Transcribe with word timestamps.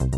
Hallo 0.00 0.08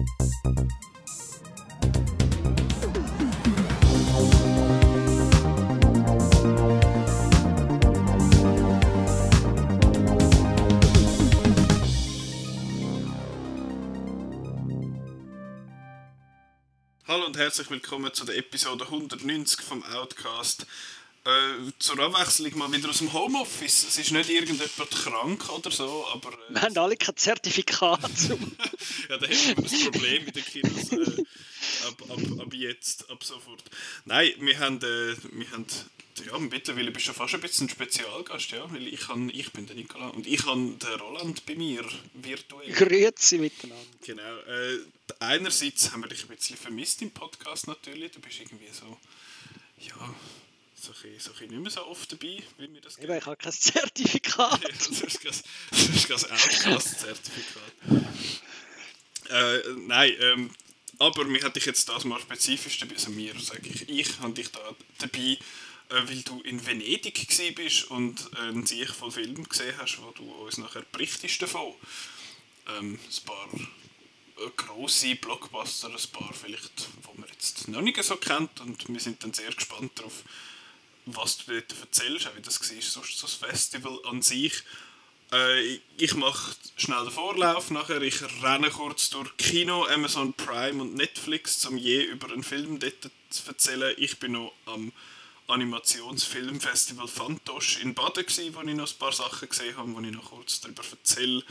und 17.26 17.36
herzlich 17.36 17.68
willkommen 17.68 18.14
zu 18.14 18.24
der 18.24 18.36
Episode 18.36 18.84
190 18.84 19.62
vom 19.62 19.82
Outcast. 19.82 20.64
Äh, 21.24 21.70
zur 21.78 22.00
Abwechslung 22.00 22.58
mal 22.58 22.72
wieder 22.72 22.90
aus 22.90 22.98
dem 22.98 23.12
Homeoffice. 23.12 23.84
Es 23.86 23.98
ist 23.98 24.10
nicht 24.10 24.28
irgendjemand 24.28 24.90
krank 24.90 25.48
oder 25.50 25.70
so, 25.70 26.04
aber... 26.12 26.32
Äh, 26.32 26.54
Wir 26.54 26.62
haben 26.62 26.78
alle 26.78 26.96
kein 26.96 27.16
Zertifikat. 27.16 28.00
ja, 29.08 29.18
da 29.18 29.26
hätten 29.26 29.56
wir 29.56 29.70
ein 29.70 29.92
Problem 29.92 30.24
mit 30.24 30.34
den 30.34 30.44
Kinos. 30.44 30.90
Äh, 30.90 31.24
ab, 31.86 32.02
ab, 32.08 32.40
ab 32.40 32.54
jetzt, 32.54 33.08
ab 33.08 33.22
sofort. 33.22 33.62
Nein, 34.04 34.32
wir 34.40 34.58
haben, 34.58 34.78
äh, 34.78 35.16
wir 35.30 35.50
haben 35.52 35.66
ja, 36.26 36.38
mittlerweile 36.38 36.90
bist 36.90 37.08
du 37.08 37.12
fast 37.12 37.34
ein 37.34 37.40
bisschen 37.40 37.66
ein 37.66 37.70
Spezialgast, 37.70 38.50
ja, 38.50 38.70
weil 38.72 38.86
ich, 38.86 39.00
kann, 39.00 39.30
ich 39.30 39.52
bin 39.52 39.66
der 39.66 39.76
Nikola 39.76 40.08
und 40.08 40.26
ich 40.26 40.44
habe 40.44 40.60
den 40.60 41.00
Roland 41.00 41.46
bei 41.46 41.54
mir 41.54 41.84
virtuell. 42.14 42.70
Grüezi 42.72 43.38
miteinander. 43.38 43.84
Genau. 44.04 44.22
Äh, 44.22 44.78
einerseits 45.20 45.92
haben 45.92 46.02
wir 46.02 46.08
dich 46.08 46.24
ein 46.24 46.36
bisschen 46.36 46.56
vermisst 46.56 47.00
im 47.02 47.12
Podcast 47.12 47.66
natürlich. 47.66 48.12
Du 48.12 48.20
bist 48.20 48.40
irgendwie 48.40 48.68
so, 48.72 48.98
ja, 49.78 50.14
so 50.82 50.92
ein, 50.92 51.20
so 51.20 51.30
ein 51.32 51.48
nicht 51.48 51.60
mehr 51.60 51.70
so 51.70 51.86
oft 51.86 52.10
dabei, 52.10 52.42
wie 52.58 52.68
mir 52.68 52.80
das 52.80 52.98
Eben, 52.98 53.16
ich 53.16 53.24
habe 53.24 53.36
kein 53.36 53.52
Zertifikat. 53.52 54.62
ja, 54.62 54.68
das 54.68 54.88
ist 54.88 55.24
das, 55.24 55.42
ist 55.70 56.10
das 56.10 56.30
Outcast-Zertifikat. 56.30 57.72
äh, 59.30 59.62
nein, 59.86 60.12
ähm, 60.20 60.50
aber 60.98 61.24
mir 61.24 61.42
hatte 61.44 61.60
ich 61.60 61.66
jetzt 61.66 61.88
das 61.88 62.04
mal 62.04 62.20
spezifisch 62.20 62.78
dabei, 62.78 62.94
also 62.94 63.10
mir, 63.10 63.38
sage 63.38 63.68
ich, 63.68 63.88
ich 63.88 64.18
habe 64.18 64.32
dich 64.32 64.50
da 64.50 64.60
dabei, 64.98 65.18
äh, 65.18 65.38
weil 65.88 66.22
du 66.22 66.40
in 66.40 66.64
Venedig 66.66 67.28
bist 67.54 67.84
und 67.90 68.36
einen 68.38 68.66
Sieg 68.66 68.90
von 68.90 69.12
Filmen 69.12 69.48
gesehen 69.48 69.74
hast, 69.78 70.02
wo 70.02 70.10
du 70.10 70.24
uns 70.24 70.58
nachher 70.58 70.82
berichtest 70.90 71.42
davon. 71.42 71.74
Ähm, 72.76 72.94
ein 72.94 73.24
paar 73.24 73.48
äh, 73.54 74.50
grosse 74.56 75.14
Blockbuster, 75.14 75.90
ein 75.90 76.10
paar 76.12 76.32
vielleicht, 76.32 76.88
wo 77.02 77.12
man 77.14 77.28
jetzt 77.28 77.68
noch 77.68 77.82
nicht 77.82 78.02
so 78.02 78.16
kennt 78.16 78.60
und 78.60 78.88
wir 78.88 79.00
sind 79.00 79.22
dann 79.22 79.32
sehr 79.32 79.52
gespannt 79.52 79.92
darauf, 79.94 80.24
was 81.06 81.38
du 81.38 81.52
dort 81.52 81.74
erzählst, 81.80 82.26
auch 82.26 82.36
wie 82.36 82.42
das 82.42 82.60
war, 82.60 82.82
sonst 82.82 83.18
so 83.18 83.26
das 83.26 83.34
Festival 83.34 83.98
an 84.08 84.22
sich. 84.22 84.62
Äh, 85.32 85.80
ich 85.96 86.14
mache 86.14 86.54
schnell 86.76 87.04
den 87.04 87.10
Vorlauf 87.10 87.70
nachher, 87.70 88.02
ich 88.02 88.22
renne 88.42 88.70
kurz 88.70 89.10
durch 89.10 89.36
Kino, 89.36 89.86
Amazon 89.86 90.34
Prime 90.34 90.82
und 90.82 90.94
Netflix, 90.94 91.64
um 91.66 91.76
je 91.76 92.02
über 92.02 92.30
einen 92.30 92.44
Film 92.44 92.78
dort 92.78 93.10
zu 93.30 93.48
erzählen. 93.48 93.94
Ich 93.98 94.18
bin 94.18 94.32
noch 94.32 94.52
am 94.66 94.92
Animationsfilmfestival 95.48 97.08
Fantosch 97.08 97.78
in 97.78 97.94
Baden, 97.94 98.24
gewesen, 98.24 98.54
wo 98.54 98.60
ich 98.62 98.74
noch 98.74 98.90
ein 98.90 98.98
paar 98.98 99.12
Sachen 99.12 99.48
gesehen 99.48 99.76
habe, 99.76 99.94
wo 99.94 100.00
ich 100.00 100.12
noch 100.12 100.30
kurz 100.30 100.60
darüber 100.60 100.82
erzähle. 100.90 101.42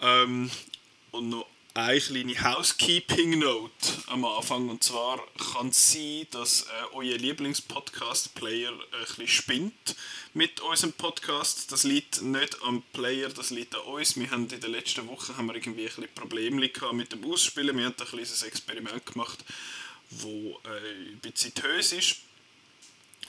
Ähm, 0.00 0.50
und 1.10 1.28
noch 1.28 1.46
eine 1.74 2.00
kleine 2.00 2.42
Housekeeping-Note 2.42 3.88
am 4.08 4.24
Anfang. 4.24 4.68
Und 4.68 4.84
zwar 4.84 5.20
kann 5.52 5.68
es 5.68 5.92
sein, 5.92 6.26
dass 6.30 6.62
äh, 6.62 6.66
euer 6.92 7.16
Lieblingspodcast-Player 7.16 8.72
äh, 8.72 9.20
ein 9.20 9.28
spinnt 9.28 9.96
mit 10.34 10.60
unserem 10.60 10.92
Podcast. 10.92 11.72
Das 11.72 11.84
liegt 11.84 12.22
nicht 12.22 12.62
am 12.62 12.82
Player, 12.92 13.30
das 13.30 13.50
liegt 13.50 13.74
an 13.74 13.82
uns. 13.82 14.16
Wir 14.16 14.30
haben 14.30 14.48
in 14.48 14.60
den 14.60 14.70
letzten 14.70 15.06
Wochen 15.08 15.36
haben 15.36 15.46
wir 15.46 15.54
irgendwie 15.54 15.82
ein 15.82 15.86
bisschen 15.86 16.14
Probleme 16.14 16.68
mit 16.92 17.12
dem 17.12 17.24
Ausspielen. 17.24 17.76
Wir 17.76 17.86
haben 17.86 17.94
ein 17.98 18.06
kleines 18.06 18.42
Experiment 18.42 19.06
gemacht, 19.06 19.38
wo 20.10 20.60
äh, 20.64 21.12
ein 21.12 21.20
bisschen 21.20 21.52
hös 21.62 21.92
ist. 21.92 22.16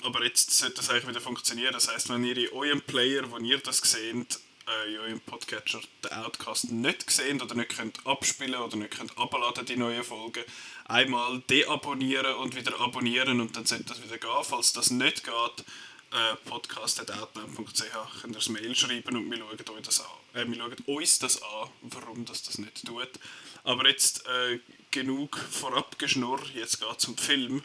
Aber 0.01 0.21
jetzt 0.25 0.51
sollte 0.51 0.75
das 0.75 0.89
eigentlich 0.89 1.07
wieder 1.07 1.21
funktionieren. 1.21 1.71
Das 1.71 1.87
heißt, 1.87 2.09
wenn 2.09 2.25
ihr 2.25 2.35
in 2.35 2.49
eurem 2.49 2.81
Player, 2.81 3.31
wo 3.31 3.37
ihr 3.37 3.59
das 3.59 3.77
seht, 3.77 4.37
äh, 4.67 4.97
eurem 4.97 5.19
Podcatcher 5.21 5.81
den 6.03 6.11
Outcast 6.11 6.71
nicht 6.71 7.07
gesehen 7.07 7.41
oder 7.41 7.55
nicht 7.55 7.75
könnt 7.75 8.05
abspielen 8.05 8.55
oder 8.55 8.77
nicht 8.77 8.91
könnt 8.91 9.17
abladen 9.17 9.65
die 9.65 9.75
neuen 9.75 10.03
Folgen, 10.03 10.43
einmal 10.85 11.41
deabonnieren 11.49 12.35
und 12.35 12.55
wieder 12.55 12.79
abonnieren 12.79 13.41
und 13.41 13.55
dann 13.55 13.65
sollte 13.65 13.85
das 13.85 14.03
wieder 14.03 14.17
gehen. 14.17 14.29
Falls 14.43 14.73
das 14.73 14.91
nicht 14.91 15.23
geht, 15.23 15.65
äh, 16.11 16.35
podcast.outnow.ch 16.45 18.21
könnt 18.21 18.33
ihr 18.33 18.39
das 18.39 18.49
Mail 18.49 18.75
schreiben 18.75 19.17
und 19.17 19.29
wir 19.29 19.37
schauen, 19.37 19.77
euch 19.77 19.81
das 19.83 20.01
an. 20.01 20.07
Äh, 20.33 20.47
wir 20.47 20.55
schauen 20.55 20.75
uns 20.85 21.19
das 21.19 21.41
an, 21.41 21.69
warum 21.81 22.25
das, 22.25 22.43
das 22.43 22.57
nicht 22.57 22.85
tut. 22.85 23.09
Aber 23.63 23.87
jetzt 23.87 24.25
äh, 24.27 24.59
genug 24.91 25.37
vorab 25.37 25.97
geschnurr, 25.97 26.41
jetzt 26.53 26.79
geht 26.79 26.97
es 26.97 27.05
um 27.05 27.17
Film. 27.17 27.63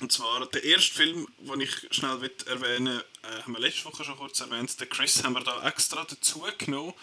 Und 0.00 0.12
zwar 0.12 0.46
der 0.46 0.62
erste 0.62 0.94
Film, 0.94 1.26
den 1.38 1.60
ich 1.60 1.88
schnell 1.90 2.30
erwähnen 2.46 3.02
äh, 3.22 3.42
haben 3.42 3.52
wir 3.52 3.60
letzte 3.60 3.84
Woche 3.86 4.04
schon 4.04 4.16
kurz 4.16 4.40
erwähnt. 4.40 4.80
Den 4.80 4.88
Chris 4.88 5.24
haben 5.24 5.32
wir 5.32 5.42
da 5.42 5.66
extra 5.66 6.04
dazu 6.04 6.44
genommen. 6.58 6.94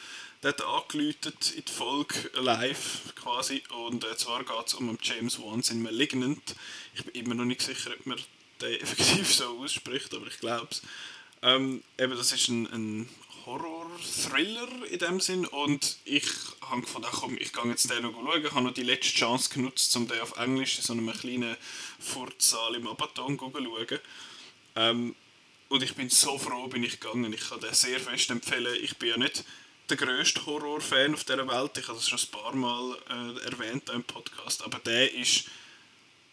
Der 0.43 0.51
hat 0.51 0.61
angeläutet 0.61 1.51
in 1.55 1.65
die 1.65 1.71
Folge 1.71 2.31
live 2.35 3.13
quasi. 3.15 3.63
Und 3.85 4.03
äh, 4.03 4.15
zwar 4.15 4.43
geht 4.43 4.67
es 4.67 4.73
um 4.75 4.97
James 5.01 5.39
Wan's 5.39 5.71
in 5.71 5.81
Malignant. 5.81 6.55
Ich 6.93 7.03
bin 7.03 7.15
immer 7.15 7.35
noch 7.35 7.45
nicht 7.45 7.61
sicher, 7.61 7.91
ob 7.91 8.05
man 8.05 8.19
den 8.61 8.73
effektiv 8.81 9.33
so 9.33 9.59
ausspricht, 9.59 10.13
aber 10.13 10.27
ich 10.27 10.39
glaube 10.39 10.67
es. 10.71 10.81
Ähm, 11.41 11.83
eben, 11.97 12.15
das 12.15 12.31
ist 12.31 12.47
ein, 12.47 12.65
ein 12.67 13.09
Horror-Thriller 13.45 14.85
in 14.89 14.99
dem 14.99 15.19
Sinn 15.19 15.45
und 15.45 15.97
ich 16.05 16.25
habe 16.61 16.81
gefunden, 16.81 17.09
komm, 17.11 17.37
ich 17.39 17.53
gehe 17.53 17.65
jetzt 17.69 17.89
den 17.89 18.03
noch 18.03 18.13
schauen, 18.13 18.45
Ich 18.45 18.51
habe 18.51 18.65
noch 18.65 18.73
die 18.73 18.83
letzte 18.83 19.13
Chance 19.13 19.49
genutzt, 19.53 19.95
um 19.95 20.07
den 20.07 20.19
auf 20.19 20.37
Englisch 20.37 20.77
in 20.77 20.83
so 20.83 20.93
einem 20.93 21.11
kleinen 21.13 21.55
Furzsaal 21.99 22.75
im 22.75 22.87
Abaton 22.87 23.37
zu 23.37 23.51
schauen. 23.51 23.99
Ähm, 24.75 25.15
und 25.69 25.83
ich 25.83 25.95
bin 25.95 26.09
so 26.09 26.37
froh, 26.37 26.67
bin 26.67 26.83
ich 26.83 26.99
gegangen. 26.99 27.33
Ich 27.33 27.49
kann 27.49 27.59
den 27.59 27.73
sehr 27.73 27.99
fest 27.99 28.29
empfehlen. 28.29 28.77
Ich 28.81 28.97
bin 28.97 29.09
ja 29.09 29.17
nicht 29.17 29.43
der 29.89 29.97
grösste 29.97 30.45
Horror-Fan 30.45 31.13
auf 31.13 31.23
dieser 31.23 31.47
Welt. 31.47 31.77
Ich 31.77 31.87
habe 31.87 31.97
das 31.97 32.09
schon 32.09 32.19
ein 32.19 32.31
paar 32.31 32.55
Mal 32.55 32.97
äh, 33.09 33.45
erwähnt 33.45 33.89
im 33.89 34.03
Podcast. 34.03 34.63
Aber 34.63 34.79
der 34.79 35.13
ist, 35.13 35.45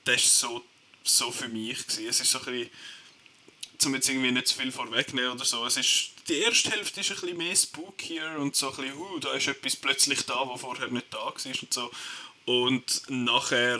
der 0.06 0.14
ist 0.14 0.38
so, 0.38 0.62
so 1.04 1.30
für 1.30 1.48
mich 1.48 1.86
gewesen. 1.86 2.06
Es 2.06 2.20
ist 2.20 2.30
so 2.30 2.38
ein 2.38 2.44
bisschen, 2.44 2.70
um 3.86 3.94
jetzt 3.94 4.08
irgendwie 4.08 4.32
nicht 4.32 4.48
zu 4.48 4.58
viel 4.58 4.72
vorwegnehmen 4.72 5.32
oder 5.32 5.44
so, 5.44 5.64
es 5.66 5.76
ist, 5.76 6.11
die 6.28 6.38
erste 6.38 6.70
Hälfte 6.70 7.00
ist 7.00 7.10
ein 7.10 7.20
bisschen 7.20 7.36
mehr 7.36 7.56
spookier 7.56 8.36
und 8.38 8.54
so 8.54 8.70
ein 8.70 8.76
bisschen, 8.76 8.96
uh, 8.96 9.18
da 9.18 9.32
ist 9.34 9.48
etwas 9.48 9.76
plötzlich 9.76 10.24
da, 10.24 10.48
was 10.48 10.60
vorher 10.60 10.88
nicht 10.88 11.12
da 11.12 11.18
war 11.18 11.32
und 11.34 11.74
so. 11.74 11.90
Und 12.44 13.02
nachher 13.08 13.78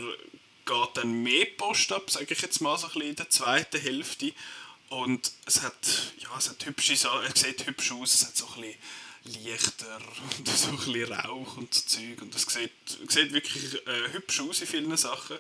geht 0.65 0.91
dann 0.95 1.23
mehr 1.23 1.47
Post 1.57 1.93
ab, 1.93 2.11
sage 2.11 2.33
ich 2.33 2.41
jetzt 2.41 2.61
mal 2.61 2.79
so 2.79 2.87
ein 2.87 2.93
bisschen 2.93 3.11
in 3.11 3.17
der 3.17 3.31
zweiten 3.31 3.81
Hälfte. 3.81 4.33
Und 4.89 5.33
es 5.47 5.63
hat, 5.63 6.13
ja, 6.19 6.29
es 6.37 6.51
hat 6.51 6.65
hübsche 6.67 6.97
Sachen, 6.97 7.33
es 7.33 7.41
sieht 7.41 7.67
hübsch 7.67 7.93
aus, 7.93 8.15
es 8.15 8.27
hat 8.27 8.37
so 8.37 8.47
ein 8.47 8.61
bisschen 8.61 9.45
Lichter 9.45 10.01
und 10.39 10.49
so 10.49 10.69
ein 10.69 10.77
bisschen 10.77 11.13
Rauch 11.13 11.57
und 11.57 11.73
so 11.73 11.87
Zeug. 11.87 12.23
Und 12.23 12.35
es 12.35 12.43
sieht, 12.43 12.73
sieht 13.11 13.33
wirklich 13.33 13.75
äh, 13.87 14.13
hübsch 14.13 14.41
aus 14.41 14.61
in 14.61 14.67
vielen 14.67 14.97
Sachen. 14.97 15.39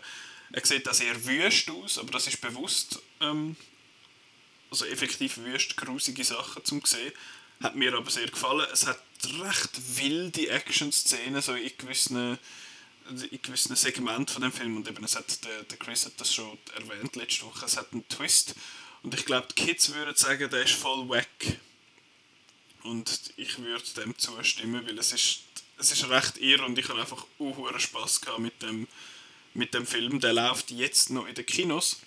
Er 0.52 0.66
sieht 0.66 0.88
auch 0.88 0.94
sehr 0.94 1.24
wüst 1.24 1.70
aus, 1.70 1.98
aber 1.98 2.12
das 2.12 2.26
ist 2.26 2.40
bewusst, 2.40 3.00
ähm, 3.20 3.56
also 4.72 4.86
effektiv 4.86 5.36
wüst, 5.36 5.76
grusige 5.76 6.24
Sachen 6.24 6.64
zum 6.64 6.82
sehen. 6.84 7.12
Hat 7.62 7.76
mir 7.76 7.94
aber 7.94 8.10
sehr 8.10 8.26
gefallen. 8.26 8.66
Es 8.72 8.86
hat 8.86 9.00
recht 9.40 9.70
wilde 9.96 10.48
Action-Szenen, 10.48 11.42
so 11.42 11.52
in 11.52 11.70
gewissen, 11.78 12.38
in 13.30 13.42
gewissen 13.42 13.76
Segmenten 13.76 14.28
von 14.28 14.42
dem 14.42 14.50
Film. 14.50 14.76
Und 14.76 14.88
eben, 14.88 15.04
es 15.04 15.14
hat, 15.14 15.44
der, 15.44 15.62
der 15.64 15.78
Chris 15.78 16.06
hat 16.06 16.14
das 16.16 16.34
schon 16.34 16.58
erwähnt 16.74 17.14
letzte 17.16 17.44
Woche, 17.44 17.66
es 17.66 17.76
hat 17.76 17.92
einen 17.92 18.08
Twist, 18.08 18.54
und 19.02 19.14
ich 19.14 19.24
glaube, 19.26 19.48
die 19.48 19.66
Kids 19.66 19.92
würden 19.94 20.14
sagen, 20.14 20.48
der 20.48 20.62
ist 20.62 20.74
voll 20.74 21.08
weg. 21.10 21.58
Und 22.84 23.32
ich 23.36 23.58
würde 23.58 23.84
dem 23.96 24.16
zustimmen, 24.16 24.86
weil 24.86 24.98
es 24.98 25.12
ist, 25.12 25.40
es 25.78 25.92
ist 25.92 26.08
recht 26.08 26.38
irre 26.38 26.64
und 26.64 26.78
ich 26.78 26.88
habe 26.88 27.00
einfach 27.00 27.26
Spaß 27.78 28.20
gehabt 28.20 28.38
mit 28.38 28.62
dem, 28.62 28.86
mit 29.54 29.74
dem 29.74 29.86
Film. 29.86 30.20
Der 30.20 30.32
läuft 30.32 30.70
jetzt 30.70 31.10
noch 31.10 31.26
in 31.26 31.34
den 31.34 31.46
Kinos. 31.46 32.00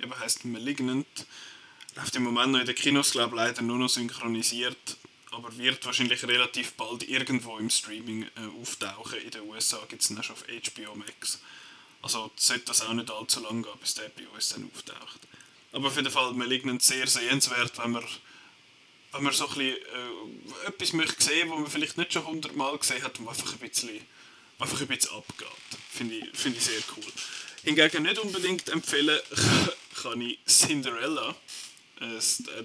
Eben 0.00 0.18
heißt 0.18 0.44
Malignant. 0.44 1.26
Läuft 1.96 2.14
im 2.14 2.24
Moment 2.24 2.52
noch 2.52 2.60
in 2.60 2.66
den 2.66 2.74
Kinos, 2.74 3.12
glaube 3.12 3.30
ich, 3.30 3.36
leider 3.36 3.62
nur 3.62 3.78
noch 3.78 3.88
synchronisiert. 3.88 4.98
Aber 5.30 5.56
wird 5.56 5.84
wahrscheinlich 5.86 6.22
relativ 6.24 6.74
bald 6.74 7.08
irgendwo 7.08 7.56
im 7.56 7.70
Streaming 7.70 8.24
äh, 8.24 8.60
auftauchen. 8.60 9.18
In 9.20 9.30
den 9.30 9.48
USA 9.48 9.78
gibt 9.88 10.02
es 10.02 10.10
ihn 10.10 10.22
schon 10.22 10.36
auf 10.36 10.44
HBO 10.44 10.94
Max. 10.94 11.40
Also 12.02 12.30
sollte 12.36 12.66
das 12.66 12.82
auch 12.82 12.92
nicht 12.92 13.10
allzu 13.10 13.40
lange 13.40 13.62
gehen, 13.62 13.78
bis 13.80 13.94
der 13.94 14.10
bei 14.10 14.28
uns 14.28 14.50
dann 14.50 14.70
auftaucht. 14.74 15.20
Aber 15.72 15.88
auf 15.88 15.96
jeden 15.96 16.10
Fall, 16.10 16.34
Malignant 16.34 16.82
sehr 16.82 17.06
sehenswert, 17.06 17.78
wenn 17.78 17.92
man, 17.92 18.04
wenn 19.12 19.22
man 19.22 19.32
so 19.32 19.48
ein 19.48 19.54
bisschen, 19.54 19.76
äh, 19.76 20.68
etwas 20.68 20.92
möchte 20.92 21.24
sehen, 21.24 21.50
was 21.50 21.58
man 21.58 21.70
vielleicht 21.70 21.96
nicht 21.96 22.12
schon 22.12 22.26
hundertmal 22.26 22.76
gesehen 22.76 23.02
hat 23.02 23.18
und 23.18 23.28
einfach 23.28 23.52
ein 23.52 23.58
bisschen, 23.58 24.00
einfach 24.58 24.80
ein 24.80 24.86
bisschen 24.86 25.12
abgeht. 25.12 25.48
Finde 25.90 26.16
ich, 26.16 26.38
find 26.38 26.56
ich 26.58 26.62
sehr 26.62 26.80
cool. 26.94 27.12
Hingegen 27.64 28.02
nicht 28.02 28.18
unbedingt 28.18 28.68
empfehlen 28.68 29.18
kann 30.02 30.20
ich 30.20 30.38
Cinderella, 30.46 31.34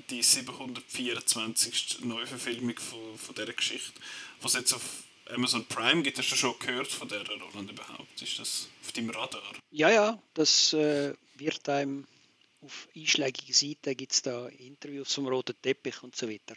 die 0.09 0.21
724. 0.21 1.99
Neuverfilmung 2.01 2.77
von, 2.77 3.17
von 3.17 3.35
dieser 3.35 3.53
Geschichte, 3.53 3.93
was 4.41 4.53
jetzt 4.53 4.73
auf 4.73 5.03
Amazon 5.29 5.65
Prime 5.65 6.03
gibt. 6.03 6.17
Hast 6.17 6.31
du 6.31 6.35
schon 6.35 6.57
gehört 6.59 6.87
von 6.87 7.07
der 7.07 7.25
Roland 7.27 7.71
überhaupt? 7.71 8.21
Ist 8.21 8.39
das 8.39 8.67
auf 8.83 8.91
deinem 8.91 9.11
Radar? 9.11 9.41
Ja, 9.71 9.89
ja, 9.89 10.21
das 10.33 10.73
äh, 10.73 11.13
wird 11.35 11.67
einem 11.69 12.05
auf 12.61 12.87
einschlägigen 12.95 13.53
Seiten 13.53 13.97
gibt 13.97 14.11
es 14.11 14.21
da 14.21 14.47
Interviews 14.47 15.15
vom 15.15 15.27
roten 15.27 15.55
Teppich 15.61 16.03
und 16.03 16.15
so 16.15 16.29
weiter. 16.29 16.55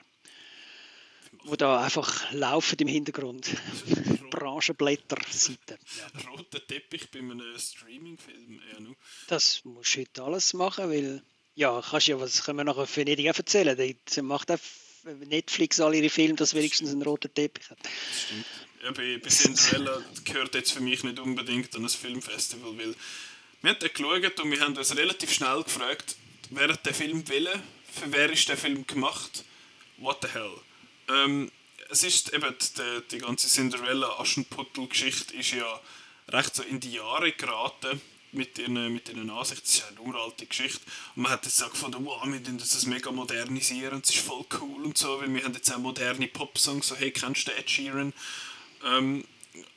Wo 1.44 1.56
da 1.56 1.82
einfach 1.82 2.31
laufen 2.32 2.77
im 2.79 2.88
Hintergrund. 2.88 3.50
Branchenblätter-Seiten. 4.31 5.79
Ja. 5.99 6.31
Roter 6.31 6.65
Teppich 6.67 7.11
bei 7.11 7.20
einem 7.20 7.41
Streaming-Film. 7.59 8.61
Ja. 8.73 8.94
Das 9.29 9.65
musst 9.65 9.97
du 9.97 10.00
heute 10.00 10.23
alles 10.23 10.55
machen, 10.55 10.91
weil 10.91 11.23
ja, 11.55 11.83
kannst 11.89 12.09
ja, 12.09 12.19
was 12.19 12.45
können 12.45 12.59
wir 12.59 12.65
nachher 12.65 12.89
Venedig 12.97 13.31
auch 13.31 13.39
erzählen? 13.39 13.77
Da 13.77 14.23
macht 14.23 14.51
auch 14.51 14.59
Netflix 15.27 15.81
all 15.81 15.95
ihre 15.95 16.11
Filme, 16.11 16.35
dass 16.35 16.55
wenigstens 16.55 16.91
einen 16.91 17.03
roten 17.03 17.33
Teppich 17.33 17.71
hat. 17.71 17.79
Das 17.83 18.23
stimmt. 18.23 18.47
Ja, 18.83 18.91
bei, 18.91 19.19
bei 19.19 19.31
Cinderella 19.31 20.03
gehört 20.25 20.55
jetzt 20.55 20.73
für 20.73 20.81
mich 20.81 21.05
nicht 21.05 21.19
unbedingt 21.19 21.75
an 21.75 21.85
ein 21.85 21.89
Filmfestival, 21.89 22.77
weil 22.77 22.95
wir 23.62 23.71
haben 23.71 23.79
geschaut 23.79 24.41
und 24.41 24.51
wir 24.51 24.61
haben 24.61 24.77
uns 24.77 24.97
relativ 24.97 25.33
schnell 25.33 25.62
gefragt, 25.62 26.17
wer 26.51 26.69
hat 26.69 26.85
den 26.85 26.95
Film 26.95 27.27
will, 27.29 27.49
für 27.91 28.12
wer 28.12 28.31
ist 28.31 28.49
der 28.49 28.59
Film 28.59 28.87
gemacht, 28.87 29.45
what 29.99 30.19
the 30.23 30.29
hell. 30.29 30.53
Ähm, 31.09 31.51
es 31.91 32.03
ist 32.03 32.33
eben 32.35 32.55
die, 32.59 33.09
die 33.11 33.19
ganze 33.19 33.49
Cinderella-Aschenputtel-Geschichte 33.49 35.35
ist 35.35 35.53
ja 35.53 35.81
recht 36.29 36.55
so 36.55 36.62
in 36.62 36.81
die 36.81 36.93
Jahre 36.93 37.33
geraten 37.33 38.01
mit 38.35 38.59
ihren, 38.59 38.93
mit 38.93 39.09
ihren 39.09 39.31
Ansichten. 39.31 39.65
Es 39.65 39.75
ist 39.77 39.85
eine 39.89 40.01
uralte 40.01 40.47
Geschichte. 40.47 40.81
Und 41.17 41.23
man 41.23 41.33
hat 41.33 41.45
jetzt 41.45 41.63
auch 41.63 41.71
gefunden, 41.71 42.05
wow, 42.05 42.23
wir 42.23 42.31
müssen 42.31 42.59
das 42.59 42.87
mega 42.87 43.11
modernisieren 43.11 44.01
es 44.03 44.11
ist 44.11 44.19
voll 44.19 44.45
cool 44.61 44.85
und 44.85 44.99
so, 44.99 45.21
weil 45.21 45.33
wir 45.33 45.45
haben 45.45 45.55
jetzt 45.55 45.73
auch 45.73 45.79
moderne 45.79 46.29
Popsongs, 46.29 46.89
so 46.89 46.97
hey, 46.97 47.11
kennst 47.11 47.49
du 47.49 47.53
Ed 47.53 47.71
Sheeran? 47.71 48.13
Ähm, 48.85 49.25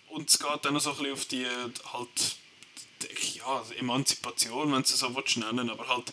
und 0.09 0.29
es 0.29 0.39
geht 0.39 0.65
dann 0.65 0.73
noch 0.73 0.81
so 0.81 0.91
ein 0.91 0.97
bisschen 0.97 1.13
auf 1.13 1.25
die 1.25 1.45
halt, 1.93 2.37
ja, 3.35 3.63
Emanzipation, 3.79 4.71
wenn 4.71 4.81
du 4.81 4.89
es 4.89 4.99
so 4.99 5.15
willst, 5.15 5.37
nennen 5.37 5.69
aber 5.69 5.87
halt 5.87 6.11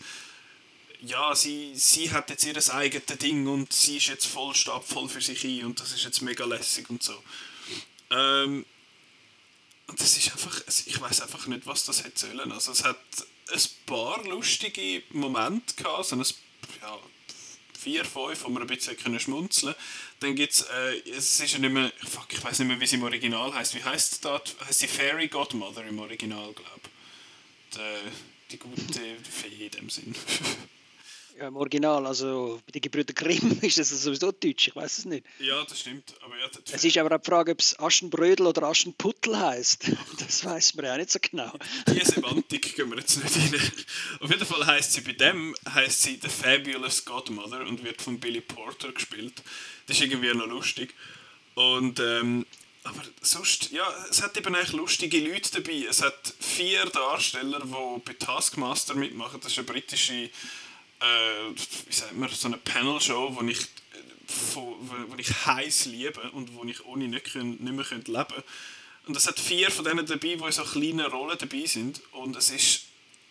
ja, 1.01 1.35
sie, 1.35 1.71
sie 1.75 2.11
hat 2.11 2.29
jetzt 2.29 2.45
ihr 2.45 2.73
eigenes 2.73 3.17
Ding 3.19 3.47
und 3.47 3.71
sie 3.71 3.97
ist 3.97 4.07
jetzt 4.07 4.25
voll 4.25 4.55
stabvoll 4.55 5.07
für 5.07 5.21
sich 5.21 5.43
ein 5.43 5.65
und 5.65 5.79
das 5.79 5.93
ist 5.93 6.03
jetzt 6.03 6.21
mega 6.21 6.45
lässig 6.45 6.89
und 6.89 7.03
so. 7.03 7.13
Ähm, 8.09 8.65
und 9.87 9.99
das 9.99 10.17
ist 10.17 10.31
einfach, 10.31 10.61
ich 10.67 10.99
weiß 10.99 11.21
einfach 11.21 11.47
nicht, 11.47 11.67
was 11.67 11.85
das 11.85 12.03
hätte 12.03 12.27
sollen. 12.27 12.51
Also 12.51 12.71
es 12.71 12.83
hat 12.83 12.97
ein 13.53 13.61
paar 13.85 14.23
lustige 14.25 15.03
Momente 15.11 15.75
gehabt, 15.75 16.05
so 16.05 16.15
ein, 16.15 16.25
ja, 16.81 16.99
vier, 17.77 18.03
fünf, 18.03 18.43
wo 18.43 18.49
man 18.49 18.63
ein 18.63 18.67
bisschen 18.67 18.97
können 18.97 19.19
schmunzeln 19.19 19.75
Dann 20.19 20.35
gibt 20.35 20.65
äh, 20.73 21.09
es 21.11 21.39
ist 21.39 21.53
ja 21.53 21.59
nicht 21.59 21.71
mehr, 21.71 21.91
fuck, 22.03 22.25
ich 22.31 22.43
weiß 22.43 22.59
nicht 22.59 22.67
mehr, 22.67 22.79
wie 22.79 22.87
sie 22.87 22.95
im 22.95 23.03
Original 23.03 23.53
heißt. 23.53 23.75
Wie 23.75 23.83
heißt 23.83 24.25
das? 24.25 24.41
Heißt 24.65 24.79
sie 24.79 24.87
Fairy 24.87 25.27
Godmother 25.27 25.85
im 25.85 25.99
Original, 25.99 26.51
glaube 26.53 26.81
ich. 26.83 27.77
Die, 27.77 28.51
die 28.51 28.57
gute 28.57 29.01
Fee 29.29 29.65
in 29.65 29.71
dem 29.71 29.89
Sinn. 29.89 30.15
Ja, 31.37 31.49
im 31.49 31.57
Original, 31.57 32.05
also 32.07 32.61
bei 32.65 32.71
den 32.71 32.81
Gebrüder 32.81 33.13
Grimm 33.13 33.59
ist 33.61 33.77
das 33.77 33.89
sowieso 33.89 34.31
Deutsch, 34.31 34.69
ich 34.69 34.75
weiß 34.75 34.99
es 34.99 35.05
nicht. 35.05 35.25
Ja, 35.39 35.63
das 35.65 35.81
stimmt. 35.81 36.13
Aber 36.21 36.37
ja, 36.37 36.49
es 36.71 36.83
ist 36.83 36.97
aber 36.97 37.13
auch 37.13 37.19
die 37.19 37.29
Frage, 37.29 37.51
ob 37.51 37.59
es 37.59 37.77
Aschenbrödel 37.77 38.47
oder 38.47 38.63
Aschenputtel 38.63 39.37
heißt. 39.37 39.91
Das 40.19 40.45
weiß 40.45 40.75
man 40.75 40.85
ja 40.85 40.97
nicht 40.97 41.11
so 41.11 41.19
genau. 41.19 41.51
Die 41.87 42.05
Semantik 42.05 42.75
gehen 42.75 42.89
wir 42.89 42.99
jetzt 42.99 43.21
nicht 43.21 43.53
rein. 43.53 43.71
Auf 44.21 44.31
jeden 44.31 44.45
Fall 44.45 44.65
heißt 44.65 44.93
sie 44.93 45.01
bei 45.01 45.11
dem 45.11 45.53
heißt 45.73 46.03
sie 46.03 46.19
The 46.21 46.29
Fabulous 46.29 47.03
Godmother 47.03 47.61
und 47.67 47.83
wird 47.83 48.01
von 48.01 48.19
Billy 48.19 48.41
Porter 48.41 48.91
gespielt. 48.93 49.43
Das 49.87 49.97
ist 49.97 50.03
irgendwie 50.03 50.33
noch 50.33 50.47
lustig. 50.47 50.93
Und 51.55 51.99
ähm, 51.99 52.45
aber 52.85 53.01
sonst, 53.21 53.71
ja, 53.71 53.83
es 54.09 54.21
hat 54.21 54.37
eben 54.37 54.53
eigentlich 54.55 54.73
lustige 54.73 55.19
Leute 55.19 55.61
dabei. 55.61 55.85
Es 55.89 56.01
hat 56.01 56.33
vier 56.39 56.85
Darsteller, 56.85 57.59
die 57.59 58.01
bei 58.05 58.13
Taskmaster 58.13 58.93
mitmachen. 58.93 59.39
Das 59.41 59.51
ist 59.51 59.57
eine 59.57 59.67
britische 59.67 60.29
äh, 60.99 61.55
wie 61.87 61.93
sagt 61.93 62.15
man, 62.15 62.29
so 62.29 62.47
eine 62.47 62.57
Panel-Show, 62.57 63.35
wo 63.35 63.41
ich, 63.47 63.59
wo, 64.53 64.77
wo 64.79 65.15
ich 65.17 65.45
heiß 65.45 65.85
liebe 65.85 66.31
und 66.31 66.55
wo 66.55 66.63
ich 66.63 66.85
ohne 66.85 67.07
nicht, 67.07 67.33
können, 67.33 67.51
nicht 67.51 67.61
mehr 67.61 67.85
leben 67.89 68.03
könnte. 68.03 68.43
Und 69.07 69.15
es 69.15 69.27
hat 69.27 69.39
vier 69.39 69.69
von 69.69 69.85
denen 69.85 70.05
dabei, 70.05 70.35
die 70.35 70.43
in 70.43 70.51
so 70.51 70.63
kleinen 70.63 71.05
Rollen 71.05 71.37
dabei 71.37 71.65
sind. 71.65 72.01
Und 72.11 72.35
es 72.35 72.49
ist, 72.49 72.85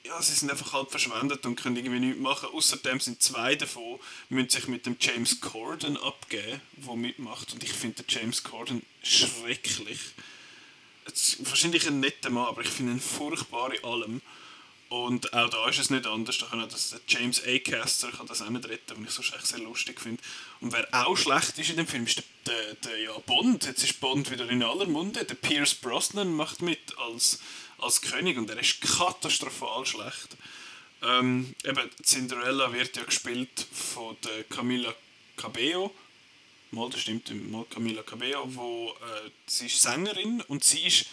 ja, 0.04 0.20
sie 0.22 0.34
sind 0.34 0.50
einfach 0.50 0.72
halt 0.72 0.90
verschwendet 0.90 1.44
und 1.46 1.56
können 1.56 1.76
irgendwie 1.76 1.98
nichts 1.98 2.20
machen. 2.20 2.50
Außerdem 2.52 3.00
sind 3.00 3.22
zwei 3.22 3.56
davon, 3.56 3.98
müssen 4.28 4.50
sich 4.50 4.68
mit 4.68 4.86
dem 4.86 4.96
James 5.00 5.40
Corden 5.40 5.96
abgeben, 5.96 6.60
der 6.76 6.94
mitmacht. 6.94 7.52
Und 7.52 7.64
ich 7.64 7.72
finde 7.72 8.04
James 8.08 8.44
Corden 8.44 8.82
schrecklich. 9.02 9.98
Jetzt, 11.06 11.44
wahrscheinlich 11.48 11.86
ein 11.88 12.00
netter 12.00 12.30
Mann, 12.30 12.46
aber 12.46 12.62
ich 12.62 12.68
finde 12.68 12.92
ihn 12.92 13.00
furchtbar 13.00 13.74
in 13.74 13.84
allem. 13.84 14.22
Und 14.94 15.32
auch 15.32 15.50
da 15.50 15.68
ist 15.68 15.80
es 15.80 15.90
nicht 15.90 16.06
anders. 16.06 16.38
Da 16.38 16.46
kann 16.46 16.68
das, 16.68 16.94
James 17.08 17.42
A. 17.44 17.58
Caster 17.58 18.12
kann 18.12 18.28
das 18.28 18.40
auch 18.42 18.50
nicht 18.50 18.68
retten, 18.68 19.04
was 19.04 19.18
ich 19.18 19.26
so 19.26 19.34
echt 19.34 19.48
sehr 19.48 19.58
lustig 19.58 20.00
finde. 20.00 20.22
Und 20.60 20.72
wer 20.72 20.86
auch 20.92 21.16
schlecht 21.16 21.58
ist 21.58 21.70
in 21.70 21.78
dem 21.78 21.88
Film, 21.88 22.04
ist 22.04 22.18
der, 22.18 22.24
der, 22.46 22.74
der 22.74 22.98
ja, 23.00 23.18
Bond. 23.26 23.64
Jetzt 23.64 23.82
ist 23.82 23.98
Bond 23.98 24.30
wieder 24.30 24.48
in 24.48 24.62
aller 24.62 24.86
Munde. 24.86 25.24
Der 25.24 25.34
Pierce 25.34 25.74
Brosnan 25.74 26.32
macht 26.32 26.62
mit 26.62 26.96
als, 26.96 27.40
als 27.78 28.02
König 28.02 28.38
und 28.38 28.48
er 28.48 28.56
ist 28.60 28.82
katastrophal 28.82 29.84
schlecht. 29.84 30.36
Ähm, 31.02 31.56
eben, 31.64 31.90
Cinderella 32.00 32.72
wird 32.72 32.96
ja 32.96 33.02
gespielt 33.02 33.66
von 33.72 34.16
der 34.22 34.44
Camilla 34.44 34.94
Cabello. 35.36 35.92
Mal, 36.70 36.88
das 36.90 37.00
stimmt, 37.00 37.50
mal 37.50 37.64
Camilla 37.64 38.04
Cabello, 38.04 38.44
wo, 38.46 38.90
äh, 38.90 39.30
sie 39.48 39.66
ist 39.66 39.82
Sängerin 39.82 40.40
und 40.42 40.62
sie 40.62 40.86
ist 40.86 41.06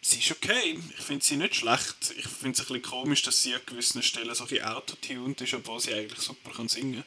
sie 0.00 0.18
ist 0.18 0.30
okay. 0.30 0.78
Ich 0.96 1.04
finde 1.04 1.24
sie 1.24 1.36
nicht 1.36 1.56
schlecht. 1.56 2.14
Ich 2.16 2.26
finde 2.26 2.52
es 2.52 2.60
ein 2.60 2.66
bisschen 2.66 2.82
komisch, 2.82 3.22
dass 3.22 3.42
sie 3.42 3.54
an 3.54 3.60
gewissen 3.66 4.02
Stellen 4.02 4.34
so 4.34 4.46
ein 4.46 4.62
autotuned 4.62 5.40
ist, 5.40 5.54
obwohl 5.54 5.80
sie 5.80 5.94
eigentlich 5.94 6.20
super 6.20 6.50
kann 6.50 6.68
singen 6.68 7.04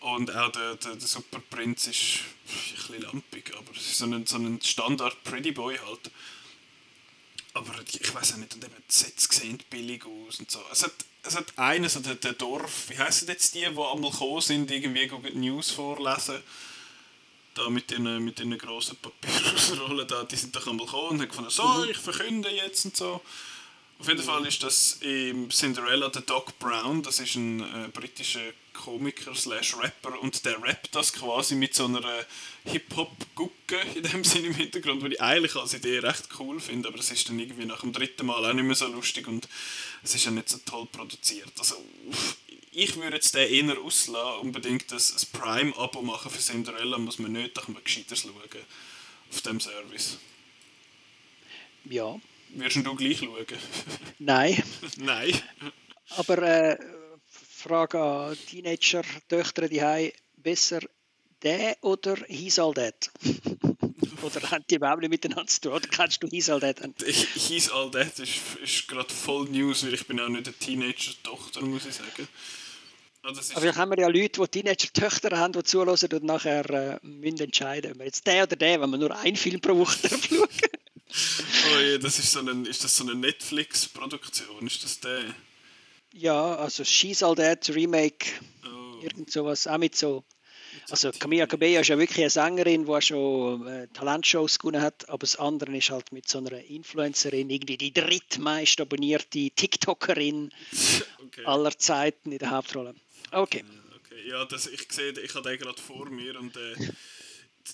Und 0.00 0.34
auch 0.34 0.52
der, 0.52 0.76
der, 0.76 0.96
der 0.96 1.08
Superprinz 1.08 1.86
ist 1.86 2.20
ein 2.46 2.76
bisschen 2.76 3.02
lampig, 3.02 3.52
aber 3.56 3.72
so 3.74 4.04
ein, 4.06 4.26
so 4.26 4.36
ein 4.36 4.60
Standard 4.62 5.22
Pretty 5.24 5.52
Boy 5.52 5.78
halt. 5.78 6.10
Aber 7.52 7.72
ich 7.86 8.14
weiß 8.14 8.32
auch 8.32 8.38
nicht, 8.38 8.54
und 8.54 8.64
eben 8.64 8.74
die 8.74 8.92
Sets 8.92 9.28
sehen 9.30 9.58
billig 9.70 10.04
aus 10.04 10.40
und 10.40 10.50
so. 10.50 10.60
Es 10.72 10.82
hat, 10.82 10.92
es 11.22 11.36
hat 11.36 11.56
einen, 11.56 11.88
so 11.88 12.00
der, 12.00 12.16
der 12.16 12.32
Dorf, 12.32 12.88
wie 12.88 12.98
heißen 12.98 13.28
jetzt 13.28 13.54
die, 13.54 13.60
die 13.60 13.66
einmal 13.66 14.10
gekommen 14.10 14.40
sind, 14.40 14.70
irgendwie 14.70 15.08
News 15.34 15.70
vorlesen 15.70 16.42
da 17.54 17.70
mit 17.70 17.90
den, 17.90 18.24
mit 18.24 18.38
den 18.38 18.56
grossen 18.58 18.96
Papierrollen 18.96 20.06
da, 20.06 20.24
die 20.24 20.36
sind 20.36 20.54
doch 20.54 20.66
einmal 20.66 20.86
gekommen 20.86 21.10
und 21.10 21.20
haben 21.20 21.28
gefunden, 21.28 21.50
so, 21.50 21.62
mhm. 21.62 21.90
ich 21.90 21.96
verkünde 21.96 22.50
jetzt 22.50 22.84
und 22.84 22.96
so. 22.96 23.20
Auf 23.98 24.08
jeden 24.08 24.22
Fall 24.22 24.44
ist 24.46 24.62
das 24.62 24.98
im 25.00 25.50
Cinderella 25.50 26.08
der 26.08 26.22
Doc 26.22 26.58
Brown, 26.58 27.02
das 27.02 27.20
ist 27.20 27.36
ein 27.36 27.60
äh, 27.60 27.88
britischer 27.88 28.40
Komiker 28.74 29.34
slash 29.34 29.76
Rapper 29.78 30.20
und 30.20 30.44
der 30.44 30.62
rappt 30.62 30.94
das 30.94 31.12
quasi 31.12 31.54
mit 31.54 31.74
so 31.74 31.86
einer 31.86 32.02
Hip-Hop-Gucke 32.64 33.80
in 33.94 34.02
dem 34.02 34.24
Sinne 34.24 34.48
im 34.48 34.54
Hintergrund, 34.54 35.02
weil 35.02 35.14
ich 35.14 35.22
eigentlich 35.22 35.56
als 35.56 35.72
Idee 35.72 36.00
recht 36.00 36.28
cool 36.38 36.60
finde, 36.60 36.88
aber 36.88 36.98
es 36.98 37.10
ist 37.10 37.28
dann 37.28 37.38
irgendwie 37.38 37.64
nach 37.64 37.80
dem 37.80 37.92
dritten 37.92 38.26
Mal 38.26 38.44
auch 38.44 38.52
nicht 38.52 38.64
mehr 38.64 38.74
so 38.74 38.86
lustig 38.88 39.26
und 39.26 39.48
es 40.02 40.14
ist 40.14 40.26
ja 40.26 40.30
nicht 40.30 40.48
so 40.50 40.58
toll 40.66 40.86
produziert. 40.92 41.52
Also 41.58 41.76
ich 42.72 42.96
würde 42.96 43.16
jetzt 43.16 43.34
den 43.34 43.68
eher 43.68 43.78
auslassen, 43.80 44.40
unbedingt 44.40 44.92
ein, 44.92 44.98
ein 44.98 45.40
Prime-Abo 45.40 46.02
machen 46.02 46.30
für 46.30 46.40
Cinderella, 46.40 46.98
muss 46.98 47.18
man 47.18 47.32
nicht 47.32 47.56
nach 47.56 47.68
einem 47.68 47.82
Gescheiters 47.82 48.20
schauen 48.20 48.34
auf 49.30 49.40
dem 49.42 49.60
Service. 49.60 50.18
Ja. 51.84 52.18
Wirst 52.50 52.76
du 52.76 52.94
gleich 52.94 53.18
schauen? 53.18 53.46
Nein. 54.18 54.62
Nein. 54.96 55.40
Aber 56.16 56.38
äh, 56.38 56.78
Frage 57.64 57.98
an 57.98 58.36
Teenager-Töchter, 58.50 59.68
die 59.70 59.80
haben 59.80 60.12
besser 60.36 60.80
der 61.42 61.76
oder 61.80 62.16
He's 62.28 62.58
All 62.58 62.74
That? 62.74 63.10
oder 64.22 64.50
haben 64.50 64.64
die 64.68 64.74
überhaupt 64.74 65.00
nicht 65.00 65.08
miteinander 65.08 65.46
zu 65.46 65.62
tun? 65.62 65.72
Oder 65.72 65.88
kennst 65.88 66.22
du 66.22 66.28
That? 66.28 66.82
He's 67.06 67.70
All 67.70 67.90
That 67.90 68.18
ist, 68.18 68.34
ist 68.62 68.86
gerade 68.86 69.12
voll 69.12 69.48
News, 69.48 69.82
weil 69.86 69.94
ich 69.94 70.06
bin 70.06 70.20
auch 70.20 70.28
nicht 70.28 70.46
eine 70.46 70.58
Teenager-Tochter, 70.58 71.62
muss 71.62 71.86
ich 71.86 71.94
sagen. 71.94 72.28
Also 73.22 73.52
Aber 73.52 73.62
vielleicht 73.62 73.78
haben 73.78 73.90
wir 73.92 73.98
ja 73.98 74.08
Leute, 74.08 74.42
die 74.42 74.48
Teenager-Töchter 74.48 75.38
haben, 75.38 75.54
die 75.54 75.62
zuhören 75.62 75.96
und 76.12 76.24
nachher 76.24 76.68
äh, 76.68 76.98
müssen 77.06 77.40
entscheiden, 77.40 77.92
ob 77.92 77.98
wir 77.98 78.04
jetzt 78.04 78.26
der 78.26 78.42
oder 78.42 78.56
der, 78.56 78.82
wenn 78.82 78.90
wir 78.90 78.98
nur 78.98 79.16
einen 79.16 79.36
Film 79.36 79.62
pro 79.62 79.74
Woche 79.78 79.96
schauen 80.08 80.48
Oh 81.72 81.80
je, 81.80 81.96
das 81.96 82.18
ist, 82.18 82.30
so 82.30 82.40
eine, 82.40 82.68
ist 82.68 82.84
das 82.84 82.94
so 82.94 83.04
eine 83.04 83.14
Netflix-Produktion? 83.14 84.66
Ist 84.66 84.84
das 84.84 85.00
der? 85.00 85.34
Ja, 86.16 86.56
also 86.56 86.84
She's 86.84 87.22
All 87.22 87.34
That 87.34 87.68
Remake, 87.74 88.26
oh. 88.64 89.02
irgend 89.02 89.30
sowas, 89.30 89.66
auch 89.66 89.78
mit 89.78 89.96
so 89.96 90.24
also 90.90 91.10
Camilla 91.12 91.46
Cabello 91.46 91.80
ist 91.80 91.88
ja 91.88 91.98
wirklich 91.98 92.18
eine 92.18 92.30
Sängerin, 92.30 92.86
die 92.86 93.02
schon 93.02 93.66
äh, 93.66 93.88
Talentshows 93.88 94.58
gewonnen 94.58 94.82
hat, 94.82 95.08
aber 95.08 95.18
das 95.18 95.36
andere 95.36 95.76
ist 95.76 95.90
halt 95.90 96.12
mit 96.12 96.28
so 96.28 96.38
einer 96.38 96.52
Influencerin, 96.52 97.50
irgendwie 97.50 97.76
die 97.76 97.92
drittmeist 97.92 98.80
abonnierte 98.80 99.50
TikTokerin 99.50 100.50
okay. 101.26 101.44
aller 101.44 101.76
Zeiten 101.78 102.32
in 102.32 102.38
der 102.38 102.50
Hauptrolle. 102.50 102.94
Okay. 103.30 103.64
okay. 103.96 104.28
Ja, 104.28 104.44
das, 104.44 104.66
ich 104.66 104.86
sehe, 104.90 105.12
ich 105.12 105.34
habe 105.34 105.48
den 105.48 105.58
gerade 105.58 105.80
vor 105.80 106.08
mir 106.10 106.38
und 106.38 106.56
äh, 106.56 106.74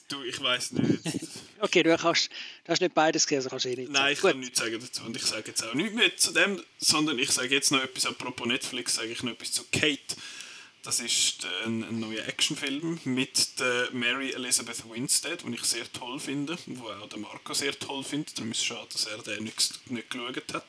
Du, 0.09 0.23
ich 0.23 0.41
weiß 0.41 0.73
nicht. 0.73 1.01
okay, 1.61 1.83
du 1.83 1.97
kannst, 1.97 2.31
du 2.65 2.73
hast 2.73 2.81
nicht 2.81 2.95
beides 2.95 3.27
gesehen, 3.27 3.39
also 3.39 3.49
kannst 3.51 3.65
du 3.65 3.71
eh 3.71 3.77
nicht 3.77 3.91
Nein, 3.91 4.13
ich 4.13 4.21
Gut. 4.21 4.31
kann 4.33 4.41
nichts 4.41 4.59
sagen 4.59 4.79
dazu 4.81 5.03
und 5.05 5.17
ich 5.17 5.25
sage 5.25 5.45
jetzt 5.49 5.65
auch 5.65 5.75
nichts 5.75 5.95
mehr 5.95 6.17
zu 6.17 6.33
dem, 6.33 6.63
sondern 6.79 7.19
ich 7.19 7.31
sage 7.31 7.55
jetzt 7.55 7.73
noch 7.73 7.83
etwas, 7.83 8.07
apropos 8.07 8.47
Netflix, 8.47 8.95
sage 8.95 9.09
ich 9.09 9.23
noch 9.23 9.33
etwas 9.33 9.53
zu 9.53 9.65
Kate. 9.73 10.17
Das 10.83 11.01
ist 11.01 11.47
ein, 11.67 11.85
ein 11.85 12.01
neuer 12.01 12.27
Actionfilm 12.27 13.01
mit 13.05 13.61
der 13.61 13.91
Mary 13.93 14.33
Elizabeth 14.33 14.89
Winstead, 14.89 15.43
den 15.43 15.53
ich 15.53 15.63
sehr 15.65 15.91
toll 15.93 16.19
finde, 16.19 16.57
wo 16.67 16.89
auch 16.89 17.09
der 17.09 17.19
Marco 17.19 17.53
sehr 17.53 17.79
toll 17.79 18.03
findet. 18.03 18.39
Darum 18.39 18.53
ist 18.53 18.59
es 18.59 18.65
schade, 18.65 18.89
dass 18.93 19.05
er 19.07 19.19
den 19.19 19.45
nicht, 19.45 19.91
nicht 19.91 20.09
geschaut 20.11 20.55
hat. 20.55 20.65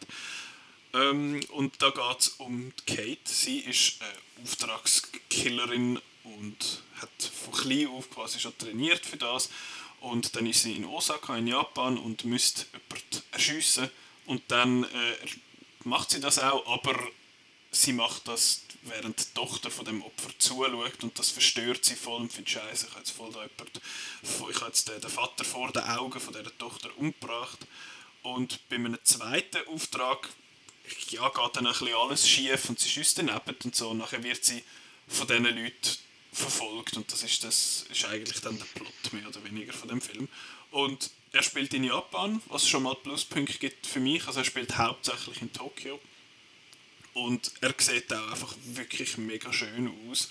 Ähm, 0.93 1.39
und 1.51 1.81
da 1.81 1.91
geht 1.91 2.19
es 2.19 2.27
um 2.39 2.73
Kate. 2.85 3.19
Sie 3.23 3.59
ist 3.59 4.01
eine 4.01 4.43
Auftragskillerin 4.43 5.99
und 6.37 6.83
hat 7.01 7.09
von 7.23 7.53
klein 7.53 7.87
auf 7.87 8.09
quasi 8.09 8.39
schon 8.39 8.57
trainiert 8.57 9.05
für 9.05 9.17
das. 9.17 9.49
Und 9.99 10.35
dann 10.35 10.47
ist 10.47 10.63
sie 10.63 10.73
in 10.73 10.85
Osaka 10.85 11.37
in 11.37 11.47
Japan 11.47 11.97
und 11.97 12.25
müsste 12.25 12.65
jemanden 12.71 13.23
erschiessen. 13.31 13.89
Und 14.25 14.41
dann 14.47 14.83
äh, 14.83 14.87
macht 15.83 16.11
sie 16.11 16.19
das 16.19 16.39
auch, 16.39 16.65
aber 16.67 16.97
sie 17.71 17.93
macht 17.93 18.27
das 18.27 18.63
während 18.83 19.19
die 19.19 19.33
Tochter 19.33 19.69
von 19.69 19.85
dem 19.85 20.01
Opfer 20.03 20.29
zuschaut 20.37 21.03
und 21.03 21.17
das 21.17 21.29
verstört 21.29 21.85
sie 21.85 21.95
voll 21.95 22.21
und 22.21 22.33
findet 22.33 22.51
scheiße, 22.51 22.87
ich 22.87 22.91
habe 22.91 22.99
jetzt 23.01 23.11
voll 23.11 23.31
da 23.31 23.43
jemand, 23.43 23.81
ich 24.23 24.55
habe 24.55 24.67
jetzt 24.67 24.89
den, 24.89 25.01
Vater 25.01 25.43
vor 25.43 25.71
den 25.71 25.83
Augen 25.83 26.19
von 26.19 26.33
dieser 26.33 26.57
Tochter 26.57 26.89
umgebracht 26.97 27.59
und 28.23 28.67
bei 28.69 28.75
einem 28.75 28.97
zweiten 29.03 29.67
Auftrag 29.67 30.29
ja, 31.09 31.29
geht 31.29 31.55
dann 31.55 31.67
ein 31.67 31.73
bisschen 31.73 31.93
alles 31.93 32.27
schief 32.27 32.69
und 32.69 32.79
sie 32.79 32.89
schießt 32.89 33.19
daneben 33.19 33.55
und 33.63 33.75
so 33.75 33.89
und 33.89 33.99
nachher 33.99 34.23
wird 34.23 34.43
sie 34.43 34.63
von 35.07 35.27
diesen 35.27 35.43
Leuten 35.43 35.97
verfolgt 36.31 36.97
und 36.97 37.11
das 37.11 37.23
ist, 37.23 37.43
das 37.43 37.85
ist 37.89 38.05
eigentlich 38.05 38.39
dann 38.41 38.57
der 38.57 38.65
Plot 38.65 39.13
mehr 39.13 39.27
oder 39.27 39.43
weniger 39.43 39.73
von 39.73 39.89
dem 39.89 40.01
Film 40.01 40.27
und 40.71 41.11
er 41.33 41.43
spielt 41.43 41.73
in 41.73 41.83
Japan, 41.83 42.41
was 42.47 42.67
schon 42.67 42.83
mal 42.83 42.95
Pluspunkte 42.95 43.57
gibt 43.57 43.87
für 43.87 43.99
mich, 43.99 44.27
also 44.27 44.39
er 44.39 44.45
spielt 44.45 44.77
hauptsächlich 44.77 45.41
in 45.41 45.51
Tokio 45.51 45.99
und 47.13 47.51
er 47.61 47.73
sieht 47.77 48.13
auch 48.13 48.31
einfach 48.31 48.55
wirklich 48.63 49.17
mega 49.17 49.51
schön 49.51 49.91
aus. 50.09 50.29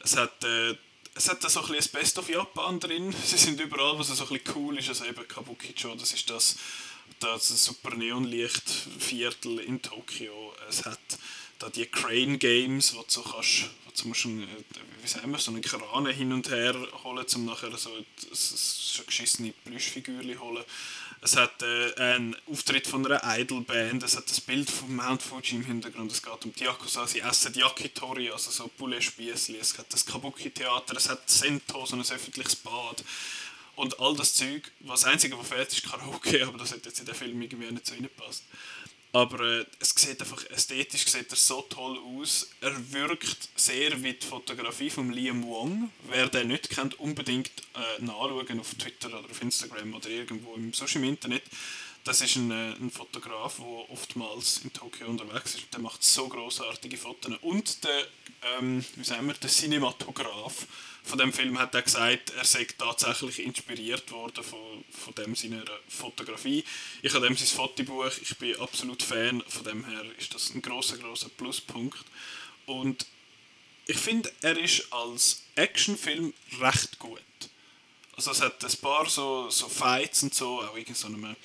Es 0.00 0.16
hat, 0.16 0.44
äh, 0.44 0.76
es 1.14 1.28
hat 1.28 1.42
so 1.42 1.60
ein 1.60 1.72
bisschen 1.72 1.92
Best 1.92 2.18
of 2.18 2.28
Japan 2.28 2.78
drin. 2.78 3.14
Sie 3.24 3.36
sind 3.36 3.60
überall, 3.60 3.98
was 3.98 4.08
so 4.08 4.24
ein 4.24 4.28
bisschen 4.28 4.54
cool 4.54 4.78
ist. 4.78 4.88
Also 4.88 5.04
eben 5.06 5.26
Kabukicho, 5.26 5.94
das 5.94 6.12
ist 6.12 6.30
das, 6.30 6.56
das 7.20 7.48
super 7.48 7.94
Neonlicht-Viertel 7.96 9.60
in 9.60 9.82
Tokio. 9.82 10.54
Es 10.68 10.84
hat 10.84 11.00
da 11.58 11.68
die 11.68 11.86
Crane 11.86 12.38
Games, 12.38 12.94
wo 12.94 13.02
du 13.02 13.06
so 13.08 13.22
kannst, 13.22 13.70
du 13.96 14.08
musst 14.08 14.26
einen, 14.26 14.46
wie 15.02 15.08
sagen 15.08 15.30
wir, 15.30 15.38
so 15.38 15.50
einen 15.50 15.62
Kran 15.62 16.06
hin 16.06 16.32
und 16.32 16.48
her 16.50 16.74
holen, 17.02 17.26
um 17.34 17.44
nachher 17.44 17.76
so, 17.76 17.90
so 18.32 19.02
geschissene 19.04 19.52
Plüschfigürchen 19.64 20.40
holen. 20.40 20.64
Es 21.20 21.36
hat 21.36 21.62
äh, 21.62 21.94
einen 21.94 22.36
Auftritt 22.50 22.86
von 22.86 23.06
einer 23.06 23.22
Idol-Band, 23.38 24.02
es 24.02 24.16
hat 24.16 24.28
das 24.28 24.40
Bild 24.40 24.70
von 24.70 24.94
Mount 24.94 25.22
Fuji 25.22 25.56
im 25.56 25.64
Hintergrund, 25.64 26.12
es 26.12 26.22
geht 26.22 26.44
um 26.44 26.52
die 26.52 26.64
Yakuza, 26.64 27.06
sie 27.06 27.20
essen 27.20 27.54
Yakitori, 27.54 28.30
also 28.30 28.50
so 28.50 28.68
Poulet-Spiessli, 28.68 29.56
es 29.56 29.78
hat 29.78 29.90
das 29.90 30.04
Kabuki-Theater, 30.04 30.94
es 30.96 31.08
hat 31.08 31.28
Sento, 31.30 31.86
so 31.86 31.96
ein 31.96 32.02
öffentliches 32.02 32.56
Bad 32.56 33.02
und 33.76 33.98
all 34.00 34.14
das 34.16 34.34
Zeug. 34.34 34.70
Was 34.80 35.04
Einzige, 35.04 35.38
was 35.38 35.48
fehlt, 35.48 35.72
ist 35.72 35.82
Karaoke, 35.82 36.46
aber 36.46 36.58
das 36.58 36.72
hat 36.72 36.84
jetzt 36.84 37.00
in 37.00 37.06
den 37.06 37.14
Film 37.14 37.40
irgendwie 37.40 37.72
nicht 37.72 37.86
so 37.86 37.94
reinpasst. 37.94 38.44
Aber 39.14 39.38
äh, 39.38 39.64
es 39.78 39.90
sieht 39.90 40.20
einfach 40.20 40.44
ästhetisch 40.50 41.06
sieht 41.06 41.30
er 41.30 41.36
so 41.36 41.62
toll 41.62 41.96
aus. 41.98 42.50
Er 42.60 42.74
wirkt 42.92 43.48
sehr 43.54 44.02
wie 44.02 44.14
die 44.14 44.26
Fotografie 44.26 44.90
von 44.90 45.12
Liam 45.12 45.46
Wong. 45.46 45.88
Wer 46.08 46.28
den 46.28 46.48
nicht 46.48 46.68
kennt, 46.68 46.98
unbedingt 46.98 47.52
äh, 47.76 48.02
nachschauen 48.02 48.58
auf 48.58 48.74
Twitter 48.74 49.06
oder 49.16 49.30
auf 49.30 49.40
Instagram 49.40 49.94
oder 49.94 50.08
irgendwo 50.08 50.54
im, 50.54 50.72
sonst 50.72 50.96
im 50.96 51.04
Internet. 51.04 51.44
Das 52.02 52.22
ist 52.22 52.34
ein, 52.34 52.50
äh, 52.50 52.72
ein 52.72 52.90
Fotograf, 52.90 53.58
der 53.58 53.90
oftmals 53.90 54.62
in 54.64 54.72
Tokio 54.72 55.06
unterwegs 55.06 55.54
ist. 55.54 55.72
Der 55.72 55.78
macht 55.78 56.02
so 56.02 56.26
großartige 56.26 56.96
Fotos. 56.96 57.34
Und 57.42 57.84
der, 57.84 58.08
ähm, 58.58 58.84
wie 58.96 59.04
sagen 59.04 59.28
wir, 59.28 59.34
der 59.34 59.48
Cinematograf 59.48 60.66
von 61.04 61.18
dem 61.18 61.32
Film 61.34 61.58
hat 61.58 61.74
er 61.74 61.82
gesagt, 61.82 62.30
er 62.30 62.44
sei 62.44 62.66
tatsächlich 62.78 63.40
inspiriert 63.40 64.10
worden 64.10 64.42
von, 64.42 64.84
von 64.90 65.14
dem 65.14 65.34
seiner 65.34 65.64
Fotografie. 65.86 66.64
Ich 67.02 67.12
habe 67.12 67.26
dem 67.26 67.36
sein 67.36 67.46
Fotobuch, 67.46 68.10
ich 68.22 68.36
bin 68.38 68.58
absolut 68.58 69.02
Fan, 69.02 69.42
von 69.46 69.64
dem 69.64 69.84
her 69.84 70.02
ist 70.18 70.34
das 70.34 70.54
ein 70.54 70.62
großer 70.62 70.96
großer 70.96 71.28
Pluspunkt. 71.28 72.04
Und 72.64 73.06
ich 73.86 73.98
finde, 73.98 74.32
er 74.40 74.58
ist 74.58 74.90
als 74.90 75.42
Actionfilm 75.56 76.32
recht 76.58 76.98
gut. 76.98 77.20
Also 78.16 78.30
es 78.30 78.40
hat 78.40 78.64
ein 78.64 78.76
paar 78.80 79.08
so, 79.08 79.50
so 79.50 79.68
Fights 79.68 80.22
und 80.22 80.34
so, 80.34 80.62
auch 80.62 80.76
in 80.76 80.94
so 80.94 81.08
einem, 81.08 81.36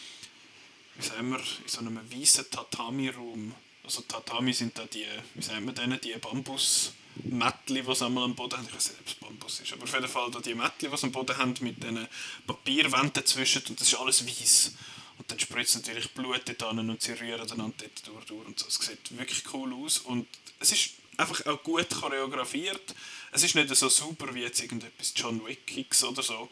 wie 0.96 1.06
sagen 1.06 1.32
wir, 1.32 1.39
in 1.39 1.68
so 1.68 1.80
einem 1.80 2.00
weißen 2.12 2.50
Tatami-Raum. 2.50 3.54
Also 3.89 4.03
Tatami 4.03 4.53
sind 4.53 4.77
da 4.77 4.86
die, 4.86 5.08
wie 5.34 5.41
sagen 5.41 5.65
wir 5.65 5.74
denen, 5.74 6.00
die 6.00 6.13
Bambus 6.13 6.93
Mättli, 7.24 7.81
die 7.81 8.03
einmal 8.03 8.25
am 8.25 8.36
Boden 8.36 8.60
haben. 8.60 8.67
Ich 8.67 8.75
weiß 8.75 8.89
nicht, 8.91 9.00
ob 9.00 9.08
es 9.08 9.15
Bambus 9.15 9.60
ist, 9.62 9.74
aber 9.74 9.86
auf 9.86 9.93
jeden 9.93 10.08
Fall 10.08 10.29
da 10.29 10.39
die 10.39 10.53
Mättli, 10.53 10.89
die 10.89 10.96
sie 10.96 11.08
am 11.08 11.12
Boden 11.12 11.36
haben, 11.36 11.55
mit 11.62 11.81
diesen 11.81 12.08
Papierwänden 12.46 13.13
dazwischen 13.13 13.63
und 13.67 13.81
das 13.81 13.88
ist 13.88 14.00
alles 14.00 14.27
weiß. 14.27 14.74
Und 15.17 15.31
dann 15.31 15.39
spritzt 15.39 15.77
natürlich 15.77 16.12
Blut 16.12 16.43
dort 16.46 16.62
an 16.62 16.88
und 16.88 17.01
sie 17.01 17.13
rühren 17.13 17.41
einander 17.41 17.74
dort 17.79 18.05
durch, 18.05 18.25
durch 18.25 18.46
und 18.46 18.60
so. 18.60 18.67
Es 18.67 18.75
sieht 18.75 19.17
wirklich 19.17 19.41
cool 19.53 19.74
aus 19.74 19.98
und 19.98 20.27
es 20.60 20.72
ist 20.72 20.91
einfach 21.17 21.43
auch 21.48 21.63
gut 21.63 21.89
choreografiert. 21.89 22.93
Es 23.31 23.41
ist 23.41 23.55
nicht 23.55 23.75
so 23.75 23.89
super 23.89 24.36
wie 24.36 24.41
jetzt 24.41 24.62
irgendetwas 24.62 25.13
John 25.15 25.43
Wick 25.48 25.88
oder 26.03 26.22
so, 26.22 26.48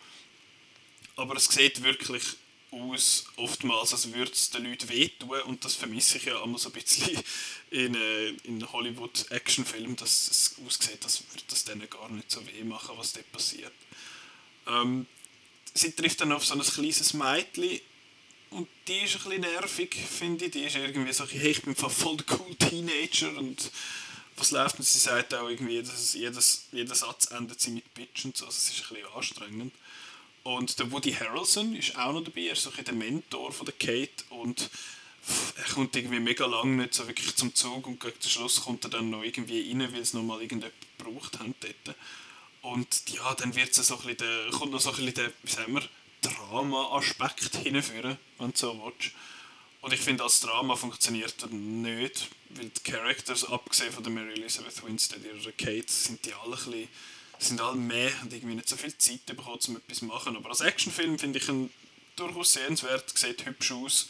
aber 1.15 1.35
es 1.35 1.45
sieht 1.45 1.83
wirklich 1.83 2.23
aus, 2.71 3.25
oftmals, 3.37 3.93
als 3.93 4.13
würde 4.13 4.31
es 4.31 4.49
den 4.49 4.65
Leuten 4.65 4.89
wehtun 4.89 5.41
und 5.43 5.63
das 5.63 5.75
vermisse 5.75 6.17
ich 6.17 6.25
ja 6.25 6.43
immer 6.43 6.57
so 6.57 6.69
ein 6.69 6.73
bisschen 6.73 7.17
in, 7.71 7.95
äh, 7.95 8.29
in 8.43 8.71
Hollywood-Actionfilmen, 8.71 9.95
dass 9.95 10.27
es 10.29 10.55
aussieht, 10.65 11.03
als 11.03 11.23
würde 11.31 11.43
das 11.49 11.63
denen 11.63 11.89
gar 11.89 12.09
nicht 12.09 12.29
so 12.29 12.45
weh 12.45 12.63
machen, 12.63 12.97
was 12.97 13.13
dort 13.13 13.31
passiert. 13.31 13.71
Ähm, 14.67 15.05
sie 15.73 15.91
trifft 15.91 16.21
dann 16.21 16.31
auf 16.31 16.45
so 16.45 16.55
ein 16.55 16.61
kleines 16.61 17.13
Mädchen 17.13 17.79
und 18.49 18.67
die 18.87 18.99
ist 18.99 19.15
ein 19.15 19.23
bisschen 19.23 19.41
nervig, 19.41 19.95
finde 19.95 20.45
ich. 20.45 20.51
Die 20.51 20.63
ist 20.63 20.75
irgendwie 20.75 21.13
so, 21.13 21.25
hey, 21.27 21.51
ich 21.51 21.61
bin 21.61 21.75
voll 21.75 22.17
cool 22.31 22.55
Teenager 22.55 23.37
und 23.37 23.71
was 24.37 24.51
läuft 24.51 24.77
und 24.77 24.85
sie 24.85 24.99
sagt 24.99 25.33
auch 25.33 25.49
irgendwie, 25.49 25.81
dass 25.81 26.13
jedes, 26.13 26.67
jeder 26.71 26.95
Satz 26.95 27.31
endet 27.31 27.59
sie 27.59 27.71
mit 27.71 27.93
Bitch 27.93 28.25
und 28.25 28.37
so, 28.37 28.45
also 28.45 28.55
es 28.57 28.69
ist 28.69 28.83
ein 28.83 28.95
bisschen 28.95 29.13
anstrengend. 29.13 29.73
Und 30.47 30.79
der 30.79 30.89
Woody 30.93 31.11
Harrelson 31.11 31.75
ist 31.75 31.97
auch 31.97 32.13
noch 32.13 32.23
dabei, 32.23 32.43
er 32.43 32.53
ist 32.53 32.61
so 32.61 32.71
der 32.71 32.93
Mentor 32.93 33.51
von 33.51 33.65
der 33.65 33.75
Kate 33.75 34.23
und 34.29 34.69
er 35.57 35.73
kommt 35.73 35.93
irgendwie 35.93 36.21
mega 36.21 36.45
lang 36.45 36.77
nicht 36.77 36.93
so 36.93 37.05
wirklich 37.05 37.35
zum 37.35 37.53
Zug 37.53 37.85
und 37.85 37.99
gegen 37.99 38.17
den 38.17 38.29
Schluss 38.29 38.61
kommt 38.61 38.85
er 38.85 38.89
dann 38.89 39.09
noch 39.09 39.23
irgendwie 39.23 39.69
rein, 39.69 39.91
weil 39.91 39.99
es 39.99 40.13
nochmal 40.13 40.41
irgendjemand 40.41 40.73
gebraucht 40.97 41.37
haben 41.39 41.53
dort. 41.59 41.97
Und 42.61 43.09
ja, 43.09 43.33
dann 43.33 43.55
wird 43.55 43.75
so 43.75 43.93
ein 43.93 44.01
bisschen 44.03 44.17
der, 44.19 44.51
kommt 44.51 44.71
noch 44.71 44.79
so 44.79 44.91
ein 44.91 44.95
bisschen 44.95 45.15
der, 45.15 45.33
wie 45.43 45.51
sagen 45.51 45.73
wir, 45.73 45.83
Drama-Aspekt 46.21 47.57
hinführen, 47.57 48.17
wenn 48.37 48.51
du 48.51 48.57
so 48.57 48.81
willst. 48.85 49.13
Und 49.81 49.91
ich 49.91 49.99
finde, 49.99 50.23
als 50.23 50.39
Drama 50.39 50.77
funktioniert 50.77 51.35
er 51.41 51.49
nicht, 51.49 52.29
weil 52.51 52.69
die 52.69 52.89
Characters, 52.89 53.43
abgesehen 53.43 53.91
von 53.91 54.01
der 54.01 54.13
Mary 54.13 54.35
Elizabeth 54.35 54.81
Winstead, 54.81 55.25
ihrer 55.25 55.51
Kate, 55.51 55.91
sind 55.91 56.25
die 56.25 56.33
alle 56.33 56.55
ein 56.55 56.63
bisschen 56.63 56.87
sind 57.39 57.61
alle 57.61 57.77
mehr 57.77 58.11
und 58.21 58.33
irgendwie 58.33 58.55
nicht 58.55 58.69
so 58.69 58.75
viel 58.75 58.95
Zeit 58.97 59.25
bekommen, 59.25 59.59
um 59.67 59.77
etwas 59.77 59.99
zu 59.99 60.05
machen. 60.05 60.35
Aber 60.35 60.49
als 60.49 60.61
Actionfilm 60.61 61.19
finde 61.19 61.39
ich 61.39 61.47
ihn 61.47 61.69
durchaus 62.15 62.53
sehenswert, 62.53 63.17
sieht 63.17 63.45
hübsch 63.45 63.71
aus, 63.71 64.09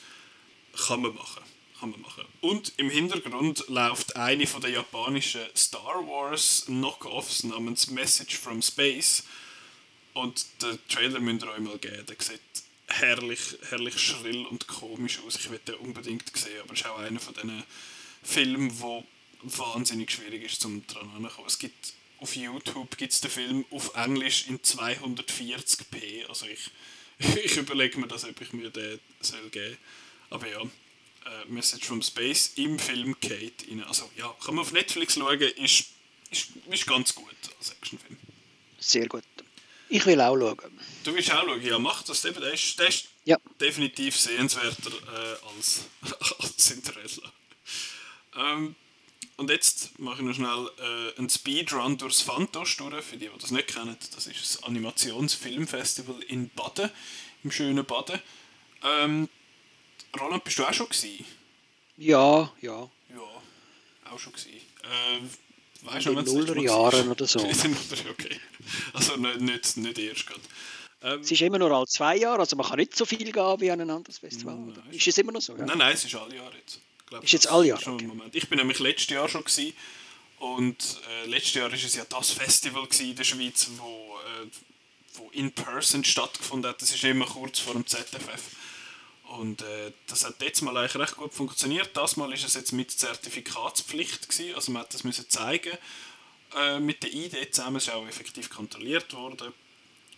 kann 0.88 1.01
man 1.01 1.15
machen. 1.15 1.43
Kann 1.79 1.91
man 1.91 2.01
machen. 2.01 2.25
Und 2.41 2.74
im 2.77 2.89
Hintergrund 2.89 3.65
läuft 3.67 4.15
eine 4.15 4.48
von 4.48 4.62
der 4.62 4.72
japanischen 4.72 5.41
Star 5.55 6.07
Wars 6.07 6.63
Knockoffs 6.65 7.43
namens 7.43 7.91
Message 7.91 8.38
from 8.38 8.63
Space. 8.63 9.24
Und 10.13 10.48
den 10.63 10.79
Trailer 10.89 11.19
müsst 11.19 11.43
ihr 11.43 11.51
euch 11.51 11.60
mal 11.60 11.77
geben. 11.77 12.03
Der 12.07 12.15
sieht 12.19 12.41
herrlich, 12.88 13.39
herrlich 13.69 14.00
schrill 14.00 14.46
und 14.48 14.67
komisch 14.67 15.19
aus. 15.25 15.36
Ich 15.36 15.51
will 15.51 15.60
den 15.60 15.75
unbedingt 15.75 16.36
sehen, 16.36 16.62
aber 16.63 16.74
es 16.74 16.79
ist 16.79 16.88
auch 16.88 16.98
einer 16.98 17.19
von 17.19 17.36
diesen 17.36 17.63
Filmen, 18.24 18.79
wo 18.79 19.05
wahnsinnig 19.43 20.12
schwierig 20.12 20.43
ist, 20.43 20.65
um 20.65 20.86
dran 20.88 21.10
heranzukommen. 21.12 21.48
Es 21.48 21.60
gibt 21.60 21.93
auf 22.20 22.36
YouTube 22.36 22.98
gibt 22.98 23.14
es 23.14 23.22
den 23.22 23.32
Film 23.32 23.66
auf 23.72 23.96
Englisch 23.96 24.48
in 24.48 24.60
240p. 24.60 26.28
Also 26.28 26.46
ich, 26.48 26.72
ich 27.44 27.58
überlege 27.58 28.00
mir 28.00 28.08
das, 28.08 28.26
ob 28.26 28.40
ich 28.42 28.54
mir 28.54 28.70
den 28.70 29.00
soll 29.22 29.50
geben 29.50 29.78
Aber 30.30 30.48
ja, 30.48 30.62
äh, 30.62 31.46
Message 31.48 31.86
from 31.86 32.02
Space 32.02 32.54
im 32.56 32.80
Film 32.80 33.20
Kate 33.20 33.66
rein. 33.70 33.84
Also 33.84 34.10
ja, 34.18 34.34
kann 34.44 34.56
man 34.56 34.64
auf 34.64 34.72
Netflix 34.72 35.16
schauen, 35.16 35.40
ist, 35.40 35.86
ist, 36.32 36.50
ist 36.70 36.88
ganz 36.88 37.14
gut 37.14 37.36
als 37.60 37.72
Actionfilm. 37.72 38.18
Sehr 38.80 39.08
gut. 39.08 39.24
Ich 39.90 40.06
will 40.06 40.20
auch 40.20 40.38
schauen. 40.38 40.80
Du 41.04 41.14
willst 41.14 41.32
auch 41.32 41.46
schauen? 41.46 41.62
Ja, 41.64 41.80
mach 41.80 42.04
das. 42.04 42.22
Der 42.22 42.36
ist, 42.54 42.80
der 42.80 42.88
ist 42.88 43.08
ja. 43.26 43.38
definitiv 43.60 44.18
sehenswerter 44.18 44.92
äh, 44.92 45.56
als, 45.56 45.86
als 46.40 46.58
Cinderella. 46.58 47.32
Ähm, 48.36 48.76
und 49.38 49.50
jetzt 49.50 49.98
mache 50.00 50.22
ich 50.22 50.27
noch 50.27 50.34
schnell 50.34 50.70
äh, 50.79 51.17
einen 51.17 51.29
Speedrun 51.29 51.98
durchs 51.98 52.22
Fantos 52.22 52.75
durch, 52.77 53.06
für 53.06 53.17
die, 53.17 53.29
die 53.29 53.39
das 53.39 53.51
nicht 53.51 53.67
kennen. 53.67 53.96
Das 54.15 54.27
ist 54.27 54.41
das 54.41 54.63
Animationsfilmfestival 54.63 56.22
in 56.24 56.50
Baden, 56.50 56.89
im 57.44 57.51
schönen 57.51 57.86
Baden. 57.86 58.20
Ähm, 58.84 59.29
Roland, 60.20 60.44
bist 60.44 60.58
du 60.58 60.63
auch 60.63 60.74
schon 60.74 60.89
gewesen? 60.89 61.25
Ja, 61.98 62.51
ja. 62.62 62.89
Ja, 63.10 64.12
auch 64.12 64.20
schon 64.20 64.34
gewesen. 64.34 64.51
Äh, 64.84 65.86
weißt 65.86 66.08
du, 66.08 66.12
in 66.12 66.46
den 66.46 66.63
Jahren 66.63 67.10
oder 67.10 67.27
so. 67.27 67.39
okay. 68.10 68.39
Also 68.94 69.17
nicht, 69.17 69.41
nicht, 69.41 69.77
nicht 69.77 69.98
erst 70.00 70.27
gerade. 70.27 70.41
Ähm, 71.03 71.22
es 71.22 71.32
ist 71.32 71.41
immer 71.41 71.60
nur 71.60 71.72
alle 71.72 71.86
zwei 71.86 72.17
Jahre, 72.17 72.39
also 72.39 72.56
man 72.56 72.65
kann 72.65 72.77
nicht 72.77 72.96
so 72.96 73.06
viel 73.06 73.32
gehen 73.32 73.62
wie 73.62 73.70
an 73.70 73.82
ein 73.82 73.89
anderes 73.89 74.17
Festival. 74.17 74.56
Nein, 74.56 74.84
ist 74.91 75.08
es 75.08 75.17
immer 75.20 75.32
noch 75.32 75.41
so? 75.41 75.56
Ja? 75.56 75.65
Nein, 75.65 75.77
nein, 75.77 75.94
es 75.94 76.06
ist 76.06 76.15
alle 76.15 76.36
Jahre 76.36 76.58
jetzt. 76.58 76.79
Glaub, 77.08 77.24
ist 77.24 77.32
jetzt 77.32 77.48
alle 77.48 77.68
Jahre? 77.68 77.92
Okay. 77.92 78.06
Moment. 78.06 78.36
Ich 78.36 78.48
bin 78.50 78.58
nämlich 78.58 78.80
letztes 78.80 79.10
Jahr 79.10 79.28
schon 79.30 79.44
gewesen, 79.44 79.74
und 80.40 81.02
äh, 81.10 81.26
letztes 81.26 81.56
Jahr 81.56 81.72
war 81.72 81.78
es 81.78 81.96
ja 81.96 82.06
das 82.06 82.32
Festival 82.32 82.88
in 83.00 83.16
der 83.16 83.24
Schweiz, 83.24 83.70
wo, 83.78 84.20
äh, 84.20 84.48
wo 85.16 85.30
in 85.32 85.52
person 85.52 86.04
stattgefunden 86.04 86.70
hat. 86.70 86.82
Das 86.82 86.94
ist 86.94 87.04
immer 87.04 87.26
kurz 87.26 87.60
vor 87.60 87.74
dem 87.74 87.88
ZFF. 87.88 88.56
Und 89.24 89.62
äh, 89.62 89.92
das 90.06 90.26
hat 90.26 90.42
jetzt 90.42 90.62
mal 90.62 90.78
eigentlich 90.78 90.96
recht 90.96 91.18
gut 91.18 91.34
funktioniert. 91.34 91.90
Das 91.96 92.18
Mal 92.18 92.32
ist 92.34 92.46
es 92.46 92.54
jetzt 92.54 92.72
mit 92.72 92.92
Zertifikatspflicht 92.92 94.30
gewesen, 94.30 94.56
also 94.56 94.72
man 94.72 94.84
hat 94.84 94.94
das 94.94 95.04
müssen 95.04 95.30
zeigen 95.30 95.78
äh, 96.56 96.80
mit 96.80 97.04
der 97.04 97.14
ID 97.14 97.54
zusammen, 97.54 97.78
ist 97.78 97.90
auch 97.90 98.08
effektiv 98.08 98.50
kontrolliert 98.50 99.12
worden 99.14 99.54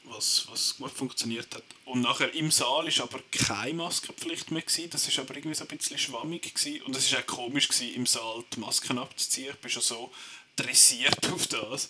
was, 0.04 0.48
was 0.50 0.78
gut 0.78 0.92
funktioniert 0.92 1.54
hat. 1.56 1.64
Und 1.86 2.02
nachher 2.02 2.34
im 2.34 2.52
Saal 2.52 2.88
ist 2.88 3.00
aber 3.00 3.20
keine 3.32 3.74
Maskenpflicht 3.74 4.52
mehr 4.52 4.62
gewesen. 4.62 4.90
Das 4.90 5.08
ist 5.08 5.20
aber 5.20 5.36
irgendwie 5.36 5.56
so 5.56 5.66
ein 5.66 5.78
bisschen 5.78 5.98
schwammig 5.98 6.54
gewesen. 6.54 6.82
und 6.84 6.96
es 6.96 7.06
ist 7.06 7.18
auch 7.18 7.26
komisch 7.26 7.68
gewesen, 7.68 7.96
im 7.96 8.06
Saal 8.06 8.44
die 8.54 8.60
Masken 8.60 8.98
abzuziehen. 8.98 9.52
Ich 9.54 9.60
bin 9.60 9.72
schon 9.72 9.84
so 9.84 10.12
dressiert 10.56 11.30
auf 11.32 11.48
das. 11.48 11.90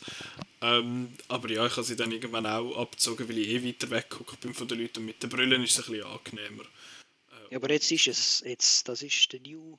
Ähm, 0.62 1.14
aber 1.28 1.50
ja, 1.50 1.66
ich 1.66 1.72
habe 1.74 1.84
sie 1.84 1.96
dann 1.96 2.12
irgendwann 2.12 2.46
auch 2.46 2.78
abgezogen, 2.78 3.28
weil 3.30 3.38
ich 3.38 3.48
eh 3.50 3.68
weiter 3.68 3.90
weggeguckt 3.90 4.42
bin 4.42 4.54
von 4.54 4.68
den 4.68 4.80
Leuten 4.80 5.00
und 5.00 5.06
mit 5.06 5.24
den 5.24 5.30
Brillen 5.30 5.64
ist 5.64 5.78
es 5.78 5.86
ein 5.86 5.92
bisschen 5.92 6.08
angenehmer. 6.08 6.64
Äh, 6.64 7.52
ja, 7.52 7.58
aber 7.58 7.72
jetzt 7.72 7.92
ist 7.92 8.08
es, 8.08 8.44
jetzt, 8.46 8.88
das 8.88 9.02
ist 9.02 9.32
der 9.32 9.40
New 9.42 9.78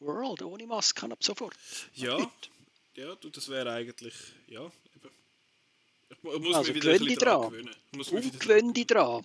World 0.00 0.42
ohne 0.42 0.66
Masken 0.66 1.12
ab 1.12 1.24
sofort. 1.24 1.56
Ja, 1.94 2.30
ja 2.94 3.14
du, 3.14 3.30
das 3.30 3.48
wäre 3.48 3.72
eigentlich, 3.72 4.14
ja, 4.48 4.70
ich 6.10 6.22
muss 6.22 6.54
also 6.54 6.72
mich 6.72 6.82
wieder 6.82 6.92
ein 6.92 7.14
dran. 7.16 7.50
gewöhnen. 7.50 8.38
Gewöhn 8.38 8.72
dich 8.72 8.86
dran. 8.86 9.24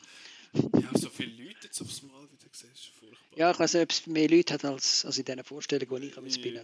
Ja, 0.53 0.97
so 0.97 1.09
viele 1.09 1.31
Leute 1.43 1.57
jetzt 1.63 1.81
aufs 1.81 2.01
Mal 2.03 2.23
wieder 2.23 2.49
gesehen, 2.51 2.69
ist 2.73 2.91
furchtbar. 2.99 3.37
Ja, 3.37 3.51
ich 3.51 3.59
weiß 3.59 3.73
nicht, 3.73 3.83
ob 3.83 3.91
es 3.91 4.07
mehr 4.07 4.29
Leute 4.29 4.53
hat 4.53 4.65
als, 4.65 5.05
als 5.05 5.17
in 5.17 5.25
diesen 5.25 5.43
Vorstellungen, 5.43 6.01
die 6.01 6.07
ich 6.07 6.17
am 6.17 6.23
bin. 6.25 6.61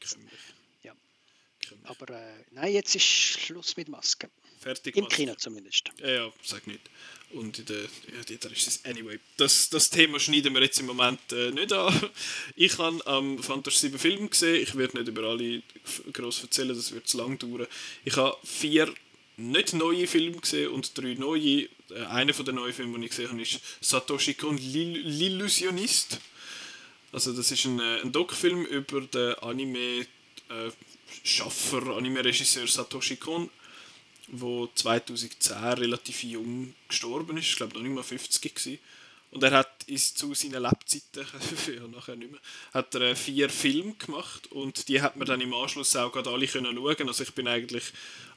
Ja. 0.84 0.94
Aber 1.84 2.10
äh, 2.10 2.44
nein, 2.52 2.74
jetzt 2.74 2.96
ist 2.96 3.06
Schluss 3.06 3.78
mit 3.78 3.88
Masken. 3.88 4.30
Fertig. 4.60 4.96
Im 4.96 5.08
Kino 5.08 5.36
zumindest. 5.36 5.92
Ja, 6.00 6.10
ja, 6.10 6.34
sag 6.44 6.66
nicht. 6.68 6.82
Und 7.32 7.60
in 7.60 7.66
der, 7.66 7.82
ja, 7.82 8.38
da 8.40 8.50
ist 8.50 8.68
es 8.68 8.86
anyway. 8.86 9.20
Das, 9.38 9.70
das 9.70 9.90
Thema 9.90 10.20
schneiden 10.20 10.54
wir 10.54 10.62
jetzt 10.62 10.80
im 10.80 10.88
Moment 10.88 11.20
äh, 11.32 11.52
nicht 11.52 11.72
an. 11.74 11.94
Ich 12.56 12.78
habe 12.78 13.06
am 13.06 13.42
Fantasy 13.44 13.88
7 13.88 14.00
Film 14.00 14.30
gesehen. 14.30 14.64
Ich 14.64 14.76
werde 14.76 14.98
nicht 14.98 15.10
über 15.10 15.24
alle 15.24 15.62
groß 16.12 16.44
erzählen, 16.44 16.70
das 16.70 16.92
wird 16.92 17.08
zu 17.08 17.18
lang 17.18 17.38
dauern. 17.38 17.68
Ich 18.04 18.16
habe 18.16 18.38
vier 18.44 18.94
nicht 19.38 19.74
neue 19.74 20.08
Filme 20.08 20.38
gesehen 20.38 20.72
und 20.72 20.98
drei 20.98 21.14
neue. 21.14 21.70
Äh, 21.90 22.04
einer 22.10 22.34
von 22.34 22.46
den 22.46 22.56
neuen 22.56 22.74
Filmen, 22.74 23.00
die 23.00 23.06
ich 23.06 23.12
gesehen 23.12 23.30
habe, 23.30 23.42
ist 23.42 23.62
Satoshi 23.82 24.34
Kon 24.34 24.58
L'Illusionist. 24.58 26.18
Also 27.12 27.34
das 27.34 27.52
ist 27.52 27.66
ein, 27.66 27.80
äh, 27.80 28.02
ein 28.02 28.12
Doc-Film 28.12 28.66
über 28.66 29.02
den 29.02 29.36
Anime-Schaffer, 29.36 31.88
äh, 31.88 31.98
Anime-Regisseur 31.98 32.68
Satoshi 32.68 33.16
Kon, 33.16 33.50
der 34.28 34.70
2010 34.76 35.56
relativ 35.74 36.24
jung 36.24 36.74
gestorben 36.88 37.38
ist. 37.38 37.48
Ich 37.48 37.56
glaube 37.56 37.76
noch 37.76 37.84
nicht 37.84 37.94
mal 37.94 38.04
50 38.04 38.54
gewesen. 38.54 38.80
Und 39.32 39.44
er 39.44 39.52
hat 39.52 39.86
zu 39.88 40.34
seinen 40.34 40.64
Lebzeiten, 40.64 41.26
ja, 41.76 41.88
nachher 41.88 42.16
nicht 42.16 42.32
mehr, 42.32 42.40
hat 42.74 42.96
er 42.96 43.02
äh, 43.02 43.16
vier 43.16 43.50
Filme 43.50 43.94
gemacht 43.94 44.52
und 44.52 44.88
die 44.88 45.02
hat 45.02 45.18
man 45.18 45.28
dann 45.28 45.42
im 45.42 45.54
Anschluss 45.54 45.96
auch 45.96 46.12
gerade 46.12 46.30
alle 46.30 46.48
können 46.48 46.76
schauen. 46.76 47.08
Also 47.08 47.24
ich 47.24 47.34
bin 47.34 47.48
eigentlich 47.48 47.84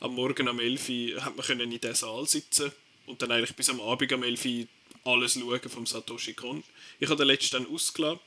am 0.00 0.14
Morgen 0.14 0.48
um 0.48 0.58
11 0.58 0.88
Uhr, 0.88 1.24
hat 1.24 1.36
man 1.36 1.46
können 1.46 1.72
in 1.72 1.80
diesem 1.80 1.94
Saal 1.94 2.26
sitzen 2.26 2.72
und 3.06 3.22
dann 3.22 3.30
eigentlich 3.30 3.54
bis 3.54 3.70
am 3.70 3.80
Abend 3.80 4.12
um 4.12 4.22
11 4.22 4.44
Uhr 4.44 4.66
alles 5.04 5.34
schauen 5.34 5.68
vom 5.68 5.86
Satoshi 5.86 6.34
Kon. 6.34 6.62
Ich 6.98 7.08
habe 7.08 7.18
den 7.18 7.28
letzten 7.28 7.64
dann 7.64 7.74
ausgelassen. 7.74 8.20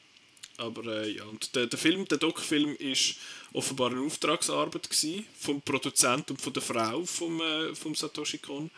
Aber 0.57 0.85
äh, 0.85 1.09
ja, 1.09 1.23
und 1.23 1.55
der, 1.55 1.65
der 1.65 1.79
Film, 1.79 2.07
der 2.07 2.19
Doc-Film 2.19 2.75
ist 2.77 3.15
offenbar 3.53 3.89
eine 3.89 4.01
Auftragsarbeit 4.01 4.87
gewesen, 4.87 5.25
vom 5.35 5.61
Produzent 5.61 6.29
und 6.29 6.39
von 6.39 6.53
der 6.53 6.61
Frau 6.61 7.03
vom, 7.05 7.41
äh, 7.41 7.73
vom 7.73 7.95
Satoshi 7.95 8.37
Kon. 8.37 8.69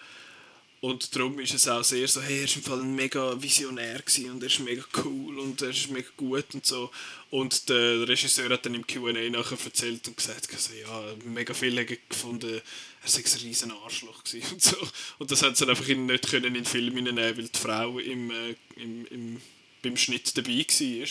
Und 0.86 1.16
darum 1.16 1.40
ist 1.40 1.52
es 1.52 1.68
auch 1.68 1.84
sehr 1.84 2.08
so, 2.08 2.22
hey, 2.22 2.42
er 2.42 2.48
war 2.48 2.56
im 2.58 2.62
Fall 2.62 2.80
ein 2.82 2.96
mega 2.96 3.42
Visionär 3.42 4.04
und 4.32 4.44
er 4.44 4.48
ist 4.48 4.60
mega 4.60 4.84
cool 5.04 5.40
und 5.40 5.60
er 5.64 5.72
ist 5.72 5.90
mega 5.90 6.10
gut 6.16 6.46
und 6.54 6.64
so. 6.64 6.92
Und 7.32 7.70
der 7.70 8.08
Regisseur 8.08 8.52
hat 8.52 8.68
dann 8.68 8.76
im 8.76 8.86
Q&A 8.86 9.12
nachher 9.32 9.58
erzählt 9.66 10.08
und 10.08 10.16
gesagt, 10.16 10.48
also, 10.54 10.74
ja, 10.76 11.16
mega 11.24 11.56
viele 11.56 11.82
haben 11.82 11.98
gefunden, 12.08 12.62
er 13.02 13.10
sei 13.10 13.24
ein 13.24 13.42
riesen 13.42 13.72
Arschloch 13.72 14.22
und 14.52 14.62
so. 14.62 14.78
Und 15.18 15.32
das 15.32 15.42
hat 15.42 15.58
sie 15.58 15.68
einfach 15.68 15.88
nicht 15.88 16.30
können 16.30 16.46
in 16.46 16.54
den 16.54 16.66
Film 16.66 16.94
nehmen, 16.94 17.18
weil 17.18 17.34
die 17.34 17.60
Frau 17.60 17.98
im, 17.98 18.30
äh, 18.30 18.56
im, 18.76 19.08
im, 19.08 19.42
beim 19.82 19.98
Schnitt 19.98 20.38
dabei 20.38 20.50
war. 20.60 21.08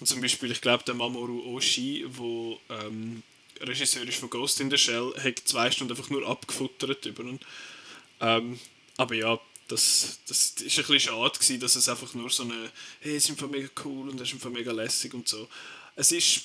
Und 0.00 0.06
zum 0.06 0.22
Beispiel, 0.22 0.52
ich 0.52 0.62
glaube, 0.62 0.84
der 0.84 0.94
Mamoru 0.94 1.54
Oshii, 1.54 2.06
der 2.18 2.78
ähm, 2.78 3.22
Regisseur 3.60 4.08
ist 4.08 4.16
von 4.16 4.30
Ghost 4.30 4.58
in 4.60 4.70
the 4.70 4.78
Shell, 4.78 5.12
hat 5.22 5.38
zwei 5.44 5.70
Stunden 5.70 5.94
einfach 5.94 6.08
nur 6.08 6.26
abgefuttert 6.26 7.04
über 7.04 7.24
ihn. 7.24 7.40
Ähm, 8.22 8.58
aber 8.96 9.14
ja, 9.14 9.40
das, 9.68 10.20
das 10.26 10.54
ein 10.58 10.64
bisschen 10.64 11.00
schade 11.00 11.38
gewesen, 11.38 11.60
dass 11.60 11.76
es 11.76 11.88
einfach 11.88 12.12
nur 12.14 12.30
so 12.30 12.42
eine, 12.42 12.70
hey, 13.00 13.16
es 13.16 13.24
ist 13.24 13.30
einfach 13.30 13.48
mega 13.48 13.68
cool 13.84 14.10
und 14.10 14.20
es 14.20 14.28
ist 14.28 14.34
einfach 14.34 14.50
mega 14.50 14.72
lässig 14.72 15.14
und 15.14 15.28
so. 15.28 15.48
Es 15.96 16.12
ist 16.12 16.42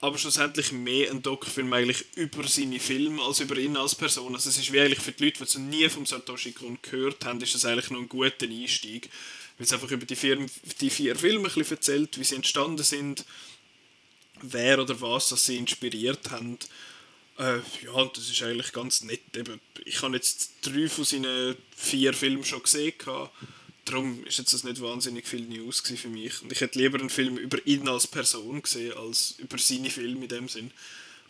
aber 0.00 0.16
schlussendlich 0.16 0.72
mehr 0.72 1.10
ein 1.10 1.22
Doc-Film 1.22 1.72
eigentlich 1.72 2.04
über 2.16 2.46
seine 2.46 2.80
Filme 2.80 3.22
als 3.22 3.40
über 3.40 3.56
ihn 3.56 3.76
als 3.76 3.94
Person. 3.94 4.34
Also 4.34 4.48
es 4.48 4.58
ist 4.58 4.72
wie 4.72 4.80
eigentlich 4.80 5.00
für 5.00 5.12
die 5.12 5.24
Leute, 5.24 5.44
die 5.44 5.50
so 5.50 5.58
nie 5.58 5.88
vom 5.90 6.06
Satoshi 6.06 6.52
Kon 6.52 6.78
gehört 6.80 7.24
haben, 7.24 7.40
ist 7.40 7.54
das 7.54 7.66
eigentlich 7.66 7.90
noch 7.90 8.00
ein 8.00 8.08
guter 8.08 8.46
Einstieg. 8.46 9.10
Weil 9.58 9.66
es 9.66 9.72
einfach 9.74 9.90
über 9.90 10.06
die 10.06 10.16
vier, 10.16 10.38
die 10.80 10.90
vier 10.90 11.16
Filme 11.16 11.48
ein 11.48 11.54
bisschen 11.54 11.76
erzählt, 11.76 12.18
wie 12.18 12.24
sie 12.24 12.36
entstanden 12.36 12.82
sind, 12.82 13.26
wer 14.40 14.80
oder 14.80 14.98
was 15.02 15.28
das 15.28 15.44
sie 15.44 15.58
inspiriert 15.58 16.30
haben 16.30 16.58
äh, 17.40 17.60
ja, 17.84 18.04
das 18.14 18.28
ist 18.30 18.42
eigentlich 18.42 18.72
ganz 18.72 19.02
nett. 19.02 19.34
Eben, 19.34 19.60
ich 19.84 20.02
habe 20.02 20.14
jetzt 20.14 20.52
drei 20.62 20.88
von 20.88 21.04
seinen 21.04 21.56
vier 21.74 22.12
Filmen 22.12 22.44
schon 22.44 22.62
gesehen. 22.62 22.92
Darum 23.86 24.24
ist 24.24 24.38
jetzt 24.38 24.52
das 24.52 24.62
nicht 24.62 24.80
wahnsinnig 24.80 25.26
viel 25.26 25.42
News 25.42 25.80
für 25.80 26.08
mich. 26.08 26.42
Und 26.42 26.52
ich 26.52 26.60
hätte 26.60 26.78
lieber 26.78 27.00
einen 27.00 27.10
Film 27.10 27.38
über 27.38 27.58
ihn 27.66 27.88
als 27.88 28.06
Person 28.06 28.62
gesehen, 28.62 28.96
als 28.96 29.36
über 29.38 29.58
seine 29.58 29.90
Filme 29.90 30.24
in 30.24 30.28
dem 30.28 30.48
Sinn. 30.48 30.70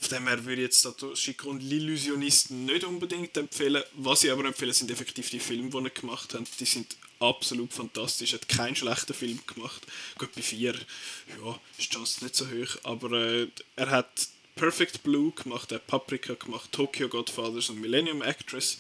Von 0.00 0.16
dem 0.16 0.28
her 0.28 0.44
würde 0.44 0.62
ich 0.62 0.66
jetzt 0.66 0.82
Satoshi 0.82 1.34
Kon 1.34 1.60
L'Illusionisten 1.60 2.64
nicht 2.64 2.84
unbedingt 2.84 3.36
empfehlen. 3.36 3.82
Was 3.94 4.24
ich 4.24 4.32
aber 4.32 4.46
empfehle, 4.46 4.72
sind 4.72 4.90
effektiv 4.90 5.30
die 5.30 5.38
Filme, 5.38 5.70
die 5.70 5.76
er 5.76 5.90
gemacht 5.90 6.34
hat. 6.34 6.46
Die 6.58 6.64
sind 6.64 6.96
absolut 7.20 7.72
fantastisch. 7.72 8.32
Er 8.32 8.40
hat 8.40 8.48
keinen 8.48 8.74
schlechten 8.74 9.14
Film 9.14 9.38
gemacht. 9.46 9.86
Gut, 10.18 10.34
bei 10.34 10.42
vier 10.42 10.74
ja, 10.74 11.60
ist 11.78 11.92
die 11.92 11.94
Chance 11.94 12.24
nicht 12.24 12.34
so 12.34 12.46
hoch. 12.46 12.78
Aber 12.82 13.12
äh, 13.12 13.48
er 13.76 13.90
hat 13.90 14.28
Perfect 14.60 15.02
Blue 15.02 15.32
gemacht, 15.32 15.72
hat 15.72 15.86
Paprika 15.86 16.34
gemacht, 16.34 16.70
Tokyo 16.70 17.08
Godfathers 17.08 17.70
und 17.70 17.80
Millennium 17.80 18.20
Actress. 18.20 18.76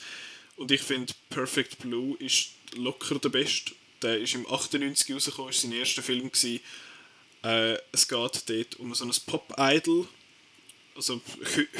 Und 0.56 0.70
ich 0.70 0.82
finde, 0.82 1.14
Perfect 1.30 1.78
Blue 1.78 2.18
ist 2.18 2.50
locker 2.76 3.18
der 3.18 3.30
beste. 3.30 3.72
Der 4.02 4.20
ist 4.20 4.34
im 4.34 4.46
98 4.46 5.14
rausgekommen, 5.14 5.48
ist 5.48 5.62
sein 5.62 5.72
erster 5.72 6.02
Film. 6.02 6.30
Äh, 7.42 7.78
es 7.92 8.06
geht 8.06 8.42
dort 8.46 8.74
um 8.78 8.94
so 8.94 9.06
ein 9.06 9.12
Pop-Idol. 9.24 10.06
Also 10.96 11.22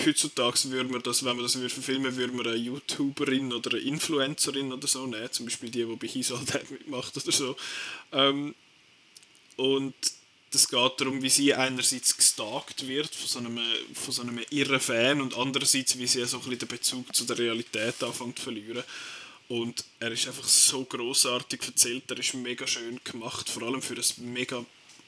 heutzutage 0.07 0.71
würde 0.71 0.91
man 0.91 1.03
das, 1.03 1.23
wenn 1.23 1.37
man 1.37 1.43
das 1.43 1.57
würde 1.57 1.69
verfilmen 1.69 2.17
würde, 2.17 2.33
man 2.33 2.47
eine 2.47 2.57
YouTuberin 2.57 3.53
oder 3.53 3.73
eine 3.73 3.81
Influencerin 3.81 4.73
oder 4.73 4.89
so 4.89 5.07
nehmen. 5.07 5.31
Zum 5.31 5.45
Beispiel 5.45 5.69
die, 5.69 5.85
die 5.85 5.97
bei 5.97 6.09
His 6.09 6.33
All 6.33 6.41
mitmacht 6.71 7.15
oder 7.19 7.33
so. 7.33 7.55
Ähm, 8.13 8.55
und 9.57 9.95
das 10.51 10.69
geht 10.69 11.01
darum, 11.01 11.23
wie 11.23 11.31
sie 11.31 11.55
einerseits 11.55 12.17
gestalkt 12.17 12.87
wird 12.87 13.15
von 13.15 13.29
so 13.29 13.39
einem, 13.39 13.61
von 13.95 14.13
so 14.13 14.23
einem 14.23 14.41
irren 14.51 14.81
Fan 14.81 15.21
und 15.21 15.37
andererseits, 15.37 15.97
wie 15.99 16.07
sie 16.07 16.25
so 16.27 16.39
ein 16.39 16.43
bisschen 16.43 16.59
den 16.59 16.69
Bezug 16.69 17.15
zu 17.15 17.25
der 17.25 17.39
Realität 17.39 18.03
anfängt 18.03 18.39
zu 18.39 18.45
verlieren. 18.45 18.83
Und 19.49 19.85
er 20.01 20.11
ist 20.13 20.27
einfach 20.27 20.45
so 20.45 20.85
großartig 20.85 21.61
erzählt, 21.63 22.11
er 22.11 22.19
ist 22.19 22.35
mega 22.35 22.67
schön 22.67 23.01
gemacht, 23.05 23.49
vor 23.49 23.63
allem 23.63 23.83
für 23.83 23.95
ein 23.95 24.33
mega 24.33 24.65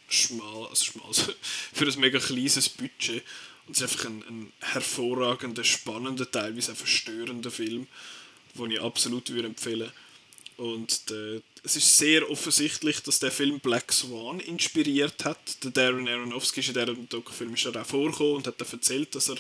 schmal, 0.09 0.67
also 0.69 0.85
schmal, 0.85 1.13
für 1.73 1.87
ein 1.87 2.01
mega 2.01 2.19
kleines 2.21 2.69
Budget. 2.69 3.23
Und 3.67 3.77
es 3.77 3.83
ist 3.83 3.83
einfach 3.83 4.07
ein, 4.07 4.25
ein 4.29 4.53
hervorragender, 4.61 5.65
spannender, 5.65 6.31
teilweise 6.31 6.73
auch 6.73 6.77
verstörender 6.77 7.51
Film, 7.51 7.89
den 8.55 8.71
ich 8.71 8.81
absolut 8.81 9.31
würde 9.31 9.49
empfehlen 9.49 9.91
Und 10.57 11.11
der, 11.11 11.41
es 11.65 11.77
ist 11.77 11.97
sehr 11.97 12.29
offensichtlich, 12.31 13.03
dass 13.03 13.19
der 13.19 13.31
Film 13.31 13.61
Black 13.61 13.93
Swan 13.93 14.41
inspiriert 14.41 15.25
hat. 15.25 15.65
Der 15.65 15.71
Darren 15.71 16.09
Aronofsky 16.09 16.61
ist 16.61 16.69
in 16.69 16.75
diesem 16.75 17.09
Dokufilm 17.09 17.55
er 17.55 17.83
auch 17.83 17.87
vorgekommen 17.87 18.37
und 18.37 18.47
hat 18.47 18.61
dann 18.61 18.69
erzählt, 18.71 19.15
dass 19.15 19.29
er 19.29 19.37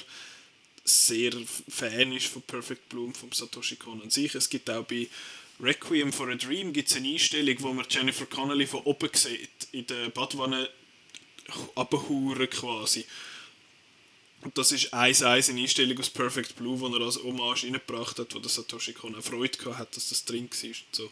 sehr 0.84 1.32
Fan 1.68 2.12
ist 2.12 2.26
von 2.26 2.42
Perfect 2.42 2.88
Bloom, 2.88 3.14
von 3.14 3.30
Satoshi 3.32 3.76
Kon 3.76 4.02
an 4.02 4.10
sich. 4.10 4.34
Es 4.34 4.48
gibt 4.48 4.68
auch 4.68 4.84
bei 4.84 5.08
Requiem 5.60 6.12
for 6.12 6.28
a 6.28 6.34
Dream 6.34 6.72
gibt's 6.72 6.96
eine 6.96 7.08
Einstellung, 7.08 7.56
wo 7.60 7.72
man 7.72 7.86
Jennifer 7.88 8.26
Connelly 8.26 8.66
von 8.66 8.82
oben 8.82 9.10
sieht, 9.14 9.48
in 9.70 9.86
der 9.86 10.08
Badwanne 10.08 10.68
abhuren 11.76 12.50
quasi. 12.50 13.04
Und 14.42 14.58
das 14.58 14.72
ist 14.72 14.92
eins 14.92 15.22
eins 15.22 15.48
eine 15.48 15.60
Einstellung 15.60 15.98
aus 15.98 16.10
Perfect 16.10 16.56
Blue, 16.56 16.76
die 16.76 16.96
er 16.96 17.04
als 17.04 17.22
Hommage 17.22 17.64
reingebracht 17.64 18.18
hat, 18.18 18.34
wo 18.34 18.40
der 18.40 18.50
Satoshi 18.50 18.92
Kon 18.92 19.14
auch 19.14 19.22
Freude 19.22 19.56
gehabt 19.56 19.78
hat, 19.78 19.96
dass 19.96 20.08
das 20.08 20.24
drin 20.24 20.48
war. 20.50 20.68
Und, 20.68 20.76
so. 20.90 21.10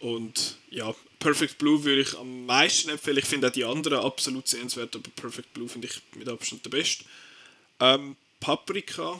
und 0.00 0.56
ja, 0.70 0.94
Perfect 1.18 1.58
Blue 1.58 1.82
würde 1.82 2.02
ich 2.02 2.16
am 2.18 2.44
meisten 2.44 2.90
empfehlen. 2.90 3.18
Ich 3.18 3.24
finde 3.24 3.48
auch 3.48 3.52
die 3.52 3.64
anderen 3.64 4.00
absolut 4.00 4.48
sehenswert, 4.48 4.94
aber 4.94 5.08
Perfect 5.16 5.54
Blue 5.54 5.68
finde 5.68 5.88
ich 5.88 6.00
mit 6.14 6.28
Abstand 6.28 6.64
der 6.64 6.70
beste. 6.70 7.04
Ähm, 7.80 8.16
Paprika 8.38 9.18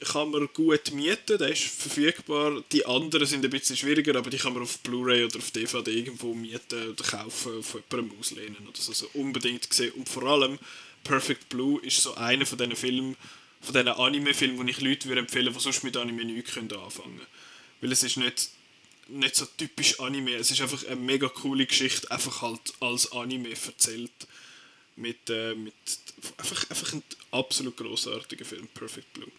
kann 0.00 0.30
man 0.30 0.48
gut 0.52 0.92
mieten, 0.92 1.38
der 1.38 1.48
ist 1.48 1.64
verfügbar. 1.64 2.62
Die 2.72 2.84
anderen 2.84 3.26
sind 3.26 3.44
ein 3.44 3.50
bisschen 3.50 3.76
schwieriger, 3.76 4.16
aber 4.16 4.30
die 4.30 4.36
kann 4.36 4.52
man 4.52 4.62
auf 4.62 4.78
Blu-ray 4.80 5.24
oder 5.24 5.38
auf 5.38 5.50
DVD 5.50 5.90
irgendwo 5.90 6.34
mieten 6.34 6.90
oder 6.90 7.04
kaufen, 7.04 7.62
von 7.62 7.82
jemandem 7.90 8.18
auslehnen 8.18 8.68
oder 8.68 8.80
so. 8.80 8.90
Also 8.90 9.08
unbedingt 9.14 9.68
gesehen. 9.70 9.92
Und 9.92 10.08
vor 10.08 10.24
allem 10.24 10.58
Perfect 11.04 11.48
Blue 11.50 11.80
ist 11.82 12.00
so 12.00 12.14
einer 12.14 12.46
von 12.46 12.58
diesen 12.58 12.74
Filmen, 12.74 13.16
von 13.60 13.74
diesen 13.74 13.88
Anime-Filmen, 13.88 14.66
die 14.66 14.72
ich 14.72 14.80
Leute 14.80 15.08
würde 15.08 15.20
empfehlen, 15.20 15.52
die 15.52 15.60
sonst 15.60 15.84
mit 15.84 15.96
Anime 15.96 16.24
nichts 16.24 16.56
anfangen 16.56 16.90
können. 16.92 17.20
Weil 17.80 17.92
es 17.92 18.02
ist 18.02 18.16
nicht, 18.16 18.48
nicht 19.08 19.36
so 19.36 19.46
typisch 19.46 20.00
Anime, 20.00 20.34
es 20.34 20.50
ist 20.50 20.60
einfach 20.60 20.84
eine 20.86 20.96
mega 20.96 21.28
coole 21.28 21.66
Geschichte, 21.66 22.10
einfach 22.10 22.42
halt 22.42 22.72
als 22.80 23.12
Anime 23.12 23.50
erzählt. 23.50 24.10
Mit, 24.96 25.28
äh, 25.28 25.54
mit 25.56 25.74
einfach, 26.36 26.70
einfach 26.70 26.92
ein 26.92 27.02
absolut 27.32 27.76
großartiger 27.76 28.44
Film, 28.44 28.68
Perfect 28.68 29.12
Blue. 29.12 29.30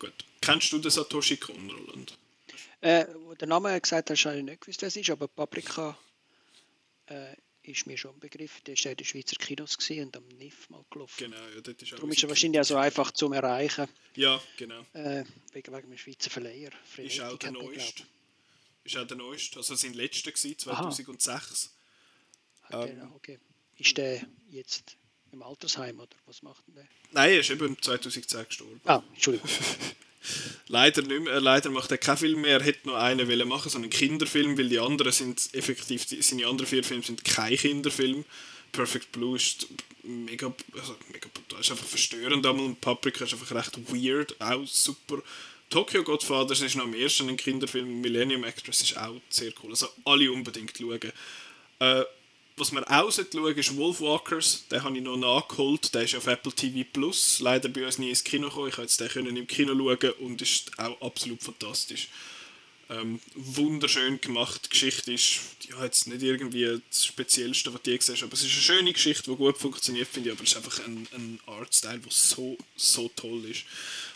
Gut. 0.00 0.12
Kennst 0.40 0.72
du 0.72 0.78
den 0.78 0.90
Satoshi 0.90 1.36
Kon, 1.36 1.70
Roland? 1.70 2.18
Äh, 2.80 3.06
der 3.38 3.46
Name 3.48 3.80
gesagt, 3.80 4.10
hast 4.10 4.24
du 4.24 4.42
nicht 4.42 4.60
gewusst, 4.60 4.82
wer 4.82 4.88
es 4.88 4.96
ist, 4.96 5.10
aber 5.10 5.28
Paprika 5.28 5.96
äh, 7.06 7.36
ist 7.70 7.86
mir 7.86 7.96
schon 7.96 8.14
ein 8.14 8.20
Begriff. 8.20 8.60
Der 8.62 8.74
war 8.76 8.90
in 8.90 8.96
den 8.96 9.06
Schweizer 9.06 9.36
Kinos 9.36 9.76
und 9.90 10.16
am 10.16 10.28
NIF 10.38 10.68
mal 10.70 10.84
gelaufen. 10.90 11.16
Genau, 11.18 11.36
ja, 11.36 11.60
das 11.60 11.74
ist 11.80 11.92
Darum 11.92 12.10
ist 12.10 12.22
er 12.22 12.28
wahrscheinlich 12.28 12.60
auch 12.60 12.64
so 12.64 12.76
einfach 12.76 13.10
zum 13.12 13.32
Erreichen. 13.32 13.88
Ja, 14.14 14.40
genau. 14.56 14.84
Äh, 14.92 15.24
wegen, 15.52 15.74
wegen 15.74 15.90
dem 15.90 15.98
Schweizer 15.98 16.30
Verleiher. 16.30 16.70
Frenetik 16.84 17.18
ist 17.18 17.24
auch 17.24 17.38
der 17.38 17.52
neueste. 17.52 18.02
Ist 18.84 18.96
auch 18.96 19.06
der 19.06 19.16
neueste, 19.16 19.58
also 19.58 19.74
sein 19.74 19.94
letzter 19.94 20.32
gewesen, 20.32 20.58
2006. 20.58 21.74
Ah, 22.62 22.86
genau, 22.86 23.04
ähm, 23.04 23.12
okay. 23.14 23.38
Ist 23.76 23.96
der 23.96 24.26
jetzt 24.50 24.96
im 25.32 25.42
Altersheim 25.42 26.00
oder 26.00 26.16
was 26.26 26.42
macht 26.42 26.66
denn 26.66 26.74
der? 26.76 26.88
Nein, 27.12 27.30
er 27.30 27.40
ist 27.40 27.50
eben 27.50 27.80
2010 27.80 28.46
gestorben. 28.46 28.80
Ah, 28.84 29.02
Entschuldigung. 29.14 29.48
leider, 30.68 31.02
nicht 31.02 31.22
mehr, 31.22 31.40
leider 31.40 31.70
macht 31.70 31.90
er 31.90 31.98
keinen 31.98 32.16
Film 32.16 32.40
mehr. 32.42 32.58
Er 32.58 32.64
hätte 32.64 32.88
noch 32.88 32.96
einen 32.96 33.28
wollen 33.28 33.48
machen, 33.48 33.70
so 33.70 33.78
einen 33.78 33.90
Kinderfilm, 33.90 34.56
weil 34.58 34.68
die 34.68 34.78
anderen 34.78 35.12
sind 35.12 35.50
effektiv, 35.52 36.06
die, 36.06 36.22
seine 36.22 36.46
anderen 36.46 36.68
vier 36.68 36.84
Filme 36.84 37.02
sind 37.02 37.24
kein 37.24 37.56
Kinderfilm. 37.56 38.24
Perfect 38.72 39.10
Blue 39.12 39.36
ist 39.36 39.66
mega, 40.02 40.52
also 40.78 40.96
mega 41.12 41.28
brutal, 41.32 41.60
ist 41.60 41.70
einfach 41.70 41.86
verstörend 41.86 42.46
und 42.46 42.80
Paprika 42.80 43.24
ist 43.24 43.32
einfach 43.32 43.54
recht 43.54 43.78
weird, 43.92 44.40
auch 44.40 44.66
super. 44.66 45.22
Tokyo 45.68 46.02
Godfathers 46.02 46.62
ist 46.62 46.76
noch 46.76 46.84
am 46.84 46.94
ersten 46.94 47.28
ein 47.28 47.36
Kinderfilm, 47.36 48.00
Millennium 48.00 48.44
Actress 48.44 48.82
ist 48.82 48.96
auch 48.96 49.20
sehr 49.28 49.52
cool, 49.62 49.70
also 49.70 49.88
alle 50.04 50.30
unbedingt 50.30 50.76
schauen. 50.76 51.12
Äh, 51.78 52.04
was 52.60 52.72
man 52.72 52.84
auch 52.84 53.10
schauen 53.10 53.56
ist 53.56 53.76
Wolfwalkers. 53.76 54.66
Den 54.70 54.82
habe 54.82 54.96
ich 54.96 55.02
noch 55.02 55.16
nachgeholt. 55.16 55.92
Der 55.94 56.02
ist 56.02 56.14
auf 56.14 56.26
Apple 56.26 56.52
TV 56.52 56.86
Plus. 56.92 57.40
Leider 57.40 57.68
bei 57.68 57.84
uns 57.84 57.98
nie 57.98 58.10
ins 58.10 58.22
Kino 58.22 58.48
gekommen. 58.48 58.68
Ich 58.68 58.74
konnte 58.74 59.22
den 59.22 59.36
im 59.36 59.46
Kino 59.46 59.74
schauen 59.74 60.12
und 60.20 60.42
ist 60.42 60.78
auch 60.78 61.00
absolut 61.00 61.42
fantastisch. 61.42 62.08
Ähm, 62.90 63.20
wunderschön 63.34 64.20
gemacht. 64.20 64.66
Die 64.66 64.68
Geschichte 64.70 65.12
ist 65.12 65.40
ja, 65.68 65.82
jetzt 65.84 66.06
nicht 66.06 66.22
irgendwie 66.22 66.80
das 66.90 67.06
Speziellste, 67.06 67.72
was 67.72 67.82
du 67.82 67.96
gesehen 67.96 68.14
hast, 68.16 68.22
aber 68.24 68.32
es 68.34 68.42
ist 68.42 68.52
eine 68.52 68.62
schöne 68.62 68.92
Geschichte, 68.92 69.30
die 69.30 69.36
gut 69.36 69.56
funktioniert, 69.56 70.08
finde 70.08 70.28
ich. 70.28 70.36
Aber 70.36 70.44
es 70.44 70.50
ist 70.50 70.56
einfach 70.56 70.84
ein, 70.84 71.08
ein 71.12 71.40
Artstyle, 71.46 72.00
der 72.00 72.10
so, 72.10 72.58
so 72.76 73.08
toll 73.16 73.44
ist. 73.46 73.64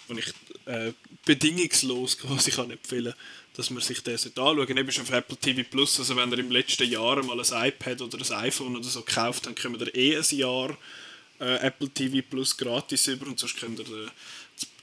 Und 0.08 0.18
ich 0.18 0.26
äh, 0.66 0.92
bedingungslos 1.24 2.18
quasi 2.18 2.50
kann 2.50 2.70
empfehlen 2.70 3.12
kann 3.12 3.20
dass 3.54 3.70
man 3.70 3.82
sich 3.82 4.02
das 4.02 4.26
anschauen. 4.26 4.76
Eben 4.76 4.88
auf 4.88 5.10
Apple 5.10 5.36
TV 5.36 5.62
Plus, 5.68 5.98
also 5.98 6.16
wenn 6.16 6.30
ihr 6.32 6.38
im 6.38 6.50
letzten 6.50 6.90
Jahr 6.90 7.22
mal 7.22 7.40
ein 7.40 7.68
iPad 7.68 8.02
oder 8.02 8.18
ein 8.18 8.44
iPhone 8.44 8.76
oder 8.76 8.88
so 8.88 9.02
gekauft 9.02 9.46
dann 9.46 9.54
können 9.54 9.78
wir 9.78 9.94
eh 9.94 10.16
ein 10.16 10.36
Jahr 10.36 10.76
äh, 11.40 11.66
Apple 11.66 11.88
TV 11.88 12.26
Plus 12.28 12.56
gratis 12.56 13.06
über 13.08 13.26
und 13.26 13.38
sonst 13.38 13.56
könnt 13.56 13.78
ihr 13.78 13.86
äh, 13.86 14.08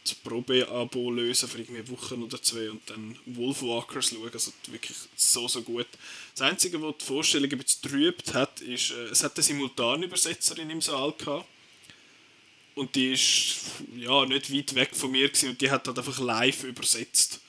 das, 0.04 0.16
Probe-Abo 0.24 1.12
lösen 1.12 1.48
für 1.48 1.60
irgendwie 1.60 1.88
Wochen 1.90 2.24
oder 2.24 2.42
zwei 2.42 2.70
und 2.72 2.82
dann 2.90 3.16
Wolfwalkers 3.26 4.10
schauen, 4.10 4.32
also 4.34 4.52
wirklich 4.68 4.98
so, 5.16 5.48
so 5.48 5.62
gut. 5.62 5.88
Das 6.36 6.42
Einzige, 6.42 6.82
was 6.82 6.96
die 7.00 7.06
Vorstellung 7.06 7.50
ein 7.50 7.60
bisschen 7.60 7.90
trübt 7.90 8.34
hat, 8.34 8.62
ist, 8.62 8.92
äh, 8.92 9.06
es 9.06 9.24
hat 9.24 9.36
eine 9.36 9.44
Simultanübersetzerin 9.44 10.70
im 10.70 10.82
Saal 10.82 11.14
gehabt 11.18 11.46
und 12.76 12.96
die 12.96 13.14
ist 13.14 13.58
ja, 13.96 14.26
nicht 14.26 14.54
weit 14.54 14.76
weg 14.76 14.90
von 14.96 15.12
mir 15.12 15.28
gewesen, 15.28 15.50
und 15.50 15.62
die 15.62 15.70
hat 15.70 15.88
halt 15.88 15.98
einfach 15.98 16.20
live 16.20 16.64
übersetzt 16.64 17.42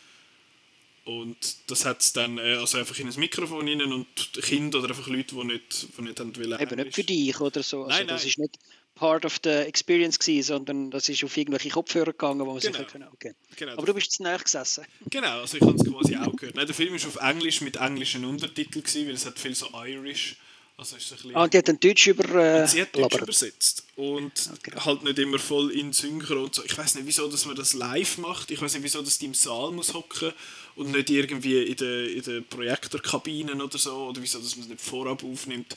und 1.05 1.37
das 1.67 1.85
hat 1.85 2.01
es 2.01 2.12
dann 2.12 2.38
äh, 2.38 2.55
also 2.55 2.79
einfach 2.79 2.99
in 2.99 3.09
ein 3.09 3.19
Mikrofon 3.19 3.69
rein 3.69 3.83
und 3.93 4.07
Kinder 4.35 4.79
oder 4.79 4.91
einfach 4.91 5.09
Leute, 5.09 5.35
die 5.35 5.45
nicht, 5.45 5.88
die 5.97 6.03
nicht 6.03 6.21
haben 6.21 6.37
wollen. 6.37 6.61
Eben 6.61 6.77
nicht 6.77 6.95
für 6.95 7.05
dich 7.05 7.41
oder 7.41 7.62
so. 7.62 7.85
Also 7.85 7.97
nein, 7.97 8.07
das 8.07 8.25
ist 8.25 8.38
nicht 8.38 8.59
part 8.95 9.25
of 9.25 9.41
the 9.43 9.51
experience 9.51 10.19
gewesen, 10.19 10.47
sondern 10.47 10.91
das 10.91 11.09
ist 11.09 11.25
auf 11.25 11.37
irgendwelche 11.37 11.71
Kopfhörer 11.71 12.12
gegangen, 12.12 12.41
wo 12.41 12.53
man 12.53 12.61
genau. 12.61 12.79
sich 12.79 12.87
können. 12.87 13.09
Okay. 13.12 13.35
Genau. 13.57 13.73
Aber 13.73 13.87
du 13.87 13.95
bist 13.95 14.12
zu 14.12 14.23
nahe 14.23 14.38
gesessen. 14.38 14.85
Genau, 15.11 15.41
also 15.41 15.57
ich 15.57 15.62
habe 15.62 15.75
es 15.75 15.85
quasi 15.85 16.17
auch 16.17 16.37
gehört. 16.37 16.57
Nein, 16.57 16.67
der 16.67 16.75
Film 16.75 16.95
ist 16.95 17.07
auf 17.07 17.17
Englisch 17.17 17.61
mit 17.62 17.77
englischen 17.77 18.25
Untertiteln 18.25 18.85
gewesen, 18.85 19.07
weil 19.07 19.15
es 19.15 19.27
hat 19.27 19.38
viel 19.38 19.55
so 19.55 19.69
Irish. 19.85 20.37
Also 20.77 20.97
ist 20.97 21.13
ein 21.25 21.37
ah, 21.37 21.47
die 21.47 21.59
hat 21.59 21.69
dann 21.69 21.79
Deutsch 21.79 22.07
über. 22.07 22.25
Äh, 22.35 22.67
sie 22.67 22.83
hat 22.83 22.97
Deutsch 22.97 23.17
übersetzt. 23.17 23.85
Und 23.95 24.33
okay. 24.53 24.73
halt 24.85 25.05
nicht 25.05 25.19
immer 25.19 25.39
voll 25.39 25.71
in 25.71 25.93
Synchro 25.93 26.45
und 26.45 26.55
so. 26.55 26.65
Ich 26.65 26.77
weiß 26.77 26.95
nicht, 26.97 27.07
wieso 27.07 27.29
dass 27.29 27.45
man 27.45 27.55
das 27.55 27.75
live 27.75 28.19
macht. 28.19 28.51
Ich 28.51 28.61
weiß 28.61 28.75
nicht, 28.75 28.83
wieso 28.83 29.03
dass 29.03 29.19
die 29.19 29.27
im 29.27 29.35
Saal 29.35 29.71
muss 29.71 29.93
hocken 29.95 30.33
und 30.77 30.91
nicht 30.91 31.11
irgendwie 31.11 31.63
in 31.63 31.77
der, 31.77 32.11
in 32.11 32.23
der 32.23 32.41
Projektorkabinen 32.41 33.61
oder 33.61 33.79
so. 33.79 34.09
Oder 34.09 34.23
wieso 34.23 34.39
dass 34.39 34.57
man 34.57 34.65
es 34.65 34.71
nicht 34.71 34.81
vorab 34.81 35.23
aufnimmt. 35.23 35.77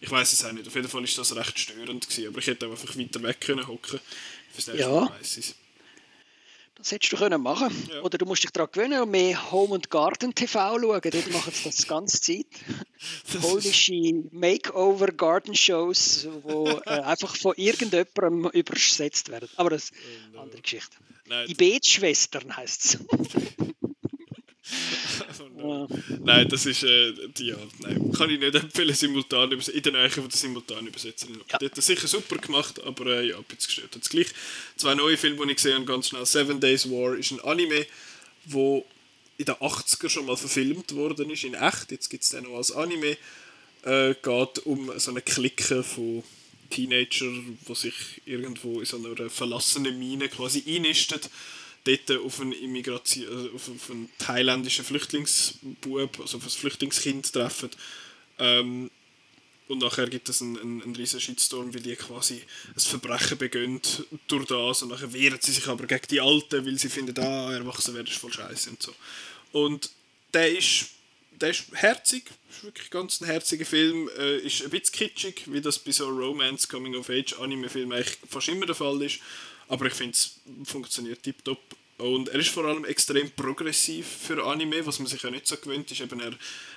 Ich 0.00 0.10
weiß 0.10 0.32
es 0.34 0.44
auch 0.44 0.52
nicht. 0.52 0.66
Auf 0.66 0.74
jeden 0.74 0.88
Fall 0.88 1.02
ist 1.04 1.16
das 1.16 1.34
recht 1.34 1.58
störend 1.58 2.08
gewesen. 2.08 2.28
Aber 2.28 2.38
ich 2.38 2.46
hätte 2.46 2.66
einfach 2.66 2.96
weiter 2.96 3.22
weg 3.22 3.40
können 3.40 3.66
hocken. 3.66 3.98
Ja. 4.76 5.10
Das 6.76 6.90
hättest 6.90 7.12
du 7.12 7.16
können 7.16 7.40
machen 7.40 7.70
ja. 7.88 8.02
Oder 8.02 8.18
du 8.18 8.26
musst 8.26 8.42
dich 8.42 8.50
daran 8.50 8.70
gewöhnen 8.72 9.00
und 9.02 9.10
mehr 9.10 9.50
Home 9.52 9.76
and 9.76 9.90
Garden 9.90 10.34
TV 10.34 10.78
schauen. 10.80 11.00
Dort 11.02 11.32
machen 11.32 11.52
sie 11.52 11.64
das 11.64 11.76
die 11.76 11.86
ganze 11.86 12.20
Zeit. 12.20 12.46
Polnische 13.40 14.24
Makeover 14.32 15.08
Garden 15.08 15.54
Shows, 15.54 16.26
die 16.26 16.48
äh, 16.50 16.80
einfach 16.86 17.36
von 17.36 17.54
irgendjemandem 17.56 18.50
übersetzt 18.50 19.30
werden. 19.30 19.48
Aber 19.56 19.70
das 19.70 19.84
ist 19.84 19.92
eine 20.32 20.40
andere 20.40 20.60
Geschichte. 20.60 20.96
Nein, 21.26 21.46
Die 21.48 21.54
Betschwestern 21.54 22.56
heisst 22.56 22.84
es. 22.84 22.98
oh 25.62 25.88
Nein, 26.24 26.48
das 26.48 26.66
ist, 26.66 26.82
äh, 26.82 27.12
ja, 27.38 27.56
nein, 27.80 28.12
kann 28.12 28.30
ich 28.30 28.38
nicht 28.38 28.54
empfehlen, 28.54 28.94
simultan 28.94 29.52
in 29.52 29.82
der 29.82 29.92
Nähe 29.92 30.10
von 30.10 30.28
der 30.28 30.36
Simultanübersetzerin. 30.36 31.40
Ja. 31.50 31.58
Die 31.58 31.66
hat 31.66 31.78
das 31.78 31.86
sicher 31.86 32.06
super 32.06 32.36
gemacht, 32.36 32.82
aber 32.84 33.06
äh, 33.06 33.28
ja, 33.28 33.36
ein 33.36 33.44
bisschen 33.44 33.66
gestört. 33.66 33.94
Jetzt 33.94 34.10
gleich 34.10 34.28
zwei 34.76 34.94
neue 34.94 35.16
Filme, 35.16 35.44
die 35.44 35.52
ich 35.52 35.56
gesehen 35.56 35.74
habe, 35.74 35.84
ganz 35.84 36.08
schnell. 36.08 36.26
Seven 36.26 36.60
Days 36.60 36.90
War 36.90 37.14
ist 37.14 37.30
ein 37.30 37.40
Anime, 37.40 37.86
wo 38.46 38.84
in 39.36 39.46
den 39.46 39.54
80er 39.56 40.08
schon 40.08 40.26
mal 40.26 40.36
verfilmt 40.36 40.94
worden 40.94 41.30
ist, 41.30 41.44
in 41.44 41.54
echt. 41.54 41.90
Jetzt 41.90 42.08
gibt 42.08 42.24
es 42.24 42.30
den 42.30 42.44
noch 42.44 42.56
als 42.56 42.72
Anime. 42.72 43.16
Äh, 43.82 44.14
geht 44.22 44.66
um 44.66 44.90
so 44.98 45.10
eine 45.10 45.20
Clique 45.20 45.82
von 45.82 46.22
Teenager, 46.70 47.30
die 47.68 47.74
sich 47.74 48.22
irgendwo 48.24 48.80
in 48.80 48.86
so 48.86 48.96
einer 48.96 49.28
verlassenen 49.28 49.98
Mine 49.98 50.28
quasi 50.28 50.62
einnisten 50.66 51.20
dort 51.84 52.10
auf 52.20 52.40
einen, 52.40 52.52
Immigration, 52.52 53.26
äh, 53.26 53.54
auf, 53.54 53.68
auf 53.68 53.90
einen 53.90 54.10
thailändischen 54.18 54.84
Flüchtlingsbub, 54.84 56.20
also 56.20 56.38
auf 56.38 56.44
ein 56.44 56.50
Flüchtlingskind 56.50 57.32
treffen. 57.32 57.70
Ähm, 58.38 58.90
und 59.66 59.78
nachher 59.78 60.08
gibt 60.08 60.28
es 60.28 60.42
einen, 60.42 60.58
einen, 60.58 60.82
einen 60.82 60.96
riesen 60.96 61.20
Shitstorm, 61.20 61.72
weil 61.72 61.80
die 61.80 61.96
quasi 61.96 62.42
ein 62.74 62.80
Verbrechen 62.80 63.38
begehen 63.38 63.80
durch 64.28 64.46
das 64.46 64.82
und 64.82 64.90
nachher 64.90 65.12
wehren 65.12 65.38
sie 65.40 65.52
sich 65.52 65.66
aber 65.66 65.86
gegen 65.86 66.06
die 66.10 66.20
Alten, 66.20 66.66
weil 66.66 66.78
sie 66.78 66.90
finden, 66.90 67.18
ah, 67.18 67.52
erwachsen 67.52 67.94
werden 67.94 68.08
ist 68.08 68.18
voll 68.18 68.32
scheiße 68.32 68.70
und 68.70 68.82
so. 68.82 68.94
Und 69.52 69.90
der 70.34 70.56
ist, 70.56 70.90
der 71.40 71.50
ist 71.50 71.64
herzig, 71.74 72.30
ist 72.50 72.64
wirklich 72.64 72.90
ganz 72.90 73.20
ein 73.20 73.26
herziger 73.26 73.64
Film, 73.64 74.08
äh, 74.18 74.38
ist 74.38 74.62
ein 74.62 74.70
bisschen 74.70 74.92
kitschig, 74.92 75.42
wie 75.46 75.60
das 75.60 75.78
bei 75.78 75.92
so 75.92 76.08
Romance, 76.08 76.68
Coming 76.68 76.94
of 76.96 77.10
Age, 77.10 77.34
Anime-Filmen 77.38 77.92
eigentlich 77.92 78.18
fast 78.28 78.48
immer 78.48 78.66
der 78.66 78.74
Fall 78.74 79.02
ist, 79.02 79.20
aber 79.68 79.86
ich 79.86 79.94
finde 79.94 80.12
es 80.12 80.40
funktioniert 80.64 81.22
tiptop 81.22 81.58
Und 81.96 82.28
er 82.28 82.40
ist 82.40 82.48
vor 82.48 82.64
allem 82.64 82.84
extrem 82.84 83.30
progressiv 83.30 84.06
für 84.06 84.44
Anime, 84.44 84.84
was 84.84 84.98
man 84.98 85.06
sich 85.06 85.22
ja 85.22 85.30
nicht 85.30 85.46
so 85.46 85.56
gewöhnt 85.56 85.90
ist. 85.90 86.00
Eben 86.00 86.20
er, 86.20 86.32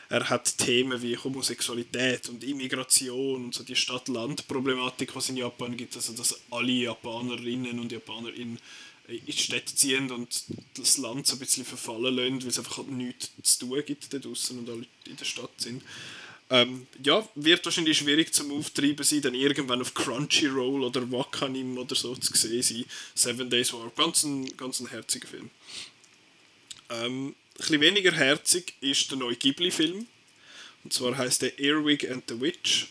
er 0.09 0.29
hat 0.29 0.57
Themen 0.59 1.01
wie 1.01 1.17
Homosexualität 1.17 2.29
und 2.29 2.43
Immigration 2.43 3.45
und 3.45 3.55
so 3.55 3.63
die 3.63 3.75
Stadt-Land-Problematik, 3.75 5.15
was 5.15 5.29
in 5.29 5.37
Japan 5.37 5.75
gibt. 5.75 5.95
Also 5.95 6.13
dass 6.13 6.39
alle 6.51 6.71
Japanerinnen 6.71 7.79
und 7.79 7.91
Japaner 7.91 8.31
in, 8.33 8.59
in 9.07 9.33
Städte 9.33 9.75
ziehen 9.75 10.11
und 10.11 10.43
das 10.75 10.97
Land 10.97 11.27
so 11.27 11.35
ein 11.35 11.39
bisschen 11.39 11.65
verfallen 11.65 12.15
lassen, 12.15 12.41
weil 12.41 12.49
es 12.49 12.59
einfach 12.59 12.77
halt 12.77 12.91
nichts 12.91 13.31
zu 13.41 13.67
tun 13.67 13.83
gibt 13.85 14.13
da 14.13 14.19
draußen 14.19 14.57
und 14.59 14.69
alle 14.69 14.85
in 15.05 15.15
der 15.15 15.25
Stadt 15.25 15.51
sind. 15.57 15.83
Ähm, 16.49 16.87
ja, 17.03 17.27
wird 17.35 17.65
wahrscheinlich 17.65 17.97
schwierig 17.97 18.33
zum 18.33 18.51
Auftreiben 18.53 19.03
sein, 19.03 19.21
dann 19.21 19.35
irgendwann 19.35 19.81
auf 19.81 19.93
Crunchyroll 19.93 20.83
oder 20.83 21.11
Wakanim 21.11 21.77
oder 21.77 21.95
so 21.95 22.15
zu 22.15 22.35
sehen 22.35 22.61
sein. 22.61 22.85
Seven 23.15 23.49
Days 23.49 23.73
War. 23.73 23.91
Ganz 23.95 24.23
ein, 24.23 24.55
ganz 24.55 24.79
ein 24.79 24.87
herziger 24.87 25.27
Film. 25.27 25.49
Ähm, 26.89 27.27
ein 27.27 27.35
bisschen 27.57 27.81
weniger 27.81 28.13
herzig 28.13 28.75
ist 28.79 29.11
der 29.11 29.17
neue 29.17 29.35
Ghibli-Film. 29.35 30.07
Und 30.83 30.93
zwar 30.93 31.17
heißt 31.17 31.41
der 31.41 31.59
Earwig 31.59 32.09
and 32.09 32.23
the 32.29 32.39
Witch. 32.39 32.87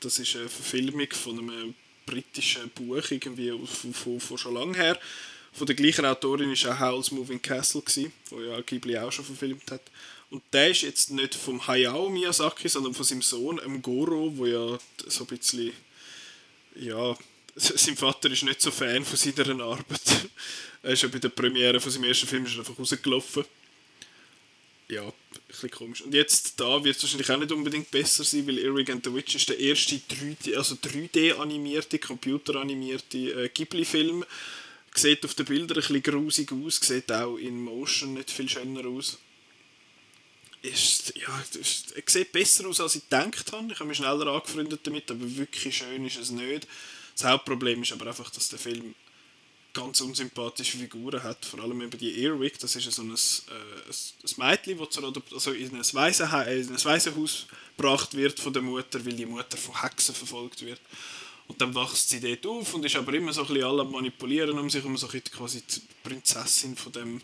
Das 0.00 0.18
ist 0.20 0.36
eine 0.36 0.48
Verfilmung 0.48 1.08
von 1.10 1.38
einem 1.38 1.74
britischen 2.08 2.70
Buch, 2.70 3.10
irgendwie 3.10 3.50
von, 3.50 3.92
von, 3.92 4.20
von 4.20 4.38
schon 4.38 4.54
lange 4.54 4.76
her. 4.76 4.98
Von 5.52 5.66
der 5.66 5.76
gleichen 5.76 6.04
Autorin 6.04 6.50
war 6.50 6.74
auch 6.74 6.80
Howl's 6.80 7.10
Moving 7.10 7.42
Castle, 7.42 7.82
gewesen, 7.82 8.12
wo 8.30 8.40
ja 8.40 8.60
Ghibli 8.60 8.96
auch 8.98 9.12
schon 9.12 9.24
verfilmt 9.24 9.70
hat. 9.70 9.82
Und 10.30 10.42
der 10.52 10.70
ist 10.70 10.82
jetzt 10.82 11.10
nicht 11.10 11.34
vom 11.34 11.66
Hayao 11.66 12.10
Miyazaki, 12.10 12.68
sondern 12.68 12.94
von 12.94 13.04
seinem 13.04 13.22
Sohn, 13.22 13.56
dem 13.56 13.80
Goro, 13.80 14.36
wo 14.36 14.46
ja 14.46 14.78
so 15.06 15.24
ein 15.24 15.26
bisschen, 15.26 15.72
ja, 16.76 17.16
sein 17.56 17.96
Vater 17.96 18.30
ist 18.30 18.44
nicht 18.44 18.60
so 18.60 18.70
Fan 18.70 19.04
von 19.04 19.16
seiner 19.16 19.64
Arbeit. 19.64 20.28
er 20.82 20.92
ist 20.92 21.02
ja 21.02 21.08
bei 21.08 21.18
der 21.18 21.30
Premiere 21.30 21.80
von 21.80 21.90
seinem 21.90 22.04
ersten 22.04 22.26
Film 22.26 22.44
ist 22.44 22.58
einfach 22.58 22.78
rausgelaufen. 22.78 23.44
Ja, 24.88 25.12
bisschen 25.48 25.70
komisch. 25.70 26.02
Und 26.02 26.14
jetzt 26.14 26.60
da 26.60 26.82
wird 26.84 26.96
es 26.96 27.02
wahrscheinlich 27.02 27.30
auch 27.30 27.38
nicht 27.38 27.52
unbedingt 27.52 27.90
besser 27.90 28.24
sein, 28.24 28.46
weil 28.46 28.58
Eric 28.58 28.90
and 28.90 29.04
the 29.04 29.12
Witch 29.12 29.34
ist 29.34 29.48
der 29.48 29.58
erste 29.58 29.96
3D, 29.96 30.56
also 30.56 30.74
3D-animierte, 30.76 31.98
computeranimierte 31.98 33.18
äh, 33.18 33.48
Ghibli-Film. 33.48 34.24
Sieht 34.94 35.24
auf 35.24 35.34
den 35.34 35.46
Bildern 35.46 35.78
ein 35.78 35.80
bisschen 35.80 36.02
grusig 36.02 36.52
aus, 36.52 36.76
sieht 36.76 37.10
auch 37.12 37.36
in 37.36 37.62
Motion 37.62 38.14
nicht 38.14 38.30
viel 38.30 38.48
schöner 38.48 38.86
aus 38.86 39.18
ist, 40.62 41.14
ja, 41.16 41.44
ist, 41.60 41.92
er 41.92 42.02
sieht 42.06 42.32
besser 42.32 42.66
aus, 42.68 42.80
als 42.80 42.96
ich 42.96 43.08
gedacht 43.08 43.52
habe. 43.52 43.72
Ich 43.72 43.78
habe 43.78 43.88
mich 43.88 43.98
schneller 43.98 44.26
angefreundet 44.26 44.80
damit, 44.84 45.10
aber 45.10 45.36
wirklich 45.36 45.76
schön 45.76 46.04
ist 46.06 46.18
es 46.18 46.30
nicht. 46.30 46.66
Das 47.16 47.24
Hauptproblem 47.30 47.82
ist 47.82 47.92
aber 47.92 48.06
einfach, 48.06 48.30
dass 48.30 48.48
der 48.48 48.58
Film 48.58 48.94
ganz 49.78 50.00
unsympathische 50.00 50.78
Figuren 50.78 51.22
hat, 51.22 51.44
vor 51.44 51.60
allem 51.60 51.80
über 51.82 51.96
die 51.96 52.24
Earwig, 52.24 52.58
das 52.58 52.74
ist 52.74 52.90
so 52.90 53.02
ein, 53.02 53.12
äh, 53.12 53.14
ein, 53.14 54.36
Mädchen, 54.36 54.78
das 54.78 54.98
also 55.32 55.52
in 55.52 55.74
ein, 55.74 55.84
Waisenhaus 56.84 57.46
gebracht 57.76 58.14
wird 58.14 58.40
von 58.40 58.52
der 58.52 58.62
Mutter, 58.62 59.04
weil 59.04 59.14
die 59.14 59.26
Mutter 59.26 59.56
von 59.56 59.80
Hexen 59.80 60.14
verfolgt 60.14 60.64
wird. 60.64 60.80
Und 61.46 61.60
dann 61.60 61.74
wächst 61.74 62.10
sie 62.10 62.20
dort 62.20 62.46
auf 62.46 62.74
und 62.74 62.84
ist 62.84 62.96
aber 62.96 63.14
immer 63.14 63.32
so 63.32 63.42
ein 63.42 63.46
bisschen 63.46 63.64
alle 63.64 63.84
manipulieren 63.84 64.58
um 64.58 64.68
sich, 64.68 64.84
um 64.84 64.96
so 64.96 65.06
quasi 65.06 65.62
die 65.62 65.80
Prinzessin 66.02 66.76
von 66.76 66.92
dem, 66.92 67.20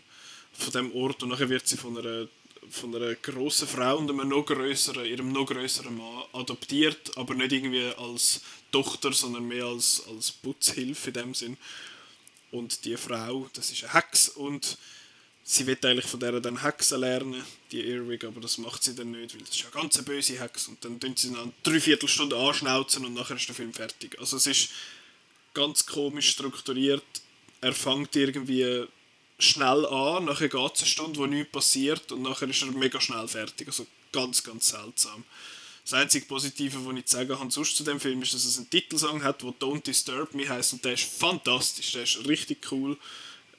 von 0.53 0.73
dem 0.73 0.91
Ort 0.95 1.21
und 1.23 1.29
nachher 1.29 1.49
wird 1.49 1.67
sie 1.67 1.77
von 1.77 1.97
einer 1.97 2.27
von 2.69 2.95
einer 2.95 3.13
grossen 3.13 3.67
Frau 3.67 3.97
und 3.97 4.09
einem 4.09 4.27
noch 4.27 4.43
größeren, 4.43 5.05
ihrem 5.05 5.31
noch 5.31 5.45
größeren 5.45 5.95
Mann 5.95 6.23
adoptiert, 6.33 7.15
aber 7.15 7.35
nicht 7.35 7.51
irgendwie 7.51 7.91
als 7.97 8.41
Tochter, 8.71 9.13
sondern 9.13 9.47
mehr 9.47 9.65
als, 9.65 10.03
als 10.09 10.31
Putzhilfe 10.31 11.09
in 11.09 11.13
dem 11.13 11.33
Sinn. 11.35 11.57
Und 12.55 12.85
die 12.85 12.95
Frau, 12.95 13.49
das 13.53 13.69
ist 13.71 13.83
eine 13.83 13.93
Hex 13.95 14.29
und 14.29 14.77
sie 15.43 15.67
wird 15.67 15.85
eigentlich 15.85 16.05
von 16.05 16.21
der 16.21 16.39
dann 16.39 16.61
Hexen 16.61 17.01
lernen, 17.01 17.43
die 17.71 17.85
Earwig, 17.85 18.23
aber 18.23 18.39
das 18.39 18.57
macht 18.57 18.81
sie 18.81 18.95
dann 18.95 19.11
nicht, 19.11 19.33
weil 19.33 19.41
das 19.41 19.49
ist 19.49 19.59
ja 19.59 19.65
eine 19.73 19.81
ganz 19.81 20.01
böse 20.01 20.39
Hex 20.39 20.69
und 20.69 20.83
dann 20.85 20.97
tun 20.97 21.13
sie 21.17 21.33
dann 21.33 21.51
drei 21.63 21.81
Viertelstunden 21.81 22.39
anschnauzen 22.39 23.05
und 23.05 23.13
nachher 23.13 23.35
ist 23.35 23.47
der 23.49 23.55
Film 23.55 23.73
fertig. 23.73 24.17
Also 24.19 24.37
es 24.37 24.47
ist 24.47 24.69
ganz 25.53 25.85
komisch 25.85 26.29
strukturiert. 26.29 27.03
Er 27.59 27.73
fängt 27.73 28.15
irgendwie 28.15 28.85
schnell 29.37 29.85
an, 29.85 30.23
nachher 30.23 30.47
geht 30.47 30.75
es 30.75 30.81
eine 30.81 30.89
Stunde, 30.89 31.19
wo 31.19 31.25
nichts 31.25 31.51
passiert 31.51 32.09
und 32.13 32.21
nachher 32.21 32.49
ist 32.49 32.61
er 32.61 32.71
mega 32.71 33.01
schnell 33.01 33.27
fertig. 33.27 33.67
Also 33.67 33.85
ganz, 34.13 34.41
ganz 34.43 34.69
seltsam. 34.69 35.25
Das 35.85 35.93
einzige 35.93 36.25
Positive, 36.25 36.83
was 36.83 36.97
ich 36.97 37.07
sagen 37.07 37.39
habe 37.39 37.51
sonst 37.51 37.77
zu 37.77 37.83
dem 37.83 37.99
Film, 37.99 38.23
ist, 38.23 38.33
dass 38.33 38.43
es 38.43 38.57
einen 38.57 38.67
Titelsong 38.71 39.23
hat, 39.23 39.43
der 39.43 39.51
Don't 39.51 39.83
Disturb 39.83 40.33
Me 40.33 40.49
heißt 40.49 40.73
und 40.73 40.83
der 40.83 40.93
ist 40.93 41.03
fantastisch, 41.03 41.91
der 41.91 42.03
ist 42.03 42.27
richtig 42.27 42.71
cool. 42.71 42.97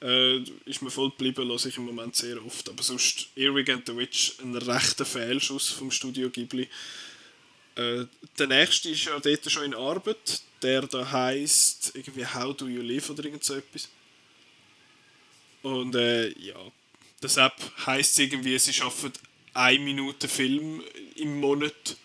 Äh, 0.01 0.39
ist 0.65 0.81
mir 0.81 0.91
voll 0.91 1.09
geblieben, 1.11 1.47
höre 1.47 1.65
ich 1.65 1.77
im 1.77 1.85
Moment 1.85 2.17
sehr 2.17 2.45
oft. 2.45 2.67
Aber 2.67 2.83
sonst 2.83 3.29
Earwig 3.37 3.69
and 3.69 3.87
the 3.87 3.95
Witch, 3.95 4.33
ein 4.41 4.53
rechter 4.57 5.05
Fehlschuss 5.05 5.69
vom 5.69 5.89
Studio 5.89 6.29
Ghibli. 6.29 6.67
Äh, 7.75 8.05
der 8.37 8.47
nächste 8.47 8.89
ist 8.89 9.05
ja 9.05 9.17
dort 9.17 9.49
schon 9.49 9.63
in 9.63 9.73
Arbeit, 9.73 10.41
der 10.61 10.81
da 10.81 11.09
heißt 11.09 11.93
irgendwie 11.95 12.25
How 12.25 12.55
Do 12.57 12.67
You 12.67 12.81
Live 12.81 13.09
oder 13.09 13.23
irgend 13.23 13.45
so 13.45 13.55
etwas. 13.55 13.87
Und 15.61 15.95
äh, 15.95 16.27
ja, 16.39 16.59
deshalb 17.23 17.53
heisst 17.85 18.13
es 18.13 18.19
irgendwie, 18.19 18.59
sie 18.59 18.73
schaffen 18.73 19.13
eine 19.53 19.79
Minute 19.79 20.27
Film 20.27 20.83
im 21.15 21.39
Monat. 21.39 21.95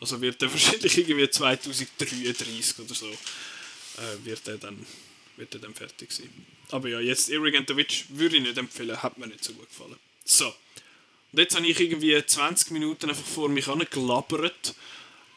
Also 0.00 0.20
wird 0.20 0.42
er 0.42 0.50
wahrscheinlich 0.52 0.96
irgendwie 0.98 1.28
2033 1.28 2.78
oder 2.78 2.94
so 2.94 3.06
äh, 3.06 4.24
wird 4.24 4.46
er 4.48 4.58
dann 4.58 4.86
wird 5.36 5.54
er 5.54 5.60
dann 5.60 5.74
fertig 5.74 6.12
sein. 6.12 6.28
Aber 6.70 6.88
ja, 6.88 7.00
jetzt 7.00 7.30
Witch 7.30 8.04
würde 8.10 8.36
ich 8.36 8.42
nicht 8.42 8.58
empfehlen, 8.58 9.02
hat 9.02 9.16
mir 9.16 9.26
nicht 9.26 9.42
so 9.42 9.54
gut 9.54 9.68
gefallen. 9.68 9.96
So. 10.24 10.46
Und 11.32 11.38
jetzt 11.38 11.56
habe 11.56 11.66
ich 11.66 11.80
irgendwie 11.80 12.22
20 12.24 12.72
Minuten 12.72 13.08
einfach 13.08 13.24
vor 13.24 13.48
mich 13.48 13.66
angelabbert. 13.68 14.74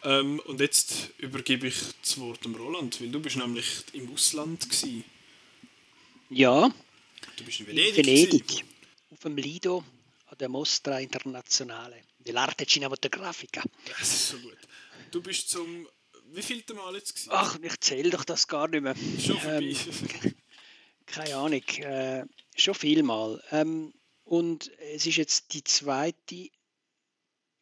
Ähm, 0.04 0.42
und 0.42 0.60
jetzt 0.60 1.12
übergebe 1.20 1.68
ich 1.68 1.76
das 2.02 2.20
Wort 2.20 2.44
dem 2.44 2.56
Roland, 2.56 3.00
weil 3.00 3.10
du 3.10 3.22
bist 3.22 3.38
nämlich 3.38 3.84
im 3.94 4.12
Ausland 4.12 4.70
gewesen. 4.70 5.06
Ja, 6.30 6.74
Du 7.38 7.44
bist 7.44 7.60
in 7.62 7.68
Venedig. 7.68 7.98
In 7.98 8.06
Venedig. 8.06 8.66
Auf 9.12 9.20
dem 9.20 9.38
Lido 9.38 9.84
an 10.28 10.38
der 10.38 10.50
Mostra 10.50 11.00
Internazionale 11.00 11.96
dell'arte 12.24 12.66
cinematografica. 12.66 13.64
Das 13.98 14.14
ist 14.14 14.30
so 14.30 14.38
gut. 14.40 14.58
Du 15.12 15.22
bist 15.22 15.50
zum 15.50 15.88
wie 16.34 16.42
viel 16.42 16.64
Mal 16.74 16.96
jetzt 16.96 17.14
gewesen? 17.14 17.30
Ach, 17.32 17.58
ich 17.62 17.80
zähle 17.80 18.10
doch 18.10 18.26
das 18.26 18.48
gar 18.48 18.68
nicht 18.68 18.82
mehr. 18.82 18.96
Schon. 19.24 19.38
Ähm, 19.46 19.76
keine 21.06 21.36
Ahnung. 21.36 21.62
Äh, 21.78 22.26
schon 22.56 22.74
viel 22.74 23.04
mal. 23.04 23.42
Ähm, 23.52 23.94
und 24.24 24.72
es 24.94 25.06
ist 25.06 25.18
jetzt 25.18 25.54
die 25.54 25.64
zweite. 25.64 26.50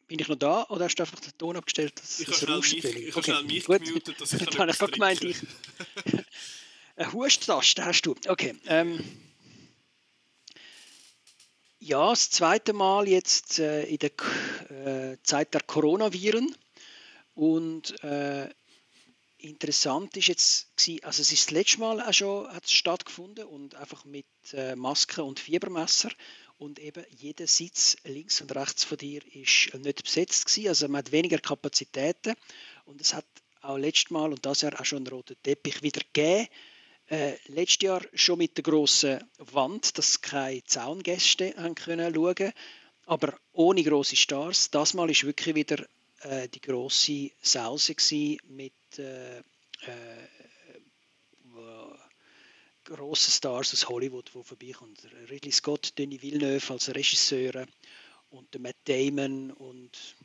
Bin 0.06 0.18
ich 0.18 0.28
noch 0.28 0.36
da 0.36 0.64
oder 0.68 0.86
hast 0.86 0.96
du 0.96 1.02
einfach 1.02 1.20
den 1.20 1.36
Ton 1.38 1.56
abgestellt? 1.56 1.98
Dass 1.98 2.20
ich 2.20 2.26
habe 2.26 2.62
schnell 2.62 2.92
mich, 2.92 3.08
ich 3.08 3.16
okay. 3.16 3.30
schnell 3.30 3.44
mich 3.44 3.64
gemutet, 3.64 4.20
dass 4.20 4.32
ich 4.32 4.38
Dann 4.44 4.58
habe 4.58 4.70
ich 4.70 4.92
gemeint, 4.92 5.22
ich. 5.22 5.36
Eine 6.96 7.12
Husttaste 7.12 7.84
hast 7.84 8.02
du. 8.02 8.14
Okay. 8.26 8.54
Ähm, 8.66 9.02
ja, 11.82 12.10
das 12.10 12.30
zweite 12.30 12.72
Mal 12.72 13.08
jetzt 13.08 13.58
äh, 13.58 13.82
in 13.84 13.98
der 13.98 14.10
äh, 14.70 15.16
Zeit 15.24 15.52
der 15.52 15.62
Coronaviren. 15.62 16.54
Und 17.34 18.02
äh, 18.04 18.48
interessant 19.38 20.16
ist 20.16 20.28
jetzt, 20.28 20.68
also 21.02 21.22
es 21.22 21.32
ist 21.32 21.46
das 21.46 21.50
letzte 21.50 21.80
Mal 21.80 22.00
auch 22.00 22.12
schon 22.12 22.48
hat 22.48 22.70
stattgefunden 22.70 23.44
und 23.46 23.74
einfach 23.74 24.04
mit 24.04 24.26
äh, 24.52 24.76
Maske 24.76 25.24
und 25.24 25.40
Fiebermesser. 25.40 26.10
Und 26.56 26.78
eben 26.78 27.04
jeder 27.10 27.48
Sitz 27.48 27.96
links 28.04 28.40
und 28.40 28.54
rechts 28.54 28.84
von 28.84 28.98
dir 28.98 29.20
ist 29.34 29.74
nicht 29.74 30.04
besetzt 30.04 30.46
gewesen, 30.46 30.68
also 30.68 30.86
man 30.86 30.98
hat 30.98 31.10
weniger 31.10 31.38
Kapazitäten. 31.38 32.34
Und 32.84 33.00
es 33.00 33.12
hat 33.12 33.26
auch 33.60 33.76
letztes 33.76 34.10
Mal 34.10 34.30
und 34.30 34.46
das 34.46 34.60
Jahr 34.60 34.80
auch 34.80 34.84
schon 34.84 34.98
einen 34.98 35.08
roten 35.08 35.36
Teppich 35.42 35.82
wieder 35.82 36.02
gegeben 36.12 36.46
äh, 37.08 37.34
letztes 37.46 37.82
Jahr 37.82 38.02
schon 38.14 38.38
mit 38.38 38.56
der 38.56 38.64
grossen 38.64 39.22
Wand, 39.38 39.98
dass 39.98 40.20
keine 40.20 40.64
Zaungäste 40.64 41.54
haben 41.56 41.74
können 41.74 42.14
schauen 42.14 42.52
aber 43.06 43.36
ohne 43.52 43.82
große 43.82 44.16
Stars. 44.16 44.70
Das 44.70 44.94
Mal 44.94 45.10
ist 45.10 45.24
wirklich 45.24 45.54
wieder 45.54 45.84
äh, 46.20 46.48
die 46.48 46.60
große 46.60 47.30
Sause 47.42 47.94
mit 48.48 48.72
äh, 48.98 49.38
äh, 49.38 49.42
grossen 52.84 53.32
Stars 53.32 53.72
aus 53.72 53.88
Hollywood, 53.88 54.30
die 54.34 54.42
vorbeikommen. 54.42 54.94
Ridley 55.30 55.52
Scott, 55.52 55.92
Denis 55.98 56.22
Villeneuve 56.22 56.72
als 56.72 56.94
Regisseur 56.94 57.66
und 58.30 58.58
Matt 58.60 58.76
Damon 58.84 59.50
und 59.52 60.16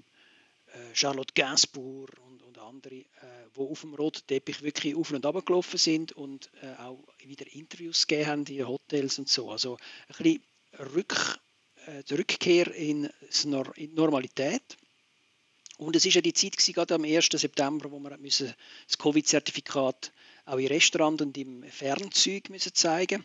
äh, 0.74 0.94
Charlotte 0.94 1.34
Gainsbourg 1.34 2.12
und, 2.58 2.64
andere, 2.64 2.96
äh, 2.96 3.06
die 3.56 3.60
auf 3.60 3.82
dem 3.82 3.94
roten 3.94 4.26
Teppich 4.28 4.62
wirklich 4.62 4.96
auf 4.96 5.12
und 5.12 5.26
ab 5.26 5.46
gelaufen 5.46 5.78
sind 5.78 6.12
und 6.14 6.50
äh, 6.62 6.74
auch 6.82 7.04
wieder 7.24 7.46
Interviews 7.54 8.08
gegeben 8.08 8.30
haben 8.30 8.46
in 8.46 8.68
Hotels 8.68 9.20
und 9.20 9.30
so. 9.30 9.52
Also 9.52 9.78
ein 10.08 10.24
bisschen 10.24 10.44
Rück, 10.94 11.40
äh, 11.86 12.04
die 12.04 12.16
Rückkehr 12.16 12.74
in, 12.74 13.10
in 13.76 13.94
Normalität. 13.94 14.78
Und 15.78 15.96
es 15.96 16.06
war 16.06 16.12
ja 16.12 16.22
die 16.22 16.34
Zeit 16.34 16.54
gewesen, 16.54 16.74
gerade 16.74 16.96
am 16.96 17.04
1. 17.04 17.30
September, 17.32 17.92
wo 17.92 18.00
wir 18.00 18.18
müssen 18.18 18.54
das 18.88 18.98
Covid-Zertifikat 18.98 20.12
auch 20.46 20.58
im 20.58 20.68
Restaurant 20.68 21.22
und 21.22 21.38
im 21.38 21.64
Fernzeug 21.64 22.50
müssen 22.50 22.74
zeigen 22.74 23.24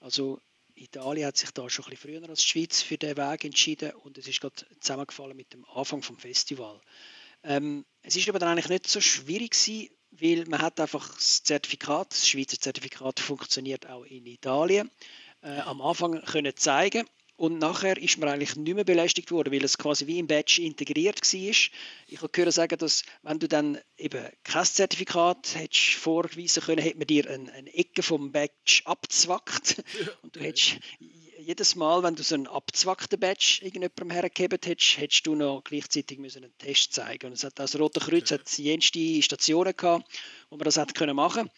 Also 0.00 0.40
Italien 0.74 1.26
hat 1.28 1.36
sich 1.36 1.50
da 1.52 1.70
schon 1.70 1.84
ein 1.86 1.90
bisschen 1.90 2.20
früher 2.20 2.28
als 2.28 2.40
die 2.40 2.48
Schweiz 2.48 2.82
für 2.82 2.98
den 2.98 3.16
Weg 3.16 3.44
entschieden 3.44 3.92
und 3.92 4.18
es 4.18 4.26
ist 4.26 4.40
gerade 4.40 4.66
zusammengefallen 4.80 5.36
mit 5.36 5.52
dem 5.52 5.64
Anfang 5.66 6.02
vom 6.02 6.18
Festival. 6.18 6.80
Ähm, 7.44 7.84
es 8.02 8.16
ist 8.16 8.28
aber 8.28 8.38
dann 8.38 8.50
eigentlich 8.50 8.68
nicht 8.68 8.88
so 8.88 9.00
schwierig 9.00 9.52
gewesen, 9.52 9.90
weil 10.10 10.44
man 10.46 10.62
hat 10.62 10.80
einfach 10.80 11.14
das 11.14 11.42
Zertifikat, 11.42 12.12
das 12.12 12.28
Schweizer 12.28 12.58
Zertifikat 12.58 13.20
funktioniert 13.20 13.88
auch 13.88 14.04
in 14.04 14.26
Italien, 14.26 14.90
äh, 15.42 15.60
am 15.60 15.80
Anfang 15.80 16.22
können 16.24 16.56
zeigen 16.56 17.06
und 17.36 17.58
nachher 17.58 17.96
ist 17.96 18.18
man 18.18 18.28
eigentlich 18.28 18.54
nicht 18.54 18.74
mehr 18.74 18.84
belästigt 18.84 19.32
worden, 19.32 19.52
weil 19.52 19.64
es 19.64 19.76
quasi 19.76 20.06
wie 20.06 20.20
im 20.20 20.28
Badge 20.28 20.62
integriert 20.62 21.20
war. 21.20 21.50
Ich 22.06 22.18
habe 22.18 22.28
gehört 22.28 22.54
sagen, 22.54 22.78
dass 22.78 23.02
wenn 23.22 23.40
du 23.40 23.48
dann 23.48 23.78
eben 23.98 24.24
kein 24.44 24.64
Zertifikat 24.64 25.56
hättest 25.56 25.94
vorweisen 25.94 26.62
können, 26.62 26.82
hätte 26.82 26.98
man 26.98 27.08
dir 27.08 27.28
eine, 27.28 27.52
eine 27.52 27.74
Ecke 27.74 28.04
vom 28.04 28.30
Badge 28.30 28.82
abzwackt. 28.84 29.82
Und 30.22 30.36
du 30.36 30.40
hättest 30.40 30.78
jedes 31.44 31.76
Mal, 31.76 32.02
wenn 32.02 32.14
du 32.14 32.22
so 32.22 32.34
einen 32.34 32.46
abzwackten 32.46 33.20
Badge 33.20 33.60
irgendjemandem 33.62 34.10
hergegeben 34.10 34.58
hättest, 34.64 34.98
hättest 34.98 35.26
du 35.26 35.34
noch 35.34 35.62
gleichzeitig 35.62 36.18
müssen 36.18 36.44
einen 36.44 36.58
Test 36.58 36.92
zeigen. 36.92 37.26
Und 37.26 37.32
es 37.32 37.44
hat 37.44 37.58
das 37.58 37.78
Rote 37.78 38.00
Kreuz 38.00 38.32
okay. 38.32 38.40
hat 38.40 38.58
jenste 38.58 39.22
Stationen 39.22 39.76
gehabt, 39.76 40.06
wo 40.50 40.56
man 40.56 40.64
das 40.64 40.76
hat 40.76 40.94
können 40.94 41.16
machen 41.16 41.50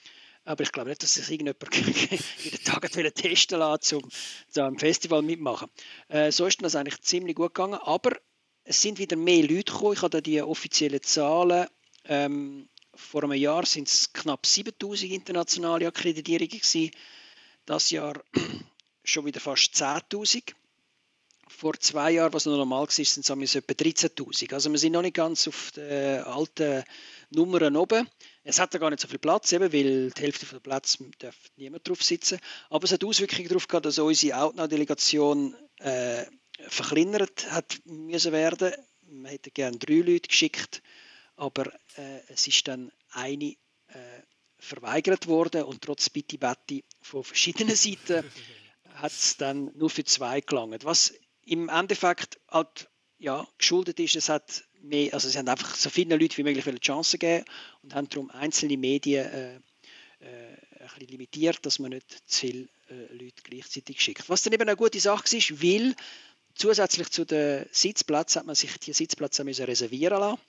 aber 0.47 0.63
ich 0.63 0.71
glaube 0.71 0.91
nicht, 0.91 1.03
dass 1.03 1.15
sich 1.15 1.29
irgendjemand 1.29 1.75
jeden 2.45 2.65
Tag 2.65 2.89
testen 3.15 3.59
lassen 3.59 3.97
um 3.97 4.11
zu 4.49 4.63
einem 4.63 4.79
Festival 4.79 5.21
mitmachen. 5.21 5.69
Äh, 6.09 6.31
so 6.31 6.47
ist 6.47 6.63
das 6.63 6.77
eigentlich 6.77 7.03
ziemlich 7.03 7.35
gut 7.35 7.53
gegangen. 7.53 7.75
Aber 7.75 8.13
es 8.63 8.81
sind 8.81 8.99
wieder 8.99 9.17
mehr 9.17 9.43
Leute 9.43 9.73
gekommen. 9.73 9.95
Ich 9.95 10.03
habe 10.03 10.23
die 10.23 10.41
offiziellen 10.41 11.03
Zahlen. 11.03 11.67
Ähm, 12.05 12.69
vor 12.95 13.25
einem 13.25 13.33
Jahr 13.33 13.67
sind 13.67 13.89
es 13.89 14.13
knapp 14.13 14.47
7000 14.47 15.13
internationale 15.13 15.89
Akkreditierungen 15.89 16.49
gewesen. 16.49 16.93
Das 17.67 17.91
Jahr 17.91 18.23
schon 19.09 19.25
wieder 19.25 19.41
fast 19.41 19.75
10.000. 19.75 20.53
Vor 21.49 21.75
zwei 21.79 22.11
Jahren, 22.13 22.33
was 22.33 22.45
noch 22.45 22.57
normal 22.57 22.83
war, 22.83 22.91
sind 22.91 23.29
es 23.29 23.55
etwa 23.55 23.73
13.000. 23.73 24.53
Also 24.53 24.71
wir 24.71 24.79
sind 24.79 24.93
noch 24.93 25.03
nicht 25.03 25.15
ganz 25.15 25.47
auf 25.47 25.71
den 25.73 26.23
alten 26.25 26.83
Nummern 27.31 27.77
oben. 27.77 28.09
Es 28.43 28.59
hat 28.59 28.75
da 28.75 28.79
gar 28.79 28.91
nicht 28.91 29.01
so 29.01 29.09
viel 29.09 29.19
Platz, 29.19 29.53
eben, 29.53 29.73
weil 29.73 30.11
die 30.11 30.23
Hälfte 30.23 30.47
der 30.47 30.61
Plätze 30.61 31.09
darf 31.19 31.37
niemand 31.57 31.89
drauf 31.89 32.03
sitzen. 32.03 32.39
Aber 32.69 32.85
es 32.85 32.93
hat 32.93 33.05
Auswirkungen 33.05 33.49
darauf 33.49 33.69
gehabt, 33.69 33.87
dass 33.87 33.99
unsere 33.99 34.39
Outnow-Delegation 34.39 35.57
äh, 35.79 36.25
verkleinert 36.69 37.51
hat 37.51 37.79
müssen 37.85 38.33
werden. 38.33 38.73
Wir 39.03 39.31
hätten 39.31 39.55
gerne 39.55 39.79
drei 39.79 40.01
Leute 40.01 40.29
geschickt, 40.29 40.83
aber 41.37 41.73
äh, 41.97 42.21
es 42.29 42.47
ist 42.49 42.67
dann 42.67 42.91
eine 43.11 43.57
äh, 43.89 44.23
verweigert 44.59 45.27
worden 45.27 45.63
und 45.63 45.83
trotz 45.83 46.11
Bitte 46.11 46.39
Betty 46.39 46.85
von 47.01 47.23
verschiedenen 47.23 47.77
Seiten 47.77 48.25
hat 48.97 49.13
es 49.13 49.37
dann 49.37 49.71
nur 49.77 49.91
für 49.91 50.05
zwei 50.05 50.41
gelangt. 50.41 50.85
Was 50.85 51.15
im 51.43 51.69
Endeffekt 51.69 52.41
halt, 52.49 52.89
ja, 53.19 53.47
geschuldet 53.59 54.01
ist, 54.01 54.17
es 54.17 54.29
hat 54.29 54.65
mehr, 54.81 55.15
also 55.15 55.29
sie 55.29 55.39
haben 55.39 55.49
einfach 55.49 55.75
so 55.75 55.91
vielen 55.91 56.19
Leuten 56.19 56.37
wie 56.37 56.43
möglich 56.43 56.67
eine 56.67 56.81
Chance 56.81 57.19
gegeben 57.19 57.45
und 57.83 57.95
haben 57.95 58.09
darum 58.09 58.31
einzelne 58.31 58.77
Medien 58.77 59.27
äh, 59.27 59.55
äh, 60.21 60.57
ein 60.81 60.89
bisschen 60.95 61.09
limitiert, 61.09 61.65
dass 61.65 61.79
man 61.79 61.91
nicht 61.91 62.11
zu 62.27 62.41
viele 62.41 62.69
äh, 62.89 63.13
Leute 63.13 63.43
gleichzeitig 63.43 64.01
schickt. 64.01 64.29
Was 64.29 64.43
dann 64.43 64.53
eben 64.53 64.63
eine 64.63 64.77
gute 64.77 65.01
Sache 65.01 65.37
ist, 65.37 65.63
weil 65.63 65.95
zusätzlich 66.55 67.11
zu 67.11 67.25
den 67.25 67.67
Sitzplätzen 67.71 68.41
hat 68.41 68.47
man 68.47 68.55
sich 68.55 68.79
die 68.79 68.93
Sitzplätze 68.93 69.45
müssen 69.45 69.67
reservieren 69.67 70.21
lassen 70.21 70.41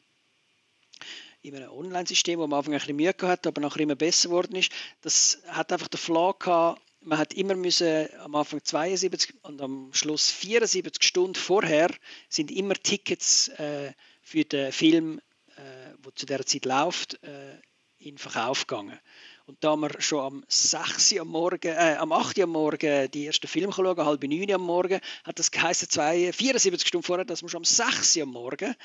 in 1.42 1.56
einem 1.56 1.72
Online-System, 1.72 2.40
wo 2.40 2.48
man 2.48 2.54
am 2.54 2.60
Anfang 2.60 2.74
ein 2.74 2.80
bisschen 2.80 2.96
Mühe 2.96 3.14
gehabt 3.14 3.48
aber 3.48 3.62
nachher 3.62 3.82
immer 3.82 3.96
besser 3.96 4.30
geworden 4.30 4.56
ist. 4.56 4.72
Das 5.02 5.40
hat 5.48 5.72
einfach 5.72 5.88
den 5.88 6.00
Flaw 6.00 6.34
gehabt, 6.38 6.82
man 7.08 7.18
hat 7.18 7.34
immer 7.34 7.56
müssen, 7.56 8.10
am 8.20 8.36
Anfang 8.36 8.64
72 8.64 9.34
und 9.42 9.62
am 9.62 9.94
Schluss 9.94 10.30
74 10.30 11.02
Stunden 11.02 11.36
vorher 11.36 11.90
sind 12.28 12.52
immer 12.52 12.76
Tickets 12.76 13.48
äh, 13.48 13.94
für 14.22 14.44
den 14.44 14.74
Film, 14.74 15.22
äh, 15.56 15.94
wo 16.04 16.12
zu 16.12 16.26
der 16.26 16.46
Zeit 16.46 16.66
läuft, 16.66 17.24
äh, 17.24 17.60
in 17.98 18.18
Verkauf 18.18 18.68
gegangen. 18.68 19.00
Und 19.48 19.64
da 19.64 19.78
wir 19.78 19.90
schon 20.02 20.20
am 20.20 20.44
6 20.50 21.14
Uhr 21.14 21.22
am 21.22 21.30
Morgen, 21.30 21.72
äh, 21.72 21.96
am 21.98 22.12
8 22.12 22.38
Uhr 22.38 22.44
am 22.44 22.50
Morgen 22.50 23.10
die 23.12 23.28
ersten 23.28 23.48
Filme 23.48 23.72
schauen, 23.72 23.98
halb 23.98 24.22
9 24.22 24.42
Uhr 24.42 24.56
am 24.56 24.62
Morgen, 24.62 25.00
hat 25.24 25.40
das 25.40 25.52
geheißen, 25.52 25.90
zwei, 25.90 26.34
74 26.34 26.86
Stunden 26.86 27.06
vorher, 27.06 27.24
dass 27.24 27.42
wir 27.42 27.48
schon 27.48 27.60
am 27.60 27.64
6 27.64 28.18
Uhr 28.18 28.24
am 28.24 28.32
Morgen 28.32 28.76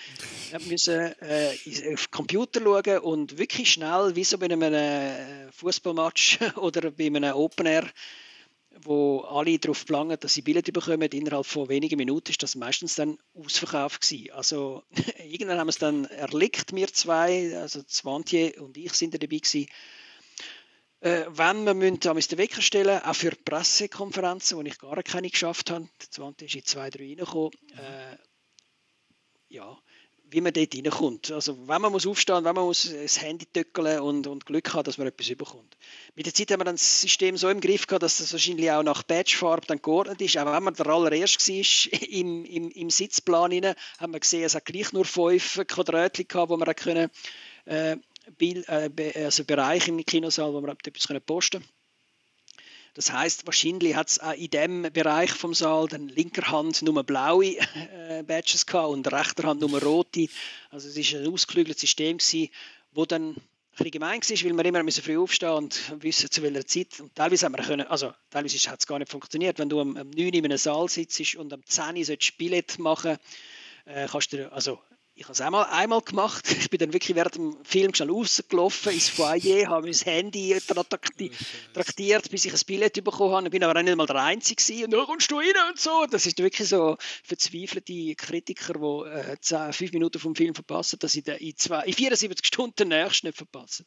müssen, 0.69 1.15
äh, 1.21 1.49
auf 1.93 2.07
den 2.07 2.11
Computer 2.13 2.61
schauen 2.61 2.99
und 2.99 3.39
wirklich 3.39 3.73
schnell, 3.73 4.15
wie 4.15 4.23
so 4.23 4.39
bei 4.39 4.45
einem 4.45 4.63
äh, 4.63 5.51
Fußballmatch 5.51 6.39
oder 6.59 6.93
bei 6.93 7.07
einem 7.07 7.35
Open 7.35 7.67
Air, 7.67 7.91
wo 8.85 9.23
alle 9.23 9.59
darauf 9.59 9.85
planen, 9.85 10.17
dass 10.21 10.35
sie 10.35 10.43
Billette 10.43 10.71
bekommen, 10.71 11.11
innerhalb 11.11 11.45
von 11.45 11.69
wenigen 11.71 11.97
Minuten 11.97 12.31
ist 12.31 12.41
das 12.41 12.55
meistens 12.55 12.95
dann 12.95 13.19
ausverkauft 13.35 14.03
gewesen. 14.03 14.31
Also 14.31 14.85
irgendwann 15.29 15.59
haben 15.59 15.67
wir 15.67 15.71
es 15.71 15.79
dann 15.79 16.05
erlickt, 16.05 16.73
wir 16.73 16.87
zwei, 16.87 17.59
also 17.59 17.83
Zwantier 17.83 18.63
und 18.63 18.77
ich 18.77 18.93
sind 18.93 19.13
dabei 19.13 19.39
gewesen. 19.39 19.67
Äh, 21.03 21.27
wenn 21.31 21.65
wir 21.65 21.75
müssen, 21.75 22.01
wir 22.05 22.15
den 22.15 22.39
Wecker 22.39 22.63
stellen, 22.63 23.03
auch 23.03 23.17
für 23.17 23.33
Pressekonferenzen, 23.33 24.57
wo 24.57 24.63
ich 24.63 24.79
gar 24.79 25.03
keine 25.03 25.31
geschafft 25.31 25.73
habe. 25.73 25.89
Der 26.01 26.11
Zwantier 26.11 26.47
ist 26.47 26.55
in 26.55 26.65
zwei, 26.65 26.91
drei 26.91 27.07
reingekommen. 27.07 27.51
Äh, 27.77 28.17
ja, 29.49 29.77
wie 30.31 30.41
man 30.41 30.53
dort 30.53 30.73
reinkommt. 30.73 31.33
Also 31.33 31.59
wenn 31.67 31.83
man 31.83 31.91
muss 31.91 32.07
aufstehen, 32.07 32.45
wenn 32.45 32.55
man 32.55 32.67
muss 32.67 32.89
das 32.89 33.21
Handy 33.21 33.47
töckeln 33.47 33.99
und, 33.99 34.29
und 34.29 34.47
Glück 34.47 34.73
hat, 34.75 34.87
dass 34.87 34.97
man 34.97 35.09
etwas 35.09 35.29
überkommt. 35.29 35.77
Mit 36.15 36.27
der 36.27 36.35
Zeit 36.35 36.53
haben 36.53 36.61
wir 36.61 36.67
dann 36.67 36.77
das 36.77 37.01
System 37.01 37.37
so 37.37 37.49
im 37.49 37.61
Griff 37.61 37.89
gehabt, 37.89 38.05
dass 38.05 38.19
das 38.19 38.33
wahrscheinlich 38.33 38.71
auch 38.71 38.85
nach 38.85 39.03
Badgefarbe 39.03 39.67
dann 39.67 39.83
geordnet 39.83 40.21
ist. 40.21 40.37
Aber 40.37 40.53
wenn 40.55 40.63
man 40.63 40.75
der 40.75 40.87
allererste 40.87 41.53
war 41.53 42.03
im, 42.09 42.45
im, 42.45 42.71
im 42.71 42.91
Sitzplan, 42.91 43.53
rein, 43.53 43.75
haben 43.99 44.13
wir 44.13 44.21
gesehen, 44.21 44.45
es 44.45 44.55
hat 44.55 44.67
gleich 44.67 44.93
nur 44.93 45.05
fünf 45.05 45.61
Quadratchen 45.67 46.29
gehabt, 46.29 46.49
wo 46.49 46.57
man 46.57 46.73
können, 46.77 47.11
äh, 47.65 47.97
Bild, 48.39 48.69
äh, 48.69 49.25
also 49.25 49.45
Bereich 49.45 49.89
im 49.89 50.05
Kinosaal, 50.05 50.53
wo 50.53 50.61
man 50.61 50.71
etwas 50.71 51.07
können 51.07 51.23
posten 51.23 51.61
konnte. 51.61 51.73
Das 52.95 53.11
heißt, 53.11 53.47
wahrscheinlich 53.47 53.95
hat 53.97 54.11
es 54.11 54.21
auch 54.21 54.35
in 54.35 54.51
dem 54.51 54.83
Bereich 54.93 55.31
vom 55.31 55.55
Saal 55.55 55.89
dann 55.89 56.09
linker 56.09 56.51
Hand 56.51 56.83
nur 56.83 57.03
blaue 57.05 57.57
äh, 57.57 58.23
Badges 58.23 58.65
und 58.65 59.11
rechter 59.11 59.45
Hand 59.45 59.63
nur 59.63 59.83
rote. 59.83 60.27
Also 60.71 60.89
es 60.89 60.97
ist 60.97 61.15
ein 61.15 61.27
ausgeklügeltes 61.27 61.81
System 61.81 62.19
gewesen, 62.19 62.51
wo 62.93 63.07
dann 63.07 63.31
ein 63.31 63.43
bisschen 63.71 63.93
gemein 63.93 64.21
war, 64.21 64.57
weil 64.57 64.75
wir 64.75 64.81
immer 64.81 64.93
früh 64.93 65.17
aufstehen 65.17 65.53
und 65.53 66.03
wissen 66.03 66.31
zu 66.31 66.43
welcher 66.43 66.67
Zeit. 66.67 67.01
Und 67.01 67.15
teilweise 67.15 67.47
haben 67.47 67.57
wir 67.57 67.65
können, 67.65 67.87
also 67.87 68.13
teilweise 68.29 68.71
hat 68.71 68.81
es 68.81 68.87
gar 68.87 68.99
nicht 68.99 69.11
funktioniert. 69.11 69.59
Wenn 69.59 69.71
du 69.71 69.81
am, 69.81 69.97
am 69.97 70.11
9 70.11 70.29
in 70.29 70.45
einem 70.45 70.59
Saal 70.59 70.91
sitzt 70.91 71.35
und 71.37 71.51
am 71.55 71.65
10 71.65 72.05
sollst 72.05 72.37
Billett 72.37 72.79
machen, 72.79 73.17
äh, 73.87 74.07
kannst 74.07 74.35
du, 74.35 74.53
also 74.53 74.79
ich 75.23 75.27
habe 75.27 75.35
es 75.35 75.41
einmal, 75.41 75.67
einmal 75.67 76.01
gemacht. 76.01 76.51
Ich 76.51 76.69
bin 76.69 76.81
dann 76.81 76.93
wirklich 76.93 77.15
während 77.15 77.37
dem 77.37 77.65
Film 77.65 77.95
schnell 77.95 78.11
rausgelaufen 78.11 78.93
ins 78.93 79.09
Foyer, 79.09 79.69
habe 79.69 79.87
mein 79.87 79.95
Handy 79.95 80.59
traktiert, 81.73 82.29
bis 82.29 82.45
ich 82.45 82.53
ein 82.53 82.61
Billett 82.67 83.05
bekommen 83.05 83.33
habe. 83.33 83.47
Ich 83.47 83.53
bin 83.53 83.63
aber 83.63 83.79
auch 83.79 83.85
nicht 83.85 83.97
mal 83.97 84.07
der 84.07 84.17
Einzige 84.17 84.61
gewesen. 84.61 84.85
Und 84.87 84.91
dann 84.91 85.07
kommst 85.07 85.31
du 85.31 85.37
rein 85.37 85.55
und 85.71 85.79
so. 85.79 86.07
Das 86.11 86.27
ist 86.27 86.39
wirklich 86.39 86.69
so 86.69 86.97
verzweifelte 87.23 88.17
Kritiker, 88.17 88.75
die 88.75 89.31
äh, 89.31 89.37
10, 89.41 89.73
5 89.73 89.93
Minuten 89.93 90.19
vom 90.19 90.35
Film 90.35 90.57
verpassen, 90.57 90.99
dass 90.99 91.13
sie 91.13 91.21
in, 91.21 91.57
zwei, 91.57 91.85
in 91.85 91.93
74 91.93 92.45
Stunden 92.45 92.75
den 92.75 92.89
nächsten 92.89 93.29
nicht 93.29 93.37
verpassen. 93.37 93.87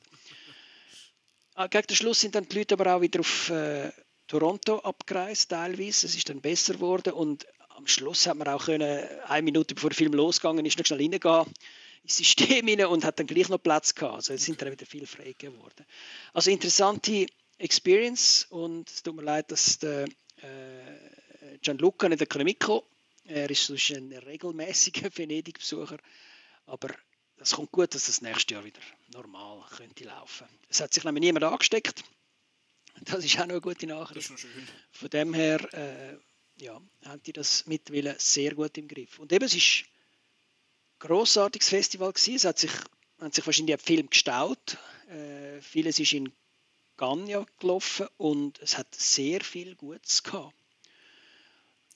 Ah, 1.55 1.67
gegen 1.67 1.87
den 1.87 1.97
Schluss 1.97 2.21
sind 2.21 2.35
dann 2.35 2.47
die 2.47 2.59
Leute 2.59 2.75
aber 2.75 2.95
auch 2.95 3.01
wieder 3.01 3.19
auf 3.19 3.49
äh, 3.49 3.91
Toronto 4.27 4.79
abgereist, 4.79 5.49
teilweise. 5.51 6.07
Es 6.07 6.15
ist 6.15 6.29
dann 6.29 6.39
besser 6.39 6.75
geworden 6.75 7.11
und 7.11 7.45
am 7.75 7.87
Schluss 7.87 8.27
hat 8.27 8.37
man 8.37 8.47
auch 8.47 8.65
können, 8.65 9.07
eine 9.27 9.41
Minute 9.41 9.75
bevor 9.75 9.89
der 9.89 9.97
Film 9.97 10.13
losgegangen 10.13 10.65
ist, 10.65 10.77
noch 10.77 10.85
schnell 10.85 11.01
reingehen 11.01 11.45
ins 12.03 12.17
System 12.17 12.67
rein 12.67 12.85
und 12.85 13.03
hat 13.03 13.19
dann 13.19 13.27
gleich 13.27 13.49
noch 13.49 13.61
Platz 13.61 13.95
gehabt. 13.95 14.15
Also 14.15 14.33
es 14.33 14.45
sind 14.45 14.61
dann 14.61 14.71
wieder 14.71 14.85
viel 14.85 15.07
frei 15.07 15.33
geworden. 15.37 15.85
Also 16.33 16.51
interessante 16.51 17.25
Experience 17.57 18.45
und 18.49 18.89
es 18.89 19.01
tut 19.01 19.15
mir 19.15 19.23
leid, 19.23 19.51
dass 19.51 19.79
der 19.79 20.05
äh, 20.05 21.57
Gianluca 21.61 22.07
nicht 22.07 22.35
mitkommen 22.35 22.83
Er 23.25 23.49
ist 23.49 23.65
sonst 23.65 23.91
ein 23.91 24.11
regelmäßiger 24.11 25.09
Venedig-Besucher, 25.15 25.97
aber 26.67 26.89
es 27.37 27.51
kommt 27.51 27.71
gut, 27.71 27.93
dass 27.95 28.05
das 28.05 28.21
nächste 28.21 28.53
Jahr 28.53 28.63
wieder 28.63 28.81
normal 29.13 29.63
könnte 29.75 30.05
laufen. 30.05 30.47
Es 30.69 30.79
hat 30.79 30.93
sich 30.93 31.03
nämlich 31.03 31.23
niemand 31.23 31.45
angesteckt. 31.45 32.03
Das 33.01 33.25
ist 33.25 33.35
auch 33.35 33.45
noch 33.45 33.51
eine 33.51 33.61
gute 33.61 33.87
Nachricht. 33.87 34.29
Das 34.29 34.35
ist 34.35 34.41
schön. 34.41 34.67
Von 34.91 35.09
dem 35.09 35.33
her 35.33 35.73
äh, 35.73 36.17
ja, 36.57 36.81
haben 37.05 37.23
die 37.23 37.33
das 37.33 37.65
mittlerweile 37.67 38.15
sehr 38.19 38.55
gut 38.55 38.77
im 38.77 38.87
Griff. 38.87 39.19
Und 39.19 39.31
eben, 39.31 39.45
es 39.45 39.55
ist 39.55 39.83
ein 39.83 41.07
grossartiges 41.07 41.69
Festival 41.69 42.13
gewesen. 42.13 42.35
Es 42.35 42.45
hat 42.45 42.59
sich, 42.59 42.71
hat 43.19 43.33
sich 43.33 43.45
wahrscheinlich 43.45 43.75
ein 43.75 43.79
Film 43.79 44.09
gestaut. 44.09 44.77
Äh, 45.09 45.61
vieles 45.61 45.99
ist 45.99 46.13
in 46.13 46.31
Ganya 46.97 47.45
gelaufen 47.59 48.07
und 48.17 48.59
es 48.59 48.77
hat 48.77 48.87
sehr 48.95 49.41
viel 49.41 49.75
Gutes 49.75 50.23
gehabt. 50.23 50.53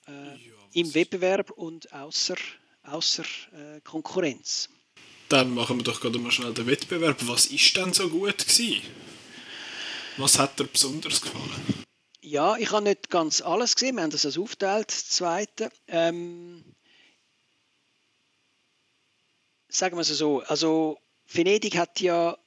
Äh, 0.06 0.12
ja, 0.12 0.54
Im 0.72 0.94
Wettbewerb 0.94 1.50
und 1.50 1.92
außer, 1.92 2.36
außer 2.82 3.24
äh, 3.52 3.80
Konkurrenz. 3.82 4.68
Dann 5.28 5.54
machen 5.54 5.78
wir 5.78 5.84
doch 5.84 6.00
gerade 6.00 6.18
mal 6.18 6.32
schnell 6.32 6.52
den 6.52 6.66
Wettbewerb. 6.66 7.16
Was 7.28 7.46
ist 7.46 7.76
denn 7.76 7.92
so 7.92 8.08
gut 8.08 8.38
gewesen? 8.38 8.82
Was 10.16 10.38
hat 10.38 10.58
dir 10.58 10.64
besonders 10.64 11.20
gefallen? 11.20 11.79
Ja, 12.30 12.56
ich 12.56 12.70
habe 12.70 12.84
nicht 12.84 13.10
ganz 13.10 13.40
alles 13.40 13.74
gesehen. 13.74 13.96
Wir 13.96 14.02
haben 14.02 14.10
das 14.10 14.24
also 14.24 14.42
aufgeteilt, 14.42 14.90
zweite. 14.90 15.70
Ähm, 15.88 16.64
sagen 19.68 19.96
wir 19.96 20.02
es 20.02 20.08
so, 20.08 20.40
also 20.40 20.98
Venedig 21.26 21.76
hat 21.76 22.00
ja 22.00 22.38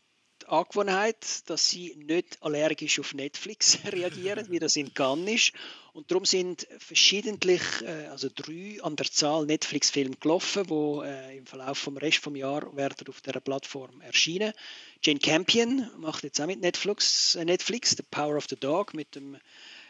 die 0.42 0.48
Angewohnheit, 0.48 1.50
dass 1.50 1.70
sie 1.70 1.96
nicht 1.98 2.42
allergisch 2.42 3.00
auf 3.00 3.14
Netflix 3.14 3.80
reagieren, 3.86 4.48
wie 4.50 4.60
das 4.60 4.76
in 4.76 4.94
Cannes 4.94 5.34
ist. 5.34 5.54
Und 5.94 6.10
darum 6.10 6.26
sind 6.26 6.68
verschiedentlich, 6.80 7.62
äh, 7.82 8.08
also 8.08 8.30
drei 8.34 8.82
an 8.82 8.96
der 8.96 9.06
Zahl 9.06 9.46
Netflix-Filme 9.46 10.16
gelaufen, 10.16 10.66
die 10.68 11.06
äh, 11.06 11.38
im 11.38 11.46
Verlauf 11.46 11.78
vom 11.78 11.98
Rest 11.98 12.20
vom 12.20 12.36
Jahr 12.36 12.76
werden 12.76 13.08
auf 13.08 13.22
der 13.22 13.40
Plattform 13.42 14.02
erscheinen. 14.02 14.54
Jane 15.02 15.20
Campion 15.20 15.90
macht 15.98 16.24
jetzt 16.24 16.42
auch 16.42 16.48
mit 16.48 16.62
Netflix, 16.62 17.36
äh, 17.36 17.46
Netflix 17.46 17.92
The 17.92 18.04
Power 18.10 18.38
of 18.38 18.48
the 18.50 18.56
Dog 18.56 18.94
mit 18.94 19.16
dem 19.16 19.38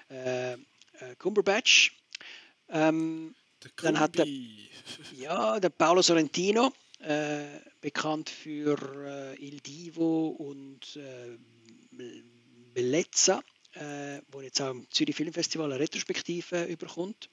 äh, 0.09 0.57
Cumberbatch. 1.17 1.95
Ähm, 2.69 3.35
dann 3.77 3.99
hat 3.99 4.17
der, 4.17 4.27
ja, 5.15 5.59
der 5.59 5.69
Paolo 5.69 6.01
Sorrentino, 6.01 6.73
äh, 6.99 7.43
bekannt 7.81 8.29
für 8.29 8.77
äh, 9.37 9.45
Il 9.45 9.59
Divo 9.61 10.29
und 10.29 10.97
äh, 10.97 11.37
Bellezza 12.73 13.41
äh, 13.75 14.21
wo 14.29 14.41
jetzt 14.41 14.61
auch 14.61 14.71
im 14.71 14.87
Zürich 14.91 15.15
Filmfestival 15.15 15.71
eine 15.71 15.79
Retrospektive 15.79 16.65
überkommt, 16.65 17.29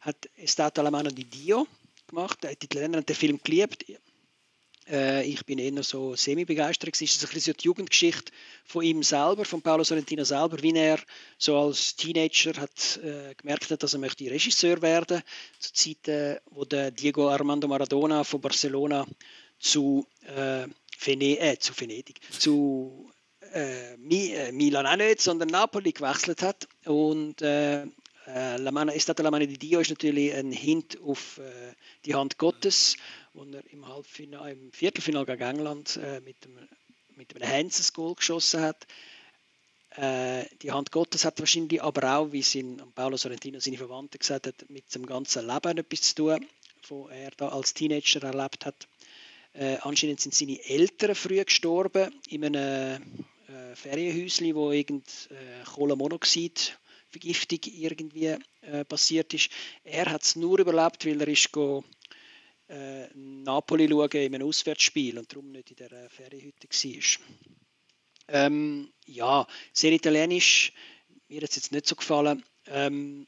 hat 0.00 0.28
Estate 0.36 0.80
alla 0.80 0.90
mano 0.90 1.10
di 1.10 1.24
Dio 1.24 1.66
gemacht. 2.06 2.42
Die 2.42 2.64
Italiener 2.64 2.98
haben 2.98 3.06
den 3.06 3.16
Film 3.16 3.40
geliebt. 3.42 3.84
Äh, 4.90 5.26
ich 5.26 5.44
bin 5.44 5.58
eher 5.58 5.82
so 5.82 6.14
semi-begeistert. 6.16 6.94
Es 6.94 7.02
ist 7.02 7.22
ein 7.22 7.28
bisschen 7.28 7.40
so 7.40 7.52
die 7.52 7.64
Jugendgeschichte 7.64 8.32
von 8.64 8.82
ihm 8.82 9.02
selber, 9.02 9.44
von 9.44 9.62
Paolo 9.62 9.84
Sorrentino 9.84 10.24
selber, 10.24 10.62
wie 10.62 10.74
er 10.74 10.98
so 11.38 11.58
als 11.58 11.96
Teenager 11.96 12.54
hat 12.60 13.00
äh, 13.02 13.34
gemerkt 13.34 13.70
hat, 13.70 13.82
dass 13.82 13.92
er 13.92 14.00
möchte 14.00 14.30
Regisseur 14.30 14.80
werden 14.82 15.22
zu 15.58 15.72
Zeiten, 15.72 16.38
wo 16.50 16.64
der 16.64 16.90
Diego 16.90 17.28
Armando 17.28 17.68
Maradona 17.68 18.24
von 18.24 18.40
Barcelona 18.40 19.06
zu, 19.58 20.06
äh, 20.26 20.66
Vene 20.98 21.38
äh, 21.38 21.58
zu 21.58 21.72
Venedig, 21.78 22.20
zu 22.38 23.10
äh, 23.52 23.94
äh, 23.94 24.52
Milan 24.52 24.86
auch 24.86 24.96
nicht, 24.96 25.20
sondern 25.20 25.48
Napoli 25.48 25.92
gewechselt 25.92 26.42
hat. 26.42 26.68
Und 26.84 27.42
äh, 27.42 27.86
La 28.26 28.70
Mano, 28.70 28.92
la 28.92 29.30
Mano 29.30 29.46
di 29.46 29.56
Dio 29.56 29.80
ist 29.80 29.88
natürlich 29.88 30.34
ein 30.34 30.52
Hint 30.52 30.98
auf 31.00 31.38
äh, 31.38 31.72
die 32.04 32.14
Hand 32.14 32.36
Gottes, 32.36 32.96
wo 33.34 33.44
er 33.44 33.62
im, 33.72 33.86
Halbfinale, 33.86 34.52
im 34.52 34.72
Viertelfinale 34.72 35.26
gegen 35.26 35.42
England 35.42 35.96
äh, 35.96 36.20
mit, 36.20 36.44
dem, 36.44 36.58
mit 37.16 37.34
einem 37.34 37.48
Hanses-Goal 37.48 38.14
geschossen 38.14 38.60
hat. 38.60 38.86
Äh, 39.96 40.44
die 40.62 40.70
Hand 40.70 40.92
Gottes 40.92 41.24
hat 41.24 41.38
wahrscheinlich 41.40 41.82
aber 41.82 42.16
auch, 42.16 42.32
wie 42.32 42.42
sein 42.42 42.80
Paolo 42.94 43.16
Sorrentino 43.16 43.58
seine 43.58 43.78
Verwandten 43.78 44.18
gesagt 44.18 44.46
hat, 44.46 44.68
mit 44.70 44.94
dem 44.94 45.06
ganzen 45.06 45.46
Leben 45.46 45.78
etwas 45.78 46.02
zu 46.02 46.14
tun, 46.14 46.46
was 46.88 47.10
er 47.10 47.30
da 47.36 47.48
als 47.48 47.74
Teenager 47.74 48.22
erlebt 48.22 48.66
hat. 48.66 48.86
Äh, 49.54 49.78
anscheinend 49.80 50.20
sind 50.20 50.34
seine 50.34 50.62
Eltern 50.64 51.14
früh 51.14 51.42
gestorben 51.44 52.14
in 52.28 52.44
einem 52.44 53.02
äh, 53.48 53.74
Ferienhäuschen, 53.74 54.54
wo 54.54 54.70
irgend 54.70 55.28
äh, 55.30 55.64
Kohlenmonoxid-Vergiftung 55.64 57.60
irgendwie 57.64 58.36
äh, 58.60 58.84
passiert 58.84 59.34
ist. 59.34 59.50
Er 59.84 60.10
hat 60.12 60.22
es 60.22 60.36
nur 60.36 60.58
überlebt, 60.58 61.06
weil 61.06 61.20
er 61.20 61.28
ist 61.28 61.50
go, 61.50 61.82
äh, 62.68 63.08
Napoli 63.14 63.88
schauen 63.88 64.10
in 64.10 64.34
einem 64.34 64.46
Auswärtsspiel 64.46 65.18
und 65.18 65.32
darum 65.32 65.50
nicht 65.50 65.70
in 65.70 65.76
der 65.76 65.92
äh, 65.92 66.08
Ferienhütte 66.08 66.68
war. 66.68 67.26
Ähm, 68.28 68.92
ja, 69.06 69.46
sehr 69.72 69.92
italienisch. 69.92 70.72
Mir 71.28 71.40
hat 71.40 71.50
es 71.50 71.56
jetzt 71.56 71.72
nicht 71.72 71.86
so 71.86 71.96
gefallen. 71.96 72.44
Ähm, 72.66 73.26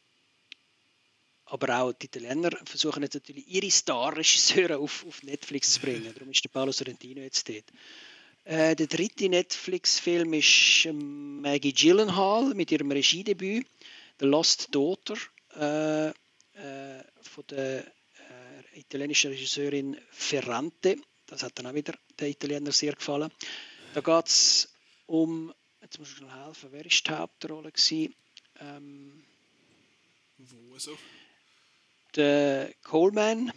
aber 1.47 1.81
auch 1.81 1.93
die 1.93 2.07
Italiener 2.07 2.51
versuchen 2.65 3.03
jetzt 3.03 3.15
natürlich 3.15 3.49
ihre 3.49 3.71
Star-Regisseure 3.71 4.79
auf, 4.79 5.05
auf 5.09 5.23
Netflix 5.23 5.75
zu 5.75 5.81
bringen. 5.81 6.13
Darum 6.15 6.31
ist 6.31 6.45
der 6.45 6.51
Paolo 6.51 6.71
Sorrentino 6.71 7.23
jetzt 7.23 7.49
dort. 7.49 7.65
Äh, 8.45 8.77
der 8.77 8.87
dritte 8.87 9.29
Netflix-Film 9.29 10.33
ist 10.35 10.87
ähm, 10.87 11.41
Maggie 11.41 11.73
Gyllenhaal 11.73 12.55
mit 12.55 12.71
ihrem 12.71 12.93
Regiedebüt 12.93 13.67
The 14.21 14.27
Lost 14.27 14.75
Daughter 14.75 15.17
äh, 15.57 16.09
äh, 16.09 17.05
von 17.23 17.45
der 17.49 17.85
äh, 18.75 18.81
italienischen 18.81 19.31
Regisseurin 19.31 19.97
Ferrante. 20.11 20.97
Das 21.27 21.43
hat 21.43 21.59
dann 21.59 21.67
auch 21.67 21.75
wieder 21.75 21.95
den 22.19 22.31
Italiener 22.31 22.73
sehr 22.73 22.95
gefallen. 22.95 23.31
Da 23.95 24.01
geht 24.01 24.27
es 24.27 24.73
um, 25.07 25.53
jetzt 25.81 25.99
muss 25.99 26.11
ich 26.11 26.17
schnell 26.17 26.31
helfen, 26.31 26.69
wer 26.73 26.85
war 26.85 26.91
die 26.91 27.11
Hauptrolle? 27.11 27.73
Ähm, 28.61 29.25
Wo 30.39 30.79
so? 30.79 30.97
Der 32.17 32.75
Coleman, 32.83 33.53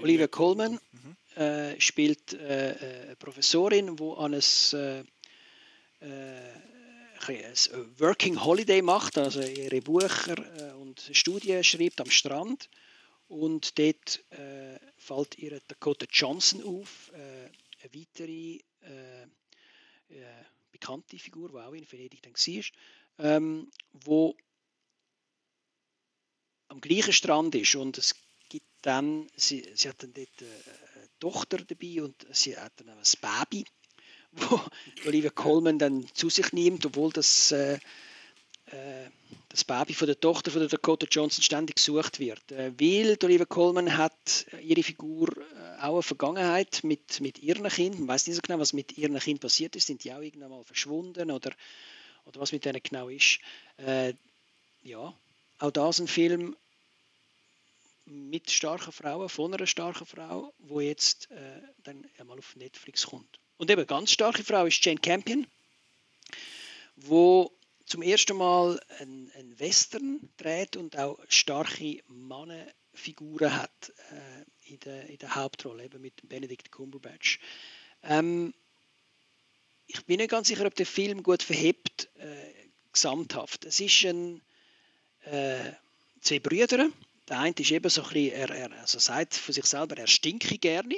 Olivia 0.00 0.28
Coleman. 0.28 0.78
Mhm 0.92 1.16
äh, 1.36 1.80
spielt 1.80 2.32
äh, 2.32 2.70
äh, 2.70 3.02
eine 3.06 3.16
Professorin, 3.16 3.96
die 3.96 4.12
an 4.16 4.34
ein, 4.34 4.42
äh, 4.80 5.04
ein 7.26 7.98
Working 7.98 8.44
Holiday 8.44 8.82
macht, 8.82 9.18
also 9.18 9.40
ihre 9.40 9.80
Bücher 9.80 10.36
und 10.78 11.00
Studien 11.12 11.64
schreibt 11.64 12.00
am 12.00 12.10
Strand. 12.10 12.68
Und 13.34 13.80
dort 13.80 14.24
äh, 14.30 14.78
fällt 14.96 15.36
ihr 15.38 15.60
Dakota 15.66 16.06
Johnson 16.08 16.62
auf, 16.62 17.10
äh, 17.14 17.50
eine 17.82 17.92
weitere 17.92 18.60
äh, 18.80 19.26
bekannte 20.70 21.18
Figur, 21.18 21.48
die 21.48 21.56
auch 21.56 21.72
in 21.72 21.90
Venedig 21.90 22.22
dann 22.22 22.34
war, 22.34 22.64
ähm, 23.18 23.72
wo 23.90 24.36
am 26.68 26.80
gleichen 26.80 27.12
Strand 27.12 27.56
ist. 27.56 27.74
Und 27.74 27.98
es 27.98 28.14
gibt 28.48 28.68
dann, 28.82 29.28
sie, 29.34 29.68
sie 29.74 29.88
hat 29.88 30.00
dann 30.04 30.14
dort 30.14 30.44
Tochter 31.18 31.58
dabei 31.58 32.04
und 32.04 32.14
sie 32.30 32.56
hat 32.56 32.74
dann 32.76 32.90
ein 32.90 33.02
Baby, 33.20 33.64
wo 34.30 34.60
Olivia 35.08 35.30
Colman 35.30 35.80
dann 35.80 36.06
zu 36.14 36.30
sich 36.30 36.52
nimmt, 36.52 36.86
obwohl 36.86 37.12
das, 37.12 37.50
äh, 37.50 37.80
äh, 38.66 39.10
das 39.54 39.62
Baby 39.62 39.94
von 39.94 40.06
der 40.08 40.18
Tochter 40.18 40.50
von 40.50 40.60
der 40.60 40.68
Dakota 40.68 41.06
Johnson 41.08 41.42
ständig 41.42 41.76
gesucht 41.76 42.18
wird. 42.18 42.50
Äh, 42.50 42.72
weil 42.80 43.16
Olivia 43.22 43.46
Colman 43.46 43.96
hat 43.96 44.46
ihre 44.60 44.82
Figur 44.82 45.28
äh, 45.28 45.80
auch 45.80 45.94
eine 45.94 46.02
Vergangenheit 46.02 46.80
mit, 46.82 47.20
mit 47.20 47.38
ihren 47.38 47.68
Kindern. 47.68 48.00
Man 48.00 48.08
weiß 48.08 48.26
nicht 48.26 48.36
so 48.36 48.42
genau, 48.42 48.58
was 48.58 48.72
mit 48.72 48.98
ihren 48.98 49.16
Kindern 49.18 49.40
passiert 49.40 49.76
ist. 49.76 49.86
Sind 49.86 50.02
die 50.02 50.12
auch 50.12 50.20
irgendwann 50.20 50.50
mal 50.50 50.64
verschwunden 50.64 51.30
oder, 51.30 51.52
oder 52.24 52.40
was 52.40 52.50
mit 52.50 52.64
denen 52.64 52.82
genau 52.82 53.08
ist. 53.08 53.38
Äh, 53.76 54.14
ja, 54.82 55.14
auch 55.60 55.70
das 55.70 56.00
ein 56.00 56.08
Film, 56.08 56.56
mit 58.06 58.50
starken 58.50 58.92
Frauen, 58.92 59.28
von 59.28 59.54
einer 59.54 59.66
starken 59.66 60.04
Frau, 60.04 60.52
wo 60.58 60.80
jetzt 60.80 61.30
äh, 61.30 61.60
dann 61.84 62.04
einmal 62.18 62.38
auf 62.38 62.56
Netflix 62.56 63.06
kommt. 63.06 63.38
Und 63.56 63.70
eben 63.70 63.86
ganz 63.86 64.10
starke 64.10 64.42
Frau 64.42 64.66
ist 64.66 64.84
Jane 64.84 65.00
Campion, 65.00 65.46
wo 66.96 67.50
zum 67.86 68.02
ersten 68.02 68.36
Mal 68.36 68.80
ein, 68.98 69.30
ein 69.36 69.58
Western 69.58 70.28
dreht 70.36 70.76
und 70.76 70.98
auch 70.98 71.18
starke 71.28 72.02
Mannenfiguren 72.08 73.56
hat 73.56 73.92
äh, 74.10 74.72
in, 74.72 74.80
der, 74.80 75.06
in 75.08 75.18
der 75.18 75.34
Hauptrolle, 75.34 75.84
eben 75.84 76.00
mit 76.00 76.28
Benedict 76.28 76.70
Cumberbatch. 76.70 77.40
Ähm, 78.02 78.54
ich 79.86 80.04
bin 80.06 80.16
nicht 80.16 80.30
ganz 80.30 80.48
sicher, 80.48 80.66
ob 80.66 80.74
der 80.74 80.86
Film 80.86 81.22
gut 81.22 81.42
verhebt, 81.42 82.08
äh, 82.16 82.52
gesamthaft. 82.92 83.64
Es 83.64 83.80
ist 83.80 84.04
ein 84.04 84.40
äh, 85.24 85.72
zwei 86.20 86.38
Brüder, 86.38 86.90
der 87.28 87.40
eine 87.40 87.54
ist 87.58 87.70
eben 87.70 87.88
so 87.88 88.02
ein 88.02 88.08
bisschen, 88.08 88.32
er, 88.32 88.50
er 88.50 88.72
also 88.80 88.98
sagt 88.98 89.34
von 89.34 89.54
sich 89.54 89.64
selber, 89.64 89.96
er 89.96 90.06
stinke 90.06 90.58
gerne. 90.58 90.96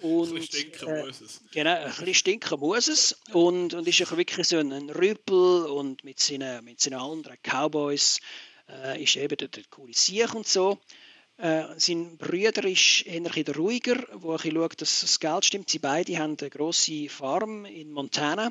Und, 0.00 0.28
ein 0.28 0.34
bisschen 0.34 0.42
stinken 0.42 0.88
äh, 0.88 1.06
muss 1.06 1.20
es. 1.20 1.40
Genau, 1.52 1.74
ein 1.74 1.86
bisschen 1.86 2.14
stinken 2.14 2.60
muss 2.60 2.88
es. 2.88 3.18
Und, 3.32 3.74
und 3.74 3.88
ist 3.88 4.16
wirklich 4.16 4.46
so 4.46 4.58
ein, 4.58 4.72
ein 4.72 4.90
Rüppel 4.90 5.66
und 5.66 6.04
mit 6.04 6.20
seinen, 6.20 6.64
mit 6.64 6.80
seinen 6.80 7.00
anderen 7.00 7.36
Cowboys 7.42 8.20
äh, 8.68 9.02
ist 9.02 9.16
eben 9.16 9.36
der, 9.36 9.48
der 9.48 9.64
coole 9.70 9.94
Sieg 9.94 10.34
und 10.34 10.46
so. 10.46 10.78
Äh, 11.38 11.64
sein 11.76 12.16
Bruder 12.16 12.64
ist 12.64 13.04
eher 13.04 13.56
ruhiger, 13.56 14.06
wo 14.14 14.32
ein 14.32 14.38
schaut, 14.38 14.80
dass 14.80 15.00
das 15.00 15.20
Geld 15.20 15.44
stimmt. 15.44 15.68
Sie 15.68 15.78
beide 15.78 16.16
haben 16.18 16.36
eine 16.40 16.50
grosse 16.50 17.08
Farm 17.08 17.66
in 17.66 17.90
Montana. 17.90 18.50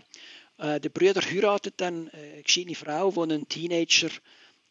Äh, 0.57 0.79
der 0.79 0.89
Bruder 0.89 1.21
heiratet 1.21 1.75
dann 1.77 2.09
eine 2.09 2.43
gescheite 2.43 2.75
Frau, 2.75 3.11
die 3.11 3.21
einen 3.21 3.47
Teenager 3.47 4.09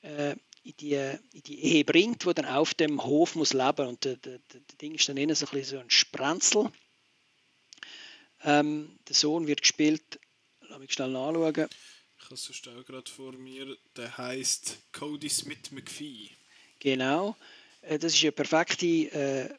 äh, 0.03 0.37
in 0.65 0.77
die, 0.79 0.95
in 0.95 1.43
die 1.47 1.63
Ehe 1.63 1.85
bringt, 1.85 2.25
wo 2.27 2.33
dann 2.33 2.47
auf 2.47 2.75
dem 2.75 3.03
Hof 3.05 3.35
muss 3.35 3.53
leben 3.53 3.87
und 3.87 4.05
der, 4.05 4.17
der, 4.17 4.39
der 4.39 4.61
Ding 4.81 4.95
ist 4.95 5.09
dann 5.09 5.19
innen 5.19 5.37
so 5.37 5.47
ein, 5.47 5.65
so 5.65 5.79
ein 5.79 5.91
Sprenzel. 5.91 6.73
Ähm, 8.43 8.99
der 9.07 9.15
Sohn 9.15 9.47
wird 9.47 9.61
gespielt, 9.61 10.19
lass 10.69 10.79
mich 10.79 10.93
schnell 10.93 11.11
nachschauen. 11.11 11.69
Ich 12.19 12.25
habe 12.25 12.35
es 12.35 12.45
so 12.45 12.53
schnell 12.55 12.83
gerade 12.85 13.11
vor 13.11 13.33
mir, 13.33 13.77
der 13.97 14.17
heißt 14.17 14.79
Cody 14.93 15.29
Smith 15.29 15.71
McPhee. 15.71 16.31
Genau, 16.81 17.37
äh, 17.83 17.99
das 17.99 18.15
ist 18.15 18.23
eine 18.23 18.33
perfekte 18.33 18.87
äh, 18.87 19.55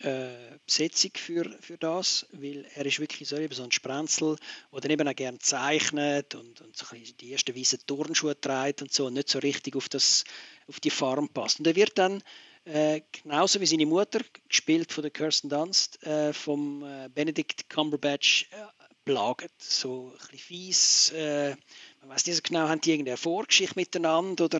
äh, 0.00 0.58
Besetzung 0.66 1.12
für, 1.14 1.50
für 1.60 1.78
das, 1.78 2.26
weil 2.32 2.66
er 2.74 2.86
ist 2.86 3.00
wirklich 3.00 3.28
so, 3.28 3.36
eben 3.36 3.54
so 3.54 3.62
ein 3.62 3.72
Sprenzel, 3.72 4.36
der 4.72 4.80
dann 4.80 4.90
eben 4.90 5.08
auch 5.08 5.14
gerne 5.14 5.38
zeichnet 5.38 6.34
und, 6.34 6.60
und 6.60 6.76
so 6.76 6.86
die 6.94 7.32
ersten 7.32 7.56
weißen 7.56 7.80
Turnschuhe 7.86 8.40
trägt 8.40 8.82
und 8.82 8.92
so 8.92 9.06
und 9.06 9.14
nicht 9.14 9.28
so 9.28 9.38
richtig 9.38 9.76
auf, 9.76 9.88
das, 9.88 10.24
auf 10.68 10.80
die 10.80 10.90
Farm 10.90 11.28
passt. 11.28 11.58
Und 11.58 11.66
er 11.66 11.76
wird 11.76 11.96
dann 11.98 12.22
äh, 12.64 13.00
genauso 13.22 13.60
wie 13.60 13.66
seine 13.66 13.86
Mutter, 13.86 14.20
gespielt 14.48 14.92
von 14.92 15.02
der 15.02 15.12
Kirsten 15.12 15.48
Dunst, 15.48 16.02
äh, 16.04 16.32
vom 16.32 16.82
äh, 16.82 17.08
Benedict 17.08 17.70
Cumberbatch, 17.70 18.48
äh, 18.50 18.84
belagert. 19.04 19.52
So 19.58 20.12
ein 20.12 20.18
bisschen 20.18 20.38
fies. 20.38 21.12
Äh, 21.12 21.56
man 22.00 22.10
weiß 22.10 22.26
nicht 22.26 22.36
so 22.36 22.42
genau, 22.42 22.68
haben 22.68 22.80
die 22.80 22.90
irgendeine 22.90 23.16
Vorgeschichte 23.16 23.76
miteinander 23.76 24.44
oder, 24.44 24.58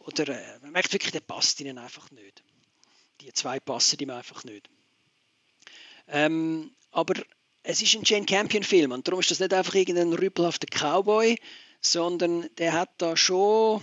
oder 0.00 0.28
äh, 0.28 0.58
man 0.60 0.72
merkt 0.72 0.92
wirklich, 0.92 1.12
der 1.12 1.20
passt 1.20 1.60
ihnen 1.60 1.78
einfach 1.78 2.10
nicht. 2.12 2.44
Die 3.20 3.32
zwei 3.32 3.60
passen 3.60 3.98
ihm 4.00 4.10
einfach 4.10 4.44
nicht. 4.44 4.68
Ähm, 6.06 6.72
aber 6.90 7.14
es 7.62 7.82
ist 7.82 7.94
ein 7.94 8.02
Jane 8.04 8.26
Campion-Film 8.26 8.92
und 8.92 9.06
darum 9.06 9.20
ist 9.20 9.30
das 9.30 9.40
nicht 9.40 9.52
einfach 9.52 9.74
irgendein 9.74 10.12
rüpelhafter 10.12 10.66
Cowboy, 10.68 11.36
sondern 11.80 12.48
der 12.56 12.72
hat 12.72 12.90
da 12.98 13.16
schon 13.16 13.82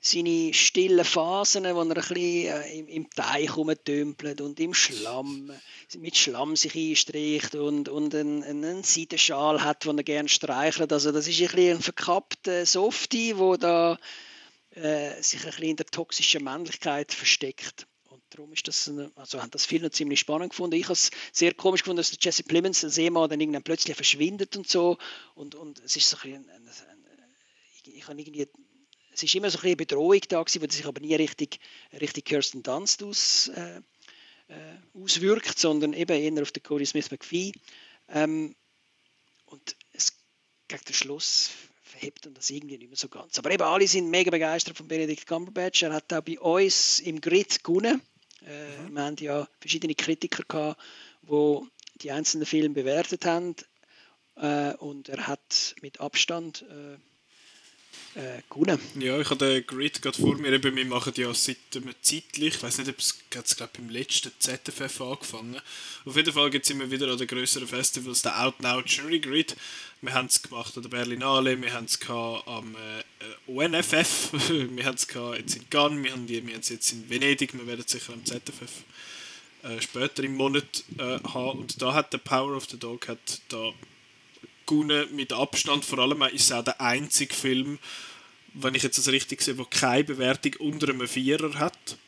seine 0.00 0.54
stillen 0.54 1.04
Phasen, 1.04 1.64
wo 1.64 1.80
er 1.80 1.82
ein 1.82 1.88
bisschen 1.88 2.16
äh, 2.16 2.78
im, 2.78 2.88
im 2.88 3.10
Teich 3.10 3.54
rumtümpelt 3.54 4.40
und 4.40 4.58
im 4.58 4.72
Schlamm, 4.72 5.52
mit 5.98 6.16
Schlamm 6.16 6.56
sich 6.56 6.74
einstreicht 6.74 7.54
und, 7.54 7.90
und 7.90 8.14
einen, 8.14 8.42
einen 8.42 8.82
Seidenschal 8.82 9.62
hat, 9.62 9.84
den 9.84 9.98
er 9.98 10.04
gerne 10.04 10.28
streichelt. 10.30 10.92
Also 10.92 11.12
das 11.12 11.28
ist 11.28 11.40
ein 11.40 11.48
bisschen 11.48 11.76
ein 11.76 11.82
verkappter 11.82 12.64
Softie, 12.64 13.34
der 13.34 13.58
da 13.58 13.98
äh, 14.70 15.22
sich 15.22 15.40
ein 15.40 15.50
bisschen 15.50 15.64
in 15.64 15.76
der 15.76 15.86
toxischen 15.86 16.44
Männlichkeit 16.44 17.12
versteckt. 17.12 17.86
Darum 18.30 18.52
ist 18.52 18.68
das, 18.68 18.88
eine, 18.88 19.10
also 19.16 19.42
haben 19.42 19.50
das 19.50 19.66
viele 19.66 19.90
ziemlich 19.90 20.20
spannend 20.20 20.50
gefunden. 20.50 20.76
Ich 20.76 20.84
habe 20.84 20.92
es 20.92 21.10
sehr 21.32 21.52
komisch 21.54 21.82
gefunden, 21.82 21.98
dass 21.98 22.16
Jesse 22.20 22.44
Plemons, 22.44 22.80
der 22.80 22.90
Seemann, 22.90 23.28
dann 23.28 23.40
irgendwann 23.40 23.62
plötzlich 23.62 23.96
verschwindet 23.96 24.56
und 24.56 24.68
so. 24.68 24.98
Und, 25.34 25.54
und 25.54 25.80
es 25.80 25.96
ist 25.96 26.08
so 26.08 26.16
ein, 26.22 26.48
ein, 26.48 26.68
ein, 26.68 27.04
ich 27.84 28.06
habe 28.06 28.20
irgendwie 28.20 28.46
es 29.12 29.24
ist 29.24 29.34
immer 29.34 29.50
so 29.50 29.58
ein 29.58 29.62
bisschen 29.62 29.76
Bedrohung 29.76 30.20
da 30.28 30.42
gewesen, 30.42 30.66
die 30.66 30.76
sich 30.76 30.86
aber 30.86 31.00
nie 31.00 31.14
richtig, 31.14 31.58
richtig 32.00 32.24
Kirsten 32.24 32.62
Dunst 32.62 33.02
aus, 33.02 33.48
äh, 33.48 33.80
äh, 34.48 34.76
auswirkt, 34.94 35.58
sondern 35.58 35.92
eben 35.92 36.16
eher 36.16 36.42
auf 36.42 36.52
den 36.52 36.62
Cody 36.62 36.86
Smith 36.86 37.10
McPhee. 37.10 37.52
Ähm, 38.08 38.54
und 39.46 39.76
es, 39.92 40.16
gegen 40.68 40.84
den 40.84 40.94
Schluss 40.94 41.50
verhebt 41.82 42.26
und 42.26 42.38
das 42.38 42.50
irgendwie 42.50 42.78
nicht 42.78 42.88
mehr 42.88 42.96
so 42.96 43.08
ganz. 43.08 43.38
Aber 43.38 43.50
eben 43.50 43.62
alle 43.62 43.86
sind 43.88 44.08
mega 44.08 44.30
begeistert 44.30 44.76
von 44.76 44.88
Benedict 44.88 45.26
Cumberbatch. 45.26 45.82
Er 45.82 45.92
hat 45.92 46.12
auch 46.12 46.22
bei 46.22 46.38
uns 46.38 47.00
im 47.00 47.20
Grid 47.20 47.64
gewonnen. 47.64 48.00
Äh, 48.46 48.78
mhm. 48.78 48.94
Wir 48.94 49.02
haben 49.02 49.16
ja 49.18 49.48
verschiedene 49.60 49.94
Kritiker 49.94 50.44
gehabt, 50.46 50.80
die 51.22 51.68
die 52.02 52.10
einzelnen 52.12 52.46
Filme 52.46 52.74
bewertet 52.74 53.26
haben. 53.26 53.54
Äh, 54.36 54.74
und 54.74 55.08
er 55.08 55.26
hat 55.26 55.74
mit 55.82 56.00
Abstand 56.00 56.62
äh, 56.62 56.96
äh, 58.14 58.42
gewonnen. 58.48 58.80
Ja, 58.98 59.20
ich 59.20 59.30
habe 59.30 59.44
den 59.44 59.66
Grid 59.66 60.02
gerade 60.02 60.18
vor 60.18 60.36
mir. 60.36 60.52
Eben, 60.52 60.74
wir 60.74 60.84
machen 60.84 61.12
ja 61.16 61.32
seit 61.32 61.58
einem 61.74 61.94
zeitlich, 62.02 62.56
ich 62.56 62.62
weiß 62.62 62.78
nicht, 62.78 62.90
ob 62.90 62.98
es 62.98 63.56
glaube 63.56 63.72
beim 63.76 63.88
letzten 63.88 64.32
ZFF 64.38 65.00
angefangen. 65.00 65.60
Auf 66.04 66.16
jeden 66.16 66.32
Fall 66.32 66.50
gibt 66.50 66.64
es 66.64 66.70
immer 66.70 66.90
wieder 66.90 67.08
an 67.08 67.18
den 67.18 67.26
größeren 67.26 67.68
Festivals 67.68 68.22
den 68.22 68.32
Out 68.32 68.60
Now 68.60 68.80
Jury 68.80 69.20
Grid. 69.20 69.56
Wir 70.02 70.14
haben 70.14 70.26
es 70.26 70.42
gemacht 70.42 70.76
an 70.76 70.82
der 70.82 70.88
Berlinale, 70.90 71.60
wir 71.60 71.72
haben 71.72 71.84
es 71.84 71.98
am 72.08 72.74
äh, 72.74 73.50
ONFF, 73.50 74.32
wir 74.48 74.84
haben 74.86 74.94
es 74.94 75.06
jetzt 75.38 75.56
in 75.56 75.70
Cannes, 75.70 76.02
wir 76.02 76.12
haben 76.12 76.60
es 76.60 76.68
jetzt 76.70 76.92
in 76.92 77.08
Venedig, 77.08 77.52
wir 77.52 77.66
werden 77.66 77.84
es 77.84 77.92
sicher 77.92 78.14
am 78.14 78.24
ZFF 78.24 78.84
äh, 79.62 79.80
später 79.80 80.24
im 80.24 80.36
Monat 80.36 80.84
äh, 80.98 81.18
haben. 81.28 81.60
Und 81.60 81.80
da 81.82 81.92
hat 81.94 82.12
der 82.12 82.18
Power 82.18 82.56
of 82.56 82.66
the 82.70 82.78
Dog 82.78 83.08
hat 83.08 83.40
da 83.48 83.72
gewonnen 84.70 85.14
mit 85.14 85.32
Abstand. 85.32 85.84
Vor 85.84 85.98
allem 85.98 86.22
ist 86.22 86.44
es 86.44 86.52
auch 86.52 86.64
der 86.64 86.80
einzige 86.80 87.34
Film, 87.34 87.78
wenn 88.54 88.74
ich 88.74 88.82
jetzt 88.82 88.98
das 88.98 89.08
richtig 89.08 89.42
sehe, 89.42 89.54
der 89.54 89.66
keine 89.66 90.04
Bewertung 90.04 90.54
unter 90.58 90.88
einem 90.88 91.06
Vierer 91.06 91.54
hat. 91.58 91.98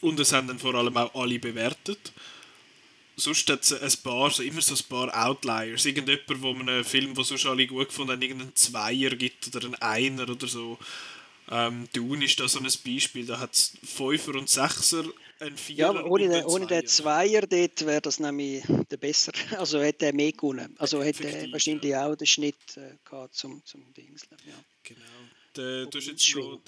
Und 0.00 0.18
es 0.18 0.32
haben 0.32 0.48
dann 0.48 0.58
vor 0.58 0.74
allem 0.74 0.96
auch 0.96 1.14
alle 1.14 1.38
bewertet. 1.38 2.12
Sonst 3.16 3.48
hat 3.50 3.62
es 3.62 3.72
ein 3.72 4.02
paar, 4.02 4.30
so 4.30 4.42
immer 4.42 4.62
so 4.62 4.74
ein 4.74 4.88
paar 4.88 5.26
Outliers. 5.26 5.84
Irgendjemand, 5.84 6.42
wo 6.42 6.54
man 6.54 6.68
einen 6.68 6.84
Film, 6.84 7.14
den 7.14 7.24
sonst 7.24 7.46
alle 7.46 7.66
gut 7.66 7.88
gefunden 7.88 8.12
haben, 8.12 8.22
irgendeinen 8.22 8.56
Zweier 8.56 9.10
gibt 9.10 9.54
oder 9.54 9.66
einen 9.66 9.74
Einer 9.76 10.28
oder 10.28 10.48
so. 10.48 10.78
Ähm, 11.50 11.88
Dune 11.92 12.24
ist 12.24 12.40
da 12.40 12.48
so 12.48 12.58
ein 12.58 12.68
Beispiel. 12.84 13.26
Da 13.26 13.38
hat 13.38 13.52
es 13.54 13.74
Fünfer 13.84 14.34
und 14.34 14.48
Sechser 14.48 15.04
ein 15.42 15.56
Vierer 15.56 15.94
ja, 15.94 16.04
ohne, 16.04 16.28
den, 16.28 16.44
ohne 16.44 16.66
den 16.66 16.86
Zweier 16.86 17.42
dort 17.42 17.84
wäre 17.84 18.00
das 18.00 18.20
nämlich 18.20 18.64
der 18.90 18.96
besser. 18.96 19.32
Also 19.58 19.80
hätte 19.80 20.06
er 20.06 20.14
mehr 20.14 20.32
gewonnen. 20.32 20.74
Also 20.78 21.02
hätte 21.02 21.28
er 21.28 21.50
wahrscheinlich 21.52 21.90
ja. 21.90 22.06
auch 22.06 22.14
den 22.14 22.26
Schnitt 22.26 22.76
äh, 22.76 22.96
gehabt 23.04 23.34
zum, 23.34 23.64
zum 23.64 23.92
Dingsler. 23.94 24.36
Ja. 24.46 24.54
Genau. 24.82 25.00
Der, 25.56 25.86
du 25.86 25.98
hast 25.98 26.06
jetzt 26.06 26.34
noch, 26.36 26.60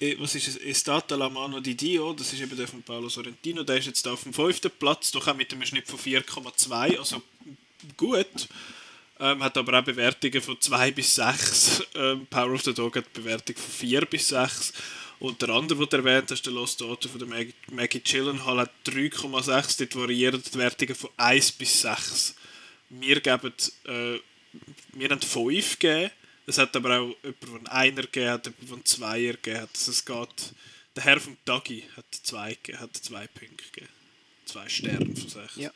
äh, 0.00 0.16
was 0.18 0.34
ist 0.34 0.48
es? 0.48 0.56
Estata 0.56 1.14
la 1.14 1.28
mano 1.28 1.60
di 1.60 1.74
Dio, 1.74 2.12
das 2.12 2.32
ist 2.32 2.40
eben 2.40 2.56
der 2.56 2.68
von 2.68 2.82
Paolo 2.82 3.08
Sorrentino, 3.08 3.62
der 3.62 3.78
ist 3.78 3.86
jetzt 3.86 4.06
auf 4.08 4.22
dem 4.24 4.32
fünften 4.32 4.70
Platz, 4.78 5.10
doch 5.12 5.26
auch 5.26 5.34
mit 5.34 5.52
einem 5.52 5.64
Schnitt 5.64 5.86
von 5.86 5.98
4,2, 5.98 6.98
also 6.98 7.22
gut. 7.96 8.48
Ähm, 9.20 9.44
hat 9.44 9.56
aber 9.56 9.78
auch 9.78 9.84
Bewertungen 9.84 10.42
von 10.42 10.60
2 10.60 10.90
bis 10.90 11.14
6. 11.14 11.84
Ähm, 11.94 12.26
Power 12.26 12.52
of 12.52 12.64
the 12.64 12.74
Dog 12.74 12.96
hat 12.96 13.12
Bewertung 13.12 13.54
von 13.54 13.70
4 13.70 14.06
bis 14.06 14.28
6. 14.28 14.72
Und 15.20 15.40
der 15.40 15.50
andere, 15.50 15.78
den 15.78 15.88
du 15.88 15.96
erwähnt 15.96 16.30
hast, 16.30 16.42
der 16.42 16.52
Lost 16.52 16.80
Daughter 16.80 17.08
von 17.08 17.18
der 17.18 17.28
Maggie, 17.28 17.54
Maggie 17.70 18.00
Gyllenhaal, 18.00 18.60
hat 18.60 18.72
3,6. 18.86 19.78
Dort 19.78 19.96
variieren 19.96 20.42
die 20.42 20.58
Wertungen 20.58 20.94
von 20.94 21.10
1 21.16 21.52
bis 21.52 21.82
6. 21.82 22.34
Wir 22.90 23.20
geben, 23.20 23.52
äh, 23.84 24.18
wir 24.92 25.08
haben 25.08 25.20
5 25.20 25.78
gegeben. 25.78 26.10
Es 26.46 26.58
hat 26.58 26.76
aber 26.76 27.00
auch 27.00 27.16
jemand, 27.22 27.42
der 27.42 27.54
einen 27.54 27.66
Einer 27.68 28.02
gegeben 28.02 28.30
hat, 28.30 28.46
jemand, 28.46 28.68
der 28.68 28.74
einen 28.74 28.84
Zweier 28.84 29.32
gegeben 29.34 29.60
hat. 29.62 29.70
Also 29.74 29.90
es 29.92 30.04
geht, 30.04 30.54
der 30.96 31.04
Herr 31.04 31.20
von 31.20 31.36
Dagi 31.44 31.84
hat 31.96 32.04
zwei, 32.10 32.58
hat 32.76 32.96
zwei 32.96 33.26
Punkte 33.28 33.64
gegeben. 33.72 33.92
Zwei 34.44 34.68
Sterne 34.68 35.16
von 35.16 35.28
6. 35.28 35.56
Ja. 35.56 35.72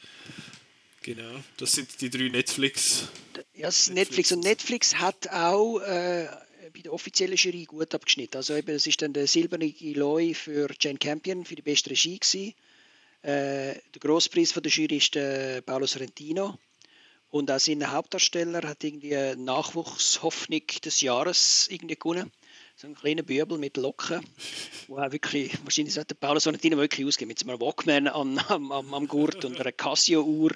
Genau, 1.02 1.42
das 1.56 1.72
sind 1.72 2.00
die 2.00 2.10
drei 2.10 2.28
Netflix. 2.28 3.08
Ja, 3.54 3.66
das 3.66 3.78
ist 3.78 3.90
Netflix. 3.94 4.30
Und 4.32 4.40
Netflix 4.40 4.96
hat 4.96 5.28
auch 5.30 5.80
äh, 5.80 6.28
bei 6.72 6.80
der 6.80 6.92
offiziellen 6.92 7.36
Jury 7.36 7.64
gut 7.64 7.94
abgeschnitten. 7.94 8.36
Also 8.36 8.54
eben, 8.54 8.74
es 8.74 8.86
ist 8.86 9.02
dann 9.02 9.12
der 9.12 9.26
silberne 9.26 9.72
Loi 9.94 10.34
für 10.34 10.68
Jane 10.80 10.98
Campion 10.98 11.44
für 11.44 11.54
die 11.54 11.62
beste 11.62 11.90
Regie 11.90 12.18
gewesen. 12.18 12.54
Äh, 13.22 13.74
der 13.74 14.00
Grosspreis 14.00 14.52
von 14.52 14.62
der 14.62 14.72
Jury 14.72 14.96
ist 14.96 15.14
der 15.14 15.60
Paolo 15.62 15.86
Sorrentino. 15.86 16.58
Und 17.30 17.50
auch 17.50 17.58
sein 17.58 17.90
Hauptdarsteller 17.90 18.66
hat 18.66 18.82
irgendwie 18.84 19.36
Nachwuchshoffnung 19.36 20.66
des 20.84 21.00
Jahres 21.00 21.68
irgendwie 21.70 21.96
gewonnen. 21.96 22.32
So 22.80 22.86
ein 22.86 22.94
kleiner 22.94 23.24
Bübel 23.24 23.58
mit 23.58 23.76
Locken, 23.76 24.24
wo 24.86 24.98
auch 24.98 25.10
wirklich, 25.10 25.52
wahrscheinlich 25.64 25.94
sollte 25.94 26.14
Paolo 26.14 26.38
Sorrentino 26.38 26.76
wirklich 26.76 27.04
ausgehen, 27.04 27.26
mit 27.26 27.36
so 27.36 27.48
einem 27.48 27.60
Walkman 27.60 28.06
am, 28.06 28.38
am, 28.38 28.94
am 28.94 29.08
Gurt 29.08 29.44
und 29.44 29.60
einer 29.60 29.72
Casio-Uhr, 29.72 30.52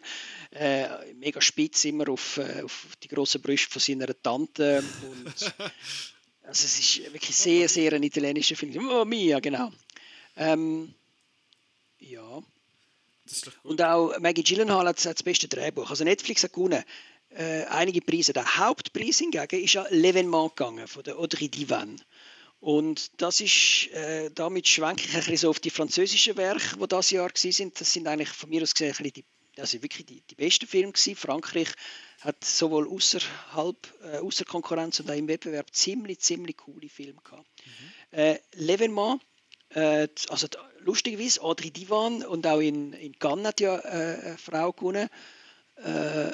äh, 0.52 0.86
mega 1.14 1.40
spitz 1.40 1.84
immer 1.84 2.08
auf, 2.08 2.36
äh, 2.36 2.62
auf 2.62 2.86
die 3.02 3.08
grossen 3.08 3.42
Brüste 3.42 3.72
von 3.72 3.80
seiner 3.80 4.22
Tante. 4.22 4.84
Und, 5.10 5.54
also 6.44 6.64
es 6.64 6.78
ist 6.78 7.12
wirklich 7.12 7.34
sehr, 7.34 7.68
sehr 7.68 7.92
ein 7.92 8.04
italienischer 8.04 8.54
Film. 8.54 8.88
Oh, 8.88 9.04
Mia, 9.04 9.40
genau. 9.40 9.72
Ähm, 10.36 10.94
ja. 11.98 12.40
Und 13.64 13.82
auch 13.82 14.16
Maggie 14.20 14.44
Gyllenhaal 14.44 14.86
hat, 14.86 15.04
das 15.04 15.24
beste 15.24 15.48
Drehbuch. 15.48 15.90
Also 15.90 16.04
Netflix 16.04 16.44
hat 16.44 16.52
gewonnen. 16.52 16.84
Äh, 17.30 17.64
einige 17.64 18.02
Preise. 18.02 18.32
Der 18.32 18.58
Hauptpreis 18.58 19.18
hingegen 19.18 19.64
ist 19.64 19.72
ja 19.72 19.84
L'Evenement 19.88 20.50
gegangen 20.50 20.86
von 20.86 21.02
der 21.02 21.18
Audrey 21.18 21.48
Divan. 21.48 22.00
Und 22.62 23.10
das 23.20 23.40
ist, 23.40 23.88
äh, 23.92 24.30
damit 24.32 24.68
schwenke 24.68 25.02
ich 25.02 25.14
ein 25.14 25.16
bisschen 25.16 25.36
so 25.36 25.50
auf 25.50 25.58
die 25.58 25.70
französischen 25.70 26.36
Werke, 26.36 26.76
die 26.78 26.86
das 26.86 27.10
Jahr 27.10 27.30
sind. 27.34 27.80
Das 27.80 27.92
sind 27.92 28.06
eigentlich 28.06 28.28
von 28.28 28.50
mir 28.50 28.62
aus 28.62 28.72
gesehen 28.72 28.94
ein 28.96 29.10
die, 29.12 29.24
also 29.58 29.82
wirklich 29.82 30.06
die, 30.06 30.22
die 30.30 30.36
besten 30.36 30.68
Filme 30.68 30.92
gewesen. 30.92 31.16
Frankreich 31.16 31.66
hat 32.20 32.44
sowohl 32.44 32.86
außerhalb, 32.86 33.76
äh, 34.04 34.18
außer 34.18 34.44
Konkurrenz 34.44 35.00
und 35.00 35.10
auch 35.10 35.16
im 35.16 35.26
Wettbewerb 35.26 35.74
ziemlich, 35.74 36.20
ziemlich 36.20 36.56
coole 36.56 36.88
Filme 36.88 37.20
gehabt. 37.24 37.48
Mhm. 37.64 38.16
Äh, 38.16 38.38
L'Evenement, 38.54 39.18
äh, 39.70 40.06
also 40.28 40.46
lustigerweise 40.82 41.42
Audrey 41.42 41.72
Divan 41.72 42.24
und 42.24 42.46
auch 42.46 42.60
in, 42.60 42.92
in 42.92 43.18
Cannes 43.18 43.44
hat 43.44 43.60
ja 43.60 43.76
äh, 43.76 44.20
eine 44.24 44.38
Frau 44.38 44.72
gewonnen. 44.72 45.08
Äh, 45.78 46.30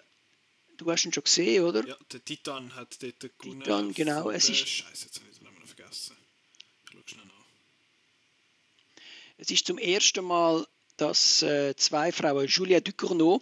du 0.77 0.91
hast 0.93 1.07
ihn 1.07 1.13
schon 1.15 1.25
gesehen, 1.25 1.65
oder? 1.65 1.87
Ja, 1.87 1.97
der 2.13 2.23
Titan 2.23 2.75
hat 2.75 3.03
dort 3.03 3.39
gewonnen. 3.39 3.63
Titan, 3.63 3.95
genau. 3.95 4.29
Es 4.29 4.51
ist, 4.51 4.69
Scheiße, 4.69 5.07
jetzt 5.07 5.21
habe 5.21 5.31
ich 5.31 5.39
es 5.39 5.49
vergessen. 5.79 6.17
Ich 6.85 6.91
schaue 6.91 7.03
schnell 7.07 7.27
nach. 7.27 7.35
Es 9.39 9.51
ist 9.53 9.67
zum 9.67 9.79
ersten 9.79 10.25
Mal, 10.25 10.67
dass 10.97 11.43
äh, 11.43 11.75
zwei 11.77 12.11
Frauen, 12.11 12.47
Julia 12.49 12.81
Ducournau, 12.81 13.41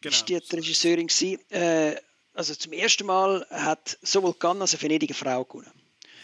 genau, 0.00 0.14
ist 0.14 0.28
die 0.28 0.36
Regisseurin 0.36 1.06
gewesen, 1.06 1.40
äh, 1.50 1.96
also 2.34 2.54
zum 2.54 2.72
ersten 2.74 3.06
Mal 3.06 3.46
hat 3.50 3.98
sowohl 4.02 4.34
Cannes 4.34 4.60
als 4.60 4.74
auch 4.76 4.82
Venedig 4.82 5.10
eine 5.10 5.16
Frau 5.16 5.44
gewonnen. 5.44 5.72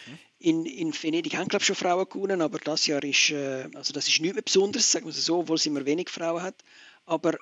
Mhm. 0.07 0.19
In, 0.39 0.67
in 0.67 1.03
Venedig 1.03 1.37
haben 1.37 1.49
glaube 1.49 1.63
ich 1.63 1.67
schon 1.67 1.77
Frauen 1.77 2.07
gewonnen, 2.07 2.43
aber 2.43 2.59
das 2.59 2.87
Jahr 2.87 3.03
ist, 3.03 3.31
äh, 3.31 3.67
also 3.75 3.95
das 3.95 4.09
ist 4.09 4.21
nichts 4.21 4.35
mehr 4.35 4.43
Besonderes, 4.43 4.93
sagen 4.93 5.07
wir 5.07 5.11
es 5.11 5.25
so, 5.25 5.39
obwohl 5.39 5.57
es 5.57 5.65
immer 5.65 5.87
wenig 5.87 6.11
Frauen 6.11 6.43
hat. 6.43 6.63
Aber 7.07 7.39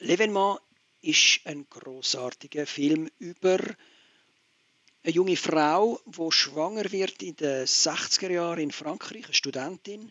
L'Evenement 0.00 0.60
ist 1.02 1.40
ein 1.44 1.66
großartiger 1.68 2.66
Film 2.66 3.10
über 3.18 3.58
eine 5.04 5.12
junge 5.12 5.36
Frau, 5.36 6.00
die 6.06 6.32
schwanger 6.32 6.90
wird 6.90 7.22
in 7.22 7.36
den 7.36 7.66
60er 7.66 8.30
Jahren 8.30 8.60
in 8.60 8.70
Frankreich, 8.70 9.26
eine 9.26 9.34
Studentin, 9.34 10.10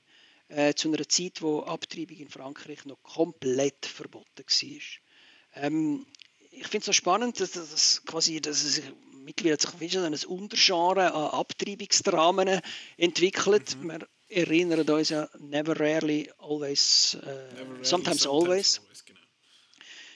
äh, 0.52 0.74
zu 0.74 0.90
einer 0.90 1.08
Zeit, 1.08 1.42
wo 1.42 1.62
Abtreibung 1.62 2.18
in 2.18 2.30
Frankreich 2.30 2.86
noch 2.86 3.02
komplett 3.04 3.86
verboten 3.86 4.46
war. 4.48 5.64
Ähm, 5.64 6.06
ich 6.52 6.68
finde 6.68 6.80
es 6.80 6.86
so 6.86 6.94
spannend, 6.94 7.40
dass, 7.40 7.52
dass, 7.52 8.02
quasi, 8.06 8.42
dass 8.42 8.64
es 8.64 8.76
sich 8.76 8.84
mittlerweile 9.24 9.58
sich 9.90 9.98
ein 9.98 10.30
Untergenre 10.30 11.14
an 11.14 11.40
Abtreibungsdramen 11.40 12.62
entwickelt. 12.98 13.78
Mhm. 13.78 13.90
Wir 13.90 14.08
erinnern 14.28 14.88
uns 14.90 15.10
ja 15.10 15.30
never 15.40 15.80
rarely, 15.80 16.30
always, 16.40 17.16
uh, 17.16 17.26
never 17.26 17.38
rarely, 17.38 17.86
sometimes, 17.86 17.90
sometimes 17.90 18.28
always. 18.28 18.80
always 18.80 19.06
genau. 19.06 19.20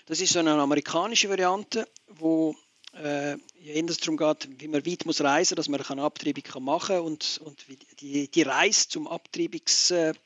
Das 0.07 0.19
ist 0.19 0.33
so 0.33 0.39
eine 0.39 0.51
amerikanische 0.51 1.29
Variante, 1.29 1.87
wo 2.07 2.55
äh, 2.95 3.37
eher 3.63 3.83
darum 3.83 4.17
geht, 4.17 4.49
wie 4.59 4.67
man 4.67 4.85
weit 4.85 5.05
muss 5.05 5.21
reisen, 5.21 5.55
dass 5.55 5.67
man 5.67 5.81
eine 5.81 6.03
Abtreibung 6.03 6.43
kann 6.43 6.63
machen 6.63 6.99
und, 6.99 7.41
wie 7.67 7.77
die, 7.99 8.27
die 8.29 8.41
Reise 8.41 8.87
zum 8.87 9.07
Abtreibungsdoktor 9.07 10.17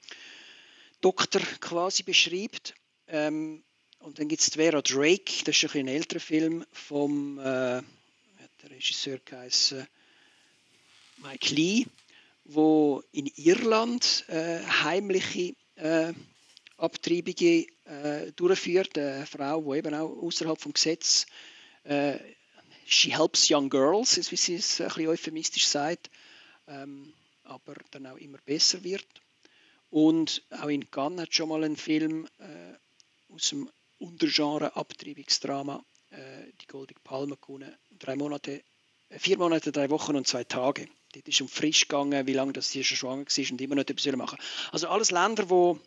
quasi 1.59 2.03
beschreibt. 2.03 2.76
Ähm, 3.07 3.63
und 3.99 4.20
dann 4.20 4.28
gibt 4.28 4.41
es 4.41 4.53
Vera 4.53 4.82
Drake, 4.82 5.43
das 5.45 5.61
ist 5.61 5.76
ein, 5.76 5.82
ein 5.82 5.88
älterer 5.88 6.20
Film 6.20 6.65
vom 6.72 7.39
äh, 7.39 7.82
der 8.61 8.72
Regisseur 8.72 9.20
geheißen, 9.24 9.88
Mike 11.17 11.53
Lee, 11.53 11.86
wo 12.45 13.03
in 13.11 13.28
Irland 13.36 14.26
äh, 14.28 14.59
heimliche 14.63 15.53
äh, 15.76 16.13
Abtreibungen 16.78 17.65
äh, 17.86 18.32
durchführt. 18.36 18.97
Eine 18.97 19.26
Frau, 19.26 19.61
die 19.61 19.80
eben 19.80 19.93
auch 19.93 20.22
außerhalb 20.22 20.59
vom 20.59 20.74
Gesetz 20.74 21.26
äh, 21.84 22.17
she 22.89 23.11
helps 23.11 23.49
young 23.49 23.69
girls, 23.69 24.17
wie 24.31 24.35
sie 24.35 24.55
es 24.55 24.81
ein 24.81 24.87
bisschen 24.87 25.07
euphemistisch 25.07 25.67
sagt, 25.67 26.09
ähm, 26.67 27.13
aber 27.43 27.75
dann 27.91 28.07
auch 28.07 28.17
immer 28.17 28.39
besser 28.45 28.83
wird. 28.83 29.05
Und 29.91 30.43
auch 30.49 30.67
in 30.67 30.89
Cannes 30.91 31.21
hat 31.21 31.33
schon 31.33 31.49
mal 31.49 31.63
ein 31.63 31.75
Film 31.75 32.27
äh, 32.39 33.33
aus 33.33 33.49
dem 33.49 33.69
Untergenre 33.99 34.75
Abtreibungsdrama 34.75 35.83
äh, 36.11 36.51
die 36.61 36.67
Goldige 36.67 36.99
Palme 37.01 37.37
gewonnen. 37.37 37.75
Drei 37.97 38.15
Monate, 38.15 38.63
äh, 39.09 39.19
vier 39.19 39.37
Monate, 39.37 39.71
drei 39.71 39.89
Wochen 39.89 40.15
und 40.15 40.27
zwei 40.27 40.43
Tage. 40.43 40.87
Dort 41.13 41.27
ist 41.27 41.41
um 41.41 41.47
frisch 41.47 41.87
gegangen, 41.87 42.27
wie 42.27 42.33
lange 42.33 42.53
das 42.53 42.71
hier 42.71 42.83
schon 42.83 42.97
schwanger 42.97 43.25
war 43.25 43.51
und 43.51 43.61
immer 43.61 43.75
noch 43.75 43.87
etwas 43.87 44.15
machen. 44.15 44.37
Also 44.71 44.87
alles 44.89 45.11
Länder, 45.11 45.49
wo 45.49 45.79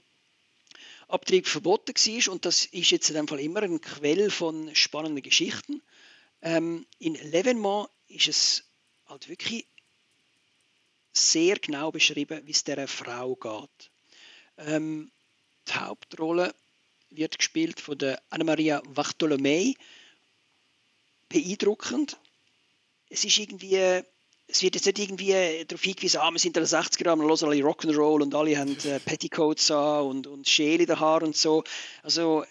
Abtreibung 1.09 1.45
verboten 1.45 1.95
war 1.95 2.33
und 2.33 2.45
das 2.45 2.65
ist 2.67 2.91
jetzt 2.91 3.09
in 3.11 3.17
dem 3.17 3.29
Fall 3.29 3.41
immer 3.41 3.63
ein 3.63 3.81
Quell 3.81 4.31
von 4.31 4.75
spannenden 4.75 5.23
Geschichten. 5.23 5.83
Ähm, 6.43 6.87
in 6.99 7.17
L'Evenement 7.17 7.89
ist 8.09 8.29
es 8.29 8.65
halt 9.07 9.29
wirklich 9.29 9.67
sehr 11.13 11.57
genau 11.59 11.93
beschrieben, 11.93 12.41
wie 12.47 12.51
es 12.51 12.65
dieser 12.65 12.89
Frau 12.89 13.37
geht. 13.37 13.91
Ähm, 14.59 15.11
die 15.69 15.75
Hauptrolle 15.75 16.55
wird 17.11 17.39
gespielt 17.39 17.81
von 17.81 17.99
der 17.99 18.21
Anna-Maria 18.31 18.83
Bartolomei. 18.89 19.75
Beeindruckend. 21.29 22.19
Es 23.09 23.25
ist 23.25 23.39
irgendwie, 23.39 23.77
es 23.77 24.63
wird 24.63 24.75
jetzt 24.75 24.87
nicht 24.87 24.99
irgendwie 24.99 25.65
darauf 25.67 25.83
hingewiesen, 25.83 26.21
ah, 26.21 26.31
wir 26.31 26.39
sind 26.39 26.57
in 26.57 26.65
den 26.65 26.69
60er 26.69 27.05
Jahren, 27.05 27.21
hören 27.21 27.49
alle 27.49 27.63
Rock'n'Roll 27.63 28.23
und 28.23 28.35
alle 28.35 28.59
haben 28.59 28.77
äh, 28.85 28.99
Petticoats 29.01 29.71
an 29.71 30.07
und, 30.07 30.27
und 30.27 30.49
Schäle 30.49 30.83
in 30.83 30.87
den 30.87 31.01
Haaren 31.01 31.29
und 31.29 31.37
so. 31.37 31.63
Also 32.03 32.45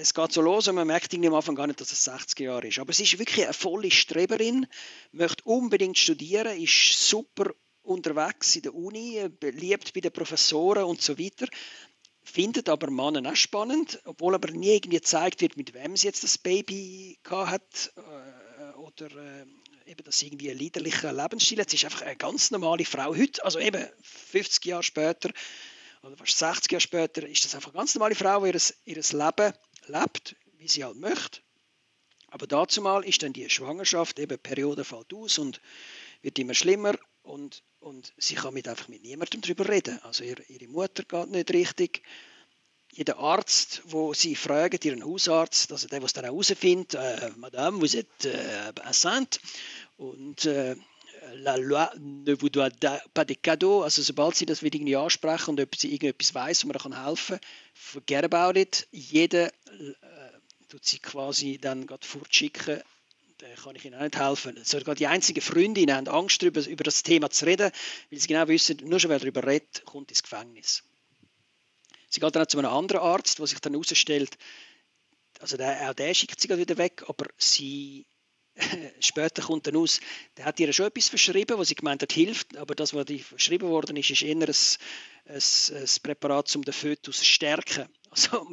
es 0.00 0.14
geht 0.14 0.32
so 0.32 0.40
los 0.40 0.68
und 0.68 0.74
man 0.74 0.86
merkt 0.86 1.14
am 1.14 1.34
Anfang 1.34 1.54
gar 1.54 1.66
nicht, 1.66 1.80
dass 1.80 1.92
es 1.92 2.04
60 2.04 2.40
Jahre 2.40 2.68
ist. 2.68 2.78
Aber 2.78 2.90
es 2.90 3.00
ist 3.00 3.18
wirklich 3.18 3.44
eine 3.44 3.54
volle 3.54 3.90
Streberin, 3.90 4.66
möchte 5.12 5.44
unbedingt 5.44 5.98
studieren, 5.98 6.60
ist 6.60 7.08
super 7.08 7.50
unterwegs 7.82 8.56
in 8.56 8.62
der 8.62 8.74
Uni, 8.74 9.28
beliebt 9.40 9.92
bei 9.92 10.00
den 10.00 10.12
Professoren 10.12 10.84
und 10.84 11.02
so 11.02 11.18
weiter. 11.18 11.46
Findet 12.22 12.68
aber 12.68 12.90
Männer 12.90 13.30
auch 13.30 13.36
spannend, 13.36 14.00
obwohl 14.04 14.34
aber 14.34 14.50
nie 14.50 14.76
irgendwie 14.76 14.96
gezeigt 14.96 15.42
wird, 15.42 15.56
mit 15.56 15.74
wem 15.74 15.96
sie 15.96 16.06
jetzt 16.06 16.24
das 16.24 16.38
Baby 16.38 17.18
hat 17.28 17.92
äh, 17.96 18.78
oder 18.78 19.06
äh, 19.06 19.44
eben 19.90 20.04
das 20.04 20.22
irgendwie 20.22 20.50
ein 20.50 20.56
liederlicher 20.56 21.12
Lebensstil. 21.12 21.60
Es 21.60 21.74
ist 21.74 21.84
einfach 21.84 22.02
eine 22.02 22.16
ganz 22.16 22.50
normale 22.50 22.86
Frau 22.86 23.14
heute, 23.14 23.44
also 23.44 23.58
eben 23.58 23.86
50 24.02 24.64
Jahre 24.64 24.82
später 24.82 25.30
oder 26.06 26.16
fast 26.16 26.38
60 26.38 26.72
Jahre 26.72 26.80
später, 26.80 27.26
ist 27.26 27.44
das 27.44 27.54
einfach 27.54 27.70
eine 27.70 27.78
ganz 27.78 27.94
normale 27.94 28.14
Frau, 28.14 28.44
die 28.44 28.58
ihr, 28.84 28.94
Leben 28.94 29.52
lebt, 29.86 30.36
wie 30.58 30.68
sie 30.68 30.84
halt 30.84 30.96
möchte. 30.96 31.40
Aber 32.28 32.46
dazu 32.46 32.82
mal 32.82 33.04
ist 33.04 33.22
dann 33.22 33.32
die 33.32 33.48
Schwangerschaft, 33.48 34.18
eben 34.18 34.38
Periode 34.38 34.84
fällt 34.84 35.14
aus 35.14 35.38
und 35.38 35.60
wird 36.22 36.38
immer 36.38 36.54
schlimmer 36.54 36.94
und, 37.22 37.62
und 37.80 38.12
sie 38.16 38.34
kann 38.34 38.54
mit 38.54 38.66
einfach 38.66 38.88
mit 38.88 39.02
niemandem 39.02 39.40
darüber 39.40 39.68
reden. 39.68 40.00
Also 40.02 40.24
ihre, 40.24 40.42
ihre 40.44 40.66
Mutter 40.66 41.04
geht 41.04 41.30
nicht 41.30 41.52
richtig. 41.52 42.02
Jeder 42.92 43.18
Arzt, 43.18 43.82
wo 43.86 44.14
sie 44.14 44.36
fragt, 44.36 44.84
ihren 44.84 45.04
Hausarzt, 45.04 45.72
also 45.72 45.88
der, 45.88 46.02
was 46.02 46.12
dann 46.12 46.24
herausfindet, 46.24 46.94
äh, 46.94 47.30
Madame, 47.36 47.80
vous 47.80 47.94
êtes 47.94 48.24
äh, 48.24 48.72
enceinte 48.84 49.40
und 49.96 50.44
äh, 50.44 50.76
la 51.34 51.56
loi 51.56 51.90
ne 51.98 52.34
vous 52.34 52.50
doit 52.50 52.70
pas 53.12 53.24
de 53.24 53.34
cadeaux. 53.34 53.82
Also 53.82 54.02
sobald 54.02 54.36
sie 54.36 54.46
das 54.46 54.62
wieder 54.62 54.76
irgendwie 54.76 54.96
ansprechen 54.96 55.50
und 55.50 55.60
ob 55.60 55.76
sie 55.76 55.92
irgendetwas 55.92 56.34
weiß, 56.34 56.64
wo 56.64 56.68
man 56.68 56.78
kann 56.78 57.04
helfen, 57.04 57.38
forget 57.72 58.24
about 58.24 58.58
it. 58.58 58.86
Jeder 58.90 59.48
äh, 59.48 59.52
tut 60.68 60.84
sie 60.84 60.98
quasi 60.98 61.58
dann 61.58 61.86
gerade 61.86 62.06
fortschicken. 62.06 62.82
Da 63.38 63.46
kann 63.62 63.76
ich 63.76 63.84
ihnen 63.84 63.96
auch 63.96 64.02
nicht 64.02 64.18
helfen. 64.18 64.58
Sogar 64.64 64.94
die 64.94 65.06
einzigen 65.06 65.40
Freundinnen 65.40 65.94
haben 65.94 66.08
Angst, 66.08 66.42
darüber, 66.42 66.66
über 66.66 66.84
das 66.84 67.02
Thema 67.02 67.30
zu 67.30 67.46
reden, 67.46 67.70
weil 68.10 68.18
sie 68.20 68.28
genau 68.28 68.48
wissen, 68.48 68.78
nur 68.84 69.00
schon 69.00 69.10
wer 69.10 69.18
darüber 69.18 69.44
redet, 69.44 69.84
kommt 69.84 70.10
ins 70.10 70.22
Gefängnis. 70.22 70.84
Sie 72.08 72.20
geht 72.20 72.36
dann 72.36 72.44
auch 72.44 72.46
zu 72.46 72.58
einem 72.58 72.70
anderen 72.70 73.02
Arzt, 73.02 73.40
wo 73.40 73.46
sich 73.46 73.58
dann 73.58 73.72
herausstellt, 73.72 74.38
also 75.40 75.56
der, 75.56 75.90
auch 75.90 75.94
der 75.94 76.14
schickt 76.14 76.40
sie 76.40 76.48
wieder 76.48 76.78
weg, 76.78 77.02
aber 77.08 77.26
sie 77.36 78.06
später 79.00 79.42
kommt 79.42 79.66
dann 79.66 79.76
aus, 79.76 80.00
der 80.36 80.44
hat 80.44 80.60
ihr 80.60 80.72
schon 80.72 80.86
etwas 80.86 81.08
verschrieben, 81.08 81.58
was 81.58 81.68
sie 81.68 81.74
gemeint 81.74 82.02
hat, 82.02 82.12
hilft, 82.12 82.56
aber 82.56 82.74
das, 82.74 82.94
was 82.94 83.06
verschrieben 83.22 83.68
worden 83.68 83.96
ist, 83.96 84.10
ist 84.10 84.22
eher 84.22 84.36
ein, 84.36 84.42
ein, 84.42 85.36
ein 85.36 85.88
Präparat, 86.02 86.54
um 86.56 86.62
den 86.62 86.74
Fötus 86.74 87.18
zu 87.18 87.24
stärken. 87.24 87.88
Also, 88.14 88.46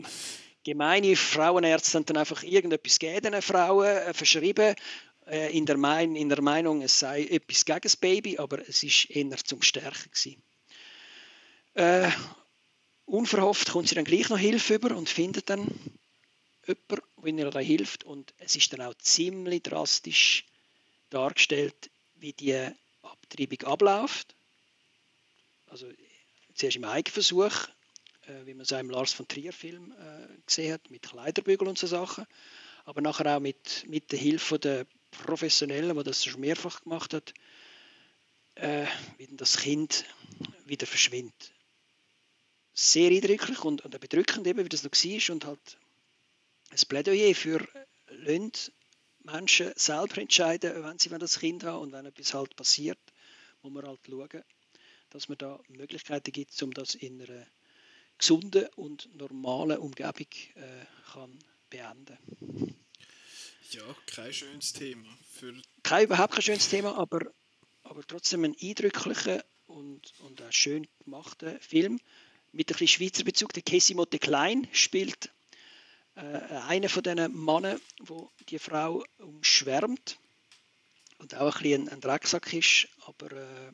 gemeine 0.64 1.16
Frauenärzte 1.16 2.00
haben 2.00 2.06
dann 2.08 2.18
einfach 2.18 2.42
irgendetwas 2.42 2.98
gegen 2.98 3.32
den 3.32 3.42
Frauen 3.44 3.86
äh, 3.86 4.12
verschrieben, 4.12 4.74
äh, 5.28 5.56
in, 5.56 5.68
der 5.68 5.78
mein, 5.78 6.16
in 6.16 6.30
der 6.30 6.42
Meinung, 6.42 6.82
es 6.82 6.98
sei 6.98 7.26
etwas 7.26 7.64
gegen 7.66 7.82
das 7.82 7.96
Baby, 7.96 8.40
aber 8.40 8.68
es 8.68 8.82
ist 8.82 9.12
eher 9.12 9.38
zum 9.38 9.62
Stärken. 9.62 10.10
Äh, 11.76 12.10
unverhofft 13.06 13.72
kommt 13.72 13.88
sie 13.88 13.96
dann 13.96 14.04
gleich 14.04 14.30
noch 14.30 14.40
Hilfe 14.40 14.76
über 14.76 14.98
und 14.98 15.10
findet 15.10 15.50
dann 15.52 15.68
jemand, 16.66 17.04
der 17.24 17.38
ihr 17.38 17.50
da 17.50 17.60
hilft. 17.60 18.04
Und 18.04 18.34
es 18.38 18.56
ist 18.56 18.74
dann 18.74 18.82
auch 18.82 18.96
ziemlich 18.96 19.64
drastisch 19.64 20.46
dargestellt, 21.10 21.90
wie 22.16 22.34
die 22.34 22.70
Abtreibung 23.02 23.62
abläuft. 23.64 24.36
Also 25.68 25.88
zuerst 26.54 26.78
im 26.78 26.84
Eigenversuch, 26.86 27.68
äh, 28.28 28.46
wie 28.46 28.54
man 28.54 28.62
es 28.62 28.74
auch 28.74 28.80
im 28.80 28.90
Lars 28.90 29.14
von 29.14 29.28
Trier 29.28 29.54
Film 29.54 29.94
äh, 29.94 30.42
gesehen 30.46 30.74
hat, 30.74 30.90
mit 30.90 31.04
Kleiderbügeln 31.04 31.70
und 31.70 31.78
so 31.78 31.88
Sachen. 31.88 32.26
Aber 32.86 33.02
nachher 33.02 33.38
auch 33.38 33.40
mit, 33.40 33.86
mit 33.88 34.12
der 34.12 34.20
Hilfe 34.20 34.60
der 34.60 34.86
Professionellen, 35.12 35.96
die 35.96 36.04
das 36.04 36.26
schon 36.26 36.42
mehrfach 36.42 36.84
gemacht 36.84 37.14
hat, 37.14 37.34
äh, 38.56 38.86
wie 39.18 39.28
das 39.32 39.58
Kind 39.58 40.06
wieder 40.66 40.88
verschwindet. 40.88 41.54
Sehr 42.74 43.12
eindrücklich 43.12 43.64
und, 43.64 43.84
und 43.84 44.00
bedrückend, 44.00 44.48
eben, 44.48 44.66
wie 44.66 44.70
das 44.70 44.84
noch 44.84 44.92
war 44.92 45.34
und 45.34 45.46
halt 45.46 45.78
ein 46.72 46.88
Plädoyer 46.88 47.36
für 47.36 47.68
Lönt 48.10 48.72
Menschen 49.24 49.72
selber 49.76 50.18
entscheiden, 50.18 50.84
wenn 50.84 50.98
sie 50.98 51.10
das 51.10 51.40
Kind 51.40 51.64
haben 51.64 51.82
und 51.82 51.92
wenn 51.92 52.06
etwas 52.06 52.34
halt 52.34 52.56
passiert, 52.56 53.00
muss 53.62 53.74
man 53.74 53.86
halt 53.86 54.00
schauen, 54.06 54.44
dass 55.12 55.30
man 55.30 55.38
da 55.38 55.60
Möglichkeiten 55.68 56.32
gibt, 56.32 56.62
um 56.64 56.74
das 56.74 56.96
in 56.96 57.22
einer 57.22 57.46
gesunden 58.18 58.68
und 58.76 59.14
normalen 59.16 59.78
Umgebung 59.78 60.28
äh, 60.56 60.86
kann 61.14 61.38
beenden. 61.70 62.18
Ja, 63.72 63.96
kein 64.08 64.34
schönes 64.34 64.74
Thema. 64.74 65.08
Für 65.32 65.54
kein 65.84 66.06
überhaupt 66.06 66.34
kein 66.34 66.42
schönes 66.42 66.70
Thema, 66.70 66.98
aber, 66.98 67.32
aber 67.84 68.06
trotzdem 68.06 68.44
ein 68.44 68.56
eindrücklicher 68.60 69.44
und, 69.68 70.14
und 70.20 70.42
ein 70.42 70.52
schön 70.52 70.88
gemachter 71.04 71.60
Film 71.60 72.00
mit 72.52 72.70
ein 72.70 72.74
bisschen 72.74 72.88
Schweizer 72.88 73.24
Bezug. 73.24 73.54
Der 73.54 73.64
Casey 73.64 73.96
Motte 73.96 74.20
Klein 74.20 74.68
spielt 74.72 75.32
äh, 76.16 76.22
einer 76.68 76.90
von 76.90 77.04
diesen 77.04 77.46
Männern, 77.46 77.80
wo 78.00 78.30
die 78.50 78.60
Frau 78.60 79.04
umschwärmt 79.20 80.18
und 81.20 81.36
auch 81.36 81.56
ein 81.56 81.62
bisschen 81.62 81.90
ein, 81.90 82.02
Drecksack 82.02 82.54
ist, 82.54 82.88
aber 83.06 83.32
äh, 83.32 83.72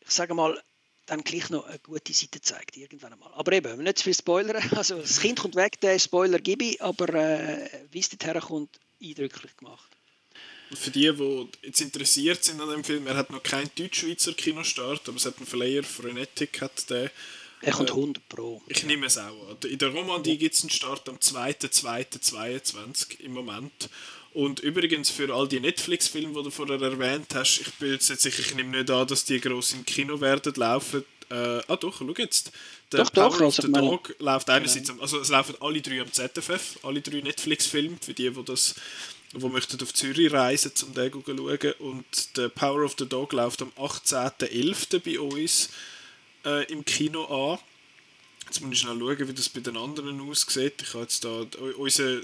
ich 0.00 0.10
sage 0.10 0.34
mal, 0.34 0.62
dann 1.06 1.22
gleich 1.22 1.50
noch 1.50 1.66
eine 1.66 1.78
gute 1.80 2.12
Seite 2.14 2.40
zeigt, 2.40 2.76
irgendwann 2.76 3.12
einmal. 3.12 3.32
Aber 3.34 3.52
eben, 3.52 3.82
nicht 3.82 3.98
zu 3.98 4.04
viel 4.04 4.14
Spoiler. 4.14 4.60
Also 4.76 4.98
das 5.00 5.20
Kind 5.20 5.38
kommt 5.38 5.54
weg, 5.54 5.80
der 5.80 5.98
Spoiler 5.98 6.38
gebe 6.38 6.64
ich, 6.64 6.82
aber 6.82 7.08
äh, 7.12 7.68
wie 7.90 8.00
es 8.00 8.08
dorthin 8.08 8.40
kommt, 8.40 8.80
eindrücklich 9.02 9.56
gemacht. 9.56 9.90
Und 10.70 10.78
für 10.78 10.90
die, 10.90 11.12
die 11.12 11.48
jetzt 11.62 11.80
interessiert 11.82 12.42
sind 12.42 12.60
an 12.60 12.70
dem 12.70 12.84
Film, 12.84 13.06
er 13.06 13.16
hat 13.16 13.30
noch 13.30 13.42
keinen 13.42 13.70
deutsch-schweizer 13.76 14.32
Kinostart, 14.32 15.08
aber 15.08 15.16
es 15.16 15.26
hat 15.26 15.36
einen 15.36 15.46
Verleiher, 15.46 15.82
Frenetic 15.82 16.60
hat 16.62 16.88
den. 16.88 17.10
Er 17.64 17.72
kommt 17.72 17.90
äh, 17.90 17.92
100 17.92 18.28
Pro. 18.28 18.62
Ich 18.68 18.84
nehme 18.84 19.06
es 19.06 19.18
auch 19.18 19.48
an. 19.48 19.56
In 19.68 19.78
der 19.78 19.88
Romandie 19.88 20.36
gibt 20.36 20.54
es 20.54 20.62
einen 20.62 20.70
Start 20.70 21.08
am 21.08 21.16
2.2.22 21.16 23.20
im 23.20 23.32
Moment. 23.32 23.88
Und 24.32 24.60
übrigens 24.60 25.10
für 25.10 25.32
all 25.32 25.46
die 25.46 25.60
Netflix-Filme, 25.60 26.34
die 26.34 26.42
du 26.42 26.50
vorher 26.50 26.80
erwähnt 26.80 27.34
hast, 27.34 27.60
ich 27.60 27.72
bin 27.74 27.92
jetzt 27.92 28.08
sicher, 28.08 28.40
ich 28.40 28.54
nehme 28.54 28.76
nicht 28.76 28.90
an, 28.90 29.06
dass 29.06 29.24
die 29.24 29.40
gross 29.40 29.72
im 29.72 29.84
Kino 29.84 30.20
werden 30.20 30.52
laufen. 30.56 31.04
Äh, 31.30 31.60
ah 31.68 31.76
doch, 31.76 31.98
schau 31.98 32.12
jetzt. 32.18 32.50
Der 32.92 33.04
doch, 33.04 33.12
Power 33.12 33.38
doch, 33.38 33.40
of 33.42 33.56
the 33.56 33.68
meine... 33.68 33.88
Dog 33.88 34.14
läuft 34.18 34.50
einerseits, 34.50 34.88
ja. 34.88 34.94
also 35.00 35.20
es 35.20 35.28
laufen 35.28 35.54
alle 35.60 35.80
drei 35.80 36.00
am 36.00 36.12
ZFF, 36.12 36.80
alle 36.82 37.00
drei 37.00 37.20
Netflix-Filme, 37.20 37.96
für 38.00 38.12
die, 38.12 38.30
die 38.30 38.44
das 38.44 38.74
wo 39.36 39.48
möchten 39.48 39.82
auf 39.82 39.92
Zürich 39.92 40.32
reisen, 40.32 40.72
um 40.86 40.94
den 40.94 41.12
zu 41.12 41.22
schauen. 41.26 41.72
Und 41.78 42.36
der 42.36 42.48
Power 42.48 42.84
of 42.84 42.94
the 42.98 43.08
Dog 43.08 43.32
läuft 43.32 43.62
am 43.62 43.72
18.11. 43.76 45.00
bei 45.00 45.18
uns 45.18 45.70
äh, 46.44 46.64
im 46.72 46.84
Kino 46.84 47.24
an. 47.24 47.58
Jetzt 48.46 48.60
muss 48.60 48.72
ich 48.72 48.80
schnell 48.80 48.98
schauen, 48.98 49.28
wie 49.28 49.32
das 49.32 49.48
bei 49.48 49.60
den 49.60 49.76
anderen 49.76 50.20
aussieht. 50.20 50.82
Ich 50.82 50.92
habe 50.92 51.04
jetzt 51.04 51.24
da, 51.24 51.46
unser 51.78 52.20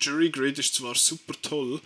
Jury 0.00 0.30
Grid 0.30 0.58
ist 0.58 0.74
zwar 0.74 0.94
super 0.94 1.34
toll, 1.42 1.80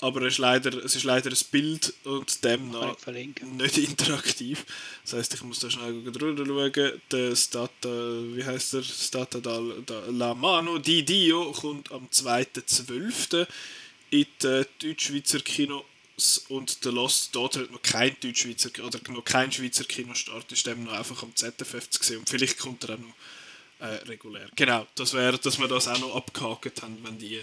aber 0.00 0.22
es 0.22 0.34
ist 0.34 0.38
leider, 0.38 0.84
es 0.84 0.94
ist 0.94 1.04
leider 1.04 1.30
ein 1.30 1.36
Bild 1.50 1.94
und 2.04 2.44
demnach 2.44 2.96
nicht 3.06 3.78
interaktiv. 3.78 4.66
Das 5.02 5.14
heisst, 5.14 5.34
ich 5.34 5.42
muss 5.42 5.60
da 5.60 5.70
schnell 5.70 6.04
drüber 6.12 6.44
schauen. 6.44 7.00
Der 7.10 7.34
Stata, 7.34 7.88
wie 7.88 8.44
heißt 8.44 8.74
der? 8.74 8.82
Stata 8.82 9.40
da, 9.40 9.60
da, 9.86 10.02
La 10.10 10.34
Mano 10.34 10.78
di 10.78 11.02
Dio 11.02 11.52
kommt 11.52 11.90
am 11.92 12.06
2.12. 12.12 13.46
in 14.10 14.26
die 14.42 14.66
Deutschschweizer 14.80 15.40
Kino 15.40 15.84
und 16.48 16.78
The 16.82 16.90
Lost 16.90 17.34
Daughter 17.34 17.60
hat 17.60 17.70
noch 17.70 17.82
kein 17.82 18.16
Deutschschweizer 18.20 18.70
oder 18.84 19.00
noch 19.10 19.24
kein 19.24 19.50
Schweizer 19.50 19.84
Kinostart, 19.84 20.50
ist 20.52 20.66
dem 20.66 20.84
noch 20.84 20.92
einfach 20.92 21.22
am 21.22 21.34
ZFF 21.34 21.90
zu 21.90 22.02
sehen 22.02 22.18
und 22.18 22.28
vielleicht 22.28 22.58
kommt 22.58 22.84
er 22.84 22.94
auch 22.94 22.98
noch 22.98 23.14
äh, 23.80 23.94
regulär. 24.06 24.48
Genau, 24.54 24.86
das 24.94 25.12
wäre, 25.14 25.38
dass 25.38 25.58
wir 25.58 25.68
das 25.68 25.88
auch 25.88 25.98
noch 25.98 26.14
abgehakt 26.14 26.82
haben, 26.82 26.98
wenn 27.02 27.18
die 27.18 27.40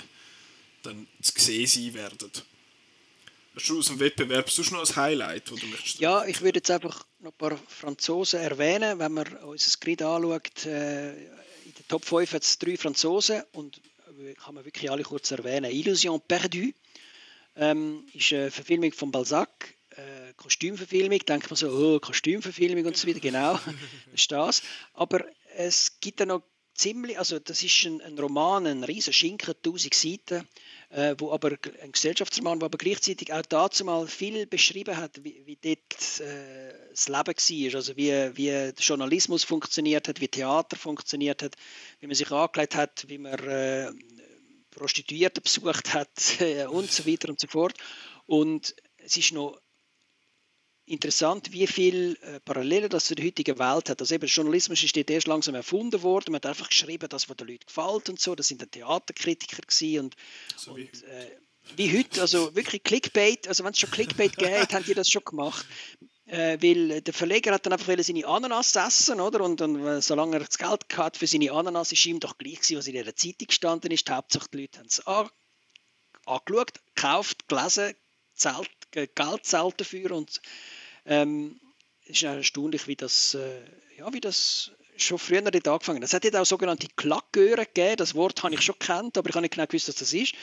dann 0.83 1.07
zu 1.21 1.33
sehen 1.37 1.67
sein 1.67 1.93
werden. 1.93 2.31
Hast 3.53 3.69
du 3.69 3.79
aus 3.79 3.87
dem 3.87 3.99
Wettbewerb 3.99 4.49
sonst 4.49 4.71
noch 4.71 4.87
ein 4.87 4.95
Highlight, 4.95 5.51
wo 5.51 5.55
du 5.55 5.65
möchtest? 5.67 5.99
Ja, 5.99 6.25
ich 6.25 6.41
würde 6.41 6.59
jetzt 6.59 6.71
einfach 6.71 7.05
noch 7.19 7.31
ein 7.31 7.37
paar 7.37 7.59
Franzosen 7.67 8.39
erwähnen, 8.39 8.97
wenn 8.99 9.11
man 9.11 9.27
unser 9.43 9.77
Grid 9.79 10.01
anschaut. 10.01 10.65
Äh, 10.65 11.11
in 11.11 11.73
der 11.77 11.87
Top 11.89 12.05
5 12.05 12.31
hat 12.33 12.43
es 12.43 12.57
drei 12.57 12.77
Franzosen 12.77 13.43
und 13.51 13.81
kann 14.43 14.55
man 14.55 14.65
wirklich 14.65 14.89
alle 14.89 15.03
kurz 15.03 15.31
erwähnen. 15.31 15.71
Illusion 15.71 16.21
perdue 16.21 16.73
ähm, 17.55 18.05
ist 18.13 18.31
eine 18.33 18.51
Verfilmung 18.51 18.91
von 18.93 19.11
Balzac, 19.11 19.75
äh, 19.91 20.33
Kostümverfilmung, 20.37 21.19
denkt 21.19 21.49
man 21.49 21.57
so, 21.57 21.69
oh, 21.69 21.99
Kostümverfilmung 21.99 22.85
und 22.85 22.97
so 22.97 23.07
weiter, 23.07 23.19
genau, 23.19 23.53
das 23.53 23.63
ist 24.13 24.31
das. 24.31 24.63
Aber 24.93 25.25
es 25.55 25.99
gibt 25.99 26.19
dann 26.19 26.29
noch 26.29 26.43
ziemlich, 26.73 27.17
also 27.19 27.39
das 27.39 27.61
ist 27.61 27.85
ein, 27.85 28.01
ein 28.01 28.17
Roman, 28.17 28.65
ein 28.65 28.83
riesiger 28.83 29.13
Schinken, 29.13 29.53
1000 29.53 29.93
Seiten, 29.93 30.47
äh, 30.89 31.15
wo 31.17 31.31
aber 31.31 31.51
ein 31.81 31.91
Gesellschaftsroman, 31.91 32.59
der 32.59 32.65
aber 32.67 32.77
gleichzeitig 32.77 33.31
auch 33.33 33.41
dazu 33.43 33.85
mal 33.85 34.07
viel 34.07 34.45
beschrieben 34.45 34.97
hat, 34.97 35.23
wie, 35.23 35.41
wie 35.45 35.57
dort 35.61 36.19
äh, 36.21 36.73
das 36.89 37.07
Leben 37.07 37.25
war, 37.27 37.75
also 37.75 37.97
wie, 37.97 38.11
wie 38.35 38.73
Journalismus 38.77 39.43
funktioniert 39.43 40.07
hat, 40.07 40.21
wie 40.21 40.27
Theater 40.27 40.75
funktioniert 40.75 41.43
hat, 41.43 41.55
wie 41.99 42.07
man 42.07 42.15
sich 42.15 42.31
angelegt 42.31 42.75
hat, 42.75 43.05
wie 43.07 43.17
man 43.17 43.33
äh, 43.33 43.91
Prostituierte 44.71 45.41
besucht 45.41 45.93
hat 45.93 46.39
äh, 46.39 46.65
und 46.65 46.91
so 46.91 47.05
weiter 47.05 47.29
und 47.29 47.39
so 47.39 47.47
fort. 47.47 47.77
Und 48.25 48.75
es 48.97 49.17
ist 49.17 49.33
noch 49.33 49.59
interessant, 50.85 51.51
wie 51.51 51.67
viele 51.67 52.17
äh, 52.21 52.39
Parallelen 52.41 52.89
das 52.89 53.05
zu 53.05 53.15
der 53.15 53.25
heutigen 53.25 53.59
Welt 53.59 53.89
hat. 53.89 54.01
Also 54.01 54.15
eben, 54.15 54.25
Journalismus 54.27 54.83
ist 54.83 54.95
dort 54.95 55.09
erst 55.09 55.27
langsam 55.27 55.55
erfunden 55.55 56.01
worden. 56.01 56.31
Man 56.31 56.37
hat 56.37 56.45
einfach 56.47 56.69
geschrieben, 56.69 57.07
das, 57.09 57.29
was 57.29 57.37
den 57.37 57.47
Leuten 57.47 57.65
gefällt 57.65 58.09
und 58.09 58.19
so. 58.19 58.35
Das 58.35 58.47
sind 58.47 58.61
dann 58.61 58.71
Theaterkritiker 58.71 59.61
gewesen 59.61 60.05
und, 60.05 60.15
so 60.57 60.73
und 60.73 61.03
äh, 61.03 61.37
wie 61.75 61.97
heute, 61.97 62.21
also 62.21 62.55
wirklich 62.55 62.83
Clickbait, 62.83 63.47
also 63.47 63.63
wenn 63.63 63.71
es 63.71 63.79
schon 63.79 63.91
Clickbait 63.91 64.35
geht, 64.35 64.73
haben 64.73 64.85
die 64.85 64.95
das 64.95 65.09
schon 65.09 65.23
gemacht. 65.23 65.65
Äh, 66.31 66.57
weil 66.61 67.01
der 67.01 67.13
Verleger 67.13 67.53
hat 67.53 67.65
dann 67.65 67.73
einfach 67.73 67.93
seine 68.01 68.25
Ananas 68.25 68.73
essen, 68.77 69.19
oder? 69.19 69.41
Und, 69.41 69.59
und 69.59 69.85
äh, 69.85 70.01
solange 70.01 70.37
er 70.37 70.45
das 70.45 70.57
Geld 70.57 70.85
hat 70.95 71.17
für 71.17 71.27
seine 71.27 71.51
Ananas, 71.51 71.91
ist 71.91 72.05
ihm 72.05 72.21
doch 72.21 72.37
gleich 72.37 72.61
gewesen, 72.61 72.77
was 72.77 72.87
in 72.87 72.93
der 72.93 73.15
Zeitung 73.17 73.47
gestanden 73.47 73.91
ist. 73.91 74.09
Hauptsache 74.09 74.47
die 74.53 74.61
Leute 74.61 74.79
haben 74.79 74.87
es 74.87 75.05
an, 75.05 75.29
angeschaut, 76.25 76.71
gekauft, 76.95 77.49
gelesen, 77.49 77.95
zahlt, 78.33 78.69
Geld 78.91 79.45
zahlt 79.45 79.81
dafür 79.81 80.11
und 80.11 80.41
ähm, 81.05 81.59
es 82.05 82.11
ist 82.11 82.23
erstaunlich, 82.23 82.87
wie 82.87 82.95
das, 82.95 83.33
äh, 83.33 83.63
ja, 83.97 84.13
wie 84.13 84.21
das 84.21 84.71
schon 84.95 85.19
früher 85.19 85.41
dort 85.41 85.67
angefangen 85.67 85.97
hat. 85.97 86.05
Es 86.05 86.13
hat 86.13 86.23
jetzt 86.23 86.37
auch 86.37 86.45
sogenannte 86.45 86.87
Klackgöre 86.95 87.65
gegeben, 87.65 87.97
das 87.97 88.15
Wort 88.15 88.41
habe 88.41 88.53
ich 88.53 88.61
schon 88.61 88.79
gekannt, 88.79 89.17
aber 89.17 89.27
ich 89.27 89.35
habe 89.35 89.41
nicht 89.41 89.55
genau 89.55 89.67
gewusst, 89.67 89.89
was 89.89 89.95
das 89.95 90.13
ist. 90.13 90.33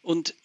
Und 0.00 0.36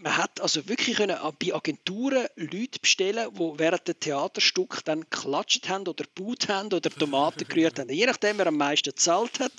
man 0.00 0.16
hat 0.16 0.40
also 0.40 0.66
wirklich 0.68 0.96
können 0.96 1.18
bei 1.38 1.54
Agenturen 1.54 2.26
Leute 2.36 2.78
bestellen, 2.80 3.28
die 3.34 3.58
während 3.58 3.86
dem 3.88 3.98
Theaterstück 3.98 4.82
dann 4.84 5.00
geklatscht 5.02 5.68
haben 5.68 5.86
oder 5.86 6.04
gebaut 6.04 6.48
haben 6.48 6.72
oder 6.72 6.88
Tomaten 6.90 7.44
gerührt 7.48 7.78
haben. 7.78 7.90
Je 7.90 8.06
nachdem, 8.06 8.38
wer 8.38 8.46
am 8.46 8.56
meisten 8.56 8.88
gezahlt 8.90 9.40
hat, 9.40 9.52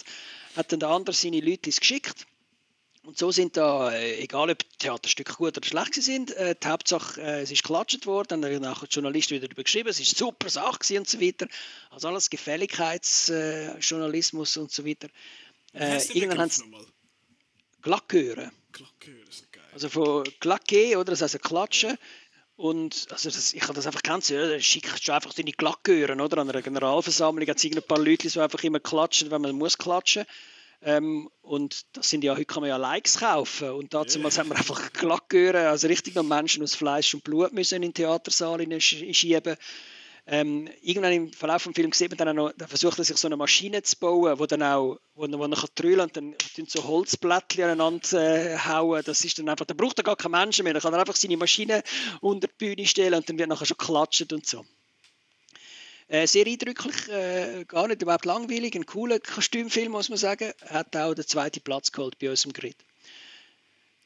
hat 0.55 0.71
dann 0.71 0.79
der 0.79 0.89
andere 0.89 1.15
seine 1.15 1.41
Leute 1.41 1.69
geschickt. 1.69 2.25
Und 3.03 3.17
so 3.17 3.31
sind 3.31 3.57
da, 3.57 3.91
äh, 3.91 4.21
egal 4.21 4.51
ob 4.51 4.59
Theaterstücke 4.77 5.33
gut 5.33 5.57
oder 5.57 5.65
schlecht 5.65 5.95
sind, 5.95 6.31
äh, 6.31 6.55
die 6.61 6.67
Hauptsache, 6.67 7.21
äh, 7.21 7.41
es 7.41 7.51
ist 7.51 7.63
geklatscht 7.63 8.05
worden, 8.05 8.41
dann 8.41 8.65
haben 8.65 8.77
die 8.81 8.87
Journalisten 8.93 9.35
wieder 9.35 9.47
darüber 9.47 9.63
geschrieben, 9.63 9.89
es 9.89 9.99
ist 9.99 10.09
eine 10.09 10.17
super 10.27 10.49
Sache 10.49 10.97
und 10.97 11.09
so 11.09 11.19
weiter. 11.19 11.47
Also 11.89 12.09
alles 12.09 12.29
Gefälligkeitsjournalismus 12.29 14.57
äh, 14.57 14.59
und 14.59 14.71
so 14.71 14.85
weiter. 14.85 15.09
Äh, 15.73 15.99
irgendwann 16.13 16.39
haben 16.39 16.51
sie 16.51 16.63
Glackhören. 17.81 18.51
Glackhören. 18.71 19.27
Also 19.73 19.89
von 19.89 20.23
Glacke, 20.39 20.97
oder? 20.97 21.11
Das 21.11 21.21
heißt 21.21 21.41
Klatschen. 21.41 21.97
Und 22.55 23.07
also 23.11 23.29
das, 23.29 23.53
ich 23.53 23.63
habe 23.63 23.73
das 23.73 23.87
einfach 23.87 24.03
ganz, 24.03 24.27
ja, 24.27 24.59
schickst 24.59 25.07
du 25.07 25.13
einfach 25.13 25.33
deine 25.33 25.51
Glackhören, 25.51 26.19
oder? 26.19 26.39
An 26.39 26.49
einer 26.49 26.61
Generalversammlung 26.61 27.47
hat 27.47 27.57
es 27.57 27.63
ein 27.63 27.81
paar 27.87 27.99
Leute, 27.99 28.27
die 28.27 28.39
einfach 28.39 28.63
immer 28.63 28.81
klatschen, 28.81 29.31
wenn 29.31 29.41
man 29.41 29.55
muss 29.55 29.77
klatschen 29.77 30.23
muss. 30.23 30.35
Ähm, 30.81 31.29
und 31.41 31.85
das 31.93 32.09
sind 32.09 32.23
ja, 32.23 32.33
heute 32.33 32.45
kann 32.45 32.61
man 32.61 32.69
ja 32.69 32.77
Likes 32.77 33.19
kaufen. 33.19 33.71
Und 33.71 33.93
dazu 33.93 34.19
yeah. 34.19 34.31
haben 34.31 34.49
wir 34.49 34.57
einfach 34.57 34.93
Glackhören, 34.93 35.67
also 35.67 35.87
richtig 35.87 36.15
noch 36.15 36.23
Menschen 36.23 36.63
aus 36.63 36.75
Fleisch 36.75 37.13
und 37.13 37.23
Blut 37.23 37.53
müssen 37.53 37.75
in 37.75 37.81
den 37.81 37.93
Theatersaal 37.93 38.65
schieben. 38.79 39.57
Ähm, 40.27 40.69
irgendwann 40.81 41.13
im 41.13 41.33
Verlauf 41.33 41.63
des 41.63 41.73
Films 41.73 41.97
sieht 41.97 42.11
man 42.11 42.17
dann 42.17 42.39
auch 42.39 42.51
noch, 42.57 42.67
versucht 42.67 42.99
er 42.99 43.03
sich 43.03 43.17
so 43.17 43.27
eine 43.27 43.37
Maschine 43.37 43.81
zu 43.81 43.97
bauen, 43.97 44.37
wo 44.37 44.45
dann 44.45 44.61
auch, 44.61 44.99
wo, 45.15 45.27
wo 45.27 45.43
er 45.43 45.67
kann 45.75 45.99
und 45.99 46.17
dann 46.17 46.35
so 46.67 46.83
Holzblättchen 46.83 47.63
aneinander 47.63 48.53
äh, 48.53 48.57
hauen. 48.57 49.01
Das 49.05 49.23
ist 49.23 49.39
dann 49.39 49.49
einfach, 49.49 49.65
da 49.65 49.73
braucht 49.73 49.97
er 49.99 50.03
gar 50.03 50.15
keinen 50.15 50.31
Menschen 50.31 50.63
mehr. 50.63 50.73
Dann 50.73 50.81
kann 50.81 50.93
er 50.93 50.99
einfach 50.99 51.15
seine 51.15 51.37
Maschine 51.37 51.83
unter 52.21 52.47
die 52.47 52.53
Bühne 52.57 52.85
stellen 52.85 53.15
und 53.15 53.29
dann 53.29 53.37
wird 53.37 53.49
nachher 53.49 53.65
schon 53.65 53.77
geklatscht 53.77 54.31
und 54.31 54.45
so. 54.45 54.65
Äh, 56.07 56.25
sehr 56.25 56.47
eindrücklich, 56.47 57.07
äh, 57.09 57.65
gar 57.65 57.87
nicht 57.87 58.01
überhaupt 58.01 58.25
langweilig, 58.25 58.75
ein 58.75 58.85
cooler 58.85 59.19
Kostümfilm, 59.19 59.91
muss 59.91 60.09
man 60.09 60.17
sagen. 60.17 60.53
Hat 60.67 60.95
auch 60.95 61.13
den 61.13 61.27
zweiten 61.27 61.61
Platz 61.61 61.91
geholt 61.91 62.17
bei 62.19 62.29
uns 62.29 62.45
im 62.45 62.53
Grid. 62.53 62.75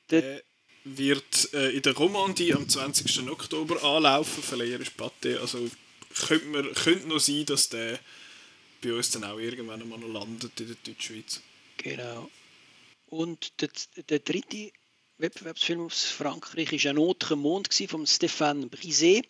Der, 0.10 0.42
wird 0.84 1.54
äh, 1.54 1.70
in 1.70 1.82
der 1.82 1.94
Romandie 1.94 2.54
am 2.54 2.68
20. 2.68 3.30
Oktober 3.30 3.82
anlaufen, 3.84 4.44
Verleiher 4.44 4.80
ist 4.80 4.98
Patte. 4.98 5.40
Also 5.40 5.70
könnte, 6.14 6.46
man, 6.48 6.74
könnte 6.74 7.08
noch 7.08 7.20
sein, 7.20 7.46
dass 7.46 7.70
der 7.70 8.00
bei 8.82 8.94
uns 8.94 9.12
dann 9.12 9.24
auch 9.24 9.38
irgendwann 9.38 9.82
einmal 9.82 10.00
noch 10.00 10.10
landet 10.10 10.60
in 10.60 10.68
der 10.68 10.76
Deutschschweiz. 10.84 11.42
Genau. 11.78 12.30
Und 13.08 13.62
der, 13.62 13.70
der 14.10 14.20
dritte 14.20 14.72
Wettbewerbsfilm 15.18 15.82
aus 15.82 16.04
Frankreich 16.06 16.72
war 16.72 16.92
«Un 16.92 16.98
autre 16.98 17.36
monde» 17.36 17.70
von 17.88 18.06
Stéphane 18.06 18.70
Brisé. 18.70 19.24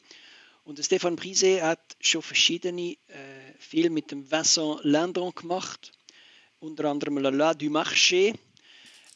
Und 0.64 0.80
Stéphane 0.80 1.18
Brisé 1.18 1.62
hat 1.62 1.98
schon 2.00 2.22
verschiedene 2.22 2.96
äh, 3.08 3.54
Filme 3.60 3.92
mit 3.92 4.12
dem 4.12 4.32
Vincent 4.32 4.80
Lindon 4.84 5.36
gemacht, 5.36 5.92
unter 6.60 6.86
anderem 6.86 7.18
«La 7.18 7.30
La 7.30 7.54
du 7.54 7.66
Marché». 7.66 8.34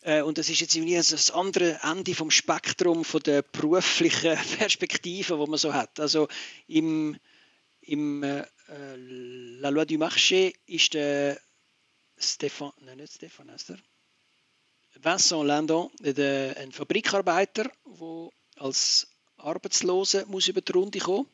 Äh, 0.01 0.21
und 0.21 0.37
das 0.37 0.49
ist 0.49 0.59
jetzt 0.59 0.75
irgendwie 0.75 0.95
das 0.95 1.31
andere 1.31 1.79
Ende 1.83 2.13
vom 2.13 2.31
Spektrum 2.31 3.03
von 3.05 3.21
der 3.21 3.41
beruflichen 3.41 4.37
Perspektive, 4.57 5.39
wo 5.39 5.47
man 5.47 5.57
so 5.57 5.73
hat. 5.73 5.99
Also 5.99 6.27
im, 6.67 7.17
im 7.87 8.23
äh, 8.23 8.45
La 9.59 9.69
Loi 9.69 9.85
du 9.85 9.95
Marché 9.95 10.53
ist 10.65 10.93
der 10.93 11.39
Stefan, 12.17 12.71
nein, 12.81 12.97
nicht 12.97 13.13
Stefan, 13.13 13.51
heißt 13.51 13.71
er? 13.71 13.79
Vincent 14.95 15.45
Landon, 15.45 15.91
der, 15.99 16.57
ein 16.57 16.71
Fabrikarbeiter, 16.71 17.71
der 17.85 18.29
als 18.57 19.07
Arbeitslose 19.37 20.25
muss 20.27 20.47
über 20.47 20.61
die 20.61 20.71
Runde 20.71 20.99
kommen 20.99 21.27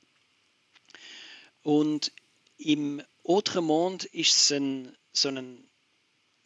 und 1.62 2.12
im 2.58 3.02
Autremont 3.24 4.04
ist 4.06 4.36
es 4.36 4.52
ein, 4.52 4.96
so 5.14 5.30
ein 5.30 5.70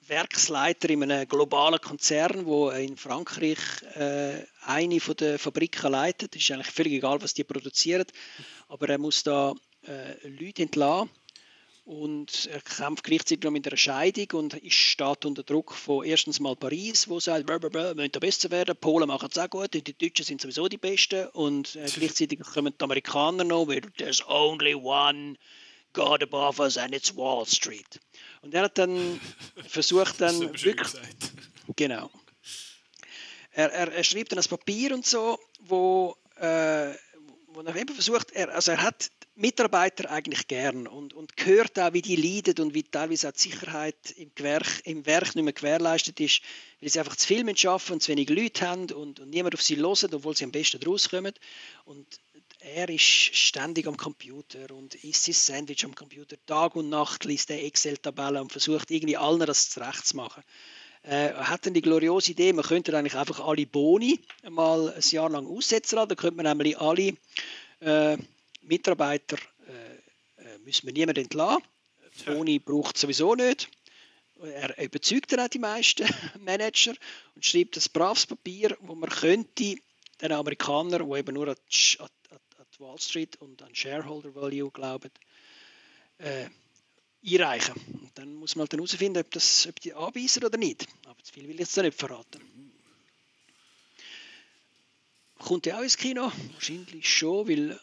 Werksleiter 0.08 0.90
in 0.90 1.04
einem 1.04 1.28
globalen 1.28 1.82
Konzern, 1.82 2.46
wo 2.46 2.70
in 2.70 2.96
Frankreich 2.96 3.58
äh, 3.96 4.46
eine 4.62 5.00
der 5.00 5.38
Fabriken 5.38 5.92
leitet. 5.92 6.36
Es 6.36 6.44
ist 6.44 6.52
eigentlich 6.52 6.72
völlig 6.72 6.94
egal, 6.94 7.22
was 7.22 7.34
die 7.34 7.44
produzieren, 7.44 8.06
aber 8.70 8.88
er 8.88 9.00
muss 9.00 9.24
da 9.24 9.54
äh, 9.88 10.28
Leute 10.28 10.64
entlassen 10.64 11.10
und 11.88 12.50
er 12.52 12.60
kämpft 12.60 13.06
gleichzeitig 13.06 13.46
noch 13.46 13.52
mit 13.52 13.66
einer 13.66 13.78
Scheidung 13.78 14.28
und 14.34 14.54
ist, 14.56 14.74
steht 14.74 15.26
unter 15.26 15.44
Druck 15.44 15.74
von 15.74 16.04
erstens 16.04 16.42
mal 16.42 16.56
Paris, 16.56 17.08
wo 17.08 17.22
sagt, 17.22 17.48
wir 17.48 17.96
müssen 17.96 18.12
da 18.12 18.20
besser 18.20 18.52
werden, 18.52 18.76
die 18.76 18.80
Polen 18.80 19.08
machen 19.08 19.30
es 19.32 19.38
auch 19.38 19.50
gut, 19.50 19.74
die 19.74 19.82
Deutschen 19.82 20.26
sind 20.26 20.42
sowieso 20.42 20.68
die 20.68 20.78
Besten 20.78 21.28
und 21.30 21.78
äh, 21.78 21.86
gleichzeitig 21.86 22.42
kommen 22.42 22.74
die 22.78 22.84
Amerikaner 22.84 23.46
noch, 23.46 23.70
weil 23.70 23.82
there's 23.98 24.22
only 24.28 24.76
one 24.76 25.38
God 25.94 26.22
above 26.22 26.62
us 26.62 26.78
and 26.78 26.94
it's 26.94 27.16
Wall 27.16 27.46
Street. 27.46 28.00
Und 28.42 28.54
er 28.54 28.64
hat 28.64 28.78
dann 28.78 29.20
versucht 29.68 30.20
dann 30.20 30.42
wirklich, 30.42 30.90
genau. 31.76 32.12
Er, 33.52 33.72
er, 33.72 33.94
er 33.94 34.04
schreibt 34.04 34.34
dann 34.34 34.38
das 34.38 34.50
Papier 34.50 34.94
und 34.94 35.06
so, 35.06 35.40
wo, 35.62 36.18
äh, 36.36 36.94
wo 37.58 37.64
er 37.64 37.76
eben 37.76 37.94
versucht, 37.94 38.32
er, 38.34 38.54
also 38.54 38.72
er 38.72 38.84
hat 38.84 39.10
Mitarbeiter 39.36 40.12
eigentlich 40.12 40.48
gern 40.48 40.86
und, 40.86 41.16
und 41.16 41.32
hört 41.44 41.80
auch, 41.80 41.92
wie 41.92 42.04
die 42.04 42.16
leiden 42.16 42.64
und 42.64 42.76
wie 42.76 42.84
teilweise 42.84 43.30
auch 43.30 43.32
die 43.32 43.50
Sicherheit 43.50 44.12
im 44.16 44.32
Werk, 44.38 44.82
im 44.84 45.06
Werk 45.08 45.34
nicht 45.34 45.44
mehr 45.44 45.54
gewährleistet 45.54 46.20
ist, 46.20 46.42
weil 46.80 46.90
sie 46.90 47.00
einfach 47.00 47.16
zu 47.16 47.26
viel 47.26 47.58
schaffen 47.58 47.94
und 47.94 48.04
zu 48.04 48.12
wenig 48.12 48.30
Leute 48.30 48.68
haben 48.68 48.92
und, 48.92 49.20
und 49.20 49.30
niemand 49.32 49.56
auf 49.56 49.64
sie 49.64 49.78
hören, 49.78 50.14
obwohl 50.14 50.38
sie 50.38 50.44
am 50.44 50.52
besten 50.52 50.84
rauskommen. 50.84 51.34
Und 51.86 52.06
er 52.60 52.90
ist 52.90 53.02
ständig 53.02 53.88
am 53.88 53.98
Computer 53.98 54.70
und 54.76 54.94
isst 55.04 55.24
sein 55.24 55.34
Sandwich 55.34 55.84
am 55.84 55.96
Computer. 55.96 56.36
Tag 56.46 56.76
und 56.76 56.90
Nacht 56.90 57.26
liest 57.26 57.50
er 57.50 57.64
Excel-Tabellen 57.64 58.42
und 58.42 58.52
versucht 58.52 58.92
irgendwie 58.92 59.18
allen 59.18 59.40
das 59.40 59.72
zurecht 59.72 60.06
zu 60.06 60.16
machen. 60.16 60.44
Äh, 61.08 61.34
hat 61.36 61.66
dann 61.66 61.74
die 61.74 61.82
gloriose 61.82 62.32
Idee, 62.32 62.52
man 62.52 62.66
könnte 62.66 62.96
eigentlich 62.98 63.16
einfach 63.16 63.40
alle 63.40 63.66
Boni 63.66 64.20
mal 64.50 64.94
ein 64.94 65.02
Jahr 65.10 65.30
lang 65.30 65.48
aussetzen 65.48 65.96
lassen. 65.96 66.10
Da 66.10 66.16
könnte 66.16 66.36
man 66.36 66.46
nämlich 66.46 66.78
alle 66.78 67.14
äh, 67.80 68.18
Mitarbeiter 68.64 69.38
äh, 69.68 70.44
äh 70.44 70.58
müssen 70.66 70.86
wir 70.86 70.94
niemand 70.94 71.18
entlassen. 71.18 71.64
Boni 72.26 72.60
braucht 72.60 72.96
es 72.96 73.02
sowieso 73.04 73.36
nicht. 73.36 73.70
Er 74.42 74.78
überzeugt 74.84 75.32
dann 75.32 75.40
auch 75.40 75.48
die 75.48 75.60
meisten 75.60 76.08
Manager 76.40 76.94
und 77.36 77.46
schreibt 77.46 77.78
ein 77.78 77.84
braves 77.94 78.26
Papier, 78.26 78.76
wo 78.82 78.94
man 78.94 79.10
könnte 79.10 79.78
den 80.22 80.32
Amerikanern, 80.34 81.10
die 81.10 81.18
eben 81.18 81.34
nur 81.34 81.48
an 81.48 81.56
die, 81.72 81.98
Wall 82.80 83.00
Street 83.00 83.38
und 83.38 83.62
an 83.64 83.74
Shareholder 83.74 84.36
Value 84.36 84.70
glauben, 84.72 85.10
äh, 86.18 86.48
einreichen. 87.26 87.74
Und 87.74 88.12
dann 88.16 88.36
muss 88.36 88.56
man 88.56 88.62
halt 88.62 88.74
dann 88.74 88.80
herausfinden, 88.80 89.20
ob, 89.20 89.32
das, 89.32 89.68
ob 89.68 89.80
die 89.80 89.94
anbeißen 89.94 90.44
oder 90.44 90.58
nicht. 90.58 90.88
Aber 91.06 91.22
zu 91.24 91.34
viel 91.34 91.44
will 91.44 91.56
ich 91.56 91.60
jetzt 91.62 91.78
nicht 91.78 91.98
verraten. 91.98 92.42
Kommt 95.40 95.66
der 95.66 95.78
auch 95.78 95.84
ins 95.84 95.98
Kino? 95.98 96.32
Wahrscheinlich 96.54 97.08
schon, 97.08 97.48
weil 97.48 97.80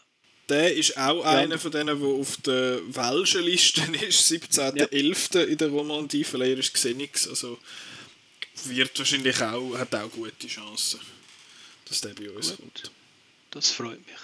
der 0.49 0.75
ist 0.75 0.97
auch 0.97 1.23
ja. 1.23 1.31
einer 1.31 1.57
von 1.57 1.71
denen, 1.71 1.99
der 1.99 2.07
auf 2.07 2.37
der 2.37 2.79
welschen 2.93 3.43
Liste 3.43 3.81
ist. 4.05 4.31
17.11. 4.31 5.39
Ja. 5.39 5.43
in 5.43 5.57
der 5.57 5.69
Romandie. 5.69 6.23
Vielleicht 6.23 6.59
ist 6.59 6.73
Xenix. 6.73 7.27
Also 7.27 7.57
wird 8.65 8.97
wahrscheinlich 8.97 9.41
auch, 9.41 9.77
hat 9.77 9.93
auch 9.95 10.11
gute 10.11 10.47
Chancen, 10.47 10.99
dass 11.85 12.01
der 12.01 12.13
bei 12.13 12.29
uns 12.29 12.49
Gut. 12.49 12.57
kommt. 12.57 12.91
Das 13.51 13.71
freut 13.71 14.05
mich. 14.05 14.15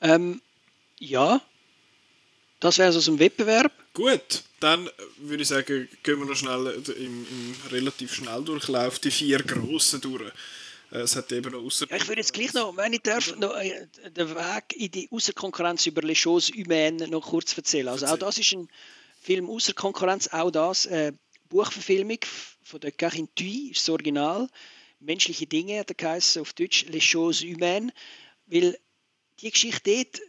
Ähm, 0.00 0.40
ja, 0.98 1.40
das 2.60 2.78
wäre 2.78 2.92
so 2.92 2.98
aus 2.98 3.04
dem 3.04 3.18
Wettbewerb. 3.18 3.72
Gut, 3.92 4.42
dann 4.60 4.88
würde 5.18 5.42
ich 5.42 5.48
sagen, 5.48 5.88
gehen 6.02 6.18
wir 6.18 6.26
noch 6.26 6.36
schnell 6.36 6.82
im, 6.98 7.26
im 7.26 7.56
relativ 7.70 8.14
schnell 8.14 8.42
Durchlauf 8.42 8.98
die 8.98 9.10
vier 9.10 9.38
grossen 9.42 10.00
durch. 10.00 10.32
Äh, 10.90 10.98
es 10.98 11.16
hat 11.16 11.30
eben 11.32 11.52
noch 11.52 11.62
außer 11.62 11.86
ja, 11.90 11.96
ich 11.96 12.08
würde 12.08 12.20
jetzt 12.20 12.32
gleich 12.32 12.52
noch, 12.54 12.76
wenn 12.76 12.92
ich 12.92 13.02
darf, 13.02 13.34
noch 13.36 13.56
äh, 13.56 13.86
den 14.10 14.34
Weg 14.34 14.76
in 14.76 14.90
die 14.90 15.08
Außerkonkurrenz 15.10 15.86
über 15.86 16.02
Les 16.02 16.18
Choses 16.18 16.52
Humaines 16.54 17.08
noch 17.08 17.26
kurz 17.26 17.56
erzählen. 17.56 17.88
Also 17.88 18.06
auch 18.06 18.18
das 18.18 18.38
ist 18.38 18.52
ein 18.52 18.68
Film 19.20 19.50
außer 19.50 19.74
Konkurrenz, 19.74 20.28
auch 20.28 20.50
das 20.50 20.86
äh, 20.86 21.12
Buchverfilmung 21.48 22.18
von 22.62 22.80
der 22.80 22.92
Karin 22.92 23.28
Thuy, 23.34 23.70
ist 23.70 23.82
das 23.82 23.88
Original. 23.90 24.48
Menschliche 25.00 25.46
Dinge 25.46 25.80
hat 25.80 25.90
er 25.90 25.94
geheißen, 25.94 26.42
auf 26.42 26.52
Deutsch 26.54 26.86
Les 26.88 27.04
Choses 27.04 27.42
Humaines, 27.42 27.92
weil 28.46 28.78
die 29.40 29.50
Geschichte 29.50 29.90
dort 29.90 30.20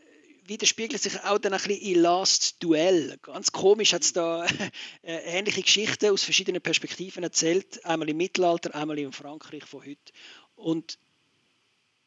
widerspiegelt 0.47 1.01
sich 1.01 1.19
auch 1.23 1.37
dann 1.37 1.53
ein 1.53 1.61
bisschen 1.61 1.81
in 1.81 2.01
Last 2.01 2.63
Duell. 2.63 3.17
Ganz 3.21 3.51
komisch 3.51 3.93
hat 3.93 4.03
es 4.03 4.13
da 4.13 4.45
äh, 5.03 5.37
ähnliche 5.37 5.61
Geschichten 5.61 6.09
aus 6.09 6.23
verschiedenen 6.23 6.61
Perspektiven 6.61 7.23
erzählt. 7.23 7.83
Einmal 7.85 8.09
im 8.09 8.17
Mittelalter, 8.17 8.73
einmal 8.73 8.97
in 8.99 9.11
Frankreich 9.11 9.65
von 9.65 9.85
heute. 9.85 10.13
Und 10.55 10.97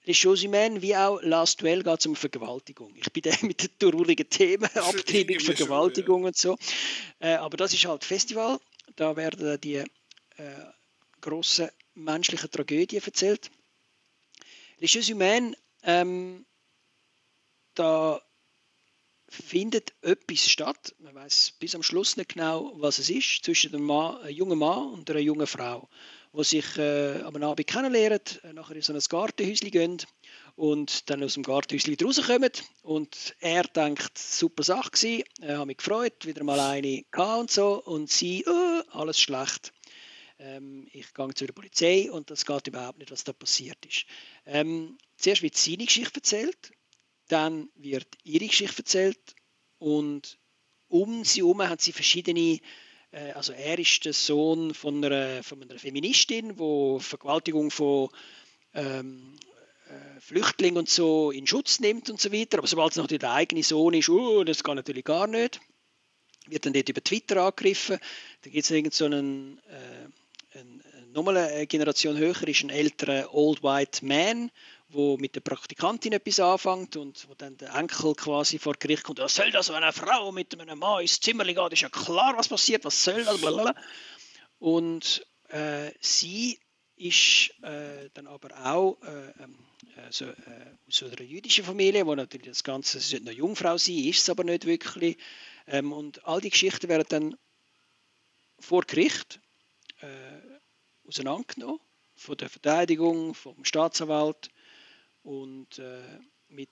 Les 0.04 0.16
Choses 0.16 0.42
Humaines, 0.42 0.80
wie 0.80 0.96
auch 0.96 1.20
Last 1.22 1.60
Duell, 1.60 1.82
geht 1.82 2.00
es 2.00 2.06
um 2.06 2.16
Vergewaltigung. 2.16 2.94
Ich 2.96 3.12
bin 3.12 3.22
der 3.24 3.36
mit 3.42 3.62
den 3.62 3.78
traurigen 3.78 4.28
Themen, 4.28 4.64
Abtreibung, 4.74 5.40
Vergewaltigung 5.40 6.24
und 6.24 6.36
so. 6.36 6.56
Äh, 7.18 7.34
aber 7.34 7.56
das 7.56 7.74
ist 7.74 7.84
halt 7.84 8.04
Festival. 8.04 8.58
Da 8.96 9.16
werden 9.16 9.60
die 9.60 9.76
äh, 9.76 9.86
grossen 11.20 11.68
menschlichen 11.94 12.50
Tragödien 12.50 13.02
erzählt. 13.04 13.50
Les 14.78 14.90
Choses 14.90 15.10
Humaines 15.10 15.56
ähm, 15.82 16.46
da 17.74 18.20
findet 19.30 19.94
etwas 20.02 20.50
statt. 20.50 20.94
Man 20.98 21.14
weiß 21.14 21.52
bis 21.60 21.76
am 21.76 21.84
Schluss 21.84 22.16
nicht 22.16 22.34
genau, 22.34 22.72
was 22.74 22.98
es 22.98 23.08
ist, 23.08 23.44
zwischen 23.44 23.72
einem, 23.72 23.86
Mann, 23.86 24.16
einem 24.18 24.36
jungen 24.36 24.58
Mann 24.58 24.92
und 24.92 25.08
einer 25.08 25.20
jungen 25.20 25.46
Frau, 25.46 25.88
die 26.32 26.44
sich 26.44 26.76
äh, 26.76 27.22
am 27.22 27.36
Abend 27.36 27.66
kennenlernen, 27.66 28.20
äh, 28.42 28.52
nachher 28.52 28.74
in 28.74 28.82
so 28.82 28.92
ein 28.92 28.98
Gartenhäuschen 28.98 29.70
gehen 29.70 29.98
und 30.56 31.08
dann 31.08 31.22
aus 31.22 31.34
dem 31.34 31.44
Gartenhäuschen 31.44 31.96
rauskommen. 32.02 32.50
Und 32.82 33.36
er 33.38 33.62
denkt, 33.62 34.18
super 34.18 34.64
Sache 34.64 34.90
gewesen, 34.90 35.24
er 35.40 35.60
hat 35.60 35.66
mich 35.66 35.76
gefreut, 35.76 36.26
wieder 36.26 36.42
mal 36.42 36.58
eine 36.58 37.04
gehabt 37.12 37.40
und 37.40 37.50
so. 37.52 37.80
Und 37.84 38.10
sie, 38.10 38.44
oh, 38.48 38.82
alles 38.90 39.20
schlecht. 39.20 39.72
Ähm, 40.40 40.88
ich 40.92 41.14
gehe 41.14 41.34
zu 41.34 41.46
der 41.46 41.52
Polizei 41.52 42.10
und 42.10 42.30
das 42.30 42.44
geht 42.44 42.66
überhaupt 42.66 42.98
nicht, 42.98 43.12
was 43.12 43.22
da 43.22 43.32
passiert 43.32 43.86
ist. 43.86 44.06
Ähm, 44.44 44.98
zuerst 45.16 45.42
wird 45.42 45.56
seine 45.56 45.84
Geschichte 45.84 46.16
erzählt 46.16 46.72
dann 47.30 47.68
wird 47.76 48.06
ihre 48.24 48.46
Geschichte 48.46 48.78
erzählt 48.78 49.34
und 49.78 50.38
um 50.88 51.24
sie 51.24 51.40
herum 51.40 51.62
hat 51.62 51.80
sie 51.80 51.92
verschiedene 51.92 52.60
äh, 53.12 53.32
also 53.32 53.52
er 53.52 53.78
ist 53.78 54.04
der 54.04 54.12
Sohn 54.12 54.74
von 54.74 55.04
einer, 55.04 55.42
von 55.42 55.62
einer 55.62 55.78
Feministin, 55.78 56.58
wo 56.58 56.98
Vergewaltigung 56.98 57.70
von 57.70 58.08
ähm, 58.74 59.36
äh, 59.88 60.20
Flüchtlingen 60.20 60.78
und 60.78 60.88
so 60.88 61.30
in 61.30 61.46
Schutz 61.46 61.80
nimmt 61.80 62.10
und 62.10 62.20
so 62.20 62.32
weiter. 62.32 62.58
Aber 62.58 62.66
sobald 62.66 62.92
es 62.92 62.96
noch 62.96 63.06
der 63.06 63.32
eigene 63.32 63.62
Sohn 63.62 63.94
ist, 63.94 64.08
uh, 64.08 64.44
das 64.44 64.62
kann 64.62 64.76
natürlich 64.76 65.04
gar 65.04 65.26
nicht. 65.26 65.60
Wird 66.46 66.66
dann 66.66 66.72
dort 66.72 66.88
über 66.88 67.02
Twitter 67.02 67.42
angegriffen. 67.42 67.98
Da 68.42 68.50
gibt 68.50 68.64
es 68.64 68.70
irgend 68.70 68.94
so 68.94 69.04
einen, 69.04 69.58
äh, 69.68 70.64
nochmal 71.12 71.36
eine 71.36 71.66
Generation 71.66 72.16
höher, 72.16 72.48
ist 72.48 72.62
ein 72.62 72.70
älterer 72.70 73.34
Old 73.34 73.62
White 73.62 74.04
Man, 74.04 74.50
wo 74.92 75.16
mit 75.16 75.34
der 75.34 75.40
Praktikantin 75.40 76.12
etwas 76.12 76.40
anfängt 76.40 76.96
und 76.96 77.28
wo 77.28 77.34
dann 77.34 77.56
der 77.56 77.74
Enkel 77.74 78.14
quasi 78.14 78.58
vor 78.58 78.74
Gericht 78.74 79.04
kommt, 79.04 79.18
was 79.18 79.34
soll 79.34 79.50
das, 79.50 79.68
wenn 79.68 79.76
eine 79.76 79.92
Frau 79.92 80.32
mit 80.32 80.58
einem 80.58 80.78
Mann 80.78 81.02
ins 81.02 81.20
Zimmer 81.20 81.44
geht, 81.44 81.72
ist 81.72 81.82
ja 81.82 81.88
klar, 81.88 82.36
was 82.36 82.48
passiert, 82.48 82.84
was 82.84 83.04
soll 83.04 83.24
das, 83.24 83.40
blablabla. 83.40 83.74
Und 84.58 85.26
äh, 85.48 85.92
sie 86.00 86.58
ist 86.96 87.50
äh, 87.62 88.10
dann 88.12 88.26
aber 88.26 88.50
auch 88.66 89.00
äh, 89.02 89.30
ähm, 89.42 89.58
äh 89.96 90.10
so, 90.10 90.26
äh, 90.26 90.34
aus 90.86 91.02
einer 91.02 91.22
jüdischen 91.22 91.64
Familie, 91.64 92.06
wo 92.06 92.14
natürlich 92.14 92.48
das 92.48 92.64
Ganze, 92.64 93.00
sie 93.00 93.10
sollte 93.10 93.26
eine 93.26 93.36
Jungfrau 93.36 93.78
sein, 93.78 93.96
ist 93.96 94.20
es 94.20 94.28
aber 94.28 94.44
nicht 94.44 94.66
wirklich. 94.66 95.16
Ähm, 95.66 95.92
und 95.92 96.24
all 96.26 96.40
die 96.40 96.50
Geschichten 96.50 96.88
werden 96.88 97.06
dann 97.08 97.36
vor 98.58 98.82
Gericht 98.82 99.40
äh, 100.00 100.06
auseinandergenommen, 101.08 101.80
von 102.14 102.36
der 102.36 102.50
Verteidigung, 102.50 103.34
vom 103.34 103.64
Staatsanwalt 103.64 104.50
und 105.22 105.78
äh, 105.78 106.02
mit 106.48 106.70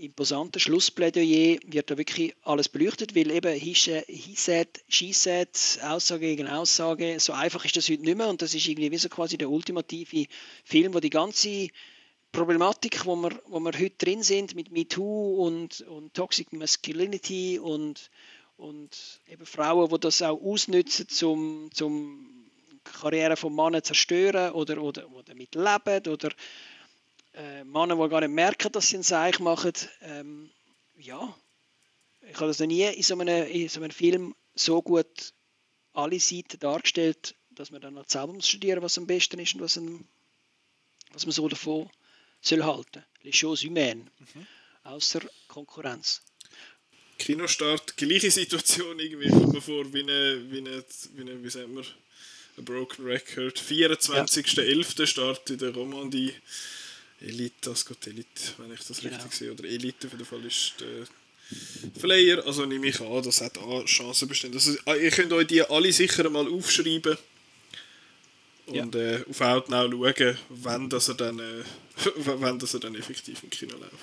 imposanten 0.00 0.60
Schlussplädoyer 0.60 1.58
wird 1.64 1.90
da 1.90 1.98
wirklich 1.98 2.34
alles 2.42 2.68
beleuchtet, 2.68 3.14
weil 3.14 3.30
eben 3.30 3.58
she 3.60 5.12
said, 5.12 5.80
Aussage 5.82 6.20
gegen 6.20 6.48
Aussage, 6.48 7.20
so 7.20 7.32
einfach 7.32 7.64
ist 7.64 7.76
das 7.76 7.88
heute 7.88 8.02
nicht 8.02 8.16
mehr. 8.16 8.28
Und 8.28 8.42
das 8.42 8.54
ist 8.54 8.66
irgendwie 8.66 8.90
wie 8.90 8.96
so 8.96 9.08
quasi 9.08 9.36
der 9.36 9.50
ultimative 9.50 10.26
Film, 10.64 10.94
wo 10.94 11.00
die 11.00 11.10
ganze 11.10 11.68
Problematik, 12.32 13.04
wo 13.04 13.16
wir, 13.16 13.42
wo 13.46 13.60
wir 13.60 13.72
heute 13.72 13.96
drin 13.98 14.22
sind 14.22 14.54
mit 14.54 14.70
MeToo 14.70 15.44
und, 15.46 15.82
und 15.82 16.14
Toxic 16.14 16.52
Masculinity 16.52 17.58
und, 17.58 18.10
und 18.56 19.20
eben 19.28 19.44
Frauen, 19.44 19.90
die 19.90 20.00
das 20.00 20.22
auch 20.22 20.40
ausnutzen, 20.40 21.08
zum, 21.08 21.70
zum 21.74 22.48
Karriere 22.84 23.36
von 23.36 23.54
Männern 23.54 23.82
zerstören 23.82 24.52
oder, 24.52 24.80
oder, 24.80 25.10
oder 25.10 25.24
damit 25.24 25.54
leben 25.54 26.06
oder 26.08 26.30
äh, 27.34 27.64
Männer, 27.64 27.96
die 27.96 28.08
gar 28.08 28.20
nicht 28.20 28.30
merken, 28.30 28.72
dass 28.72 28.88
sie 28.88 28.96
ein 28.96 29.02
Seich 29.02 29.38
machen, 29.38 29.72
ähm, 30.02 30.50
ja, 30.96 31.34
ich 32.22 32.36
habe 32.36 32.48
das 32.48 32.58
noch 32.58 32.66
nie 32.66 32.84
in 32.84 33.02
so, 33.02 33.18
einem, 33.18 33.46
in 33.46 33.68
so 33.68 33.80
einem 33.80 33.90
Film 33.90 34.34
so 34.54 34.82
gut 34.82 35.32
alle 35.92 36.20
Seiten 36.20 36.58
dargestellt, 36.58 37.34
dass 37.50 37.70
man 37.70 37.80
dann 37.80 37.94
noch 37.94 38.08
selber 38.08 38.40
studieren 38.42 38.80
muss, 38.80 38.92
was 38.92 38.98
am 38.98 39.06
besten 39.06 39.38
ist 39.40 39.54
und 39.54 39.60
was, 39.60 39.76
ein, 39.76 40.06
was 41.12 41.26
man 41.26 41.32
so 41.32 41.48
davon 41.48 41.90
soll 42.40 42.62
halten. 42.62 43.04
Les 43.22 43.38
choses 43.38 43.64
humaines. 43.64 44.06
Mhm. 44.18 44.46
Außer 44.84 45.20
Konkurrenz. 45.48 46.22
Kinostart, 47.18 47.96
gleiche 47.98 48.30
Situation 48.30 48.98
irgendwie, 48.98 49.28
kommt 49.28 49.52
mir 49.52 49.60
vor, 49.60 49.92
wie 49.92 50.00
eine, 50.00 50.50
wie 50.50 50.58
eine, 50.58 50.84
wie 51.14 51.20
eine, 51.20 51.42
wie 51.42 51.50
sagt 51.50 51.68
man, 51.68 51.84
ein 52.56 52.64
Broken 52.64 53.04
Record. 53.04 53.58
24.11. 53.58 55.00
Ja. 55.00 55.06
Start 55.06 55.50
in 55.50 55.58
der 55.58 55.74
Romandie. 55.74 56.34
Elite, 57.20 57.70
das 57.70 57.84
geht 57.84 58.06
Elite, 58.06 58.54
wenn 58.58 58.72
ich 58.72 58.80
das 58.80 59.00
genau. 59.00 59.14
richtig 59.14 59.32
sehe. 59.32 59.52
Oder 59.52 59.64
Elite 59.64 60.06
auf 60.06 60.12
jeden 60.12 60.24
Fall 60.24 60.44
ist 60.44 60.74
der 60.80 61.06
Flyer. 62.00 62.46
Also 62.46 62.64
nehme 62.66 62.88
ich 62.88 63.00
an, 63.00 63.22
das 63.22 63.40
hat 63.40 63.58
auch 63.58 63.84
Chancen 63.84 64.28
bestehen. 64.28 64.52
Also, 64.54 64.76
ihr 64.94 65.10
könnt 65.10 65.32
euch 65.32 65.46
die 65.46 65.62
alle 65.62 65.92
sicher 65.92 66.28
mal 66.30 66.48
aufschreiben. 66.48 67.16
Und 68.66 68.94
ja. 68.94 69.00
äh, 69.00 69.24
auf 69.28 69.40
Outnow 69.40 69.90
schauen, 69.90 70.38
wenn 70.48 70.88
das 70.88 71.08
er 71.08 71.14
dann, 71.14 71.38
äh, 71.38 71.64
wenn 72.16 72.58
das 72.58 72.74
er 72.74 72.80
dann 72.80 72.94
effektiv 72.94 73.42
im 73.42 73.50
Kino 73.50 73.76
läuft. 73.76 73.94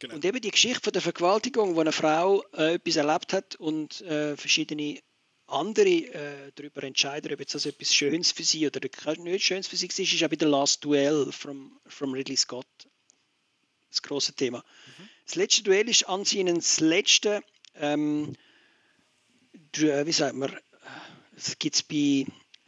Genau. 0.00 0.16
Und 0.16 0.24
eben 0.24 0.40
die 0.40 0.50
Geschichte 0.50 0.80
von 0.82 0.92
der 0.92 1.02
Vergewaltigung, 1.02 1.76
wo 1.76 1.80
eine 1.80 1.92
Frau 1.92 2.44
äh, 2.52 2.74
etwas 2.74 2.96
erlebt 2.96 3.32
hat 3.32 3.54
und 3.56 4.02
äh, 4.02 4.36
verschiedene 4.36 5.00
andere 5.46 5.88
äh, 5.88 6.52
darüber 6.54 6.82
entscheiden, 6.82 7.32
ob 7.32 7.40
jetzt 7.40 7.54
das 7.54 7.66
etwas 7.66 7.94
Schönes 7.94 8.32
für 8.32 8.44
sie 8.44 8.66
oder 8.66 8.80
nicht 8.80 9.44
Schönes 9.44 9.66
für 9.66 9.76
sie 9.76 9.86
ist, 9.86 9.98
ist 9.98 10.24
auch 10.24 10.30
wieder 10.30 10.48
Last 10.48 10.84
Duell 10.84 11.30
von 11.32 11.72
from 11.86 12.12
Ridley 12.12 12.36
Scott. 12.36 12.66
Das 13.90 14.02
große 14.02 14.34
Thema. 14.34 14.58
Mhm. 14.58 15.08
Das 15.26 15.34
letzte 15.36 15.62
Duell 15.62 15.88
ist 15.88 16.08
anscheinend 16.08 16.58
das 16.58 16.80
letzte, 16.80 17.42
ähm, 17.76 18.34
wie 19.72 20.12
sagt 20.12 20.34
man, 20.34 20.56
das 21.34 21.58
gibt 21.58 21.76
es 21.76 21.82
bei 21.82 22.26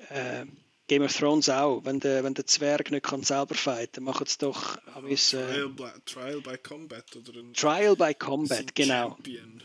äh, 0.09 0.47
Game 0.89 1.03
of 1.03 1.17
Thrones 1.17 1.49
auch. 1.49 1.85
Wenn 1.85 2.01
der, 2.01 2.23
wenn 2.25 2.35
der 2.35 2.47
Zwerg 2.47 2.91
nicht 2.91 3.05
kann 3.05 3.23
selber 3.23 3.55
fighten, 3.55 4.05
machen 4.05 4.27
es 4.27 4.39
doch 4.39 4.79
oh, 4.95 5.15
Trial, 5.15 5.69
by, 5.69 5.91
Trial 6.05 6.41
by 6.41 6.59
Combat 6.59 7.17
oder 7.17 7.41
ein 7.41 7.53
Trial 7.55 7.97
by 7.97 8.15
Combat, 8.15 8.75
genau. 8.75 9.11
Champion. 9.11 9.63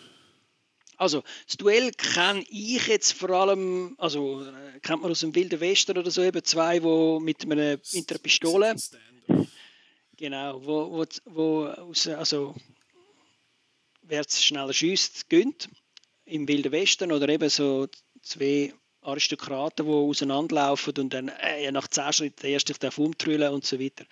Also, 1.01 1.23
das 1.47 1.57
Duell 1.57 1.89
kenne 1.93 2.43
ich 2.47 2.85
jetzt 2.85 3.13
vor 3.13 3.31
allem, 3.31 3.95
also 3.97 4.45
kennt 4.83 5.01
man 5.01 5.09
aus 5.09 5.21
dem 5.21 5.33
Wilden 5.33 5.59
Westen 5.59 5.97
oder 5.97 6.11
so, 6.11 6.21
eben 6.21 6.43
zwei, 6.43 6.77
die 6.77 7.19
mit, 7.19 7.43
einer, 7.43 7.79
mit 7.91 8.11
einer 8.11 8.19
Pistole. 8.19 8.75
Genau, 10.15 10.63
wo, 10.63 10.91
wo, 10.91 11.05
wo 11.25 11.65
aus, 11.65 12.07
also 12.07 12.53
wer 14.03 14.21
es 14.21 14.43
schneller 14.43 14.73
schießt, 14.73 15.27
gönnt 15.27 15.69
im 16.25 16.47
Wilden 16.47 16.71
Westen 16.71 17.11
oder 17.11 17.27
eben 17.29 17.49
so 17.49 17.87
zwei 18.21 18.71
Aristokraten, 19.01 19.87
die 19.87 19.91
auseinanderlaufen 19.91 20.93
und 20.99 21.15
dann 21.15 21.29
äh, 21.29 21.71
nach 21.71 21.87
10 21.87 22.13
Schritten 22.13 22.45
erst 22.45 22.67
sich 22.67 22.97
umtrüllen 22.99 23.51
und 23.51 23.65
so 23.65 23.79
weiter. 23.79 24.05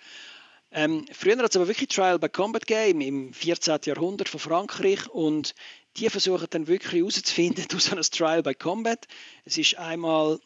Ähm, 0.72 1.04
früher 1.12 1.36
hat 1.36 1.50
es 1.50 1.56
aber 1.56 1.66
wirklich 1.66 1.88
Trial 1.88 2.18
by 2.18 2.28
Combat 2.28 2.66
Game 2.66 3.00
im 3.00 3.32
14. 3.32 3.80
Jahrhundert 3.84 4.28
von 4.28 4.38
Frankreich 4.38 5.08
und 5.08 5.54
die 5.96 6.08
versuchen 6.08 6.46
dann 6.50 6.66
wirklich 6.66 6.92
herauszufinden 6.92 7.66
durch 7.68 7.84
so 7.84 7.96
ein 7.96 8.02
Trial 8.02 8.42
by 8.42 8.54
Combat. 8.54 9.06
Es 9.44 9.58
ist 9.58 9.78
einmal 9.78 10.40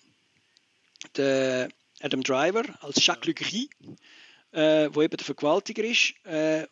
der 1.17 1.69
Adam 2.01 2.23
Driver 2.23 2.65
als 2.81 3.05
Jacques 3.05 3.27
Legris, 3.27 3.69
äh, 4.53 4.89
wo 4.93 5.03
eben 5.03 5.17
der 5.17 5.25
Vergewaltiger 5.25 5.85
ist, 5.85 6.15
äh, 6.25 6.67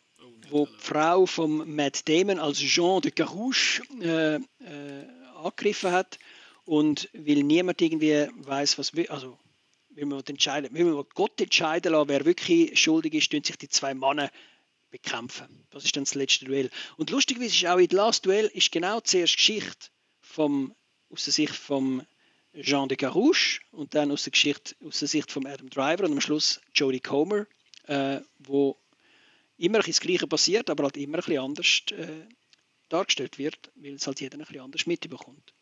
wo 0.49 0.65
die 0.65 0.71
Frau 0.77 1.25
von 1.25 1.75
Matt 1.75 2.07
Damon 2.07 2.39
als 2.39 2.59
Jean 2.59 3.01
de 3.01 3.11
Carouche 3.11 3.81
äh, 4.01 4.35
äh, 4.35 4.39
angegriffen 5.35 5.91
hat 5.91 6.19
und 6.65 7.09
weil 7.13 7.43
niemand 7.43 7.81
irgendwie 7.81 8.27
weiß, 8.35 8.77
was 8.77 8.95
will, 8.95 9.07
also 9.07 9.37
wenn 9.95 10.07
man 10.07 10.23
entscheiden, 10.25 10.69
wenn 10.73 10.91
man 10.91 11.05
Gott 11.13 11.39
entscheiden 11.39 11.91
lassen, 11.91 12.09
wer 12.09 12.25
wirklich 12.25 12.79
schuldig 12.79 13.13
ist, 13.13 13.31
tun 13.31 13.43
sich 13.43 13.57
die 13.57 13.69
zwei 13.69 13.93
Männer 13.93 14.31
bekämpfen. 14.93 15.65
Das 15.71 15.83
ist 15.83 15.95
dann 15.95 16.03
das 16.03 16.13
letzte 16.13 16.45
Duell. 16.45 16.69
Und 16.97 17.09
lustigerweise 17.09 17.55
ist 17.55 17.65
auch 17.65 17.79
in 17.79 17.89
Last 17.89 18.27
Duell 18.27 18.45
ist 18.53 18.71
genau 18.71 18.99
zuerst 19.01 19.37
Geschichte 19.37 19.87
vom, 20.21 20.75
aus 21.09 21.23
der 21.25 21.33
Sicht 21.33 21.55
von 21.55 22.05
Jean 22.53 22.87
de 22.87 22.95
Carouche 22.95 23.59
und 23.71 23.95
dann 23.95 24.11
aus 24.11 24.23
der 24.23 24.31
Geschichte 24.31 24.75
aus 24.85 24.99
der 24.99 25.07
Sicht 25.07 25.31
von 25.31 25.47
Adam 25.47 25.67
Driver 25.67 26.03
und 26.05 26.11
am 26.11 26.21
Schluss 26.21 26.61
Jodie 26.75 26.99
Comer, 26.99 27.47
äh, 27.87 28.19
wo 28.37 28.77
immer 29.57 29.79
das 29.79 29.99
Gleiche 29.99 30.27
passiert, 30.27 30.69
aber 30.69 30.83
halt 30.83 30.97
immer 30.97 31.17
ein 31.17 31.23
bisschen 31.23 31.39
anders 31.39 31.81
äh, 31.89 32.27
dargestellt 32.89 33.39
wird, 33.39 33.71
weil 33.73 33.95
es 33.95 34.05
halt 34.05 34.21
jeder 34.21 34.37
ein 34.37 34.45
bisschen 34.45 34.61
anders 34.61 34.85
mitbekommt. 34.85 35.55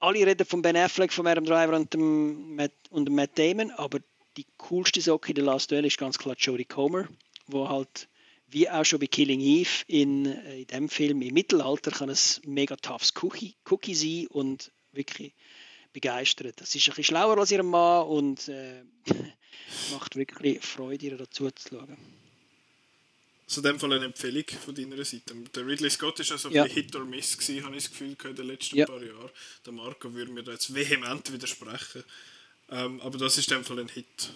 Alle 0.00 0.26
reden 0.26 0.44
von 0.44 0.62
Ben 0.62 0.76
Affleck, 0.76 1.12
von 1.12 1.28
Adam 1.28 1.44
Driver 1.44 1.76
und 1.76 1.94
dem 1.94 2.56
Matt, 2.56 2.72
und 2.90 3.06
dem 3.06 3.14
Matt 3.14 3.38
Damon, 3.38 3.70
aber 3.70 4.00
die 4.36 4.46
coolste 4.56 5.00
Socke 5.00 5.28
in 5.28 5.36
der 5.36 5.44
Last 5.44 5.70
Duell 5.70 5.86
ist 5.86 5.96
ganz 5.96 6.18
klar 6.18 6.34
Jodie 6.36 6.64
Comer, 6.64 7.08
wo 7.46 7.68
halt 7.68 8.08
wie 8.46 8.68
auch 8.68 8.84
schon 8.84 9.00
bei 9.00 9.06
Killing 9.06 9.40
Eve 9.40 9.82
in, 9.86 10.26
äh, 10.26 10.60
in 10.60 10.66
dem 10.66 10.88
Film 10.88 11.22
im 11.22 11.34
Mittelalter 11.34 11.90
kann 11.90 12.08
es 12.08 12.40
mega 12.44 12.76
toughes 12.76 13.12
Cookie, 13.20 13.56
Cookie 13.68 13.94
sein 13.94 14.26
und 14.28 14.70
wirklich 14.92 15.34
begeistert. 15.92 16.60
Das 16.60 16.74
ist 16.74 16.82
ein 16.82 16.90
bisschen 16.90 17.04
schlauer 17.04 17.38
als 17.38 17.50
ihr 17.50 17.62
Mann 17.62 18.06
und 18.06 18.48
äh, 18.48 18.84
macht 19.92 20.16
wirklich 20.16 20.64
Freude, 20.64 21.06
ihr 21.06 21.16
dazu 21.16 21.50
zu 21.50 21.68
schauen. 21.68 21.96
Also 23.46 23.60
in 23.60 23.64
dem 23.64 23.80
Fall 23.80 23.92
eine 23.92 24.06
Empfehlung 24.06 24.44
von 24.64 24.74
deiner 24.74 25.04
Seite. 25.04 25.34
Der 25.54 25.66
Ridley 25.66 25.90
Scott 25.90 26.18
war 26.18 26.26
ja 26.26 26.38
so 26.38 26.48
ein 26.48 26.54
ja. 26.54 26.64
Hit 26.64 26.96
or 26.96 27.04
Miss, 27.04 27.36
gewesen, 27.36 27.64
habe 27.64 27.76
ich 27.76 27.84
das 27.84 27.90
Gefühl, 27.90 28.16
in 28.24 28.36
den 28.36 28.46
letzten 28.46 28.76
ja. 28.76 28.86
paar 28.86 29.02
Jahren. 29.02 29.30
Der 29.66 29.72
Marco 29.72 30.12
würde 30.14 30.32
mir 30.32 30.42
da 30.42 30.52
jetzt 30.52 30.74
vehement 30.74 31.30
widersprechen. 31.30 32.04
Ähm, 32.70 33.00
aber 33.00 33.18
das 33.18 33.36
ist 33.36 33.50
in 33.50 33.58
dem 33.58 33.64
Fall 33.64 33.80
ein 33.80 33.88
Hit. 33.88 34.30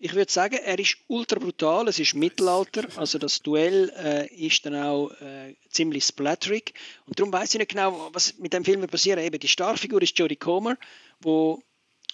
Ich 0.00 0.14
würde 0.14 0.30
sagen, 0.30 0.60
er 0.64 0.78
ist 0.78 0.96
ultra 1.08 1.40
brutal, 1.40 1.88
es 1.88 1.98
ist 1.98 2.14
Mittelalter, 2.14 2.86
also 2.96 3.18
das 3.18 3.42
Duell 3.42 3.92
äh, 3.96 4.28
ist 4.28 4.64
dann 4.64 4.76
auch 4.76 5.10
äh, 5.20 5.56
ziemlich 5.70 6.04
splatterig 6.04 6.72
und 7.06 7.18
darum 7.18 7.32
weiß 7.32 7.54
ich 7.54 7.58
nicht 7.58 7.72
genau, 7.72 8.08
was 8.12 8.38
mit 8.38 8.52
dem 8.52 8.64
Film 8.64 8.86
passiert. 8.86 9.18
Eben 9.18 9.40
die 9.40 9.48
Starfigur 9.48 10.00
ist 10.00 10.16
Jodie 10.16 10.36
Comer, 10.36 10.76
wo 11.20 11.60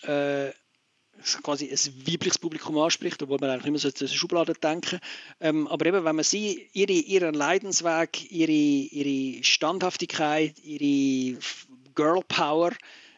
äh, 0.01 0.51
quasi 1.43 1.71
ein 1.71 2.07
weibliches 2.07 2.39
Publikum 2.39 2.79
anspricht, 2.79 3.23
obwohl 3.23 3.39
man 3.39 3.51
eigentlich 3.51 3.67
immer 3.67 3.79
so 3.79 3.89
in 3.89 4.09
Schubladen 4.09 4.57
denken. 4.63 4.99
Ähm, 5.41 5.69
aber 5.69 5.85
eben, 5.85 6.05
wenn 6.05 6.17
man 6.17 6.25
sie, 6.25 6.71
ihre, 6.73 6.93
ihren 6.93 7.35
Leidensweg, 7.35 8.31
ihre, 8.31 8.51
ihre 8.51 9.45
Standhaftigkeit, 9.45 10.59
ihre 10.61 11.39
Girl 11.95 12.23
Power 12.27 12.73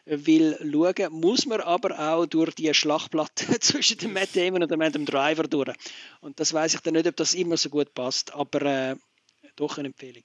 will 0.09 0.57
schauen, 0.59 1.11
muss 1.13 1.45
man 1.45 1.61
aber 1.61 1.99
auch 1.99 2.25
durch 2.25 2.55
die 2.55 2.73
Schlachtplatte 2.73 3.59
zwischen 3.59 3.97
dem 3.97 4.13
Matt 4.13 4.35
Damon 4.35 4.63
und 4.63 4.71
dem 4.71 4.81
Adam 4.81 5.05
Driver 5.05 5.43
durch. 5.43 5.75
Und 6.21 6.39
das 6.39 6.53
weiß 6.53 6.75
ich 6.75 6.79
dann 6.81 6.93
nicht, 6.93 7.07
ob 7.07 7.15
das 7.15 7.33
immer 7.33 7.57
so 7.57 7.69
gut 7.69 7.93
passt, 7.93 8.33
aber 8.33 8.61
äh, 8.61 8.95
doch 9.55 9.77
eine 9.77 9.87
Empfehlung. 9.87 10.23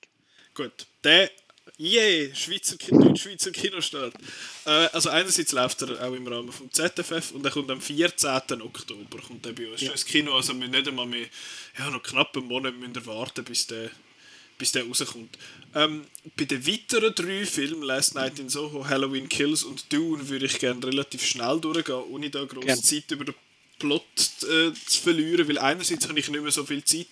Gut, 0.55 0.87
der 1.03 1.31
Yeah, 1.79 2.35
Schweizer, 2.35 2.77
Deutsch-Schweizer 2.77 3.51
Kinostart. 3.53 4.15
Äh, 4.67 4.71
also 4.93 5.11
einerseits 5.11 5.53
läuft 5.53 5.83
er 5.83 6.05
auch 6.05 6.13
im 6.13 6.27
Rahmen 6.27 6.51
vom 6.51 6.71
ZFF 6.73 7.33
und 7.33 7.45
er 7.45 7.53
kommt 7.53 7.71
am 7.71 7.81
14. 7.81 8.61
Oktober 8.61 9.19
kommt 9.27 9.47
er 9.47 9.53
bei 9.53 9.71
uns 9.71 9.81
ja. 9.81 9.93
ins 9.93 10.05
Kino. 10.05 10.35
Also 10.35 10.59
wir 10.59 10.69
nicht 10.69 10.89
einmal 10.89 11.07
mehr, 11.07 11.27
ja, 11.79 11.89
noch 11.91 12.03
knapp 12.03 12.37
einen 12.37 12.47
Monat 12.47 12.75
müssen 12.77 13.07
warten, 13.07 13.45
bis 13.45 13.69
der 13.69 13.91
bis 14.63 14.71
der 14.71 14.85
rauskommt. 14.87 15.37
Ähm, 15.75 16.05
bei 16.37 16.45
den 16.45 16.65
weiteren 16.65 17.13
drei 17.17 17.45
Filmen, 17.45 17.83
Last 17.83 18.15
Night 18.15 18.39
in 18.39 18.49
Soho, 18.49 18.89
Halloween 18.89 19.29
Kills 19.29 19.65
und 19.65 19.93
Dune, 19.93 20.29
würde 20.29 20.47
ich 20.47 20.57
gerne 20.61 20.87
relativ 20.87 21.27
schnell 21.27 21.59
durchgehen, 21.59 22.05
ohne 22.13 22.31
da 22.31 22.45
große 22.45 22.67
Gern. 22.67 22.81
Zeit 22.81 23.11
über 23.11 23.25
den 23.25 23.35
Plot 23.81 24.05
äh, 24.43 24.73
zu 24.87 25.03
verlieren, 25.03 25.49
weil 25.49 25.59
einerseits 25.59 26.09
habe 26.09 26.21
ich 26.21 26.29
nicht 26.29 26.41
mehr 26.41 26.53
so 26.53 26.65
viel 26.65 26.85
Zeit 26.85 27.09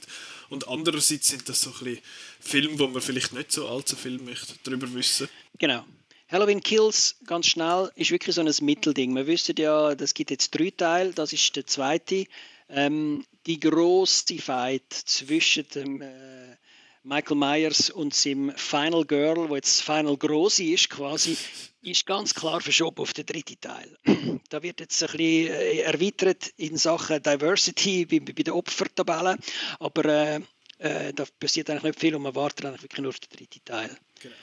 und 0.49 0.69
andererseits 0.69 1.29
sind 1.29 1.49
das 1.49 1.61
so 1.61 1.71
ein 1.71 1.79
bisschen 1.83 1.99
Filme, 2.39 2.79
wo 2.79 2.87
man 2.87 3.03
vielleicht 3.03 3.33
nicht 3.33 3.51
so 3.51 3.67
allzu 3.67 3.97
viel 3.97 4.19
möchte 4.19 4.55
darüber 4.63 4.95
wissen. 4.95 5.29
Genau. 5.59 5.85
Halloween 6.29 6.63
Kills, 6.63 7.17
ganz 7.27 7.49
schnell, 7.49 7.91
ist 7.97 8.13
wirklich 8.13 8.37
so 8.37 8.43
ein 8.43 8.55
Mittelding. 8.61 9.13
Wir 9.17 9.27
wissen 9.27 9.57
ja, 9.59 9.97
das 9.97 10.15
gibt 10.15 10.31
jetzt 10.31 10.55
drei 10.57 10.71
Teile, 10.71 11.13
das 11.13 11.33
ist 11.33 11.57
der 11.57 11.67
zweite. 11.67 12.27
Ähm, 12.69 13.25
die 13.47 13.59
große 13.59 14.39
Fight 14.39 14.85
zwischen 14.93 15.69
dem 15.75 16.01
äh, 16.01 16.57
Michael 17.03 17.37
Myers 17.37 17.91
und 17.91 18.15
seinem 18.15 18.53
Final 18.57 19.05
Girl, 19.05 19.49
wo 19.49 19.57
jetzt 19.57 19.83
Final 19.83 20.17
Große 20.17 20.65
ist 20.65 20.91
quasi, 20.91 21.37
ist 21.83 22.05
ganz 22.05 22.35
klar 22.35 22.61
verschoben 22.61 23.01
auf 23.01 23.13
den 23.15 23.25
dritten 23.25 23.61
Teil. 23.61 23.97
da 24.51 24.63
wird 24.63 24.81
jetzt 24.81 25.03
ein 25.03 25.07
bisschen 25.09 25.47
äh, 25.49 25.79
erweitert 25.79 26.53
in 26.59 26.77
Sachen 26.77 27.23
Diversity 27.23 28.05
bei, 28.05 28.21
bei 28.21 28.33
den 28.33 28.53
Opfertabellen, 28.53 29.39
aber 29.79 30.05
äh, 30.05 30.41
äh, 30.79 31.13
da 31.15 31.25
passiert 31.39 31.71
eigentlich 31.71 31.85
nicht 31.85 32.01
viel 32.01 32.15
und 32.15 32.23
man 32.23 32.35
wartet 32.35 32.67
eigentlich 32.67 32.83
wirklich 32.83 33.01
nur 33.01 33.11
auf 33.11 33.19
den 33.19 33.37
dritten 33.37 33.65
Teil. 33.65 33.97
Genau. 34.23 34.35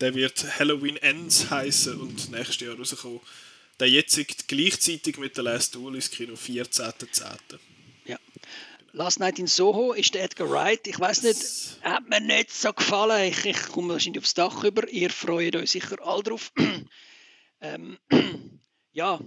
Der 0.00 0.14
wird 0.14 0.58
Halloween 0.58 0.96
Ends 0.98 1.50
heißen 1.50 2.00
und 2.00 2.30
nächstes 2.30 2.60
Jahr 2.60 2.76
rauskommen. 2.76 3.20
Der 3.80 3.88
jetzt 3.88 4.48
gleichzeitig 4.48 5.18
mit 5.18 5.36
der 5.36 5.44
Last 5.44 5.74
Duel 5.74 5.96
ins 5.96 6.10
Kino 6.10 6.34
14.10. 6.34 7.58
Last 8.98 9.20
Night 9.20 9.38
in 9.38 9.46
Soho 9.46 9.92
ist 9.92 10.14
der 10.14 10.24
Edgar 10.24 10.50
Wright. 10.50 10.84
Ich 10.88 10.98
weiß 10.98 11.22
nicht, 11.22 11.38
hat 11.82 12.08
mir 12.08 12.20
nicht 12.20 12.50
so 12.50 12.72
gefallen. 12.72 13.30
Ich, 13.30 13.44
ich 13.44 13.68
komme 13.68 13.92
wahrscheinlich 13.92 14.20
aufs 14.20 14.34
Dach 14.34 14.64
über. 14.64 14.88
Ihr 14.88 15.08
freut 15.10 15.54
euch 15.54 15.70
sicher 15.70 16.04
all 16.04 16.20
drauf. 16.24 16.50
ähm, 17.60 17.96
ja. 18.92 19.20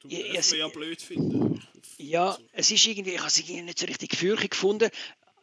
Du 0.00 0.08
es 0.08 0.50
ja 0.50 0.66
blöd 0.66 1.00
finden. 1.00 1.64
Ja, 1.98 2.36
es 2.50 2.72
ist 2.72 2.84
irgendwie, 2.84 3.12
ich 3.12 3.18
habe 3.18 3.28
es 3.28 3.38
irgendwie 3.38 3.62
nicht 3.62 3.78
so 3.78 3.86
richtig 3.86 4.16
fürchtig 4.16 4.50
gefunden. 4.50 4.90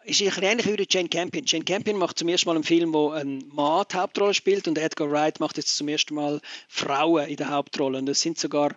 Es 0.03 0.19
ist 0.19 0.37
ähnlich 0.43 0.67
wie 0.67 0.85
Jane 0.89 1.07
Campion. 1.07 1.45
Jane 1.45 1.63
Campion 1.63 1.97
macht 1.97 2.19
zum 2.19 2.27
ersten 2.27 2.49
Mal 2.49 2.55
einen 2.55 2.65
Film, 2.65 2.93
wo 2.93 3.11
ein 3.11 3.45
Mann 3.47 3.85
die 3.89 3.95
Hauptrolle 3.95 4.33
spielt 4.33 4.67
und 4.67 4.77
Edgar 4.77 5.09
Wright 5.09 5.39
macht 5.39 5.55
jetzt 5.55 5.77
zum 5.77 5.87
ersten 5.87 6.15
Mal 6.15 6.41
Frauen 6.67 7.29
in 7.29 7.37
der 7.37 7.49
Hauptrolle. 7.49 7.99
Und 7.99 8.07
das 8.07 8.19
sind 8.19 8.37
sogar 8.37 8.75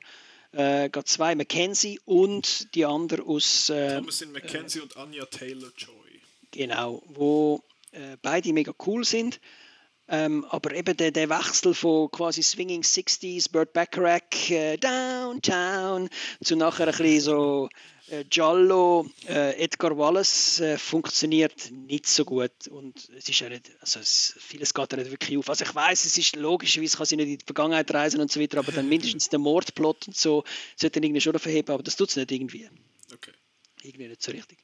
äh, 0.52 0.90
zwei, 1.04 1.34
Mackenzie 1.34 2.00
und 2.04 2.74
die 2.74 2.84
andere 2.84 3.22
aus... 3.22 3.68
Äh, 3.70 3.96
Thomasin 3.98 4.32
Mackenzie 4.32 4.78
äh, 4.78 4.82
und 4.82 4.96
Anya 4.96 5.24
Taylor-Joy. 5.26 6.20
Genau, 6.50 7.02
wo 7.06 7.62
äh, 7.92 8.16
beide 8.20 8.52
mega 8.52 8.72
cool 8.86 9.04
sind. 9.04 9.40
Ähm, 10.12 10.44
aber 10.50 10.74
eben 10.74 10.94
der, 10.94 11.10
der 11.10 11.30
Wechsel 11.30 11.72
von 11.72 12.10
quasi 12.10 12.42
Swinging 12.42 12.82
60s, 12.82 13.50
Burt 13.50 13.72
Bacharach, 13.72 14.50
äh, 14.50 14.76
Downtown, 14.76 16.10
zu 16.44 16.54
nachher 16.54 16.88
ein 16.88 16.92
bisschen 16.92 17.20
so 17.22 17.70
äh, 18.10 18.22
Giallo, 18.24 19.06
äh, 19.26 19.56
Edgar 19.56 19.96
Wallace 19.96 20.60
äh, 20.60 20.76
funktioniert 20.76 21.70
nicht 21.70 22.06
so 22.06 22.26
gut 22.26 22.68
und 22.68 23.08
es 23.16 23.26
ist 23.26 23.40
ja 23.40 23.48
nicht, 23.48 23.70
also 23.80 24.00
es, 24.00 24.36
vieles 24.38 24.74
geht 24.74 24.92
ja 24.92 24.98
nicht 24.98 25.10
wirklich 25.10 25.38
auf. 25.38 25.48
Also 25.48 25.64
ich 25.64 25.74
weiß, 25.74 26.04
es 26.04 26.18
ist 26.18 26.36
logischerweise 26.36 26.98
kann 26.98 27.06
sie 27.06 27.16
nicht 27.16 27.28
in 27.28 27.38
die 27.38 27.44
Vergangenheit 27.46 27.94
reisen 27.94 28.20
und 28.20 28.30
so 28.30 28.38
weiter, 28.38 28.58
aber 28.58 28.70
dann 28.70 28.90
mindestens 28.90 29.30
der 29.30 29.38
Mordplot 29.38 30.08
und 30.08 30.16
so 30.16 30.44
sollte 30.76 31.00
dann 31.00 31.04
irgendwie 31.04 31.22
schon 31.22 31.38
verheben, 31.38 31.72
aber 31.72 31.82
das 31.82 31.96
tut 31.96 32.10
es 32.10 32.16
nicht 32.16 32.30
irgendwie. 32.30 32.68
Okay. 33.14 33.32
Irgendwie 33.82 34.08
nicht 34.08 34.22
so 34.22 34.30
richtig. 34.30 34.58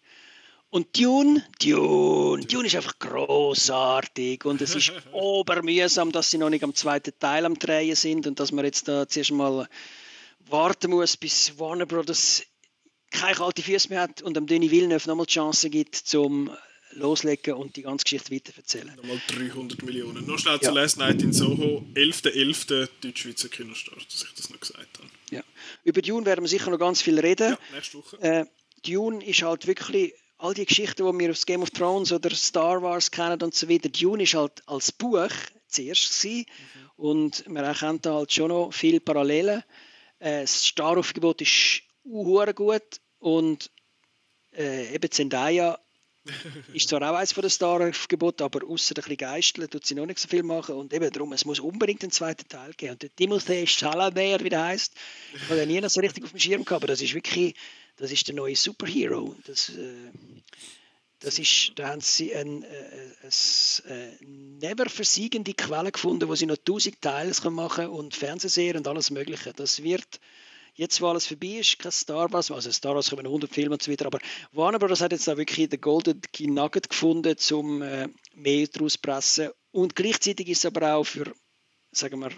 Und 0.70 0.98
Dune, 0.98 1.42
Dune, 1.62 2.44
Dune 2.44 2.66
ist 2.66 2.76
einfach 2.76 2.98
großartig 2.98 4.44
und 4.44 4.60
es 4.60 4.74
ist 4.74 4.92
obermühsam, 5.12 6.12
dass 6.12 6.30
sie 6.30 6.36
noch 6.38 6.50
nicht 6.50 6.62
am 6.62 6.74
zweiten 6.74 7.12
Teil 7.18 7.46
am 7.46 7.58
Drehen 7.58 7.96
sind 7.96 8.26
und 8.26 8.38
dass 8.38 8.52
man 8.52 8.66
jetzt 8.66 8.86
da 8.86 9.08
zuerst 9.08 9.30
mal 9.30 9.66
warten 10.46 10.90
muss, 10.90 11.16
bis 11.16 11.58
Warner 11.58 11.86
Brothers 11.86 12.42
keine 13.10 13.36
kalten 13.36 13.62
Füße 13.62 13.88
mehr 13.88 14.02
hat 14.02 14.20
und 14.20 14.36
dem 14.36 14.46
Denis 14.46 14.70
Villeneuve 14.70 15.08
nochmal 15.08 15.24
die 15.24 15.32
Chance 15.32 15.70
gibt, 15.70 15.94
zum 15.94 16.50
loslegen 16.92 17.54
und 17.54 17.76
die 17.76 17.82
ganze 17.82 18.04
Geschichte 18.04 18.34
weiterzuerzählen. 18.34 18.94
Nochmal 18.96 19.20
300 19.28 19.82
Millionen. 19.82 20.26
Noch 20.26 20.38
schnell 20.38 20.54
ja. 20.54 20.60
zu 20.60 20.70
Last 20.72 20.98
Night 20.98 21.22
in 21.22 21.32
Soho, 21.32 21.84
11.11. 21.94 22.32
.11. 22.32 22.88
Deutsch-Schweizer 23.00 23.48
Kinostart, 23.48 24.06
dass 24.06 24.24
ich 24.24 24.34
das 24.34 24.50
noch 24.50 24.60
gesagt 24.60 24.98
habe. 24.98 25.08
Ja. 25.30 25.42
Über 25.84 26.02
Dune 26.02 26.26
werden 26.26 26.42
wir 26.44 26.48
sicher 26.48 26.70
noch 26.70 26.78
ganz 26.78 27.00
viel 27.02 27.18
reden. 27.18 27.52
Ja, 27.52 27.58
nächste 27.74 27.98
Woche. 27.98 28.20
Äh, 28.20 28.44
Dune 28.86 29.24
ist 29.24 29.42
halt 29.42 29.66
wirklich 29.66 30.12
all 30.38 30.54
die 30.54 30.66
Geschichten, 30.66 31.04
die 31.04 31.18
wir 31.18 31.30
aus 31.30 31.46
Game 31.46 31.62
of 31.62 31.70
Thrones 31.70 32.12
oder 32.12 32.30
Star 32.30 32.80
Wars 32.82 33.10
kennen 33.10 33.42
und 33.42 33.54
so 33.54 33.68
weiter. 33.68 33.88
Dune 33.88 34.22
ist 34.22 34.34
halt 34.34 34.62
als 34.66 34.92
Buch 34.92 35.30
zuerst 35.66 36.22
gewesen. 36.22 36.46
Mhm. 36.46 36.90
und 36.96 37.48
man 37.48 37.64
erkennt 37.64 38.06
da 38.06 38.14
halt 38.14 38.32
schon 38.32 38.48
noch 38.48 38.72
viele 38.72 39.00
Parallelen. 39.00 39.62
Äh, 40.18 40.42
das 40.42 40.64
Star-Aufgebot 40.64 41.42
ist 41.42 41.82
uh, 42.04 42.44
gut 42.54 43.00
und 43.18 43.70
äh, 44.56 44.94
eben 44.94 45.10
Zendaya 45.10 45.78
ist 46.74 46.88
zwar 46.88 47.02
auch 47.02 47.16
eines 47.16 47.32
von 47.32 47.42
den 47.42 47.50
Star-Aufgeboten, 47.50 48.44
aber 48.44 48.66
außer 48.66 48.92
ein 48.92 49.02
bisschen 49.02 49.16
Geisteln 49.16 49.70
tut 49.70 49.86
sie 49.86 49.94
noch 49.94 50.06
nicht 50.06 50.18
so 50.18 50.28
viel 50.28 50.42
machen 50.42 50.74
und 50.74 50.92
eben 50.92 51.10
darum, 51.10 51.32
es 51.32 51.44
muss 51.44 51.60
unbedingt 51.60 52.02
einen 52.02 52.12
zweiten 52.12 52.46
Teil 52.48 52.72
geben. 52.74 52.92
Und 52.92 53.02
der 53.02 53.14
Timothy 53.14 53.66
Chalamet, 53.66 54.44
wie 54.44 54.50
der 54.50 54.64
heißt, 54.64 54.92
ich 55.34 55.48
habe 55.48 55.66
nie 55.66 55.80
noch 55.80 55.90
so 55.90 56.00
richtig 56.00 56.24
auf 56.24 56.30
dem 56.30 56.40
Schirm 56.40 56.64
gehabt, 56.64 56.82
aber 56.82 56.86
das 56.88 57.00
ist 57.00 57.14
wirklich, 57.14 57.54
das 57.98 58.12
ist 58.12 58.26
der 58.28 58.34
neue 58.34 58.56
Superhero. 58.56 59.34
Das, 59.46 59.70
äh, 59.70 60.10
das 61.20 61.38
ist, 61.38 61.72
da 61.76 61.88
haben 61.88 62.00
sie 62.00 62.34
eine, 62.34 62.64
eine, 62.66 63.88
eine 63.88 64.18
never 64.60 64.88
versiegende 64.88 65.52
Quelle 65.54 65.90
gefunden, 65.90 66.28
wo 66.28 66.34
sie 66.34 66.46
noch 66.46 66.58
tausend 66.64 67.02
Teile 67.02 67.32
machen 67.50 67.84
können 67.84 67.90
und 67.90 68.14
Fernsehserien 68.14 68.78
und 68.78 68.88
alles 68.88 69.10
Mögliche. 69.10 69.52
Das 69.52 69.82
wird 69.82 70.20
Jetzt, 70.78 71.00
wo 71.00 71.08
alles 71.08 71.26
vorbei 71.26 71.58
ist, 71.58 71.80
kein 71.80 71.90
Star 71.90 72.32
Wars, 72.32 72.52
also 72.52 72.70
Star 72.70 72.94
Wars 72.94 73.10
kommen 73.10 73.26
100 73.26 73.52
Filme 73.52 73.72
und 73.72 73.82
so 73.82 73.90
weiter, 73.90 74.06
aber 74.06 74.20
Warner 74.52 74.78
Bros. 74.78 75.00
hat 75.00 75.10
jetzt 75.10 75.26
da 75.26 75.36
wirklich 75.36 75.68
den 75.68 75.80
Golden 75.80 76.20
Nugget 76.38 76.88
gefunden, 76.88 77.34
um 77.50 77.82
äh, 77.82 78.08
mehr 78.36 78.68
daraus 78.68 78.92
zu 78.92 79.00
pressen. 79.00 79.48
Und 79.72 79.96
gleichzeitig 79.96 80.46
ist 80.46 80.58
es 80.58 80.66
aber 80.66 80.94
auch 80.94 81.02
für, 81.02 81.34
sagen 81.90 82.20
wir, 82.20 82.30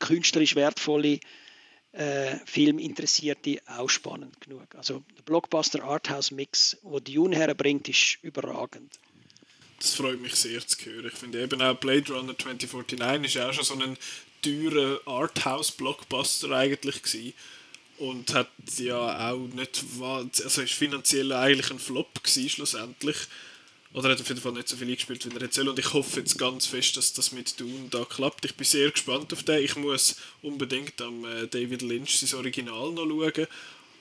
künstlerisch 0.00 0.56
wertvolle 0.56 1.20
äh, 1.98 2.38
Filminteressierte 2.46 3.60
auch 3.66 3.90
spannend 3.90 4.40
genug. 4.40 4.72
Also 4.76 5.02
der 5.16 5.22
Blockbuster 5.22 5.82
Arthouse 5.82 6.30
Mix, 6.30 6.76
wo 6.82 7.00
Dune 7.00 7.34
herbringt, 7.34 7.88
ist 7.88 8.18
überragend. 8.22 8.98
Das 9.80 9.94
freut 9.94 10.20
mich 10.20 10.34
sehr 10.36 10.64
zu 10.64 10.78
hören. 10.86 11.10
Ich 11.12 11.18
finde 11.18 11.42
eben 11.42 11.60
auch 11.60 11.74
Blade 11.74 12.12
Runner 12.12 12.38
2049 12.38 13.34
ist 13.34 13.42
auch 13.42 13.52
schon 13.52 13.64
so 13.64 13.74
ein 13.74 13.96
teurer 14.42 15.00
Arthouse-Blockbuster 15.06 16.52
eigentlich 16.52 17.02
gewesen 17.02 17.34
und 17.98 18.32
hat 18.32 18.50
ja 18.76 19.30
auch 19.32 19.48
nicht, 19.48 19.84
also 20.00 20.62
ist 20.62 20.74
finanziell 20.74 21.32
eigentlich 21.32 21.70
ein 21.72 21.80
Flop 21.80 22.22
gewesen, 22.22 22.48
schlussendlich. 22.48 23.16
Oder 23.94 24.10
hat 24.10 24.20
auf 24.20 24.28
jeden 24.28 24.40
Fall 24.40 24.52
nicht 24.52 24.68
so 24.68 24.76
viel 24.76 24.88
eingespielt, 24.88 25.24
wie 25.24 25.34
er 25.34 25.42
jetzt 25.42 25.54
soll. 25.56 25.68
Und 25.68 25.78
ich 25.78 25.92
hoffe 25.94 26.20
jetzt 26.20 26.38
ganz 26.38 26.66
fest, 26.66 26.96
dass 26.96 27.14
das 27.14 27.32
mit 27.32 27.58
Dune 27.58 27.88
da 27.90 28.04
klappt. 28.04 28.44
Ich 28.44 28.54
bin 28.54 28.66
sehr 28.66 28.90
gespannt 28.90 29.32
auf 29.32 29.42
den. 29.42 29.64
Ich 29.64 29.76
muss 29.76 30.16
unbedingt 30.42 31.00
am 31.00 31.24
äh, 31.24 31.46
David 31.46 31.82
Lynch 31.82 32.18
sein 32.18 32.38
Original 32.38 32.92
noch 32.92 33.06
schauen. 33.06 33.46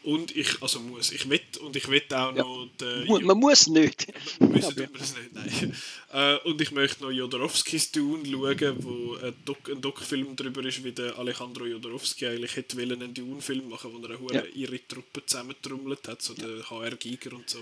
Und 0.03 0.33
ich, 0.37 0.61
also 0.61 0.79
muss, 0.79 1.11
ich 1.11 1.29
wett 1.29 1.57
und 1.57 1.75
ich 1.75 1.89
wett 1.89 2.13
auch 2.13 2.33
ja. 2.33 2.41
noch... 2.41 2.69
Den, 2.79 3.25
man 3.25 3.37
muss 3.37 3.67
nicht. 3.67 4.07
Man 4.39 4.53
muss 4.53 4.69
tut 4.69 4.77
man 4.77 4.89
das 4.93 5.15
nicht, 5.17 5.33
nein. 5.33 5.75
äh, 6.13 6.37
und 6.47 6.61
ich 6.61 6.71
möchte 6.71 7.03
noch 7.03 7.11
Jodorowskis 7.11 7.91
Dune 7.91 8.23
schauen, 8.25 8.75
wo 8.79 9.15
ein, 9.15 9.33
Doc, 9.43 9.69
ein 9.69 9.81
Doc-Film 9.81 10.33
darüber 10.37 10.63
ist, 10.63 10.81
wie 10.83 10.93
der 10.93 11.17
Alejandro 11.17 11.65
Jodorowski 11.65 12.25
eigentlich 12.25 12.55
hätte 12.55 12.77
wollen 12.77 13.01
einen 13.01 13.13
Dune-Film 13.13 13.67
machen, 13.67 13.91
wo 13.91 14.05
er 14.05 14.11
eine 14.11 14.47
ja. 14.47 14.55
ihre 14.55 14.79
Truppe 14.87 15.25
zusammentrommelt 15.25 16.07
hat, 16.07 16.21
so 16.21 16.33
ja. 16.35 16.47
der 16.47 16.69
HR 16.69 16.95
Giger 16.95 17.33
und 17.33 17.49
so. 17.49 17.59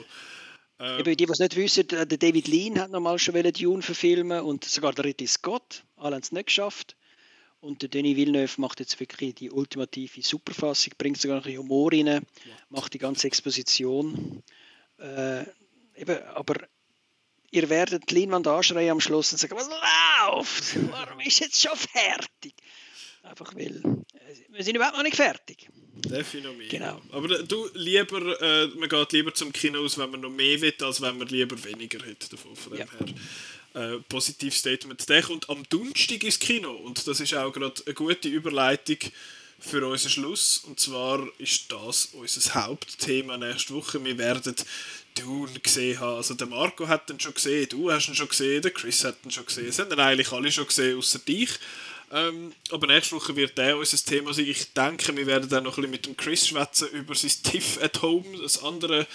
Ähm, 0.80 1.04
die, 1.04 1.16
die 1.16 1.24
es 1.24 1.40
nicht 1.40 1.56
wissen, 1.56 1.88
der 1.88 2.06
David 2.06 2.48
Lean 2.48 2.80
hat 2.80 2.92
nochmal 2.92 3.18
schon 3.18 3.42
Dune 3.54 3.82
verfilmen 3.82 4.42
und 4.42 4.66
sogar 4.66 4.94
der 4.94 5.06
Ridley 5.06 5.28
Scott, 5.28 5.84
alle 5.96 6.16
haben 6.16 6.24
es 6.24 6.32
nicht 6.32 6.48
geschafft. 6.48 6.96
Und 7.62 7.82
der 7.82 7.90
Denis 7.90 8.16
Villeneuve 8.16 8.62
macht 8.62 8.80
jetzt 8.80 9.00
wirklich 9.00 9.36
die 9.36 9.50
ultimative 9.50 10.22
Superfassung, 10.22 10.94
bringt 10.98 11.20
sogar 11.20 11.38
noch 11.38 11.48
Humor 11.48 11.92
rein, 11.92 12.06
ja. 12.06 12.22
macht 12.70 12.94
die 12.94 13.00
ganze 13.00 13.26
Exposition. 13.26 14.44
Äh, 15.00 15.46
eben, 15.96 16.22
aber 16.36 16.68
ihr 17.50 17.70
werdet 17.70 18.10
die 18.10 18.20
Leinwand 18.20 18.46
anschreien 18.48 18.92
am 18.92 19.00
Schluss 19.00 19.32
und 19.32 19.40
sagen, 19.40 19.56
was 19.56 19.70
läuft? 19.70 20.92
Warum 20.92 21.20
ist 21.22 21.40
jetzt 21.40 21.60
schon 21.60 21.76
fertig? 21.76 22.54
Einfach 23.24 23.56
weil 23.56 23.78
äh, 23.78 24.05
wir 24.56 24.64
sind 24.64 24.76
überhaupt 24.76 24.98
noch 24.98 25.04
nicht 25.04 25.16
fertig. 25.16 25.68
Definitiv. 25.96 26.70
Genau. 26.70 27.02
Aber 27.12 27.28
du, 27.28 27.70
lieber, 27.74 28.42
äh, 28.42 28.68
man 28.68 28.90
geht 28.90 29.12
lieber 29.14 29.34
zum 29.34 29.52
Kino 29.52 29.80
aus, 29.80 29.98
wenn 29.98 30.12
man 30.12 30.22
noch 30.22 30.30
mehr 30.30 30.60
will, 30.62 30.74
als 30.82 31.02
wenn 31.02 31.18
man 31.18 31.28
lieber 31.28 31.62
weniger 31.64 32.00
hat 32.06 32.32
davon. 32.32 32.56
Von 32.56 32.74
dem 32.74 32.80
ja. 32.80 32.86
her 33.74 33.96
äh, 33.96 34.00
Positivstatement. 34.10 35.08
Der 35.08 35.22
kommt 35.24 35.50
am 35.50 35.64
Donnerstag 35.70 36.24
ins 36.24 36.40
Kino 36.40 36.72
und 36.72 37.08
das 37.08 37.20
ist 37.20 37.34
auch 37.34 37.52
gerade 37.52 37.82
eine 37.86 37.94
gute 37.94 38.30
Überleitung 38.30 38.98
für 39.60 39.86
unseren 39.88 40.12
Schluss. 40.12 40.60
Und 40.60 40.80
zwar 40.80 41.28
ist 41.38 41.72
das 41.72 42.10
unser 42.14 42.54
Hauptthema 42.54 43.38
nächste 43.38 43.74
Woche. 43.74 44.04
Wir 44.04 44.18
werden 44.18 44.56
Dune 45.16 45.60
gesehen 45.60 46.00
haben. 46.00 46.18
Also 46.18 46.34
der 46.34 46.48
Marco 46.48 46.88
hat 46.88 47.10
ihn 47.10 47.20
schon 47.20 47.34
gesehen, 47.34 47.68
du 47.70 47.92
hast 47.92 48.08
ihn 48.08 48.16
schon 48.16 48.28
gesehen, 48.28 48.62
der 48.62 48.72
Chris 48.72 49.04
hat 49.04 49.18
ihn 49.24 49.32
schon 49.32 49.46
gesehen. 49.46 49.68
Es 49.68 49.80
haben 49.80 50.00
eigentlich 50.00 50.32
alle 50.32 50.52
schon 50.52 50.68
gesehen, 50.68 50.98
außer 50.98 51.20
dich. 51.20 51.52
Ähm, 52.16 52.54
aber 52.72 52.88
nächste 52.88 53.18
Woche 53.18 53.36
wird 53.36 53.58
der 53.58 53.78
unser 53.78 53.98
Thema 53.98 54.34
sein. 54.34 54.48
Ich 54.48 54.72
denke, 54.72 55.16
wir 55.18 55.26
werden 55.26 55.50
dann 55.50 55.66
noch 55.66 55.78
ein 55.78 55.82
bisschen 55.82 55.92
mit 55.92 56.06
dem 56.06 56.16
Chris 56.16 56.48
schwätzen 56.48 56.88
über 56.94 57.14
sein 57.14 57.32
TIFF 57.44 57.84
at 57.84 58.02
Home, 58.02 58.42
das 58.42 58.64
andere 58.64 59.06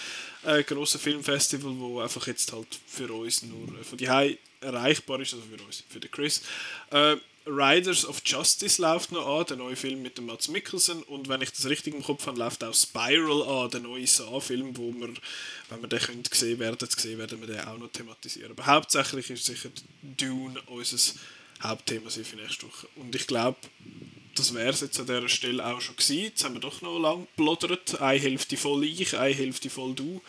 äh, 0.43 0.61
große 0.61 0.99
Filmfestival, 0.99 1.73
wo 1.79 1.99
einfach 1.99 2.27
jetzt 2.27 2.53
halt 2.53 2.67
für 2.85 3.11
uns 3.11 3.41
nur 3.41 3.79
äh, 3.79 3.83
von 3.83 3.97
die 3.97 4.05
erreichbar 4.05 5.19
ist, 5.19 5.33
also 5.33 5.43
für 5.45 5.63
uns, 5.63 5.83
für 5.89 5.99
den 5.99 6.11
Chris. 6.11 6.43
Äh, 6.91 7.15
Riders 7.47 8.05
of 8.05 8.21
Justice 8.23 8.79
läuft 8.79 9.11
noch 9.11 9.39
an, 9.39 9.47
der 9.47 9.57
neue 9.57 9.75
Film 9.75 10.03
mit 10.03 10.19
dem 10.19 10.27
Mats 10.27 10.47
Mikkelsen 10.47 11.01
und 11.01 11.27
wenn 11.27 11.41
ich 11.41 11.51
das 11.51 11.65
richtig 11.65 11.95
im 11.95 12.03
Kopf 12.03 12.27
habe, 12.27 12.37
läuft 12.37 12.63
auch 12.63 12.75
Spiral 12.75 13.41
an, 13.63 13.71
der 13.71 13.79
neue 13.79 14.05
Saw-Film, 14.05 14.77
wo 14.77 14.93
wir, 14.93 15.11
wenn 15.69 15.81
wir 15.81 15.89
den 15.89 15.99
können, 15.99 16.21
gesehen 16.21 16.59
werden, 16.59 16.77
gesehen 16.87 17.17
werden 17.17 17.41
wir 17.41 17.47
den 17.47 17.61
auch 17.61 17.79
noch 17.79 17.91
thematisieren. 17.91 18.51
Aber 18.51 18.67
hauptsächlich 18.67 19.31
ist 19.31 19.45
sicher 19.45 19.71
Dune 20.03 20.61
unser 20.67 20.99
Hauptthema 21.63 22.09
für 22.09 22.35
nächste 22.35 22.67
Woche. 22.67 22.87
Und 22.95 23.15
ich 23.15 23.27
glaube, 23.27 23.57
das 24.35 24.53
wäre 24.53 24.69
es 24.69 24.81
jetzt 24.81 24.99
an 24.99 25.05
dieser 25.05 25.29
Stelle 25.29 25.65
auch 25.65 25.81
schon 25.81 25.95
gewesen. 25.95 26.23
Jetzt 26.23 26.43
haben 26.43 26.55
wir 26.55 26.61
doch 26.61 26.81
noch 26.81 26.99
lang 26.99 27.27
geplaudert. 27.35 28.01
Eine 28.01 28.19
Hälfte 28.19 28.57
voll 28.57 28.83
ich, 28.83 29.17
eine 29.17 29.33
Hälfte 29.33 29.69
voll 29.69 29.93
du. 29.93 30.21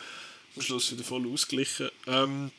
Am 0.55 0.61
Schluss 0.61 0.91
wieder 0.91 1.03
voll 1.03 1.27
ausgeglichen. 1.31 1.89
Ähm, 2.07 2.51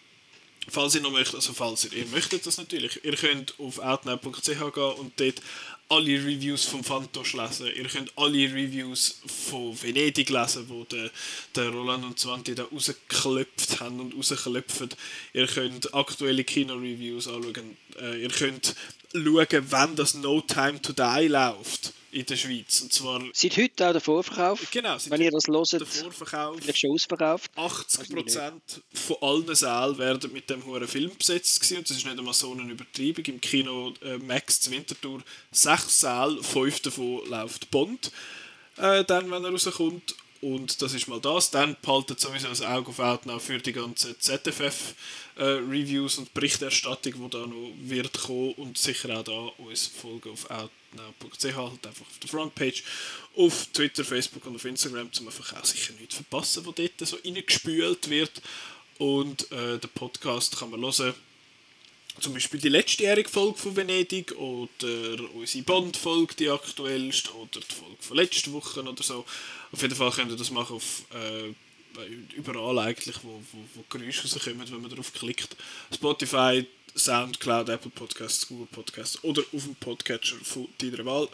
Falls 0.69 0.95
ihr 0.95 1.03
noch 1.03 1.11
möchtet, 1.11 1.35
also 1.35 1.53
falls 1.53 1.85
ihr, 1.85 1.93
ihr 1.93 2.07
möchtet 2.07 2.47
das 2.47 2.57
natürlich, 2.57 3.05
ihr 3.05 3.17
könnt 3.17 3.55
auf 3.59 3.79
outnow.ch 3.79 4.45
gehen 4.45 4.59
und 4.59 5.13
dort 5.21 5.43
alle 5.89 6.13
Reviews 6.13 6.65
vom 6.65 6.83
Fantosch 6.83 7.35
lesen, 7.35 7.67
ihr 7.75 7.85
könnt 7.85 8.13
alle 8.17 8.53
Reviews 8.53 9.21
von 9.49 9.81
Venedig 9.81 10.31
lesen, 10.31 10.69
wo 10.69 10.85
der, 10.85 11.11
der 11.55 11.69
Roland 11.71 12.05
und 12.05 12.19
Zwanti 12.19 12.55
da 12.55 12.65
rausgeklopft 12.65 13.81
haben 13.81 14.01
und 14.01 14.17
rausklopfen. 14.17 14.89
Ihr 15.33 15.47
könnt 15.47 15.95
aktuelle 15.95 16.45
Kino-Reviews 16.45 17.29
anschauen. 17.29 17.77
Äh, 18.01 18.23
ihr 18.23 18.31
könnt 18.31 18.75
schauen, 19.15 19.67
wann 19.71 19.97
das 19.97 20.15
No 20.15 20.41
Time 20.41 20.81
to 20.81 20.93
Die 20.93 21.29
läuft 21.29 21.93
in 22.11 22.25
der 22.27 22.37
Schweiz. 22.37 22.81
Und 22.81 22.93
zwar 22.93 23.23
seit 23.33 23.57
heute 23.57 23.89
auch 23.89 23.93
der 23.93 24.01
Vorverkauf. 24.01 24.71
Genau, 24.71 24.97
wenn 25.09 25.21
ihr 25.21 25.31
das 25.31 25.47
hört, 25.49 25.73
der 25.73 25.87
Vorverkauf. 25.87 26.59
Vielleicht 26.61 26.79
schon 26.79 26.91
ausverkauft. 26.91 27.51
80% 27.57 28.53
von 28.93 29.17
allen 29.21 29.55
Sälen 29.55 29.99
werden 29.99 30.33
mit 30.33 30.49
dem 30.49 30.65
hohen 30.65 30.87
Film 30.87 31.11
besetzt 31.19 31.61
gewesen. 31.61 31.79
und 31.79 31.91
das 31.91 31.97
ist 31.97 32.05
nicht 32.07 32.19
einmal 32.19 32.35
so 32.35 32.53
eine 32.53 32.71
Übertreibung. 32.71 33.25
Im 33.25 33.41
Kino 33.41 33.93
äh, 34.03 34.19
Max 34.19 34.61
zur 34.61 34.73
Wintertour 34.73 35.23
sechs 35.51 36.01
Säle, 36.01 36.43
fünf 36.43 36.81
davon 36.81 37.29
läuft 37.29 37.71
Bond. 37.71 38.13
Äh, 38.77 39.05
dann, 39.05 39.31
wenn 39.31 39.45
er 39.45 39.51
rauskommt. 39.51 40.15
Und 40.45 40.83
das 40.83 40.93
ist 40.93 41.09
mal 41.09 41.23
das. 41.23 41.51
Dann 41.51 41.75
behaltet 41.81 42.21
sowieso 42.21 42.49
das 42.49 42.61
Auge 42.61 42.91
auf 42.91 42.99
Outnow 42.99 43.43
für 43.43 43.57
die 43.59 43.73
ganzen 43.73 44.15
ZFF-Reviews 44.21 46.19
äh, 46.19 46.21
und 46.21 46.35
Berichterstattung, 46.35 47.15
die 47.15 47.31
da 47.31 47.47
noch 47.47 47.73
wird 47.79 48.13
kommen. 48.13 48.53
Und 48.53 48.77
sicher 48.77 49.19
auch 49.19 49.25
da 49.25 49.63
uns 49.63 49.87
folgen 49.87 50.33
auf 50.33 50.51
outnow.ch, 50.51 51.57
halt 51.57 51.87
einfach 51.87 52.07
auf 52.07 52.19
der 52.23 52.29
Frontpage, 52.29 52.85
auf 53.39 53.69
Twitter, 53.73 54.05
Facebook 54.05 54.45
und 54.45 54.57
auf 54.57 54.67
Instagram, 54.67 55.09
um 55.19 55.27
einfach 55.27 55.51
auch 55.55 55.65
sicher 55.65 55.95
nichts 55.99 56.17
verpassen, 56.17 56.67
was 56.67 56.75
dort 56.75 57.09
so 57.09 57.17
reingespült 57.25 58.11
wird. 58.11 58.43
Und 58.99 59.51
äh, 59.51 59.79
den 59.79 59.91
Podcast 59.95 60.59
kann 60.59 60.69
man 60.69 60.83
hören 60.83 61.15
zum 62.21 62.33
Beispiel 62.33 62.61
die 62.61 62.69
letztjährige 62.69 63.29
Folge 63.29 63.59
von 63.59 63.77
Venedig 63.77 64.33
oder 64.37 65.19
unsere 65.35 65.65
Bond-Folge, 65.65 66.35
die 66.37 66.49
aktuellste, 66.49 67.35
oder 67.35 67.61
die 67.61 67.75
Folge 67.75 67.97
von 68.01 68.17
letzter 68.17 68.53
Woche 68.53 68.83
oder 68.83 69.03
so. 69.03 69.25
Auf 69.73 69.83
jeden 69.83 69.95
Fall 69.95 70.11
könnt 70.11 70.31
ihr 70.31 70.37
das 70.37 70.51
machen 70.51 70.77
auf 70.77 71.03
äh, 71.13 71.53
überall 72.37 72.79
eigentlich, 72.79 73.17
wo, 73.23 73.41
wo, 73.53 73.59
wo 73.75 73.85
Geräusche 73.89 74.23
rauskommen, 74.23 74.71
wenn 74.71 74.81
man 74.81 74.91
darauf 74.91 75.13
klickt. 75.13 75.57
Spotify, 75.93 76.67
Soundcloud, 76.97 77.69
Apple 77.69 77.91
Podcasts, 77.91 78.47
Google 78.47 78.69
Podcasts 78.71 79.23
oder 79.25 79.43
auf 79.53 79.65
dem 79.65 79.75
Podcatcher 79.77 80.37
von 80.43 80.69
deiner 80.79 81.05
Wahl. 81.05 81.29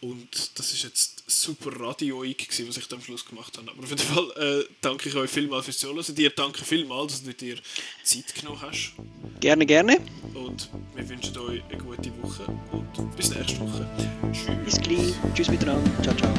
Und 0.00 0.58
das 0.58 0.72
ist 0.72 0.82
jetzt 0.82 1.13
super 1.26 1.78
radioig, 1.80 2.46
was 2.48 2.76
ich 2.76 2.92
am 2.92 3.00
Schluss 3.00 3.24
gemacht 3.24 3.56
habe. 3.56 3.70
Aber 3.70 3.82
auf 3.82 3.90
jeden 3.90 4.02
Fall 4.02 4.30
äh, 4.36 4.64
danke 4.80 5.08
ich 5.08 5.14
euch 5.14 5.30
vielmals 5.30 5.64
fürs 5.64 5.78
Zuhören. 5.78 6.14
Dir 6.14 6.30
danke 6.30 6.64
vielmals, 6.64 7.12
dass 7.12 7.22
du 7.24 7.32
dir 7.32 7.56
Zeit 8.02 8.34
genommen 8.34 8.60
hast. 8.60 8.92
Gerne, 9.40 9.66
gerne. 9.66 10.00
Und 10.34 10.70
wir 10.94 11.08
wünschen 11.08 11.36
euch 11.38 11.62
eine 11.64 11.78
gute 11.82 12.10
Woche 12.22 12.44
und 12.72 13.16
bis 13.16 13.30
nächste 13.30 13.60
Woche. 13.60 13.88
Tschüss. 14.32 14.64
Bis 14.64 14.80
gleich. 14.80 15.14
Tschüss 15.34 15.48
miteinander. 15.48 15.90
Ciao, 16.02 16.16
ciao. 16.16 16.34